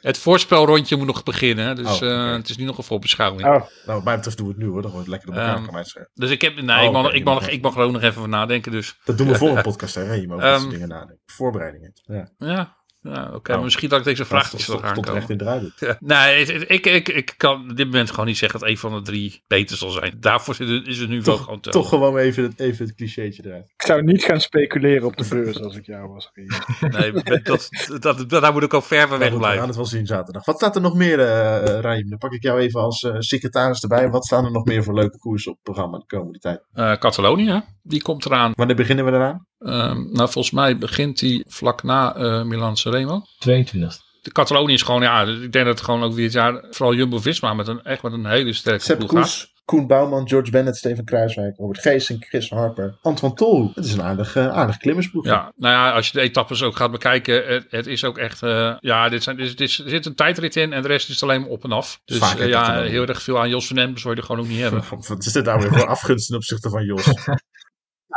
Het 0.00 0.18
voorspelrondje 0.18 0.96
moet 0.96 1.06
nog 1.06 1.22
beginnen. 1.22 1.76
Dus 1.76 2.02
Oh, 2.02 2.08
eh, 2.08 2.32
het 2.32 2.48
is 2.48 2.56
nu 2.56 2.64
nog 2.64 2.78
een 2.78 2.84
voorbeschouwing. 2.84 3.42
Oh, 3.46 3.50
nou, 3.50 3.66
wat 3.84 4.04
mij 4.04 4.16
betreft 4.16 4.36
doen 4.36 4.46
we 4.46 4.52
het 4.52 4.62
nu 4.62 4.68
hoor. 4.68 4.82
Dan 4.82 4.90
wordt 4.90 5.06
het 5.06 5.16
lekker 5.16 5.34
door 5.34 5.42
elkaar 5.42 5.84
Ehm. 5.94 6.04
Dus 6.14 6.30
ik 6.30 6.40
heb, 6.42 6.60
nee, 6.60 6.78
Oh, 6.78 6.84
ik, 6.84 6.92
mag, 6.92 7.12
ik, 7.12 7.24
mag, 7.24 7.48
ik 7.48 7.62
mag 7.62 7.76
er 7.76 7.82
ook 7.82 7.92
nog 7.92 8.02
even 8.02 8.16
over 8.16 8.28
nadenken. 8.28 8.72
Dus 8.72 8.98
Dat 9.04 9.18
doen 9.18 9.28
we 9.28 9.34
voor 9.34 9.48
een 9.56 9.62
podcast, 9.62 9.94
hè? 9.94 10.12
Je 10.12 10.26
mag 10.26 10.36
over 10.36 10.58
soort 10.58 10.70
dingen 10.70 10.88
nadenken. 10.88 11.20
Voorbereidingen. 11.26 11.92
Ja. 12.02 12.28
ja, 12.38 12.76
ja 13.12 13.30
oké. 13.34 13.50
Oh. 13.50 13.54
maar 13.56 13.64
misschien 13.64 13.88
dat 13.88 13.98
ik 13.98 14.04
deze 14.04 14.24
vraag 14.24 14.42
Dat 14.42 14.52
niet 14.52 14.62
stond, 14.62 14.80
zal 14.80 14.88
stond 14.90 15.06
er 15.08 15.14
echt 15.14 15.30
aankomen. 15.30 15.72
in. 15.80 15.86
Ja. 15.86 15.96
Nee, 16.00 16.44
ik, 16.66 16.86
ik, 16.86 17.08
ik 17.08 17.34
kan 17.36 17.70
op 17.70 17.76
dit 17.76 17.86
moment 17.86 18.10
gewoon 18.10 18.26
niet 18.26 18.38
zeggen 18.38 18.60
dat 18.60 18.68
een 18.68 18.78
van 18.78 18.92
de 18.94 19.02
drie 19.02 19.42
beter 19.46 19.76
zal 19.76 19.90
zijn. 19.90 20.16
Daarvoor 20.20 20.54
zit 20.54 20.68
het- 20.68 20.86
is 20.86 20.98
het 20.98 21.08
nu 21.08 21.20
wel 21.22 21.36
gewoon 21.36 21.60
te 21.60 21.70
Toch 21.70 21.88
gewoon 21.88 22.16
even 22.16 22.42
het, 22.42 22.60
even 22.60 22.86
het 22.86 22.94
clichétje 22.94 23.42
eruit. 23.46 23.64
ik 23.76 23.82
zou 23.86 24.02
niet 24.02 24.24
gaan 24.24 24.40
speculeren 24.40 25.06
op 25.06 25.16
de 25.16 25.26
beurs 25.28 25.60
als 25.62 25.76
ik 25.76 25.86
jou 25.86 26.08
was. 26.08 26.30
Nee, 26.80 27.12
dat, 27.12 27.68
dat, 28.00 28.28
dat, 28.28 28.30
daar 28.30 28.52
moet 28.52 28.62
ik 28.62 28.74
ook 28.74 28.82
ver 28.84 29.08
van 29.08 29.18
weg 29.18 29.18
goed, 29.18 29.20
we 29.20 29.30
gaan 29.30 29.38
blijven. 29.38 29.66
het 29.66 29.76
wel 29.76 29.84
zien 29.86 30.06
zaterdag. 30.06 30.44
Wat 30.44 30.56
staat 30.56 30.74
er 30.76 30.82
nog 30.82 30.94
meer, 30.94 31.20
eh 31.20 31.80
Raim? 31.80 32.08
Dan 32.08 32.18
pak 32.18 32.32
ik 32.32 32.42
jou 32.42 32.58
even 32.60 32.80
als 32.80 33.02
eh, 33.02 33.14
secretaris 33.18 33.82
erbij. 33.82 34.10
Wat 34.10 34.24
staan 34.24 34.44
er 34.44 34.50
nog 34.52 34.64
meer 34.64 34.82
voor 34.84 34.94
leuke 34.94 35.18
koersen 35.18 35.50
op 35.50 35.56
het 35.56 35.64
programma 35.64 35.98
de 35.98 36.06
komende 36.06 36.38
tijd? 36.38 36.62
Eh 36.72 36.92
Catalonië, 36.92 37.62
die 37.82 38.02
komt 38.02 38.24
eraan. 38.26 38.52
Wanneer 38.54 38.76
beginnen 38.76 39.04
we 39.04 39.10
eraan? 39.10 39.46
Ehm, 39.64 39.96
nou, 40.12 40.30
volgens 40.30 40.50
mij 40.50 40.78
begint 40.78 41.18
die 41.18 41.44
vlak 41.48 41.82
na 41.82 42.14
eh 42.14 42.42
Milan 42.42 42.76
Sanremo. 42.76 43.22
22. 43.38 44.02
De 44.22 44.32
Catalonië 44.32 44.72
is 44.74 44.82
gewoon, 44.82 45.02
ja, 45.02 45.22
ik 45.22 45.52
denk 45.52 45.52
dat 45.66 45.66
het 45.66 45.80
gewoon 45.80 46.02
ook 46.02 46.14
weer 46.14 46.24
het 46.24 46.32
jaar, 46.32 46.64
vooral 46.70 46.94
Jumbo-Visma 46.94 47.54
met 47.54 47.68
een, 47.68 47.82
echt 47.82 48.02
met 48.02 48.12
een 48.12 48.26
hele 48.26 48.52
sterke 48.52 48.84
Sepp 48.84 48.98
ploeg 48.98 49.10
gaat. 49.10 49.20
Koes, 49.20 49.52
Koen 49.64 49.86
Bouwman, 49.86 50.28
George 50.28 50.50
Bennett, 50.50 50.76
Steven 50.76 51.04
Kruiswijk, 51.04 51.56
Robert 51.56 51.80
Geesink, 51.80 52.24
Chris 52.24 52.50
Harper, 52.50 52.98
Antoine 53.02 53.36
Tolhoek. 53.36 53.74
Het 53.74 53.84
is 53.84 53.92
een 53.92 54.02
aardig, 54.02 54.36
eh, 54.36 54.48
aardig 54.48 54.76
klimmersploeg. 54.76 55.24
Ja, 55.24 55.52
nou 55.56 55.74
ja, 55.74 55.92
als 55.92 56.06
je 56.06 56.12
de 56.12 56.20
etappes 56.20 56.62
ook 56.62 56.76
gaat 56.76 56.90
bekijken, 56.90 57.46
het, 57.46 57.66
het 57.68 57.86
is 57.86 58.04
ook 58.04 58.18
echt, 58.18 58.42
eh, 58.42 58.74
ja, 58.80 59.08
dit 59.08 59.22
zijn, 59.22 59.36
dit, 59.36 59.46
is- 59.46 59.56
dit 59.56 59.68
is- 59.68 59.78
er 59.78 59.88
zit 59.90 60.06
een 60.06 60.14
tijdrit 60.14 60.56
in 60.56 60.72
en 60.72 60.82
de 60.82 60.88
rest 60.88 61.08
is 61.08 61.22
alleen 61.22 61.40
maar 61.40 61.50
op 61.50 61.64
en 61.64 61.72
af. 61.72 62.00
Dus 62.04 62.18
eh, 62.38 62.48
ja, 62.48 62.82
heel 62.82 63.06
erg 63.06 63.22
veel 63.22 63.40
aan 63.40 63.48
Jos 63.48 63.66
van 63.66 63.76
Emden 63.78 64.00
zou 64.00 64.14
je 64.14 64.20
er 64.20 64.26
gewoon 64.26 64.40
ook 64.42 64.48
niet 64.50 64.60
hebben. 64.60 64.82
Wat 65.08 65.24
is 65.26 65.32
dit 65.32 65.44
nou 65.44 65.60
weer 65.60 65.72
voor 65.72 65.86
afgunst 65.86 66.26
ten 66.26 66.36
opzichte 66.36 66.70
van 66.70 66.84
Jos? 66.84 67.04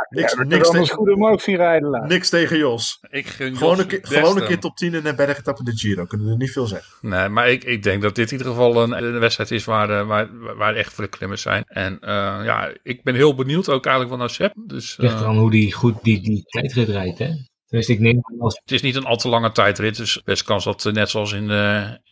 Niks, 0.08 0.32
ja, 0.32 0.42
niks, 0.42 0.70
tegen, 0.70 0.88
goed 0.88 1.12
om 1.12 1.26
ook 1.26 1.40
zien 1.40 1.56
rijden 1.56 1.88
laten. 1.88 2.08
niks 2.08 2.28
tegen 2.28 2.58
Jos. 2.58 2.98
Ik 3.10 3.26
gun 3.26 3.56
Gewoon 3.56 3.76
Jos 3.76 3.82
een, 3.82 3.88
keer, 3.88 4.00
gewoon 4.02 4.40
een 4.40 4.46
keer 4.46 4.58
top 4.58 4.76
10 4.76 4.94
in 4.94 5.02
de 5.02 5.14
bergetappe 5.14 5.64
de 5.64 5.76
Giro. 5.76 6.04
Kunnen 6.04 6.26
we 6.26 6.32
er 6.32 6.38
niet 6.38 6.50
veel 6.50 6.66
zeggen. 6.66 7.08
Nee, 7.08 7.28
maar 7.28 7.50
ik, 7.50 7.64
ik 7.64 7.82
denk 7.82 8.02
dat 8.02 8.14
dit 8.14 8.30
in 8.30 8.38
ieder 8.38 8.52
geval 8.52 8.82
een, 8.82 9.04
een 9.04 9.18
wedstrijd 9.18 9.50
is 9.50 9.64
waar, 9.64 9.90
eh, 9.90 10.06
waar, 10.06 10.56
waar 10.56 10.74
echt 10.74 10.92
voor 10.92 11.04
de 11.04 11.10
klimmers 11.10 11.42
zijn. 11.42 11.64
En 11.66 11.98
eh, 12.00 12.40
ja, 12.44 12.72
ik 12.82 13.02
ben 13.02 13.14
heel 13.14 13.34
benieuwd 13.34 13.68
ook 13.68 13.86
eigenlijk 13.86 14.08
van 14.08 14.18
naar 14.18 14.34
Sepp. 14.34 14.54
Dus, 14.66 14.96
ligt 14.96 15.20
eh, 15.20 15.28
hoe 15.28 15.50
die 15.50 15.72
goed 15.72 16.02
die, 16.02 16.20
die 16.20 16.42
tijdrit 16.42 16.88
rijdt, 16.88 17.18
hè. 17.18 17.30
Dus 17.68 17.88
ik 17.88 17.98
neem 17.98 18.18
aan 18.22 18.40
als 18.40 18.60
het 18.60 18.72
is 18.72 18.82
niet 18.82 18.96
een 18.96 19.04
al 19.04 19.16
te 19.16 19.28
lange 19.28 19.52
tijdrit. 19.52 19.96
Dus 19.96 20.22
best 20.24 20.42
kans 20.42 20.64
dat 20.64 20.90
net 20.92 21.10
zoals 21.10 21.32
in, 21.32 21.50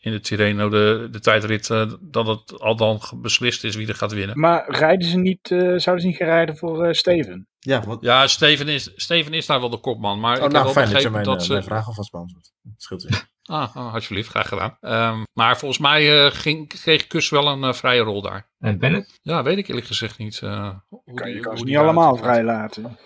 in 0.01 0.13
de 0.13 0.21
Tirreno 0.21 0.69
de, 0.69 1.09
de 1.11 1.21
tijdrit, 1.21 1.67
dat 2.01 2.27
het 2.27 2.61
al 2.61 2.77
dan 2.77 3.01
beslist 3.17 3.65
is 3.65 3.77
wie 3.77 3.89
er 3.89 3.95
gaat 3.95 4.13
winnen. 4.13 4.39
Maar 4.41 4.65
rijden 4.69 5.09
ze 5.09 5.19
niet, 5.19 5.51
eh, 5.51 5.59
zouden 5.59 6.01
ze 6.01 6.07
niet 6.07 6.17
gaan 6.17 6.27
rijden 6.27 6.57
voor 6.57 6.85
eh, 6.85 6.93
Steven? 6.93 7.47
Ja, 7.67 7.81
wat, 7.87 7.99
Ja, 8.01 8.27
Steven 8.27 8.69
is, 8.69 8.91
Steven 8.97 9.33
is 9.33 9.47
daar 9.47 9.61
wel 9.61 9.71
de 9.71 9.77
kopman. 9.81 10.21
Maar 10.21 10.31
oh, 10.31 10.37
ik 10.37 10.43
heb 10.43 10.53
nou, 10.53 10.65
wel 10.65 10.73
fijn 10.73 10.91
dat 10.93 11.03
je 11.03 11.11
mijn, 11.11 11.25
dat 11.25 11.39
eh, 11.41 11.45
ze... 11.47 11.53
mijn 11.53 11.65
vraag 11.65 11.87
alvast 11.87 12.11
beantwoordt. 12.11 12.53
Scheelt 12.77 13.05
u. 13.05 13.09
Ah, 13.49 13.77
oh, 13.77 13.95
alsjeblieft, 13.95 14.29
graag 14.29 14.49
gedaan. 14.49 14.77
Ehm, 14.81 15.23
maar 15.33 15.59
volgens 15.59 15.81
mij 15.81 16.25
eh, 16.27 16.31
ging, 16.33 16.69
kreeg 16.69 17.07
Kus 17.07 17.29
wel 17.29 17.47
een 17.49 17.65
eh, 17.65 17.73
vrije 17.73 18.01
rol 18.01 18.23
daar. 18.23 18.49
en 18.59 18.79
Bennett. 18.79 19.19
Ja, 19.23 19.43
weet 19.43 19.59
ik 19.59 19.69
eerlijk 19.69 19.87
gezegd 19.87 20.19
niet. 20.19 20.41
eh, 20.43 20.71
hoe 20.89 21.15
Kan, 21.15 21.27
die- 21.27 21.35
je 21.35 21.41
kan 21.41 21.49
hoe 21.51 21.59
ze 21.59 21.65
die 21.65 21.75
niet 21.75 21.83
allemaal 21.85 22.17
vrij 22.17 22.43
laten. 22.45 22.99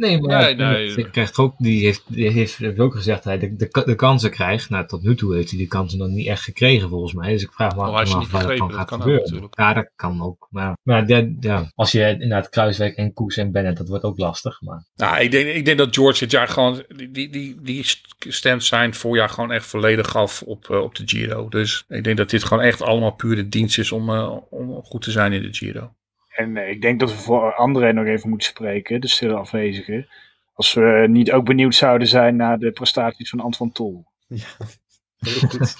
Nee, 0.00 0.20
maar 0.20 0.38
Nee, 0.42 0.56
ja, 0.56 0.70
nee. 0.70 1.10
Krijgt 1.10 1.38
ook, 1.38 1.54
die 1.58 1.84
heeft, 1.84 2.02
die 2.06 2.30
heeft, 2.30 2.56
heeft 2.56 2.78
ook 2.78 2.94
gezegd 2.94 3.24
dat 3.24 3.32
hij 3.32 3.38
de, 3.38 3.56
de, 3.56 3.82
de 3.84 3.94
kansen 3.94 4.30
krijgt. 4.30 4.70
Nou, 4.70 4.86
tot 4.86 5.02
nu 5.02 5.14
toe 5.14 5.34
heeft 5.34 5.48
hij 5.50 5.58
die 5.58 5.68
kansen 5.68 5.98
nog 5.98 6.08
niet 6.08 6.26
echt 6.26 6.42
gekregen 6.42 6.88
volgens 6.88 7.12
mij. 7.12 7.32
Dus 7.32 7.42
ik 7.42 7.52
vraag 7.52 7.74
me 7.76 7.80
Oh, 7.80 7.94
af 7.94 8.18
niet 8.18 8.30
waar 8.30 8.46
dat 8.46 8.56
dan 8.56 8.72
gaat 8.72 8.88
kan 8.88 9.00
gebeuren. 9.00 9.24
natuurlijk. 9.24 9.58
ja, 9.58 9.72
dat 9.74 9.90
kan 9.96 10.22
ook. 10.22 10.46
Maar, 10.50 10.76
maar 10.82 11.08
ja, 11.08 11.28
ja, 11.40 11.70
als 11.74 11.92
je 11.92 12.10
inderdaad 12.10 12.48
Kruiswijk 12.48 12.96
en 12.96 13.12
Koes 13.12 13.36
en 13.36 13.52
Bennett, 13.52 13.78
dat 13.78 13.88
wordt 13.88 14.04
ook 14.04 14.18
lastig. 14.18 14.60
Maar 14.60 14.84
Nou, 14.94 15.20
ik 15.20 15.30
denk, 15.30 15.48
ik 15.48 15.64
denk 15.64 15.78
dat 15.78 15.94
George 15.94 16.18
dit 16.18 16.30
jaar 16.30 16.48
gewoon 16.48 16.84
die, 16.96 17.10
die, 17.10 17.30
die, 17.30 17.56
die 17.62 17.84
stemt 18.28 18.64
zijn 18.64 18.94
voorjaar 18.94 19.28
gewoon 19.28 19.52
echt 19.52 19.66
volledig 19.66 20.08
gaf 20.08 20.42
op, 20.42 20.70
eh, 20.70 20.82
op 20.82 20.94
de 20.94 21.02
Giro. 21.06 21.48
Dus 21.48 21.84
ik 21.88 22.04
denk 22.04 22.16
dat 22.16 22.30
dit 22.30 22.44
gewoon 22.44 22.64
echt 22.64 22.82
allemaal 22.82 23.14
pure 23.14 23.48
dienst 23.48 23.78
is 23.78 23.92
om, 23.92 24.10
eh, 24.10 24.36
om 24.50 24.82
goed 24.84 25.02
te 25.02 25.10
zijn 25.10 25.32
in 25.32 25.42
de 25.42 25.54
Giro. 25.54 25.94
En 26.40 26.56
eh, 26.56 26.70
ik 26.70 26.82
denk 26.82 27.00
dat 27.00 27.10
we 27.10 27.16
voor 27.18 27.54
André 27.54 27.92
nog 27.92 28.06
even 28.06 28.28
moeten 28.28 28.48
spreken, 28.48 29.00
de 29.00 29.08
stille 29.08 29.34
afwezige. 29.34 30.08
Als 30.54 30.72
we 30.74 31.06
niet 31.08 31.32
ook 31.32 31.44
benieuwd 31.44 31.74
zouden 31.74 32.08
zijn 32.08 32.36
naar 32.36 32.58
de 32.58 32.70
prestaties 32.72 33.30
van 33.30 33.40
Antoine 33.40 33.74
Tol. 33.74 34.04
Ja, 34.26 34.36
heel 35.18 35.48
goed. 35.48 35.74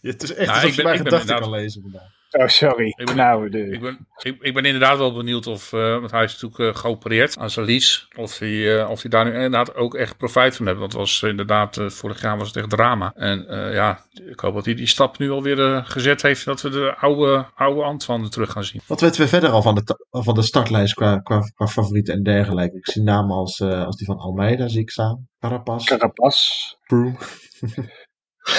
Ja, 0.00 0.10
het 0.10 0.22
is 0.22 0.34
echt 0.34 0.46
Nou, 0.50 0.50
alsof 0.50 0.70
ik 0.70 0.76
je 0.76 0.82
ben- 0.82 0.84
mijn 0.84 0.96
ik 1.04 1.10
ben 1.10 1.12
gedachten 1.20 1.40
kan 1.40 1.50
lezen 1.60 1.82
vandaag. 1.82 2.14
Oh, 2.38 2.46
sorry. 2.46 2.86
Ik 2.86 3.06
ben- 3.06 3.16
nou, 3.16 3.50
de, 3.50 3.58
Ik 3.70 3.80
ben, 3.80 4.06
ik, 4.22 4.36
ik 4.40 4.54
ben 4.54 4.64
inderdaad 4.64 4.98
wel 4.98 5.12
benieuwd 5.12 5.46
of, 5.46 5.72
eh 5.72 5.98
want 5.98 6.10
hij 6.10 6.24
is 6.24 6.40
natuurlijk 6.40 6.76
eh, 6.76 6.80
geopereerd 6.80 7.38
aan 7.38 7.50
zijn 7.50 7.80
of 8.16 8.38
hij, 8.38 8.78
eh, 8.80 8.90
of 8.90 9.02
hij 9.02 9.10
daar 9.10 9.24
nu 9.24 9.32
inderdaad 9.32 9.74
ook 9.74 9.94
echt 9.94 10.16
profijt 10.16 10.56
van 10.56 10.66
heeft. 10.66 10.78
Want 10.78 10.92
het 10.92 11.00
was 11.00 11.22
inderdaad, 11.22 11.76
eh, 11.76 11.88
vorig 11.88 12.20
jaar 12.20 12.38
was 12.38 12.46
het 12.46 12.56
echt 12.56 12.70
drama. 12.70 13.12
En 13.14 13.48
eh, 13.48 13.74
ja, 13.74 14.00
ik 14.30 14.40
hoop 14.40 14.54
dat 14.54 14.64
hij 14.64 14.74
die 14.74 14.86
stap 14.86 15.18
nu 15.18 15.30
alweer 15.30 15.74
eh, 15.74 15.84
gezet 15.84 16.22
heeft, 16.22 16.44
dat 16.44 16.60
we 16.62 16.68
de 16.68 16.94
oude, 16.96 17.46
oude 17.54 17.82
Antoine 17.82 18.28
terug 18.28 18.52
gaan 18.52 18.64
zien. 18.64 18.80
Wat 18.86 19.00
weten 19.00 19.20
we 19.20 19.28
verder 19.28 19.50
al 19.50 19.62
van 19.62 19.74
de, 19.74 20.06
van 20.10 20.34
de 20.34 20.42
startlijst 20.42 20.94
qua, 20.94 21.18
qua, 21.18 21.40
qua 21.54 21.66
favorieten 21.66 22.14
en 22.14 22.22
dergelijke? 22.22 22.76
Ik 22.76 22.90
zie 22.90 23.02
namen 23.02 23.36
als, 23.36 23.60
eh, 23.60 23.84
als 23.84 23.96
die 23.96 24.06
van 24.06 24.18
Almeida, 24.18 24.68
zie 24.68 24.80
ik 24.80 24.90
staan. 24.90 25.28
Carapaz, 25.40 25.84
Carapaz. 25.84 26.72
Broom, 26.86 27.16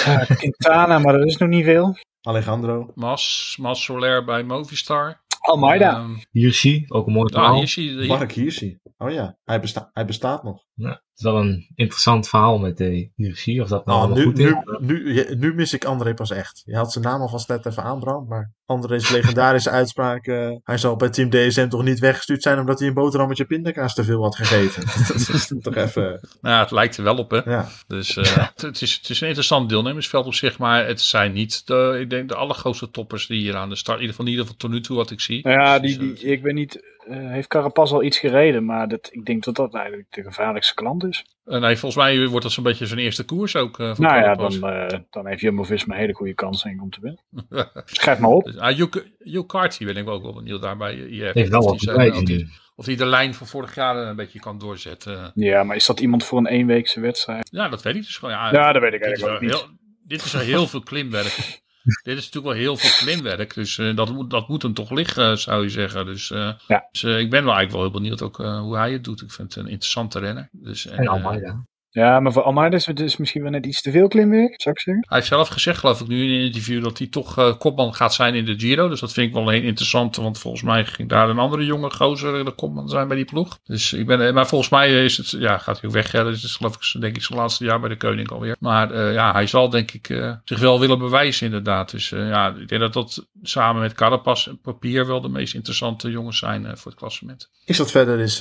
Ja, 0.04 0.24
Quintana, 0.38 0.98
maar 0.98 1.12
dat 1.12 1.26
is 1.26 1.36
nog 1.36 1.48
niet 1.48 1.64
veel. 1.64 1.96
Alejandro. 2.28 2.92
Mas, 2.94 3.56
Mas 3.60 3.82
Soler 3.84 4.24
bij 4.24 4.42
Movistar. 4.42 5.20
Almeida. 5.40 5.90
Ehm, 5.96 6.16
Hirschi, 6.30 6.84
ook 6.88 7.06
een 7.06 7.12
mooi 7.12 7.26
ah, 7.26 7.32
verhaal. 7.34 7.56
hier 7.56 7.68
zie 7.68 7.84
je, 7.90 7.98
hier- 7.98 8.06
Mark 8.06 8.32
Hirschi. 8.32 8.78
Oh 8.98 9.10
ja, 9.10 9.36
hij, 9.44 9.60
besta 9.60 9.90
hij 9.92 10.04
bestaat 10.04 10.42
nog. 10.42 10.64
Ja, 10.80 10.88
het 10.90 11.00
is 11.14 11.22
wel 11.22 11.36
een 11.40 11.72
interessant 11.74 12.28
verhaal 12.28 12.58
met 12.58 12.76
de 12.76 13.10
Hirschi. 13.16 13.60
Of 13.60 13.68
dat 13.68 13.86
nou 13.86 13.98
Oh, 13.98 14.04
allemaal 14.04 14.18
nu, 14.18 14.24
goed 14.24 14.38
is. 14.38 14.54
nu, 14.80 15.12
nu, 15.14 15.34
nu 15.36 15.54
mis 15.54 15.72
ik 15.72 15.84
André 15.84 16.14
pas 16.14 16.30
echt. 16.30 16.62
Je 16.64 16.76
had 16.76 16.92
zijn 16.92 17.04
naam 17.04 17.20
alvast 17.20 17.48
net 17.48 17.66
even 17.66 17.82
aanbrand, 17.82 18.28
maar 18.28 18.52
André's 18.66 19.10
legendarische 19.10 19.70
uitspraak. 19.80 20.26
eh, 20.26 20.50
hij 20.62 20.78
zal 20.78 20.96
bij 20.96 21.08
Team 21.08 21.30
DSM 21.30 21.68
toch 21.68 21.82
niet 21.82 21.98
weggestuurd 21.98 22.42
zijn 22.42 22.58
omdat 22.58 22.78
hij 22.78 22.88
een 22.88 22.94
boterhammetje 22.94 23.44
pindakaas 23.44 23.94
te 23.94 24.04
veel 24.04 24.22
had 24.22 24.36
gegeten. 24.36 24.82
dat 25.08 25.28
is 25.34 25.52
toch 25.60 25.74
even. 25.76 26.02
nou, 26.40 26.54
ja, 26.54 26.60
het 26.60 26.70
lijkt 26.70 26.96
er 26.96 27.04
wel 27.04 27.16
op, 27.16 27.30
hè. 27.30 27.50
Ja. 27.50 27.68
Dus 27.86 28.16
eh, 28.16 28.24
het, 28.48 28.62
het 28.62 28.82
is, 28.82 28.94
het 28.94 29.10
is 29.10 29.20
een 29.20 29.26
interessant 29.26 29.68
deelnemersveld 29.68 30.26
op 30.26 30.34
zich, 30.34 30.58
maar 30.58 30.86
het 30.86 31.00
zijn 31.00 31.32
niet 31.32 31.66
de, 31.66 31.98
ik 32.00 32.10
denk, 32.10 32.28
de 32.28 32.34
allergrootste 32.34 32.90
toppers 32.90 33.26
die 33.26 33.40
hier 33.40 33.56
aan 33.56 33.68
de 33.68 33.76
start, 33.76 33.96
in 34.00 34.02
ieder 34.02 34.16
geval, 34.16 34.30
in 34.32 34.38
ieder 34.38 34.46
geval 34.46 34.68
tot 34.68 34.76
nu 34.78 34.80
toe 34.84 34.96
wat 34.96 35.10
ik 35.10 35.20
zie. 35.20 35.48
Ja, 35.48 35.78
Dus, 35.78 35.98
die, 35.98 36.12
die, 36.12 36.24
ik 36.24 36.42
weet 36.42 36.54
niet, 36.54 36.96
eh, 37.08 37.30
heeft 37.30 37.48
Carapaz 37.48 37.92
al 37.92 38.02
iets 38.02 38.18
gereden, 38.18 38.64
maar 38.64 38.88
dat, 38.88 39.08
ik 39.12 39.24
denk 39.24 39.44
dat 39.44 39.54
dat 39.54 39.74
eigenlijk 39.74 40.06
de 40.10 40.22
gevaarlijkste 40.22 40.74
klant 40.74 41.04
is. 41.04 41.24
eh, 41.44 41.60
nee, 41.60 41.76
volgens 41.76 42.04
mij 42.04 42.26
wordt 42.26 42.42
dat 42.44 42.52
zo'n 42.52 42.64
beetje 42.64 42.86
zijn 42.86 43.00
eerste 43.00 43.24
koers 43.24 43.56
ook. 43.56 43.78
eh 43.78 43.94
voor 43.94 44.04
nou 44.04 44.20
ja, 44.20 44.34
dan, 44.34 45.06
dan 45.10 45.26
heeft 45.26 45.40
Jumbo-Visma 45.40 45.94
een 45.94 46.00
hele 46.00 46.14
goede 46.14 46.34
kans 46.34 46.62
denk 46.62 46.76
ik, 46.76 46.82
om 46.82 46.90
te 46.90 47.00
winnen. 47.00 47.22
Schrijf 47.84 48.18
maar 48.18 48.30
op. 48.30 48.44
Dus, 48.44 48.56
ah, 48.58 48.76
Hugh 48.76 48.98
Hugh 49.18 49.46
Carty 49.46 49.84
ben 49.84 49.96
ik 49.96 50.08
ook 50.08 50.22
wel 50.22 50.34
benieuwd 50.34 50.62
daar 50.62 50.76
bij 50.76 50.94
IF. 50.94 51.32
heeft 51.32 51.50
wel 51.50 51.60
Of 51.60 51.84
wat 51.84 52.46
of 52.78 52.86
hij 52.86 52.96
de 52.96 53.06
lijn 53.06 53.34
van 53.34 53.46
vorig 53.46 53.74
jaar 53.74 53.96
een 53.96 54.16
beetje 54.16 54.38
kan 54.38 54.58
doorzetten. 54.58 55.30
Ja, 55.34 55.62
maar 55.62 55.76
is 55.76 55.86
dat 55.86 56.00
iemand 56.00 56.24
voor 56.24 56.38
een 56.38 56.46
eenweekse 56.46 57.00
wedstrijd? 57.00 57.48
Ja, 57.52 57.68
dat 57.68 57.82
weet 57.82 57.94
ik 57.94 58.02
dus 58.02 58.16
gewoon. 58.16 58.34
Ja, 58.34 58.52
Ja, 58.52 58.72
dat 58.72 58.82
weet 58.82 58.92
ik 58.92 59.02
dit 59.02 59.12
is 59.12 59.22
eigenlijk 59.22 59.34
ook 59.34 59.40
niet. 59.40 59.60
heel, 59.60 59.78
dit 60.04 60.24
is 60.24 60.32
wel 60.32 60.42
heel 60.42 60.66
veel 60.66 60.82
klimwerk. 60.82 61.60
dit 62.02 62.18
is 62.18 62.24
natuurlijk 62.24 62.44
wel 62.54 62.62
heel 62.62 62.76
veel 62.76 62.90
klimwerk. 63.06 63.54
Dus 63.54 63.78
eh, 63.78 63.96
dat, 63.96 64.12
moet, 64.12 64.30
dat 64.30 64.48
moet 64.48 64.62
hem 64.62 64.74
toch 64.74 64.90
liggen, 64.90 65.38
zou 65.38 65.62
je 65.62 65.68
zeggen. 65.70 66.06
Dus, 66.06 66.30
eh, 66.30 66.52
Ja. 66.68 66.88
dus 66.90 67.02
eh, 67.02 67.18
ik 67.18 67.30
ben 67.30 67.44
wel 67.44 67.54
eigenlijk 67.54 67.70
wel 67.72 67.80
heel 67.82 67.90
benieuwd 68.00 68.22
ook 68.22 68.40
eh, 68.40 68.60
hoe 68.60 68.76
hij 68.76 68.92
het 68.92 69.04
doet. 69.04 69.22
Ik 69.22 69.30
vind 69.32 69.54
het 69.54 69.64
een 69.64 69.70
interessante 69.70 70.18
renner. 70.18 70.48
Dus, 70.52 70.86
en, 70.86 70.96
En 70.98 71.04
eh, 71.04 71.10
Almeida. 71.10 71.64
Ja, 71.98 72.20
maar 72.20 72.32
voor 72.32 72.42
Almeida 72.42 72.76
is 72.76 72.86
het 72.86 72.96
dus 72.96 73.16
misschien 73.16 73.42
wel 73.42 73.50
net 73.50 73.66
iets 73.66 73.82
te 73.82 73.90
veel 73.90 74.08
klimwerk, 74.08 74.62
zou 74.62 74.74
ik 74.74 74.80
zeggen. 74.80 75.04
hij 75.08 75.16
heeft 75.16 75.28
zelf 75.28 75.48
gezegd, 75.48 75.78
geloof 75.78 76.00
ik, 76.00 76.08
nu 76.08 76.24
in 76.24 76.30
een 76.30 76.44
interview 76.46 76.82
dat 76.82 76.98
hij 76.98 77.06
toch 77.06 77.38
eh, 77.38 77.58
kopman 77.58 77.94
gaat 77.94 78.14
zijn 78.14 78.34
in 78.34 78.44
de 78.44 78.58
Giro. 78.58 78.88
Dus 78.88 79.00
dat 79.00 79.12
vind 79.12 79.28
ik 79.28 79.34
wel 79.34 79.48
heel 79.48 79.62
interessant, 79.62 80.16
want 80.16 80.38
volgens 80.38 80.62
mij 80.62 80.84
ging 80.84 81.08
daar 81.08 81.28
een 81.28 81.38
andere 81.38 81.64
jonge 81.64 81.90
gozer 81.90 82.44
de 82.44 82.50
kopman 82.50 82.88
zijn 82.88 83.08
bij 83.08 83.16
die 83.16 83.24
ploeg. 83.24 83.58
Dus 83.64 83.92
ik 83.92 84.06
ben, 84.06 84.26
eh, 84.26 84.34
maar 84.34 84.46
volgens 84.46 84.70
mij 84.70 85.04
is 85.04 85.16
het, 85.16 85.30
ja, 85.30 85.58
gaat 85.58 85.80
hij 85.80 85.88
ook 85.88 85.94
weg. 85.94 86.12
Ja, 86.12 86.24
dus 86.24 86.34
het 86.34 86.44
is 86.44 86.56
geloof 86.56 86.74
ik, 86.74 87.00
denk 87.00 87.16
ik, 87.16 87.22
zijn 87.22 87.38
laatste 87.38 87.64
jaar 87.64 87.80
bij 87.80 87.88
de 87.88 87.96
Koning 87.96 88.30
alweer. 88.30 88.56
Maar 88.60 88.90
eh, 88.90 89.12
ja, 89.12 89.32
hij 89.32 89.46
zal 89.46 89.70
denk 89.70 89.92
ik 89.92 90.08
eh, 90.08 90.32
zich 90.44 90.60
wel 90.60 90.80
willen 90.80 90.98
bewijzen 90.98 91.46
inderdaad. 91.46 91.90
Dus 91.90 92.12
eh, 92.12 92.28
ja, 92.28 92.54
ik 92.54 92.68
denk 92.68 92.80
dat 92.80 92.92
dat 92.92 93.26
samen 93.42 93.82
met 93.82 93.92
Carapaz 93.92 94.46
en 94.46 94.60
Papier 94.60 95.06
wel 95.06 95.20
de 95.20 95.28
meest 95.28 95.54
interessante 95.54 96.10
jongens 96.10 96.38
zijn 96.38 96.66
eh, 96.66 96.74
voor 96.74 96.90
het 96.90 97.00
klassement. 97.00 97.50
Ik 97.64 97.74
zat 97.74 97.90
verder 97.90 98.18
is. 98.18 98.38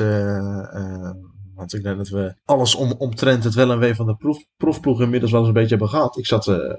Want 1.57 1.73
ik 1.73 1.83
denk 1.83 1.97
dat 1.97 2.09
we 2.09 2.35
alles 2.45 2.75
om, 2.75 2.91
omtrent 2.97 3.43
het 3.43 3.53
wel 3.53 3.71
en 3.71 3.79
wee 3.79 3.95
van 3.95 4.05
de 4.05 4.15
proef, 4.15 4.45
proefploeg 4.57 5.01
inmiddels 5.01 5.31
wel 5.31 5.39
eens 5.39 5.49
een 5.49 5.55
beetje 5.55 5.69
hebben 5.69 5.89
gehad. 5.89 6.17
Ik 6.17 6.25
zat 6.25 6.47
eh, 6.47 6.73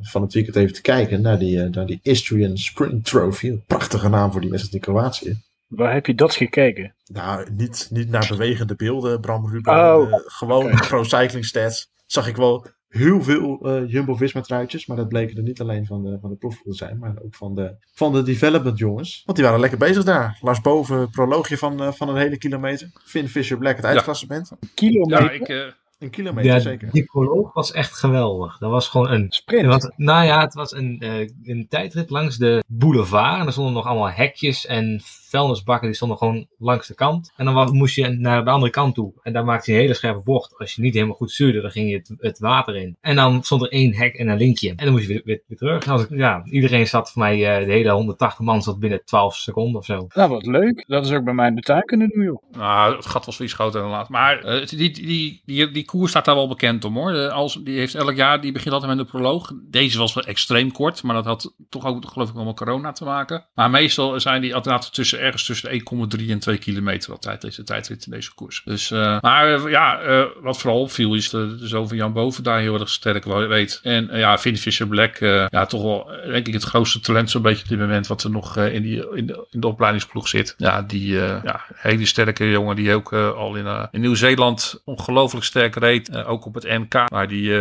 van 0.00 0.22
het 0.22 0.32
weekend 0.32 0.56
even 0.56 0.74
te 0.74 0.80
kijken 0.80 1.20
naar 1.20 1.38
die, 1.38 1.62
eh, 1.62 1.70
naar 1.70 1.86
die 1.86 1.98
Istrian 2.02 2.56
Sprint 2.56 3.04
Trophy. 3.04 3.48
Een 3.48 3.64
prachtige 3.66 4.08
naam 4.08 4.32
voor 4.32 4.40
die 4.40 4.50
wedstrijd 4.50 4.86
in 4.86 4.92
Kroatië. 4.92 5.42
Waar 5.66 5.92
heb 5.92 6.06
je 6.06 6.14
dat 6.14 6.34
gekeken? 6.34 6.94
Nou, 7.06 7.50
niet, 7.52 7.88
niet 7.90 8.08
naar 8.08 8.26
bewegende 8.28 8.74
beelden, 8.74 9.20
Bram 9.20 9.50
Ruben. 9.50 9.74
Oh, 9.74 10.12
eh, 10.12 10.18
gewoon 10.24 10.64
oké. 10.64 10.86
pro 10.86 11.02
cycling 11.02 11.44
stats. 11.44 11.90
Zag 12.06 12.28
ik 12.28 12.36
wel 12.36 12.66
heel 12.88 13.22
veel 13.22 13.58
eh, 13.62 13.90
Jumbo-Visma 13.90 14.40
truitjes. 14.40 14.86
Maar 14.86 14.96
dat 14.96 15.08
bleken 15.08 15.36
er 15.36 15.42
niet 15.42 15.60
alleen 15.60 15.86
van 15.86 16.02
de, 16.02 16.18
van 16.20 16.30
de 16.30 16.38
te 16.38 16.74
zijn. 16.74 16.98
Maar 16.98 17.14
ook 17.24 17.34
van 17.34 17.54
de, 17.54 17.76
van 17.94 18.12
de 18.12 18.22
development 18.22 18.78
jongens. 18.78 19.22
Want 19.24 19.38
die 19.38 19.46
waren 19.46 19.60
lekker 19.60 19.78
bezig 19.78 20.04
daar. 20.04 20.38
Lars 20.40 20.60
Boven, 20.60 21.10
proloogje 21.10 21.58
van, 21.58 21.82
eh, 21.82 21.92
van 21.92 22.08
een 22.08 22.16
hele 22.16 22.38
kilometer. 22.38 22.90
Finn 23.04 23.28
Fisher 23.28 23.58
Black, 23.58 23.76
het 23.76 23.84
eindklassement. 23.84 24.50
Kilometer? 24.74 25.22
Ja, 25.24 25.30
ik, 25.30 25.48
eh, 25.48 25.72
Een 25.98 26.10
kilometer 26.10 26.52
Ja, 26.52 26.58
zeker. 26.58 26.90
die 26.92 27.04
proloog 27.04 27.52
was 27.52 27.72
echt 27.72 27.92
geweldig. 27.92 28.58
Dat 28.58 28.70
was 28.70 28.88
gewoon 28.88 29.10
een 29.10 29.26
Sprint. 29.28 29.66
Was, 29.66 29.90
nou 29.96 30.24
ja, 30.24 30.40
het 30.40 30.54
was 30.54 30.72
een, 30.72 31.00
eh, 31.00 31.28
een 31.42 31.66
tijdrit 31.68 32.10
langs 32.10 32.36
de 32.36 32.64
boulevard. 32.66 33.40
En 33.40 33.46
er 33.46 33.52
stonden 33.52 33.72
nog 33.72 33.86
allemaal 33.86 34.10
hekjes 34.10 34.66
en 34.66 35.00
vuilnisbakken. 35.28 35.86
Die 35.86 35.96
stonden 35.96 36.18
gewoon 36.18 36.46
langs 36.58 36.86
de 36.86 36.94
kant. 36.94 37.32
En 37.36 37.44
dan 37.44 37.76
moest 37.76 37.94
je 37.94 38.08
naar 38.08 38.44
de 38.44 38.50
andere 38.50 38.72
kant 38.72 38.94
toe. 38.94 39.12
En 39.22 39.32
daar 39.32 39.44
maakte 39.44 39.70
je 39.70 39.76
een 39.76 39.82
hele 39.82 39.94
scherpe 39.94 40.20
bocht. 40.20 40.58
Als 40.58 40.74
je 40.74 40.82
niet 40.82 40.94
helemaal 40.94 41.16
goed 41.16 41.30
stuurde, 41.30 41.60
dan 41.60 41.70
ging 41.70 41.90
je 41.90 41.96
het, 41.96 42.14
het 42.18 42.38
water 42.38 42.76
in. 42.76 42.96
En 43.00 43.16
dan 43.16 43.42
stond 43.42 43.62
er 43.62 43.68
één 43.68 43.94
hek 43.94 44.14
en 44.14 44.28
een 44.28 44.36
linkje. 44.36 44.68
En 44.68 44.84
dan 44.84 44.90
moest 44.90 45.06
je 45.06 45.12
weer, 45.12 45.22
weer, 45.24 45.42
weer 45.46 45.58
terug. 45.58 45.84
En 45.84 45.92
als 45.92 46.02
ik, 46.02 46.10
ja, 46.10 46.44
iedereen 46.44 46.86
zat 46.86 47.10
voor 47.10 47.22
mij, 47.22 47.58
eh, 47.58 47.66
de 47.66 47.72
hele 47.72 47.90
180 47.90 48.44
man 48.44 48.62
zat 48.62 48.78
binnen 48.78 49.04
12 49.04 49.36
seconden 49.36 49.80
of 49.80 49.84
zo. 49.84 50.06
Nou, 50.14 50.30
wat 50.30 50.46
leuk. 50.46 50.84
Dat 50.86 51.04
is 51.04 51.12
ook 51.12 51.24
bij 51.24 51.34
mij 51.34 51.48
in 51.48 51.54
de 51.54 51.62
tuin 51.62 51.84
kunnen 51.84 52.08
doen, 52.08 52.24
joh. 52.24 52.42
Nou, 52.50 52.96
het 52.96 53.06
gat 53.06 53.26
was 53.26 53.40
iets 53.40 53.52
groter 53.52 53.80
dan 53.80 53.90
laat. 53.90 54.08
Maar 54.08 54.38
eh, 54.38 54.66
die, 54.66 54.90
die, 54.90 55.42
die, 55.44 55.70
die 55.70 55.84
koers 55.84 56.10
staat 56.10 56.24
daar 56.24 56.34
wel 56.34 56.48
bekend 56.48 56.84
om 56.84 56.94
hoor. 56.94 57.12
De, 57.12 57.30
als, 57.30 57.60
die 57.64 57.78
heeft 57.78 57.94
elk 57.94 58.16
jaar, 58.16 58.40
die 58.40 58.52
begint 58.52 58.74
altijd 58.74 58.96
met 58.96 59.00
een 59.00 59.10
proloog. 59.10 59.52
Deze 59.70 59.98
was 59.98 60.14
wel 60.14 60.24
extreem 60.24 60.72
kort, 60.72 61.02
maar 61.02 61.14
dat 61.14 61.24
had 61.24 61.54
toch 61.68 61.86
ook 61.86 62.04
geloof 62.08 62.28
ik 62.28 62.34
met 62.34 62.56
corona 62.56 62.92
te 62.92 63.04
maken. 63.04 63.44
Maar 63.54 63.70
meestal 63.70 64.20
zijn 64.20 64.40
die 64.40 64.54
altijd 64.54 64.94
tussen 64.94 65.15
ergens 65.18 65.44
tussen 65.44 65.70
de 65.70 66.18
1,3 66.18 66.30
en 66.30 66.38
2 66.38 66.58
kilometer 66.58 67.12
altijd 67.12 67.40
deze 67.40 67.64
tijdrit 67.64 68.06
in 68.06 68.12
deze 68.12 68.34
koers. 68.34 68.62
Dus, 68.64 68.90
uh, 68.90 69.20
maar 69.20 69.58
uh, 69.58 69.70
ja, 69.70 70.02
uh, 70.02 70.24
wat 70.40 70.58
vooral 70.58 70.80
opviel 70.80 71.14
is 71.14 71.30
de, 71.30 71.56
de 71.56 71.66
zoon 71.66 71.88
van 71.88 71.96
Jan 71.96 72.12
Boven 72.12 72.42
daar 72.42 72.60
heel 72.60 72.80
erg 72.80 72.88
sterk 72.88 73.24
weet. 73.24 73.80
En 73.82 74.08
ja, 74.12 74.38
Finn 74.38 74.56
Fisher 74.56 74.86
Black, 74.86 75.18
ja, 75.18 75.66
toch 75.66 75.82
wel 75.82 76.10
denk 76.26 76.46
ik 76.46 76.52
het 76.52 76.62
grootste 76.62 77.00
talent 77.00 77.30
zo'n 77.30 77.42
beetje 77.42 77.62
op 77.62 77.68
dit 77.68 77.78
moment 77.78 78.06
wat 78.06 78.22
er 78.22 78.30
nog 78.30 78.56
in, 78.56 78.82
die, 78.82 79.14
in, 79.14 79.26
de, 79.26 79.46
in 79.50 79.60
de 79.60 79.66
opleidingsploeg 79.66 80.28
zit. 80.28 80.54
Ja, 80.56 80.82
die 80.82 81.12
ja, 81.12 81.64
hele 81.74 82.06
sterke 82.06 82.50
jongen 82.50 82.76
die 82.76 82.94
ook 82.94 83.12
al 83.12 83.54
in, 83.54 83.88
in 83.90 84.00
Nieuw-Zeeland 84.00 84.82
ongelooflijk 84.84 85.44
sterk 85.44 85.74
reed. 85.74 86.24
ook 86.24 86.44
op 86.44 86.54
het 86.54 86.64
NK, 86.64 87.04
waar 87.08 87.28
die 87.28 87.52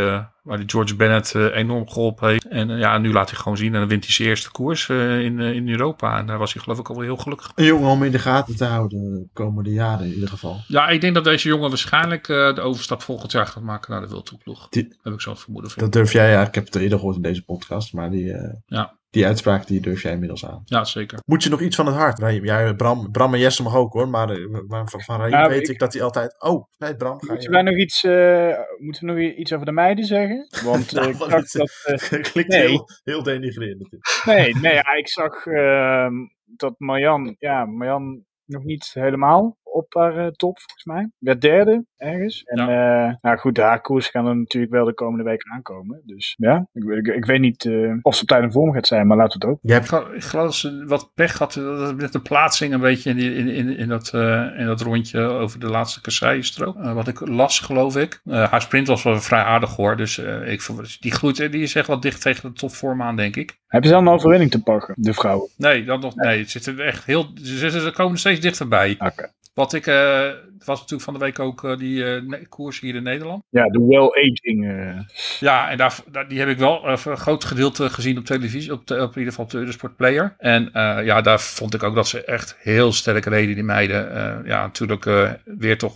waar 0.46 0.58
die 0.58 0.70
George 0.70 0.96
Bennett 0.96 1.34
uh, 1.34 1.56
enorm 1.56 1.90
geholpen 1.90 2.30
heeft. 2.30 2.48
En 2.48 2.70
uh, 2.70 2.80
ja, 2.80 2.98
nu 2.98 3.12
laat 3.12 3.30
hij 3.30 3.40
gewoon 3.40 3.58
zien 3.58 3.74
en 3.74 3.80
dan 3.80 3.90
wint 3.90 4.04
hij 4.04 4.14
zijn 4.14 4.28
eerste 4.28 4.52
koers 4.52 4.88
uh, 4.88 5.20
in, 5.20 5.40
in 5.40 5.70
Europa. 5.70 6.18
En 6.18 6.26
daar 6.26 6.38
was 6.38 6.54
hij 6.54 6.62
geloof 6.62 6.80
ik 6.80 6.90
al 6.90 6.96
wel 6.96 7.04
heel 7.04 7.18
gelukkig. 7.18 7.52
Een 7.56 7.66
jongen 7.66 7.90
om 7.90 8.04
in 8.04 8.12
de 8.12 8.20
gaten 8.20 8.56
te 8.56 8.66
houden 8.66 9.14
de 9.14 9.28
komende 9.34 9.72
jaren 9.72 10.06
in 10.06 10.14
ieder 10.14 10.30
geval. 10.30 10.60
Ja, 10.68 10.88
ik 10.88 11.02
denk 11.02 11.14
dat 11.14 11.24
deze 11.24 11.48
jongen 11.48 11.70
waarschijnlijk 11.70 12.28
de 12.28 12.62
overstap 12.62 13.02
volgend 13.02 13.32
jaar 13.32 13.48
gaat 13.48 13.64
maken 13.64 13.92
naar 13.92 14.02
de 14.02 14.08
wildtoeploeg. 14.08 14.68
Heb 14.70 15.14
ik 15.14 15.22
zo 15.22 15.36
vermoeden 15.36 15.72
van. 15.72 15.84
Dat 15.84 15.92
durf 15.92 16.12
jij, 16.12 16.32
ja, 16.32 16.48
ik 16.48 16.56
heb 16.56 16.66
het 16.66 16.76
eerder 16.76 16.98
gehoord 16.98 17.16
in 17.16 17.22
deze 17.22 17.44
podcast, 17.44 17.94
maar 17.94 18.12
die... 18.12 18.36
ja 18.66 18.98
die 19.16 19.26
uitspraak 19.26 19.68
die 19.68 19.82
durf 19.82 20.02
jij 20.02 20.12
inmiddels 20.12 20.46
aan. 20.46 20.62
Ja, 20.66 20.84
zeker. 20.84 21.20
Moet 21.26 21.44
je 21.44 21.50
nog 21.50 21.62
iets 21.62 21.76
van 21.76 21.86
het 21.86 21.96
hart? 21.96 22.42
Ja, 22.44 22.74
Bram, 22.74 23.12
Bram 23.12 23.34
en 23.34 23.40
Jesse 23.40 23.64
mag 23.64 23.76
ook 23.76 23.94
hoor, 23.94 24.10
maar, 24.10 24.40
maar 24.68 24.88
van, 24.88 25.02
van 25.02 25.20
Raim 25.20 25.32
ja, 25.32 25.50
weet 25.50 25.62
ik... 25.62 25.70
ik... 25.70 25.80
dat 25.80 25.94
hij 25.94 26.02
altijd... 26.02 26.42
Oh, 26.42 26.66
nee, 26.78 26.96
Bram, 26.96 27.20
ga 27.20 27.32
moeten, 27.32 27.52
wij 27.52 27.62
nog 27.62 27.78
iets, 27.78 28.04
uh, 28.04 28.58
moeten 28.78 29.06
we 29.06 29.14
nog 29.14 29.36
iets 29.38 29.54
over 29.54 29.66
de 29.66 29.72
meiden 29.72 30.06
zeggen? 30.06 30.48
Want 30.64 30.92
nou, 30.94 31.10
ik 31.10 31.16
zag 31.16 31.30
dat... 31.52 31.72
Uh, 32.12 32.22
klinkt 32.22 32.48
nee. 32.48 32.68
heel, 32.68 32.90
heel 33.04 33.24
denigrerend. 33.24 33.90
Nee, 34.26 34.56
nee 34.56 34.74
ja, 34.74 34.94
ik 34.94 35.10
zag 35.10 35.46
uh, 35.46 36.08
dat 36.44 36.74
Marjan, 36.78 37.36
ja, 37.40 37.66
Marjan 37.66 38.24
nog 38.46 38.64
niet 38.64 38.92
helemaal 38.94 39.58
op 39.76 39.94
haar 39.94 40.18
uh, 40.18 40.28
top, 40.28 40.60
volgens 40.60 40.86
mij. 40.86 41.10
Werd 41.20 41.42
derde 41.42 41.86
ergens. 41.98 42.44
En 42.44 42.68
ja. 42.68 43.08
uh, 43.08 43.16
nou 43.22 43.38
goed, 43.38 43.58
haar 43.58 43.82
koers 43.82 44.08
gaan 44.08 44.28
er 44.28 44.36
natuurlijk 44.36 44.74
wel 44.74 44.86
de 44.86 44.94
komende 44.94 45.24
weken 45.24 45.52
aankomen. 45.52 46.02
Dus 46.06 46.36
ja, 46.38 46.68
ik, 46.74 46.84
ik, 46.84 47.08
ik 47.08 47.26
weet 47.26 47.40
niet 47.40 47.66
uh, 47.66 47.94
of 48.02 48.16
ze 48.16 48.22
op 48.22 48.28
tijd 48.28 48.44
in 48.44 48.52
vorm 48.52 48.74
gaat 48.74 48.88
zijn, 48.88 49.08
maar 49.08 49.18
laten 49.18 49.40
we 49.40 49.46
het 49.46 49.56
ook. 49.56 49.60
Je 49.62 49.74
hebt... 49.74 50.14
Ik 50.16 50.24
geloof 50.24 50.46
dat 50.46 50.56
ze 50.56 50.86
wat 50.88 51.12
pech 51.14 51.38
had 51.38 51.56
met 51.98 52.12
de 52.12 52.22
plaatsing 52.22 52.74
een 52.74 52.80
beetje 52.80 53.10
in, 53.10 53.18
in, 53.18 53.48
in, 53.48 53.78
in, 53.78 53.88
dat, 53.88 54.14
in 54.58 54.66
dat 54.66 54.82
rondje 54.82 55.20
over 55.20 55.60
de 55.60 55.70
laatste 55.70 56.02
kasseienstrook. 56.02 56.84
wat 56.84 57.08
ik 57.08 57.28
las, 57.28 57.60
geloof 57.60 57.98
ik. 57.98 58.22
haar 58.26 58.62
sprint 58.62 58.88
was 58.88 59.04
wel 59.04 59.22
vrij 59.22 59.44
aardig 59.44 59.76
hoor. 59.76 59.98
Dus 59.98 60.18
ik, 60.18 60.70
die 61.00 61.12
groeit, 61.12 61.52
die 61.52 61.62
is 61.62 61.76
echt 61.76 61.88
wat 61.88 62.02
dicht 62.02 62.22
tegen 62.22 62.50
de 62.50 62.60
topvorm 62.60 63.02
aan, 63.02 63.16
denk 63.16 63.36
ik. 63.36 63.60
Hebben 63.68 63.90
ze 63.90 63.96
al 63.96 64.02
een 64.02 64.14
overwinning 64.14 64.52
te 64.52 64.62
pakken, 64.62 64.96
de 64.98 65.14
vrouwen? 65.14 65.50
Nee, 65.58 65.84
dat 65.84 66.02
nog, 66.02 66.16
nee. 66.16 66.40
Het 66.40 66.50
zit 66.50 66.66
er 66.66 66.80
echt 66.80 67.06
heel, 67.06 67.32
ze, 67.44 67.70
ze 67.70 67.92
komen 67.92 68.18
steeds 68.18 68.40
dichterbij. 68.40 68.94
Oké. 68.94 69.06
Okay. 69.06 69.30
Wat 69.56 69.74
ik, 69.74 69.88
uh, 69.88 70.30
was 70.66 70.80
natuurlijk 70.80 71.04
van 71.04 71.14
de 71.14 71.20
week 71.20 71.40
ook 71.40 71.64
uh, 71.64 71.78
die 71.78 72.22
uh, 72.22 72.36
koers 72.50 72.80
hier 72.80 72.96
in 72.96 73.04
Nederland. 73.04 73.44
Ja, 73.50 73.70
de 73.70 73.86
well-aging. 73.88 75.04
Ja, 75.40 75.70
en 75.70 75.78
daar, 75.78 75.96
daar, 76.12 76.28
die 76.28 76.40
heb 76.40 76.48
ik 76.48 76.58
wel 76.58 76.88
een 76.88 76.98
groot 76.98 77.44
gedeelte 77.44 77.90
gezien 77.90 78.18
op 78.18 78.26
televisie, 78.26 78.72
op, 78.72 78.80
op 78.80 78.90
in 78.90 79.08
ieder 79.08 79.24
geval 79.24 79.46
op 79.46 79.52
de 79.52 79.58
Eurosport 79.58 79.96
Player. 79.96 80.36
En 80.38 80.70
ja, 81.04 81.22
daar 81.22 81.40
vond 81.40 81.74
ik 81.74 81.84
ook 81.84 81.96
dat 81.96 82.08
ze 82.08 82.24
echt 82.24 82.58
heel 82.60 82.94
sterk 82.94 83.26
reden, 83.26 83.56
die 83.56 83.64
meiden. 83.64 84.04
ja, 84.46 84.62
natuurlijk 84.62 85.04
weer 85.46 85.78
toch 85.78 85.96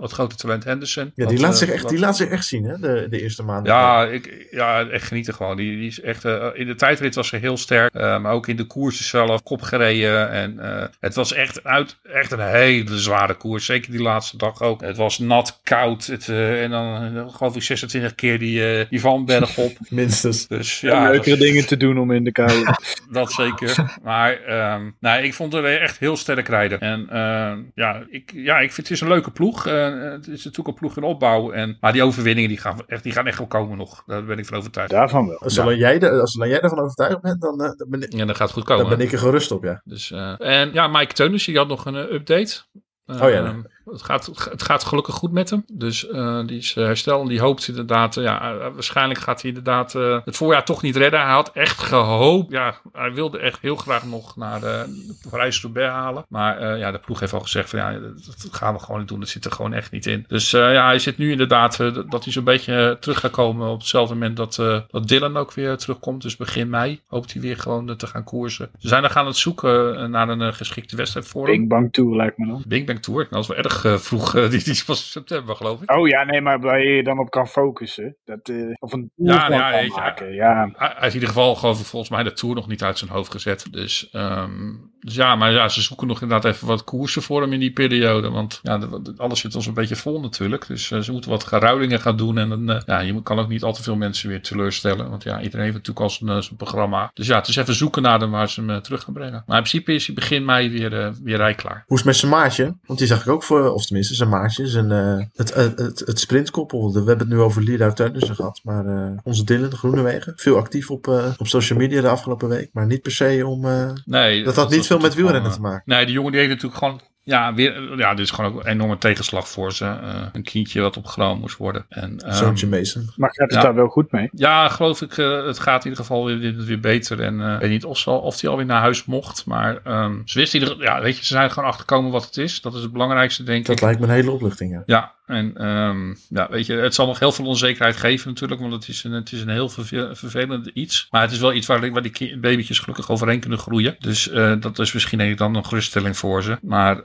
het 0.00 0.12
grote 0.12 0.36
talent 0.36 0.64
Henderson. 0.64 1.12
Ja, 1.14 1.26
die, 1.26 1.40
laat, 1.40 1.58
zich 1.58 1.68
echt, 1.68 1.88
die 1.88 1.98
laat 1.98 2.16
zich 2.16 2.28
echt 2.28 2.46
zien, 2.46 2.64
hè, 2.64 2.78
de, 2.78 3.06
de 3.10 3.22
eerste 3.22 3.42
maanden. 3.42 3.72
Ja, 3.72 4.04
ik, 4.04 4.46
ja, 4.50 4.88
echt 4.88 5.06
genieten 5.06 5.34
gewoon. 5.34 5.56
Die, 5.56 5.76
die 5.76 5.86
is 5.86 6.00
echt, 6.00 6.24
in 6.54 6.66
de 6.66 6.74
tijdrit 6.76 7.14
was 7.14 7.28
ze 7.28 7.36
heel 7.36 7.56
sterk, 7.56 7.94
maar 7.94 8.32
ook 8.32 8.48
in 8.48 8.56
de 8.56 8.66
koersen 8.66 9.04
zelf, 9.04 9.42
kop 9.42 9.62
gereden. 9.62 10.30
En 10.30 10.58
het 11.00 11.14
was 11.14 11.32
echt, 11.32 11.64
uit, 11.64 11.96
echt 12.02 12.32
een 12.32 12.40
hele 12.40 12.74
hele 12.84 12.98
zware 12.98 13.34
koers. 13.34 13.64
Zeker 13.64 13.90
die 13.94 14.02
laatste 14.02 14.36
dag 14.36 14.60
ook. 14.60 14.80
Het 14.80 14.96
was 14.96 15.18
nat, 15.18 15.60
koud. 15.62 16.06
Het, 16.06 16.28
uh, 16.28 16.62
en 16.62 16.70
dan 16.70 17.16
uh, 17.16 17.28
geloof 17.28 17.56
ik 17.56 17.62
26 17.62 18.14
keer 18.14 18.38
die, 18.38 18.78
uh, 18.78 18.84
die 18.90 19.00
Vanberg 19.00 19.58
op. 19.58 19.72
Minstens. 19.88 20.46
Dus, 20.46 20.80
ja, 20.80 21.10
leukere 21.10 21.36
dingen 21.36 21.66
te 21.66 21.76
doen 21.76 21.98
om 21.98 22.10
in 22.10 22.24
de 22.24 22.32
kou. 22.32 22.64
dat 23.10 23.32
zeker. 23.32 23.98
Maar 24.02 24.32
um, 24.74 24.96
nou, 25.00 25.22
ik 25.22 25.34
vond 25.34 25.52
het 25.52 25.64
echt 25.64 25.98
heel 25.98 26.16
sterk 26.16 26.48
rijden. 26.48 26.80
En 26.80 27.00
uh, 27.12 27.52
ja, 27.74 28.06
ik, 28.10 28.32
ja, 28.34 28.58
ik 28.58 28.72
vind 28.72 28.86
het 28.86 28.96
is 28.96 29.00
een 29.00 29.08
leuke 29.08 29.30
ploeg. 29.30 29.64
het 29.64 30.28
is 30.28 30.44
natuurlijk 30.44 30.68
een 30.68 30.74
ploeg 30.74 30.96
in 30.96 31.02
opbouw. 31.02 31.50
En, 31.50 31.76
maar 31.80 31.92
die 31.92 32.02
overwinningen 32.02 32.48
die 32.48 32.58
gaan, 32.58 32.78
echt, 32.86 33.02
die 33.02 33.12
gaan 33.12 33.26
echt 33.26 33.38
wel 33.38 33.46
komen 33.46 33.76
nog. 33.76 34.02
Daar 34.06 34.24
ben 34.24 34.38
ik 34.38 34.46
van 34.46 34.58
overtuigd. 34.58 34.90
Daarvan 34.90 35.26
wel. 35.26 35.38
Als, 35.38 35.58
alleen, 35.58 35.78
jij, 35.78 36.10
als 36.10 36.36
alleen 36.36 36.50
jij 36.50 36.60
ervan 36.60 36.80
overtuigd 36.80 37.20
bent, 37.20 37.40
dan, 37.40 37.58
dan 37.58 37.86
ben 37.88 38.02
ik... 38.02 38.12
Ja, 38.12 38.24
dan 38.24 38.36
gaat 38.36 38.48
het 38.48 38.56
goed 38.56 38.64
komen. 38.64 38.86
Dan 38.88 38.96
ben 38.96 39.06
ik 39.06 39.12
er 39.12 39.18
gerust 39.18 39.50
op, 39.50 39.64
ja. 39.64 39.80
Dus, 39.84 40.10
en 40.38 40.72
ja, 40.72 40.88
Mike 40.88 41.12
Teunissen, 41.12 41.52
die 41.52 41.60
had 41.60 41.70
nog 41.70 41.86
een 41.86 42.14
update. 42.14 42.62
Oh 43.06 43.30
ja. 43.30 43.44
Ehm, 43.44 43.62
het, 43.90 44.02
gaat, 44.02 44.26
het 44.50 44.62
gaat 44.62 44.84
gelukkig 44.84 45.14
goed 45.14 45.32
met 45.32 45.50
hem. 45.50 45.64
Dus 45.72 46.08
uh, 46.08 46.46
die 46.46 46.58
is 46.58 46.74
herstel 46.74 47.20
en 47.20 47.28
die 47.28 47.40
hoopt 47.40 47.68
inderdaad. 47.68 48.16
Uh, 48.16 48.24
ja, 48.24 48.70
waarschijnlijk 48.72 49.20
gaat 49.20 49.40
hij 49.40 49.50
inderdaad 49.50 49.92
het 50.24 50.36
voorjaar 50.36 50.64
toch 50.64 50.82
niet 50.82 50.96
redden. 50.96 51.20
Hij 51.20 51.32
had 51.32 51.50
echt 51.52 51.78
gehoopt. 51.78 52.52
Ja, 52.52 52.74
hij 52.92 53.12
wilde 53.12 53.38
echt 53.38 53.60
heel 53.60 53.76
graag 53.76 54.04
nog 54.04 54.36
naar 54.36 54.60
de, 54.60 54.84
de 55.22 55.28
Parijs-Roubaix 55.30 55.92
halen. 55.92 56.24
Maar 56.28 56.78
ja, 56.78 56.90
de 56.90 56.98
ploeg 56.98 57.20
heeft 57.20 57.32
al 57.32 57.40
gezegd 57.40 57.70
van 57.70 57.78
ja, 57.78 57.92
dat 57.92 58.48
gaan 58.50 58.74
we 58.74 58.80
gewoon 58.80 59.00
niet 59.00 59.08
doen. 59.08 59.20
Dat 59.20 59.28
zit 59.28 59.44
er 59.44 59.52
gewoon 59.52 59.72
echt 59.72 59.90
niet 59.90 60.06
in. 60.06 60.24
Dus 60.28 60.50
ja, 60.50 60.86
hij 60.86 60.98
zit 60.98 61.18
nu 61.18 61.30
inderdaad 61.30 61.76
dat 62.08 62.24
hij 62.24 62.32
zo'n 62.32 62.44
beetje 62.44 62.96
terug 63.00 63.20
gaat 63.20 63.30
komen 63.30 63.68
op 63.68 63.78
hetzelfde 63.78 64.14
moment 64.14 64.36
dat, 64.36 64.54
dat 64.90 65.08
Dylan 65.08 65.36
ook 65.36 65.52
weer 65.52 65.76
terugkomt. 65.76 66.22
Dus 66.22 66.36
begin 66.36 66.70
mei 66.70 67.00
hoopt 67.06 67.32
hij 67.32 67.42
weer 67.42 67.56
gewoon 67.56 67.96
te 67.96 68.06
gaan 68.06 68.24
koersen. 68.24 68.70
Ze 68.78 68.88
zijn 68.88 69.04
er 69.04 69.10
gaan 69.10 69.26
het 69.26 69.36
zoeken 69.36 70.10
naar 70.10 70.28
een 70.28 70.54
geschikte 70.54 70.96
wedstrijd 70.96 71.26
voor 71.26 71.48
hem. 71.48 71.58
Big 71.58 71.68
Bang 71.68 71.92
Tour 71.92 72.16
lijkt 72.16 72.38
me 72.38 72.46
dan. 72.46 72.64
Big 72.66 72.84
Bang 72.84 73.02
Tour. 73.02 73.20
Nou, 73.20 73.30
dat 73.30 73.40
is 73.40 73.48
wel 73.48 73.56
erg 73.56 73.73
uh, 73.84 73.96
vroeg. 73.96 74.34
Uh, 74.34 74.42
die, 74.50 74.62
die 74.62 74.72
is 74.72 74.84
pas 74.84 75.10
september, 75.10 75.56
geloof 75.56 75.82
ik. 75.82 75.90
Oh 75.90 76.08
ja, 76.08 76.24
nee, 76.24 76.40
maar 76.40 76.60
waar 76.60 76.84
je 76.84 77.02
dan 77.02 77.18
op 77.18 77.30
kan 77.30 77.48
focussen. 77.48 78.16
Dat, 78.24 78.48
uh, 78.48 78.74
of 78.78 78.92
een 78.92 79.10
ja, 79.14 79.48
ja, 79.50 79.70
kan 79.70 79.88
maken. 79.88 80.28
Je, 80.28 80.34
ja. 80.34 80.70
Hij 80.72 80.88
heeft 80.88 81.06
in 81.06 81.20
ieder 81.20 81.28
geval, 81.28 81.54
geloof 81.54 81.80
ik, 81.80 81.86
volgens 81.86 82.10
mij 82.10 82.22
de 82.22 82.32
Tour 82.32 82.54
nog 82.54 82.68
niet 82.68 82.82
uit 82.82 82.98
zijn 82.98 83.10
hoofd 83.10 83.30
gezet. 83.30 83.66
Dus, 83.70 84.08
um, 84.12 84.92
dus 84.98 85.14
ja, 85.14 85.36
maar 85.36 85.52
ja, 85.52 85.68
ze 85.68 85.82
zoeken 85.82 86.06
nog 86.06 86.22
inderdaad 86.22 86.52
even 86.52 86.66
wat 86.66 86.84
koersen 86.84 87.22
voor 87.22 87.42
hem 87.42 87.52
in 87.52 87.60
die 87.60 87.72
periode. 87.72 88.30
Want 88.30 88.60
ja, 88.62 88.80
alles 89.16 89.40
zit 89.40 89.54
ons 89.54 89.66
een 89.66 89.74
beetje 89.74 89.96
vol 89.96 90.20
natuurlijk. 90.20 90.66
Dus 90.66 90.86
ze 90.86 91.12
moeten 91.12 91.30
wat 91.30 91.44
geruilingen 91.44 92.00
gaan 92.00 92.16
doen. 92.16 92.38
En 92.38 92.48
dan, 92.48 92.82
ja, 92.86 93.00
je 93.00 93.22
kan 93.22 93.38
ook 93.38 93.48
niet 93.48 93.62
al 93.62 93.72
te 93.72 93.82
veel 93.82 93.96
mensen 93.96 94.28
weer 94.28 94.42
teleurstellen. 94.42 95.10
Want 95.10 95.22
ja, 95.22 95.40
iedereen 95.40 95.64
heeft 95.64 95.76
natuurlijk 95.76 96.00
al 96.00 96.10
zijn, 96.10 96.42
zijn 96.42 96.56
programma. 96.56 97.10
Dus 97.14 97.26
ja, 97.26 97.36
het 97.36 97.48
is 97.48 97.56
even 97.56 97.74
zoeken 97.74 98.02
naar 98.02 98.20
hem 98.20 98.30
waar 98.30 98.48
ze 98.48 98.62
hem 98.64 98.82
terug 98.82 99.02
gaan 99.02 99.14
brengen. 99.14 99.42
Maar 99.46 99.56
in 99.56 99.62
principe 99.62 99.94
is 99.94 100.06
hij 100.06 100.14
begin 100.14 100.44
mei 100.44 100.70
weer, 100.70 101.14
weer 101.22 101.36
rijklaar. 101.36 101.84
Hoe 101.86 101.96
is 101.96 102.04
het 102.04 102.04
met 102.04 102.16
zijn 102.16 102.32
maatje? 102.32 102.76
Want 102.86 102.98
die 102.98 103.08
zag 103.08 103.20
ik 103.20 103.28
ook 103.28 103.42
voor, 103.42 103.63
of 103.72 103.86
tenminste 103.86 104.14
zijn 104.14 104.28
maatje, 104.28 104.66
zijn, 104.66 104.90
uh, 104.90 105.24
het, 105.34 105.54
het, 105.54 105.78
het, 105.78 105.98
het, 105.98 106.20
sprintkoppel. 106.20 106.92
We 106.92 106.98
hebben 106.98 107.18
het 107.18 107.28
nu 107.28 107.40
over 107.40 107.62
Lida 107.62 107.92
Teunissen 107.92 108.34
gehad, 108.34 108.60
maar 108.62 108.86
uh, 108.86 109.10
onze 109.22 109.44
Dylan 109.44 109.72
Groenewegen, 109.72 110.32
veel 110.36 110.56
actief 110.56 110.90
op, 110.90 111.06
op 111.38 111.46
social 111.46 111.78
media 111.78 112.00
de 112.00 112.08
afgelopen 112.08 112.48
week, 112.48 112.70
maar 112.72 112.86
niet 112.86 113.02
per 113.02 113.12
se 113.12 113.46
om, 113.46 113.66
nee, 114.04 114.44
dat 114.44 114.56
had 114.56 114.70
niet 114.70 114.86
veel 114.86 114.98
met 114.98 115.14
wielrennen 115.14 115.52
te 115.52 115.60
maken. 115.60 115.82
Nee, 115.84 116.04
die 116.04 116.14
jongen 116.14 116.32
die 116.32 116.40
heeft 116.40 116.52
natuurlijk 116.52 116.78
gewoon 116.78 117.00
ja, 117.24 117.54
weer, 117.54 117.98
ja, 117.98 118.14
dit 118.14 118.24
is 118.24 118.30
gewoon 118.30 118.52
ook 118.52 118.60
een 118.60 118.70
enorme 118.70 118.98
tegenslag 118.98 119.48
voor 119.48 119.72
ze. 119.72 119.84
Uh, 119.84 120.26
een 120.32 120.42
kindje 120.42 120.80
wat 120.80 120.96
opgenomen 120.96 121.40
moest 121.40 121.56
worden. 121.56 121.86
En, 121.88 122.26
um, 122.26 122.32
Zoontje 122.32 122.66
Mason. 122.66 123.10
Maar 123.16 123.30
gaat 123.32 123.50
het 123.50 123.62
daar 123.62 123.74
wel 123.74 123.88
goed 123.88 124.12
mee? 124.12 124.28
Ja, 124.32 124.68
geloof 124.68 125.02
ik. 125.02 125.16
Uh, 125.16 125.46
het 125.46 125.58
gaat 125.58 125.84
in 125.84 125.90
ieder 125.90 126.04
geval 126.04 126.24
weer, 126.24 126.56
weer 126.56 126.80
beter. 126.80 127.20
En 127.20 127.40
uh, 127.40 127.52
ik 127.54 127.60
weet 127.60 127.70
niet 127.70 127.84
of, 127.84 127.98
ze 127.98 128.10
al, 128.10 128.18
of 128.18 128.40
hij 128.40 128.50
alweer 128.50 128.66
naar 128.66 128.80
huis 128.80 129.04
mocht. 129.04 129.46
Maar 129.46 129.80
um, 129.86 130.22
ze 130.24 130.38
wisten 130.38 130.60
ieder, 130.60 130.82
ja, 130.82 131.00
weet 131.00 131.16
je, 131.16 131.24
ze 131.24 131.32
zijn 131.32 131.50
gewoon 131.50 131.68
achterkomen 131.68 132.10
wat 132.10 132.24
het 132.24 132.36
is. 132.36 132.60
Dat 132.60 132.74
is 132.74 132.82
het 132.82 132.92
belangrijkste, 132.92 133.42
denk 133.42 133.66
dat 133.66 133.74
ik. 133.74 133.80
Dat 133.80 133.88
lijkt 133.88 134.00
me 134.00 134.06
een 134.06 134.20
hele 134.20 134.30
opluchting, 134.30 134.72
ja. 134.72 134.82
Ja, 134.86 135.12
en 135.26 135.68
um, 135.68 136.16
ja, 136.28 136.48
weet 136.50 136.66
je, 136.66 136.74
het 136.74 136.94
zal 136.94 137.06
nog 137.06 137.18
heel 137.18 137.32
veel 137.32 137.46
onzekerheid 137.46 137.96
geven 137.96 138.28
natuurlijk. 138.28 138.60
Want 138.60 138.72
het 138.72 138.88
is 138.88 139.04
een, 139.04 139.12
het 139.12 139.32
is 139.32 139.40
een 139.40 139.48
heel 139.48 139.68
vervelend 139.68 140.66
iets. 140.66 141.08
Maar 141.10 141.22
het 141.22 141.30
is 141.30 141.38
wel 141.38 141.52
iets 141.52 141.66
waar, 141.66 141.90
waar 141.90 142.02
die 142.02 142.38
babytjes 142.38 142.78
gelukkig 142.78 143.10
overheen 143.10 143.40
kunnen 143.40 143.58
groeien. 143.58 143.96
Dus 143.98 144.30
dat 144.60 144.78
is 144.78 144.92
misschien 144.92 145.18
denk 145.18 145.30
ik 145.30 145.38
dan 145.38 145.54
een 145.54 145.64
geruststelling 145.64 146.16
voor 146.16 146.42
ze. 146.42 146.58
Maar 146.62 147.02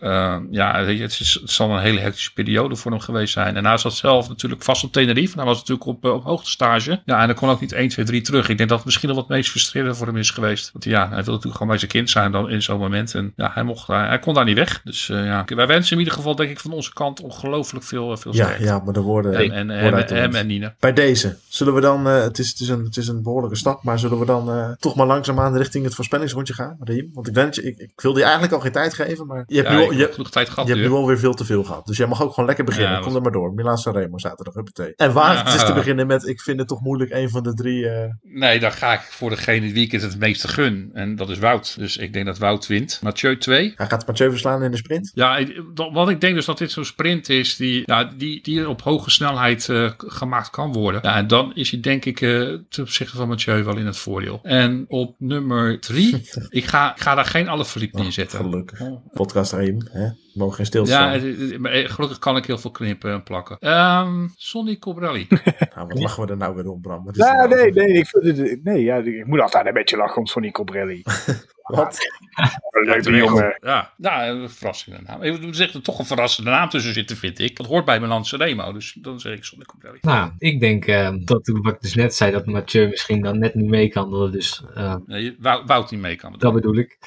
ja, 0.51 0.83
het, 0.85 1.19
is, 1.19 1.37
het 1.41 1.51
zal 1.51 1.71
een 1.71 1.81
hele 1.81 1.99
hectische 1.99 2.33
periode 2.33 2.75
voor 2.75 2.91
hem 2.91 2.99
geweest 2.99 3.33
zijn. 3.33 3.55
En 3.55 3.65
hij 3.65 3.77
zat 3.77 3.93
zelf 3.93 4.27
natuurlijk 4.27 4.63
vast 4.63 4.83
op 4.83 4.91
Tenerife. 4.91 5.35
Hij 5.35 5.45
was 5.45 5.57
natuurlijk 5.57 5.87
op, 5.87 6.05
eh, 6.05 6.13
op 6.13 6.23
hoogtestage. 6.23 7.01
Ja, 7.05 7.21
en 7.21 7.27
dan 7.27 7.35
kon 7.35 7.49
ook 7.49 7.61
niet 7.61 7.71
1, 7.71 7.87
2, 7.87 8.05
3 8.05 8.21
terug. 8.21 8.49
Ik 8.49 8.57
denk 8.57 8.69
dat 8.69 8.77
het 8.77 8.85
misschien 8.85 9.07
nog 9.07 9.17
wat 9.17 9.27
meest 9.27 9.49
frustrerend 9.49 9.97
voor 9.97 10.07
hem 10.07 10.17
is 10.17 10.29
geweest. 10.29 10.71
Want 10.71 10.85
ja, 10.85 10.99
hij 10.99 11.09
wilde 11.09 11.31
natuurlijk 11.31 11.53
gewoon 11.53 11.67
bij 11.67 11.77
zijn 11.77 11.91
kind 11.91 12.09
zijn 12.09 12.31
dan 12.31 12.49
in 12.49 12.61
zo'n 12.61 12.79
moment. 12.79 13.15
En 13.15 13.33
ja, 13.35 13.51
hij, 13.53 13.63
mocht, 13.63 13.87
hij, 13.87 14.07
hij 14.07 14.19
kon 14.19 14.33
daar 14.33 14.45
niet 14.45 14.57
weg. 14.57 14.81
Dus 14.83 15.09
uh, 15.09 15.25
ja, 15.25 15.45
wij 15.55 15.67
wensen 15.67 15.91
in 15.91 15.99
ieder 15.99 16.13
geval 16.13 16.35
denk 16.35 16.49
ik 16.49 16.59
van 16.59 16.71
onze 16.71 16.93
kant 16.93 17.21
ongelooflijk 17.21 17.85
veel, 17.85 18.17
veel 18.17 18.33
sterkte. 18.33 18.63
Ja, 18.63 18.69
ja, 18.69 18.81
maar 18.83 18.93
de 18.93 19.01
woorden... 19.01 19.33
En, 19.33 19.51
en, 19.51 19.69
en, 19.69 20.07
en, 20.07 20.15
hem 20.15 20.35
en 20.35 20.47
Nina. 20.47 20.75
Bij 20.79 20.93
deze, 20.93 21.37
zullen 21.47 21.73
we 21.73 21.81
dan... 21.81 22.07
Uh, 22.07 22.21
het, 22.21 22.39
is, 22.39 22.49
het, 22.49 22.59
is 22.59 22.69
een, 22.69 22.83
het 22.83 22.97
is 22.97 23.07
een 23.07 23.23
behoorlijke 23.23 23.57
stap, 23.57 23.83
maar 23.83 23.99
zullen 23.99 24.19
we 24.19 24.25
dan 24.25 24.49
uh, 24.49 24.69
toch 24.79 24.95
maar 24.95 25.07
langzaamaan 25.07 25.57
richting 25.57 25.83
het 25.83 25.95
voorspellingsrondje 25.95 26.53
gaan, 26.53 26.77
Riem? 26.79 27.09
Want 27.13 27.27
ik, 27.27 27.33
wens, 27.33 27.57
ik, 27.57 27.77
ik 27.77 28.01
wilde 28.01 28.17
je 28.17 28.23
eigenlijk 28.23 28.53
al 28.53 28.59
geen 28.59 28.71
tijd 28.71 28.93
geven, 28.93 29.25
maar 29.25 29.43
je 29.47 29.55
hebt, 29.55 29.69
ja, 29.69 29.77
nu, 29.77 29.95
genoeg 30.07 30.29
tijd 30.31 30.49
gehad 30.49 30.67
Je 30.67 30.73
hebt 30.75 30.87
nu. 30.87 30.93
alweer 30.93 31.19
veel 31.19 31.33
te 31.33 31.45
veel 31.45 31.63
gehad. 31.63 31.85
Dus 31.85 31.97
jij 31.97 32.07
mag 32.07 32.21
ook 32.21 32.29
gewoon 32.33 32.45
lekker 32.45 32.65
beginnen. 32.65 32.91
Ja, 32.91 32.99
Kom 32.99 33.15
er 33.15 33.21
maar 33.21 33.31
door. 33.31 33.53
Milan 33.53 33.77
Sanremo 33.77 34.17
zaterdag, 34.17 34.53
huppatee. 34.53 34.93
En 34.95 35.13
waar 35.13 35.45
het 35.45 35.53
is 35.55 35.65
te 35.65 35.73
beginnen 35.81 36.07
met, 36.07 36.27
ik 36.27 36.41
vind 36.41 36.59
het 36.59 36.67
toch 36.67 36.81
moeilijk, 36.81 37.11
een 37.11 37.29
van 37.29 37.43
de 37.43 37.53
drie... 37.53 37.89
eh, 37.89 38.09
Nee, 38.21 38.59
dan 38.59 38.71
ga 38.71 38.93
ik 38.93 38.99
voor 39.01 39.29
degene 39.29 39.71
wie 39.71 39.85
ik 39.85 39.91
het 39.91 40.01
het 40.01 40.19
meeste 40.19 40.47
gun. 40.47 40.89
En 40.93 41.15
dat 41.15 41.29
is 41.29 41.37
Wout. 41.39 41.75
Dus 41.79 41.97
ik 41.97 42.13
denk 42.13 42.25
dat 42.25 42.37
Wout 42.37 42.67
wint. 42.67 42.99
Mathieu 43.03 43.37
2. 43.37 43.73
hij 43.75 43.87
gaat 43.87 44.07
Mathieu 44.07 44.29
verslaan 44.29 44.63
in 44.63 44.71
de 44.71 44.77
sprint. 44.77 45.11
Ja, 45.13 45.45
wat 45.91 46.09
ik 46.09 46.21
denk 46.21 46.35
dus 46.35 46.45
dat 46.45 46.57
dit 46.57 46.71
zo'n 46.71 46.85
sprint 46.85 47.29
is 47.29 47.55
die, 47.55 47.81
ja, 47.85 48.03
die, 48.17 48.41
die 48.43 48.69
op 48.69 48.81
hoge 48.81 49.09
snelheid 49.09 49.69
eh, 49.69 49.89
gemaakt 49.97 50.49
kan 50.49 50.73
worden. 50.73 51.01
Ja, 51.03 51.15
en 51.15 51.27
dan 51.27 51.51
is 51.55 51.71
hij 51.71 51.79
denk 51.79 52.05
ik 52.05 52.21
eh, 52.21 52.29
ten 52.69 52.83
opzichte 52.83 53.15
van 53.17 53.27
Mathieu 53.27 53.63
wel 53.63 53.77
in 53.77 53.85
het 53.85 53.97
voordeel. 53.97 54.39
En 54.43 54.85
op 54.87 55.15
nummer 55.17 55.79
drie, 55.79 56.29
ik 56.49 56.65
ga, 56.65 56.95
ik 56.95 57.01
ga 57.01 57.15
daar 57.15 57.25
geen 57.25 57.47
alle 57.47 57.65
verliep 57.65 57.95
Oh, 57.95 58.01
neerzetten. 58.01 58.39
gelukkig. 58.39 58.79
Podcast 59.13 59.51
Reem, 59.53 59.77
hè? 59.91 60.05
We 60.07 60.15
mogen 60.33 60.55
geen 60.55 60.65
stilstaan. 60.65 61.11
Ja, 61.13 61.19
het- 61.27 61.39
het- 61.39 61.59
maar, 61.59 61.71
eh, 61.71 61.89
gelukkig 61.89 62.19
kan 62.19 62.37
ik 62.37 62.45
heel 62.45 62.57
veel 62.57 62.71
knippen 62.71 63.11
en 63.11 63.23
plakken. 63.23 63.57
Ehm 63.59 64.27
Sonny 64.35 64.77
Cobrelli. 64.77 65.27
Nou, 65.75 65.87
wat 65.87 65.99
lachen 65.99 66.25
we 66.25 66.31
er 66.31 66.37
nou 66.37 66.55
weer 66.55 66.69
om, 66.71 66.81
Bram? 66.81 67.05
Wat 67.05 67.17
is 67.17 67.23
Ja, 67.25 67.33
nou? 67.33 67.49
nee, 67.55 67.71
nee, 67.71 67.93
ik, 67.93 68.59
nee 68.63 68.83
ja, 68.83 68.95
ik 68.95 69.25
moet 69.25 69.39
altijd 69.41 69.65
een 69.65 69.73
beetje 69.73 69.97
lachen 69.97 70.17
om 70.17 70.25
Sonny 70.25 70.51
Cobrelli. 70.51 71.01
Wat? 71.69 71.97
Ja, 73.61 73.93
ja, 73.97 74.27
een 74.27 74.49
verrassende 74.49 74.99
naam. 75.05 75.23
Ik 75.23 75.41
moet 75.41 75.55
zeggen, 75.55 75.75
er 75.79 75.85
toch 75.85 75.99
een 75.99 76.05
verrassende 76.05 76.49
naam 76.49 76.69
tussen 76.69 76.93
zitten, 76.93 77.17
vind 77.17 77.39
ik. 77.39 77.57
Dat 77.57 77.65
hoort 77.65 77.85
bij 77.85 77.99
Milan 77.99 78.25
Sanremo, 78.25 78.73
dus 78.73 78.97
dan 79.01 79.19
zeg 79.19 79.33
ik 79.33 79.65
Cobrelli. 79.65 79.97
Nou, 80.01 80.31
ik 80.37 80.59
denk 80.59 80.85
eh, 80.85 81.13
dat 81.19 81.47
wat 81.61 81.73
ik 81.73 81.81
dus 81.81 81.95
net 81.95 82.15
zei, 82.15 82.31
dat 82.31 82.45
Mathieu 82.45 82.87
misschien 82.87 83.21
dan 83.21 83.39
net 83.39 83.55
niet 83.55 83.69
mee 83.69 83.89
kan. 83.89 84.11
Dat 84.11 84.31
dus, 84.31 84.63
eh, 84.73 84.95
Nee, 85.05 85.35
Wout, 85.39 85.67
Wout 85.67 85.91
niet 85.91 85.99
mee 85.99 86.15
kan. 86.15 86.35
dat 86.37 86.53
bedoel 86.53 86.75
ik. 86.75 86.97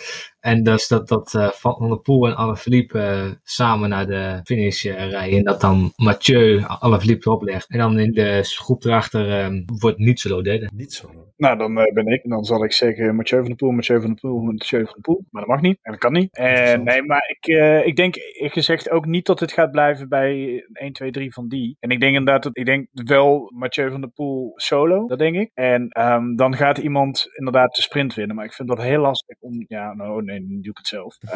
En 0.40 0.62
dus 0.62 0.88
dat, 0.88 1.08
dat 1.08 1.34
eh, 1.34 1.48
Van 1.48 1.88
der 1.88 2.00
Poel 2.00 2.26
en 2.26 2.36
Alaphilippe 2.36 2.98
eh 2.98 3.30
samen 3.42 3.88
naar 3.88 4.06
de 4.06 4.40
finish 4.44 4.84
rijden. 4.84 5.38
En 5.38 5.44
dat 5.44 5.60
dan 5.60 5.92
Mathieu 5.96 6.62
Alaphilippe 6.66 7.28
erop 7.28 7.42
legt. 7.42 7.68
En 7.68 7.78
dan 7.78 7.98
in 7.98 8.12
de 8.12 8.40
groep 8.42 8.84
erachter 8.84 9.52
wordt 9.66 9.98
niet 9.98 10.20
zo 10.20 10.42
derde. 10.42 10.70
Niet 10.74 10.92
zo. 10.92 11.32
Nou, 11.43 11.59
dan 11.59 11.78
eh, 11.78 11.93
ben 11.93 12.07
ik. 12.07 12.22
En 12.22 12.30
dan 12.30 12.45
zal 12.45 12.64
ik 12.64 12.72
zeggen 12.72 13.16
Mathieu 13.16 13.38
van 13.38 13.49
der 13.49 13.57
Poel, 13.57 13.70
Mathieu 13.70 14.01
van 14.01 14.07
der 14.11 14.20
Poel, 14.20 14.40
Mathieu 14.40 14.84
van 14.84 14.93
der 14.93 15.03
Poel. 15.03 15.24
Maar 15.30 15.43
dat 15.43 15.51
mag 15.51 15.61
niet. 15.61 15.78
En 15.82 15.90
dat 15.90 16.01
kan 16.01 16.12
niet. 16.12 16.36
En 16.36 16.84
nee, 16.84 17.03
maar 17.03 17.34
ik, 17.38 17.47
eh, 17.47 17.86
ik 17.86 17.97
denk 17.97 18.14
gezegd 18.32 18.90
ook 18.90 19.07
niet 19.07 19.26
dat 19.26 19.40
het 19.40 19.53
gaat 19.53 19.70
blijven 19.70 20.09
bij 20.09 20.64
1, 20.72 20.93
2, 20.93 21.11
3 21.11 21.32
van 21.32 21.49
die. 21.49 21.76
En 21.80 21.90
ik 21.90 22.01
denk 22.01 22.16
inderdaad 22.16 22.43
dat, 22.43 22.57
ik 22.57 22.64
denk 22.64 22.88
wel 22.93 23.51
Mathieu 23.55 23.90
van 23.90 24.01
der 24.01 24.11
Poel 24.11 24.53
solo. 24.55 25.07
Dat 25.07 25.18
denk 25.18 25.36
ik. 25.36 25.51
En 25.55 25.88
ehm, 25.88 26.34
dan 26.34 26.57
gaat 26.57 26.78
iemand 26.78 27.28
inderdaad 27.32 27.74
de 27.74 27.82
sprint 27.82 28.14
winnen. 28.14 28.36
Maar 28.36 28.45
ik 28.45 28.53
vind 28.53 28.68
dat 28.68 28.82
heel 28.82 29.01
lastig 29.01 29.36
om, 29.40 29.64
ja, 29.68 29.95
nou 29.95 30.24
nee, 30.24 30.40
nu 30.40 30.61
doe 30.61 30.70
ik 30.70 30.78
het 30.78 30.86
zelf. 30.86 31.16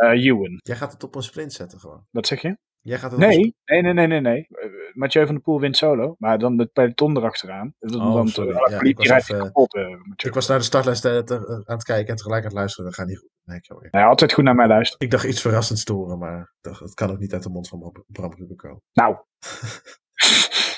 Eh 0.00 0.24
Ewan. 0.26 0.60
Jij 0.62 0.76
gaat 0.76 0.92
het 0.92 1.04
op 1.04 1.14
een 1.14 1.22
sprint 1.22 1.52
zetten 1.52 1.78
gewoon. 1.78 2.04
Wat 2.10 2.26
zeg 2.26 2.42
je? 2.42 2.56
Jij 2.82 2.98
gaat 2.98 3.10
het 3.10 3.20
Nee, 3.20 3.54
nee, 3.64 3.82
nee, 3.82 3.92
nee, 3.92 4.06
nee. 4.06 4.20
nee. 4.20 4.46
Eh, 4.50 4.68
Mathieu 4.94 5.24
van 5.26 5.34
der 5.34 5.44
Poel 5.44 5.60
wint 5.60 5.76
solo, 5.76 6.14
maar 6.18 6.38
dan 6.38 6.58
het 6.58 6.72
peloton 6.72 7.16
erachteraan. 7.16 7.74
Dan, 7.78 8.00
Oh, 8.00 8.14
dan 8.14 8.28
sorry. 8.28 8.54
Ja, 8.70 8.80
ik 8.80 8.96
was 8.96 9.08
even- 9.08 9.38
kapot, 9.38 9.74
eh. 9.74 9.96
Ik 10.16 10.34
was 10.34 10.48
naar 10.48 10.58
de 10.58 10.64
startlijst 10.64 11.04
eh, 11.04 11.18
te- 11.18 11.62
aan 11.66 11.74
het 11.76 11.84
kijken 11.84 12.08
en 12.10 12.16
tegelijk 12.16 12.40
aan 12.42 12.48
het 12.48 12.56
luisteren. 12.58 12.84
Dat 12.84 12.94
gaat 12.94 13.06
niet 13.06 13.18
goed. 13.18 13.28
Nee. 13.44 13.60
Nee, 13.90 14.04
altijd 14.04 14.32
goed 14.32 14.44
naar 14.44 14.54
mij 14.54 14.66
luisteren. 14.66 15.06
ik 15.06 15.12
dacht 15.12 15.24
iets 15.24 15.40
verrassends 15.40 15.84
te 15.84 15.92
horen, 15.92 16.18
maar 16.18 16.52
dacht, 16.60 16.80
dat 16.80 16.94
kan 16.94 17.10
ook 17.10 17.18
niet 17.18 17.32
uit 17.32 17.42
de 17.42 17.48
mond 17.50 17.68
van 17.68 17.78
Bram- 17.78 18.04
Bram 18.06 18.34
Ruben 18.34 18.56
komen. 18.56 18.82
Nou, 18.92 19.16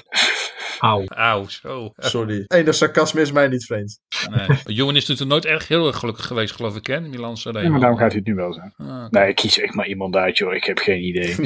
Auw. 0.83 1.05
Auw, 1.07 1.49
zo. 1.49 1.93
Sorry. 1.97 2.45
Eender 2.47 2.75
sarcasme 2.75 3.21
is 3.21 3.33
mij 3.33 3.49
niet 3.49 3.65
vreemd. 3.67 3.99
Nee. 4.31 4.59
Johan 4.77 4.97
is 4.97 5.07
natuurlijk 5.07 5.31
nooit 5.31 5.45
erg 5.55 5.69
heel 5.69 5.87
erg 5.87 5.97
gelukkig 5.99 6.27
geweest, 6.27 6.55
geloof 6.55 6.77
ik, 6.77 6.87
hè? 6.87 6.97
in 6.97 7.11
Milan 7.11 7.37
Sanremo. 7.37 7.65
ja, 7.65 7.71
maar 7.71 7.81
daarom 7.81 7.99
gaat 7.99 8.09
hij 8.11 8.19
het 8.19 8.27
nu 8.27 8.35
wel 8.35 8.53
zijn. 8.53 8.75
Ah, 8.77 9.05
Nee, 9.11 9.29
ik 9.29 9.35
kies 9.37 9.59
echt 9.59 9.75
maar 9.75 9.87
iemand 9.87 10.17
uit, 10.17 10.39
joh. 10.39 10.55
Ik 10.55 10.65
heb 10.65 10.79
geen 10.79 11.03
idee. 11.05 11.35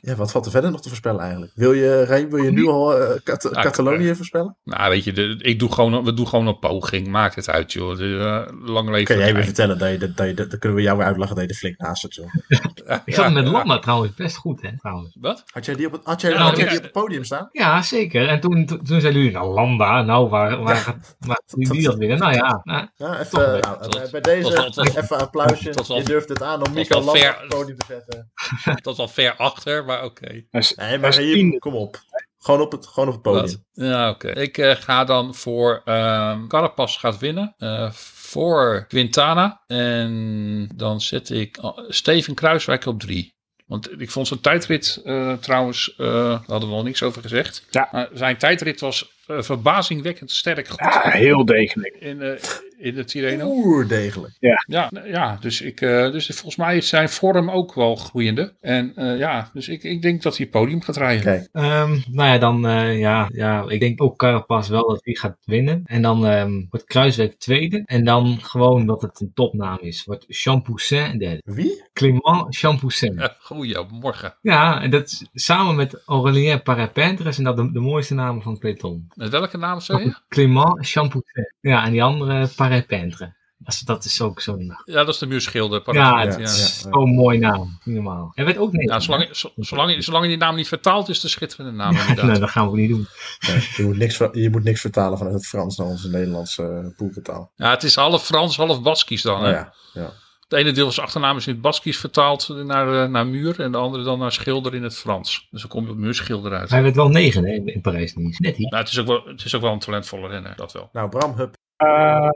Ja, 0.00 0.14
wat 0.16 0.30
valt 0.30 0.44
er 0.44 0.50
verder 0.50 0.70
nog 0.70 0.80
te 0.82 0.88
voorspellen 0.88 1.20
eigenlijk? 1.20 1.52
Wil 1.54 1.72
je, 1.72 2.26
wil 2.30 2.42
je 2.42 2.50
nu 2.50 2.66
al 2.66 2.98
eh, 2.98 3.20
Cat- 3.24 3.48
Ja, 3.54 3.62
Catalonië 3.62 4.14
voorspellen? 4.14 4.56
nou, 4.64 4.90
weet 4.90 5.04
je, 5.04 5.12
de, 5.12 5.36
ik 5.42 5.58
doe 5.58 5.72
gewoon, 5.72 6.04
we 6.04 6.14
doen 6.14 6.28
gewoon 6.28 6.46
een 6.46 6.58
poging. 6.58 7.06
Maakt 7.06 7.34
het 7.34 7.50
uit, 7.50 7.72
joh. 7.72 7.96
De, 7.96 8.18
eh, 8.48 8.66
lang 8.68 8.88
leven 8.90 9.04
Kun 9.04 9.16
jij 9.16 9.24
weer 9.24 9.34
eind. 9.34 9.44
vertellen 9.46 9.78
dat 9.78 9.90
je, 9.90 9.98
dat, 9.98 10.16
dat 10.16 10.26
je, 10.26 10.34
dat, 10.34 10.50
dan 10.50 10.58
kunnen 10.58 10.78
we 10.78 10.84
jou 10.84 10.96
weer 10.98 11.06
uitlachen 11.06 11.34
dat 11.36 11.44
je 11.44 11.50
er 11.50 11.56
flink 11.56 11.78
naast 11.78 12.00
zit, 12.00 12.14
joh. 12.14 12.26
Ik 13.04 13.14
zat 13.14 13.32
met 13.32 13.44
ja. 13.44 13.50
Landa 13.50 13.78
trouwens 13.78 14.14
best 14.14 14.36
goed, 14.36 14.62
hè? 14.62 14.78
Trouwens. 14.78 15.16
Wat? 15.20 15.44
Had 15.52 15.64
jij 15.64 15.74
die 15.74 15.86
op 15.86 15.92
het, 15.92 16.00
had 16.04 16.20
jij, 16.20 16.30
Ja, 16.30 16.36
had 16.38 16.56
jij 16.56 16.64
ja. 16.64 16.70
die 16.70 16.78
op 16.78 16.84
het 16.84 16.92
podium 16.92 17.24
staan? 17.24 17.43
Ja, 17.52 17.82
zeker. 17.82 18.28
En 18.28 18.40
toen, 18.40 18.66
toen, 18.66 18.84
toen 18.84 19.00
zeiden 19.00 19.22
jullie, 19.22 19.36
nou 19.36 19.54
Landa, 19.54 20.02
nou 20.02 20.28
waar, 20.28 20.62
waar 20.62 20.76
gaat 20.76 21.16
waar 21.18 21.40
die, 21.54 21.70
die 21.70 21.82
dat 21.82 21.96
winnen? 21.96 22.18
Nou 22.18 22.32
ja, 22.34 22.60
nou, 22.64 22.88
Ja, 22.96 23.12
even, 23.20 23.30
Toch 23.30 23.40
wel. 23.40 23.60
nou, 23.60 23.90
Dat- 23.90 24.10
bij- 24.10 24.20
deze 24.20 24.50
dat- 24.50 24.74
dat- 24.74 24.86
even 24.86 25.16
een 25.16 25.22
applausje. 25.22 25.72
was- 25.72 25.86
je 25.88 26.02
durft 26.02 26.28
het 26.28 26.42
aan 26.42 26.54
om 26.54 26.60
was 26.60 26.70
Michael 26.72 27.04
wel 27.04 27.14
Landa 27.14 27.20
fair. 27.20 27.34
op 27.34 27.40
het 27.40 27.58
podium 27.58 27.76
te 27.76 27.84
zetten. 27.88 28.32
Dat 28.82 28.92
is 28.94 28.98
al 29.00 29.08
ver 29.08 29.36
achter, 29.36 29.84
maar 29.84 30.04
oké. 30.04 30.44
Nee, 30.50 30.98
maar 30.98 31.16
hier, 31.16 31.58
kom 31.58 31.74
op. 31.74 31.96
Gewoon 32.38 32.60
op 32.60 32.72
het, 32.72 32.86
gewoon 32.86 33.08
op 33.08 33.14
het 33.14 33.22
podium. 33.22 33.64
Ja, 33.72 34.10
oké. 34.10 34.28
Ik 34.30 34.58
eh, 34.58 34.74
ga 34.76 35.04
dan 35.04 35.34
voor 35.34 35.82
ehm 35.84 36.46
Carapaz 36.46 36.98
gaat 36.98 37.18
winnen. 37.18 37.54
eh, 37.58 37.90
voor 38.14 38.84
Quintana. 38.88 39.62
En 39.66 40.70
dan 40.74 41.00
zet 41.00 41.30
ik 41.30 41.58
Steven 41.88 42.34
Kruiswijk 42.34 42.86
op 42.86 43.00
drie. 43.00 43.33
Want 43.64 44.00
ik 44.00 44.10
vond 44.10 44.26
zijn 44.26 44.40
tijdrit 44.40 45.00
eh, 45.04 45.32
trouwens, 45.32 45.94
eh, 45.96 46.06
daar 46.06 46.42
hadden 46.46 46.68
we 46.68 46.74
al 46.74 46.82
niks 46.82 47.02
over 47.02 47.22
gezegd. 47.22 47.66
Ja. 47.70 47.88
Maar 47.92 48.08
zijn 48.12 48.36
tijdrit 48.36 48.80
was 48.80 49.12
eh, 49.26 49.42
verbazingwekkend 49.42 50.30
sterk 50.30 50.68
goed 50.68 50.78
Ja, 50.78 51.10
heel 51.10 51.44
degelijk. 51.44 51.96
in, 51.98 52.38
in 52.84 52.94
de 52.94 53.04
Tirreno. 53.04 53.46
Oer 53.46 53.88
degelijk. 53.88 54.32
Ja, 54.38 54.88
nou 54.90 55.08
ja 55.08 55.36
dus, 55.40 55.60
ik, 55.60 55.80
eh, 55.80 56.10
dus 56.12 56.26
volgens 56.26 56.56
mij 56.56 56.76
is 56.76 56.88
zijn 56.88 57.08
vorm 57.08 57.50
ook 57.50 57.74
wel 57.74 57.96
groeiende. 57.96 58.54
En 58.60 58.92
eh, 58.96 59.18
ja, 59.18 59.50
dus 59.52 59.68
ik, 59.68 59.82
ik 59.82 60.02
denk 60.02 60.22
dat 60.22 60.36
hij 60.36 60.46
podium 60.46 60.82
gaat 60.82 60.96
rijden. 60.96 61.22
Kijk, 61.22 61.48
Ehm, 61.52 61.98
nou 62.10 62.28
ja, 62.28 62.38
dan, 62.38 62.66
eh, 62.66 62.98
ja, 62.98 63.28
ja, 63.32 63.64
ik 63.68 63.80
denk 63.80 64.02
ook 64.02 64.18
Carapaz 64.18 64.68
wel 64.68 64.88
dat 64.88 65.04
hij 65.04 65.14
gaat 65.14 65.36
winnen. 65.44 65.82
En 65.84 66.02
dan 66.02 66.26
ehm, 66.26 66.62
wordt 66.70 66.86
Kruiswijk 66.86 67.38
tweede. 67.38 67.82
En 67.84 68.04
dan 68.04 68.38
gewoon 68.40 68.86
dat 68.86 69.02
het 69.02 69.20
een 69.20 69.30
topnaam 69.34 69.78
is. 69.80 70.04
Wordt 70.04 70.24
Champoussin 70.28 71.18
derde. 71.18 71.40
wie? 71.44 71.84
Clément 71.92 72.56
Champoussin. 72.56 73.14
Ja, 73.18 73.36
Goedemorgen. 73.38 74.34
Ja, 74.40 74.82
en 74.82 74.90
dat 74.90 75.02
is 75.02 75.26
samen 75.32 75.74
met 75.74 76.02
Aurélien 76.06 76.62
Parapintre 76.62 77.32
zijn 77.32 77.46
dat 77.46 77.56
de, 77.56 77.72
de 77.72 77.80
mooiste 77.80 78.14
namen 78.14 78.42
van 78.42 78.52
het 78.52 78.60
peloton. 78.60 79.06
Met 79.14 79.28
welke 79.30 79.56
naam 79.56 79.80
zei 79.80 80.04
je? 80.04 80.14
Clément 80.28 80.86
Champoussin. 80.86 81.52
Ja, 81.60 81.84
en 81.84 81.92
die 81.92 82.02
andere 82.02 82.48
Parapintre. 82.56 82.73
Dat 83.58 83.74
is, 83.74 83.80
dat 83.80 84.04
is 84.04 84.20
ook 84.20 84.40
zo'n... 84.40 84.76
Ja, 84.84 84.94
dat 84.94 85.08
is 85.08 85.18
de 85.18 85.26
muurschilder. 85.26 85.94
Ja, 85.94 86.22
ja. 86.22 86.36
is 86.38 86.80
zo'n 86.80 87.14
mooie 87.14 87.38
naam. 87.38 87.78
Normaal. 87.84 88.30
Hij 88.34 88.44
werd 88.44 88.58
ook 88.58 88.72
niet. 88.72 88.88
Ja, 88.88 89.00
zolang, 89.00 89.28
zo- 89.36 89.52
zolang, 89.56 90.04
zolang 90.04 90.24
je 90.24 90.30
die 90.30 90.38
naam 90.38 90.56
niet 90.56 90.68
vertaalt, 90.68 91.08
is 91.08 91.14
het 91.14 91.24
een 91.24 91.30
schitterende 91.30 91.72
naam 91.72 91.96
inderdaad. 91.96 92.26
nee, 92.26 92.38
dat 92.38 92.50
gaan 92.50 92.64
we 92.64 92.70
ook 92.70 92.76
niet 92.76 92.88
doen. 92.88 93.06
Nee, 93.46 93.68
je, 93.76 93.82
moet 93.82 93.96
niks, 93.96 94.18
je 94.32 94.48
moet 94.50 94.64
niks 94.64 94.80
vertalen 94.80 95.18
vanuit 95.18 95.36
het 95.36 95.46
Frans 95.46 95.76
naar 95.76 95.86
onze 95.86 96.10
Nederlandse 96.10 96.62
uh, 96.62 96.96
poelvertaal. 96.96 97.52
Ja, 97.56 97.70
het 97.70 97.82
is 97.82 97.96
half 97.96 98.24
Frans, 98.24 98.56
half 98.56 98.82
Baskisch 98.82 99.22
dan. 99.22 99.42
Hè? 99.44 99.50
Ja, 99.50 99.74
ja. 99.92 100.12
Het 100.40 100.52
ene 100.52 100.72
deel 100.72 100.84
van 100.84 100.92
zijn 100.92 101.06
achternaam 101.06 101.36
is 101.36 101.46
in 101.46 101.52
het 101.52 101.62
Baskisch 101.62 101.98
vertaald 101.98 102.48
naar, 102.48 103.02
eh, 103.02 103.08
naar 103.08 103.26
muur 103.26 103.60
en 103.60 103.72
de 103.72 103.78
andere 103.78 104.04
dan 104.04 104.18
naar 104.18 104.32
schilder 104.32 104.74
in 104.74 104.82
het 104.82 104.96
Frans. 104.96 105.46
Dus 105.50 105.60
dan 105.60 105.70
kom 105.70 105.84
je 105.84 105.90
op 105.90 105.96
muurschilder 105.96 106.52
uit. 106.52 106.70
Hij 106.70 106.82
werd 106.82 106.94
wel 106.96 107.08
negen 107.08 107.44
hè, 107.44 107.52
in 107.64 107.80
Parijs 107.80 108.14
niet. 108.14 108.38
Net 108.38 108.58
niet. 108.58 108.70
Nou, 108.70 108.82
het, 108.82 108.92
is 108.92 108.98
ook 108.98 109.06
wel, 109.06 109.22
het 109.24 109.44
is 109.44 109.54
ook 109.54 109.62
wel 109.62 109.72
een 109.72 109.78
talentvolle 109.78 110.28
renner, 110.28 110.56
dat 110.56 110.72
wel. 110.72 110.88
Nou, 110.92 111.08
Bram, 111.08 111.36
hup. 111.36 111.54
Eh, 111.76 112.28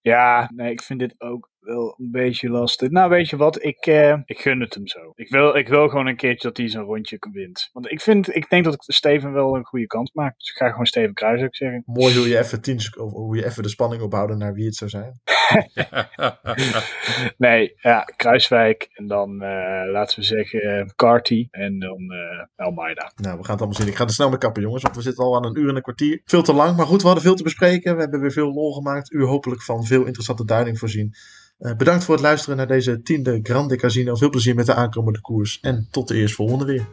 ja, 0.00 0.50
nee, 0.54 0.70
ik 0.72 0.82
vind 0.82 0.98
dit 1.00 1.14
ook 1.20 1.50
wel 1.64 1.94
een 1.98 2.10
beetje 2.10 2.50
lastig. 2.50 2.90
Nou, 2.90 3.10
weet 3.10 3.28
je 3.28 3.36
wat? 3.36 3.64
Ik, 3.64 3.86
eh, 3.86 4.18
ik 4.24 4.40
gun 4.40 4.60
het 4.60 4.74
hem 4.74 4.86
zo. 4.86 5.12
Ik 5.14 5.30
wil, 5.30 5.56
ik 5.56 5.68
wil 5.68 5.88
gewoon 5.88 6.06
een 6.06 6.16
keertje 6.16 6.48
dat 6.48 6.56
hij 6.56 6.68
zo'n 6.68 6.82
rondje 6.82 7.18
wint. 7.32 7.70
Want 7.72 7.90
ik, 7.90 8.00
vind, 8.00 8.34
ik 8.34 8.50
denk 8.50 8.64
dat 8.64 8.76
Steven 8.78 9.32
wel 9.32 9.56
een 9.56 9.64
goede 9.64 9.86
kans 9.86 10.12
maak. 10.12 10.38
Dus 10.38 10.50
ik 10.50 10.56
ga 10.56 10.70
gewoon 10.70 10.86
Steven 10.86 11.14
Kruis 11.14 11.42
ook 11.42 11.56
zeggen. 11.56 11.82
Mooi 11.86 12.16
hoe 12.16 12.28
je 12.28 12.38
even, 12.38 12.60
tien, 12.60 12.80
hoe 12.96 13.36
je 13.36 13.44
even 13.44 13.62
de 13.62 13.68
spanning 13.68 14.02
opbouwde 14.02 14.34
naar 14.34 14.54
wie 14.54 14.66
het 14.66 14.74
zou 14.74 14.90
zijn. 14.90 15.20
Nee, 17.36 17.74
ja, 17.76 18.00
Kruiswijk. 18.16 18.88
En 18.92 19.06
dan 19.06 19.42
eh, 19.42 19.90
laten 19.92 20.18
we 20.18 20.24
zeggen 20.24 20.60
eh, 20.60 20.86
Carty. 20.96 21.48
En 21.50 21.78
dan 21.78 21.98
eh 21.98 22.66
Almeida. 22.66 23.12
Nou, 23.16 23.38
we 23.38 23.44
gaan 23.44 23.52
het 23.52 23.62
allemaal 23.62 23.80
zien. 23.80 23.88
Ik 23.88 23.96
ga 23.96 24.04
er 24.04 24.10
snel 24.10 24.28
mee 24.28 24.38
kappen, 24.38 24.62
jongens, 24.62 24.82
want 24.82 24.96
we 24.96 25.02
zitten 25.02 25.24
al 25.24 25.36
aan 25.36 25.44
een 25.44 25.58
uur 25.58 25.68
en 25.68 25.76
een 25.76 25.82
kwartier. 25.82 26.20
Veel 26.24 26.42
te 26.42 26.52
lang, 26.52 26.76
maar 26.76 26.86
goed, 26.86 27.00
we 27.00 27.06
hadden 27.06 27.24
veel 27.24 27.34
te 27.34 27.42
bespreken. 27.42 27.94
We 27.94 28.00
hebben 28.00 28.20
weer 28.20 28.32
veel 28.32 28.52
lol 28.52 28.72
gemaakt. 28.72 29.12
U 29.12 29.24
hopelijk 29.24 29.62
van 29.62 29.84
veel 29.84 30.04
interessante 30.04 30.44
duiding 30.44 30.78
voorzien. 30.78 31.14
Eh, 31.64 31.76
bedankt 31.76 32.04
voor 32.04 32.14
het 32.14 32.22
luisteren 32.22 32.56
naar 32.56 32.66
deze 32.66 33.02
tiende 33.02 33.40
Grande 33.42 33.76
Casino. 33.76 34.14
Veel 34.14 34.30
plezier 34.30 34.54
met 34.54 34.66
de 34.66 34.74
aankomende 34.74 35.20
koers. 35.20 35.58
En 35.60 35.88
tot 35.90 36.08
de 36.08 36.14
eerstvolgende 36.14 36.64
weer. 36.64 36.86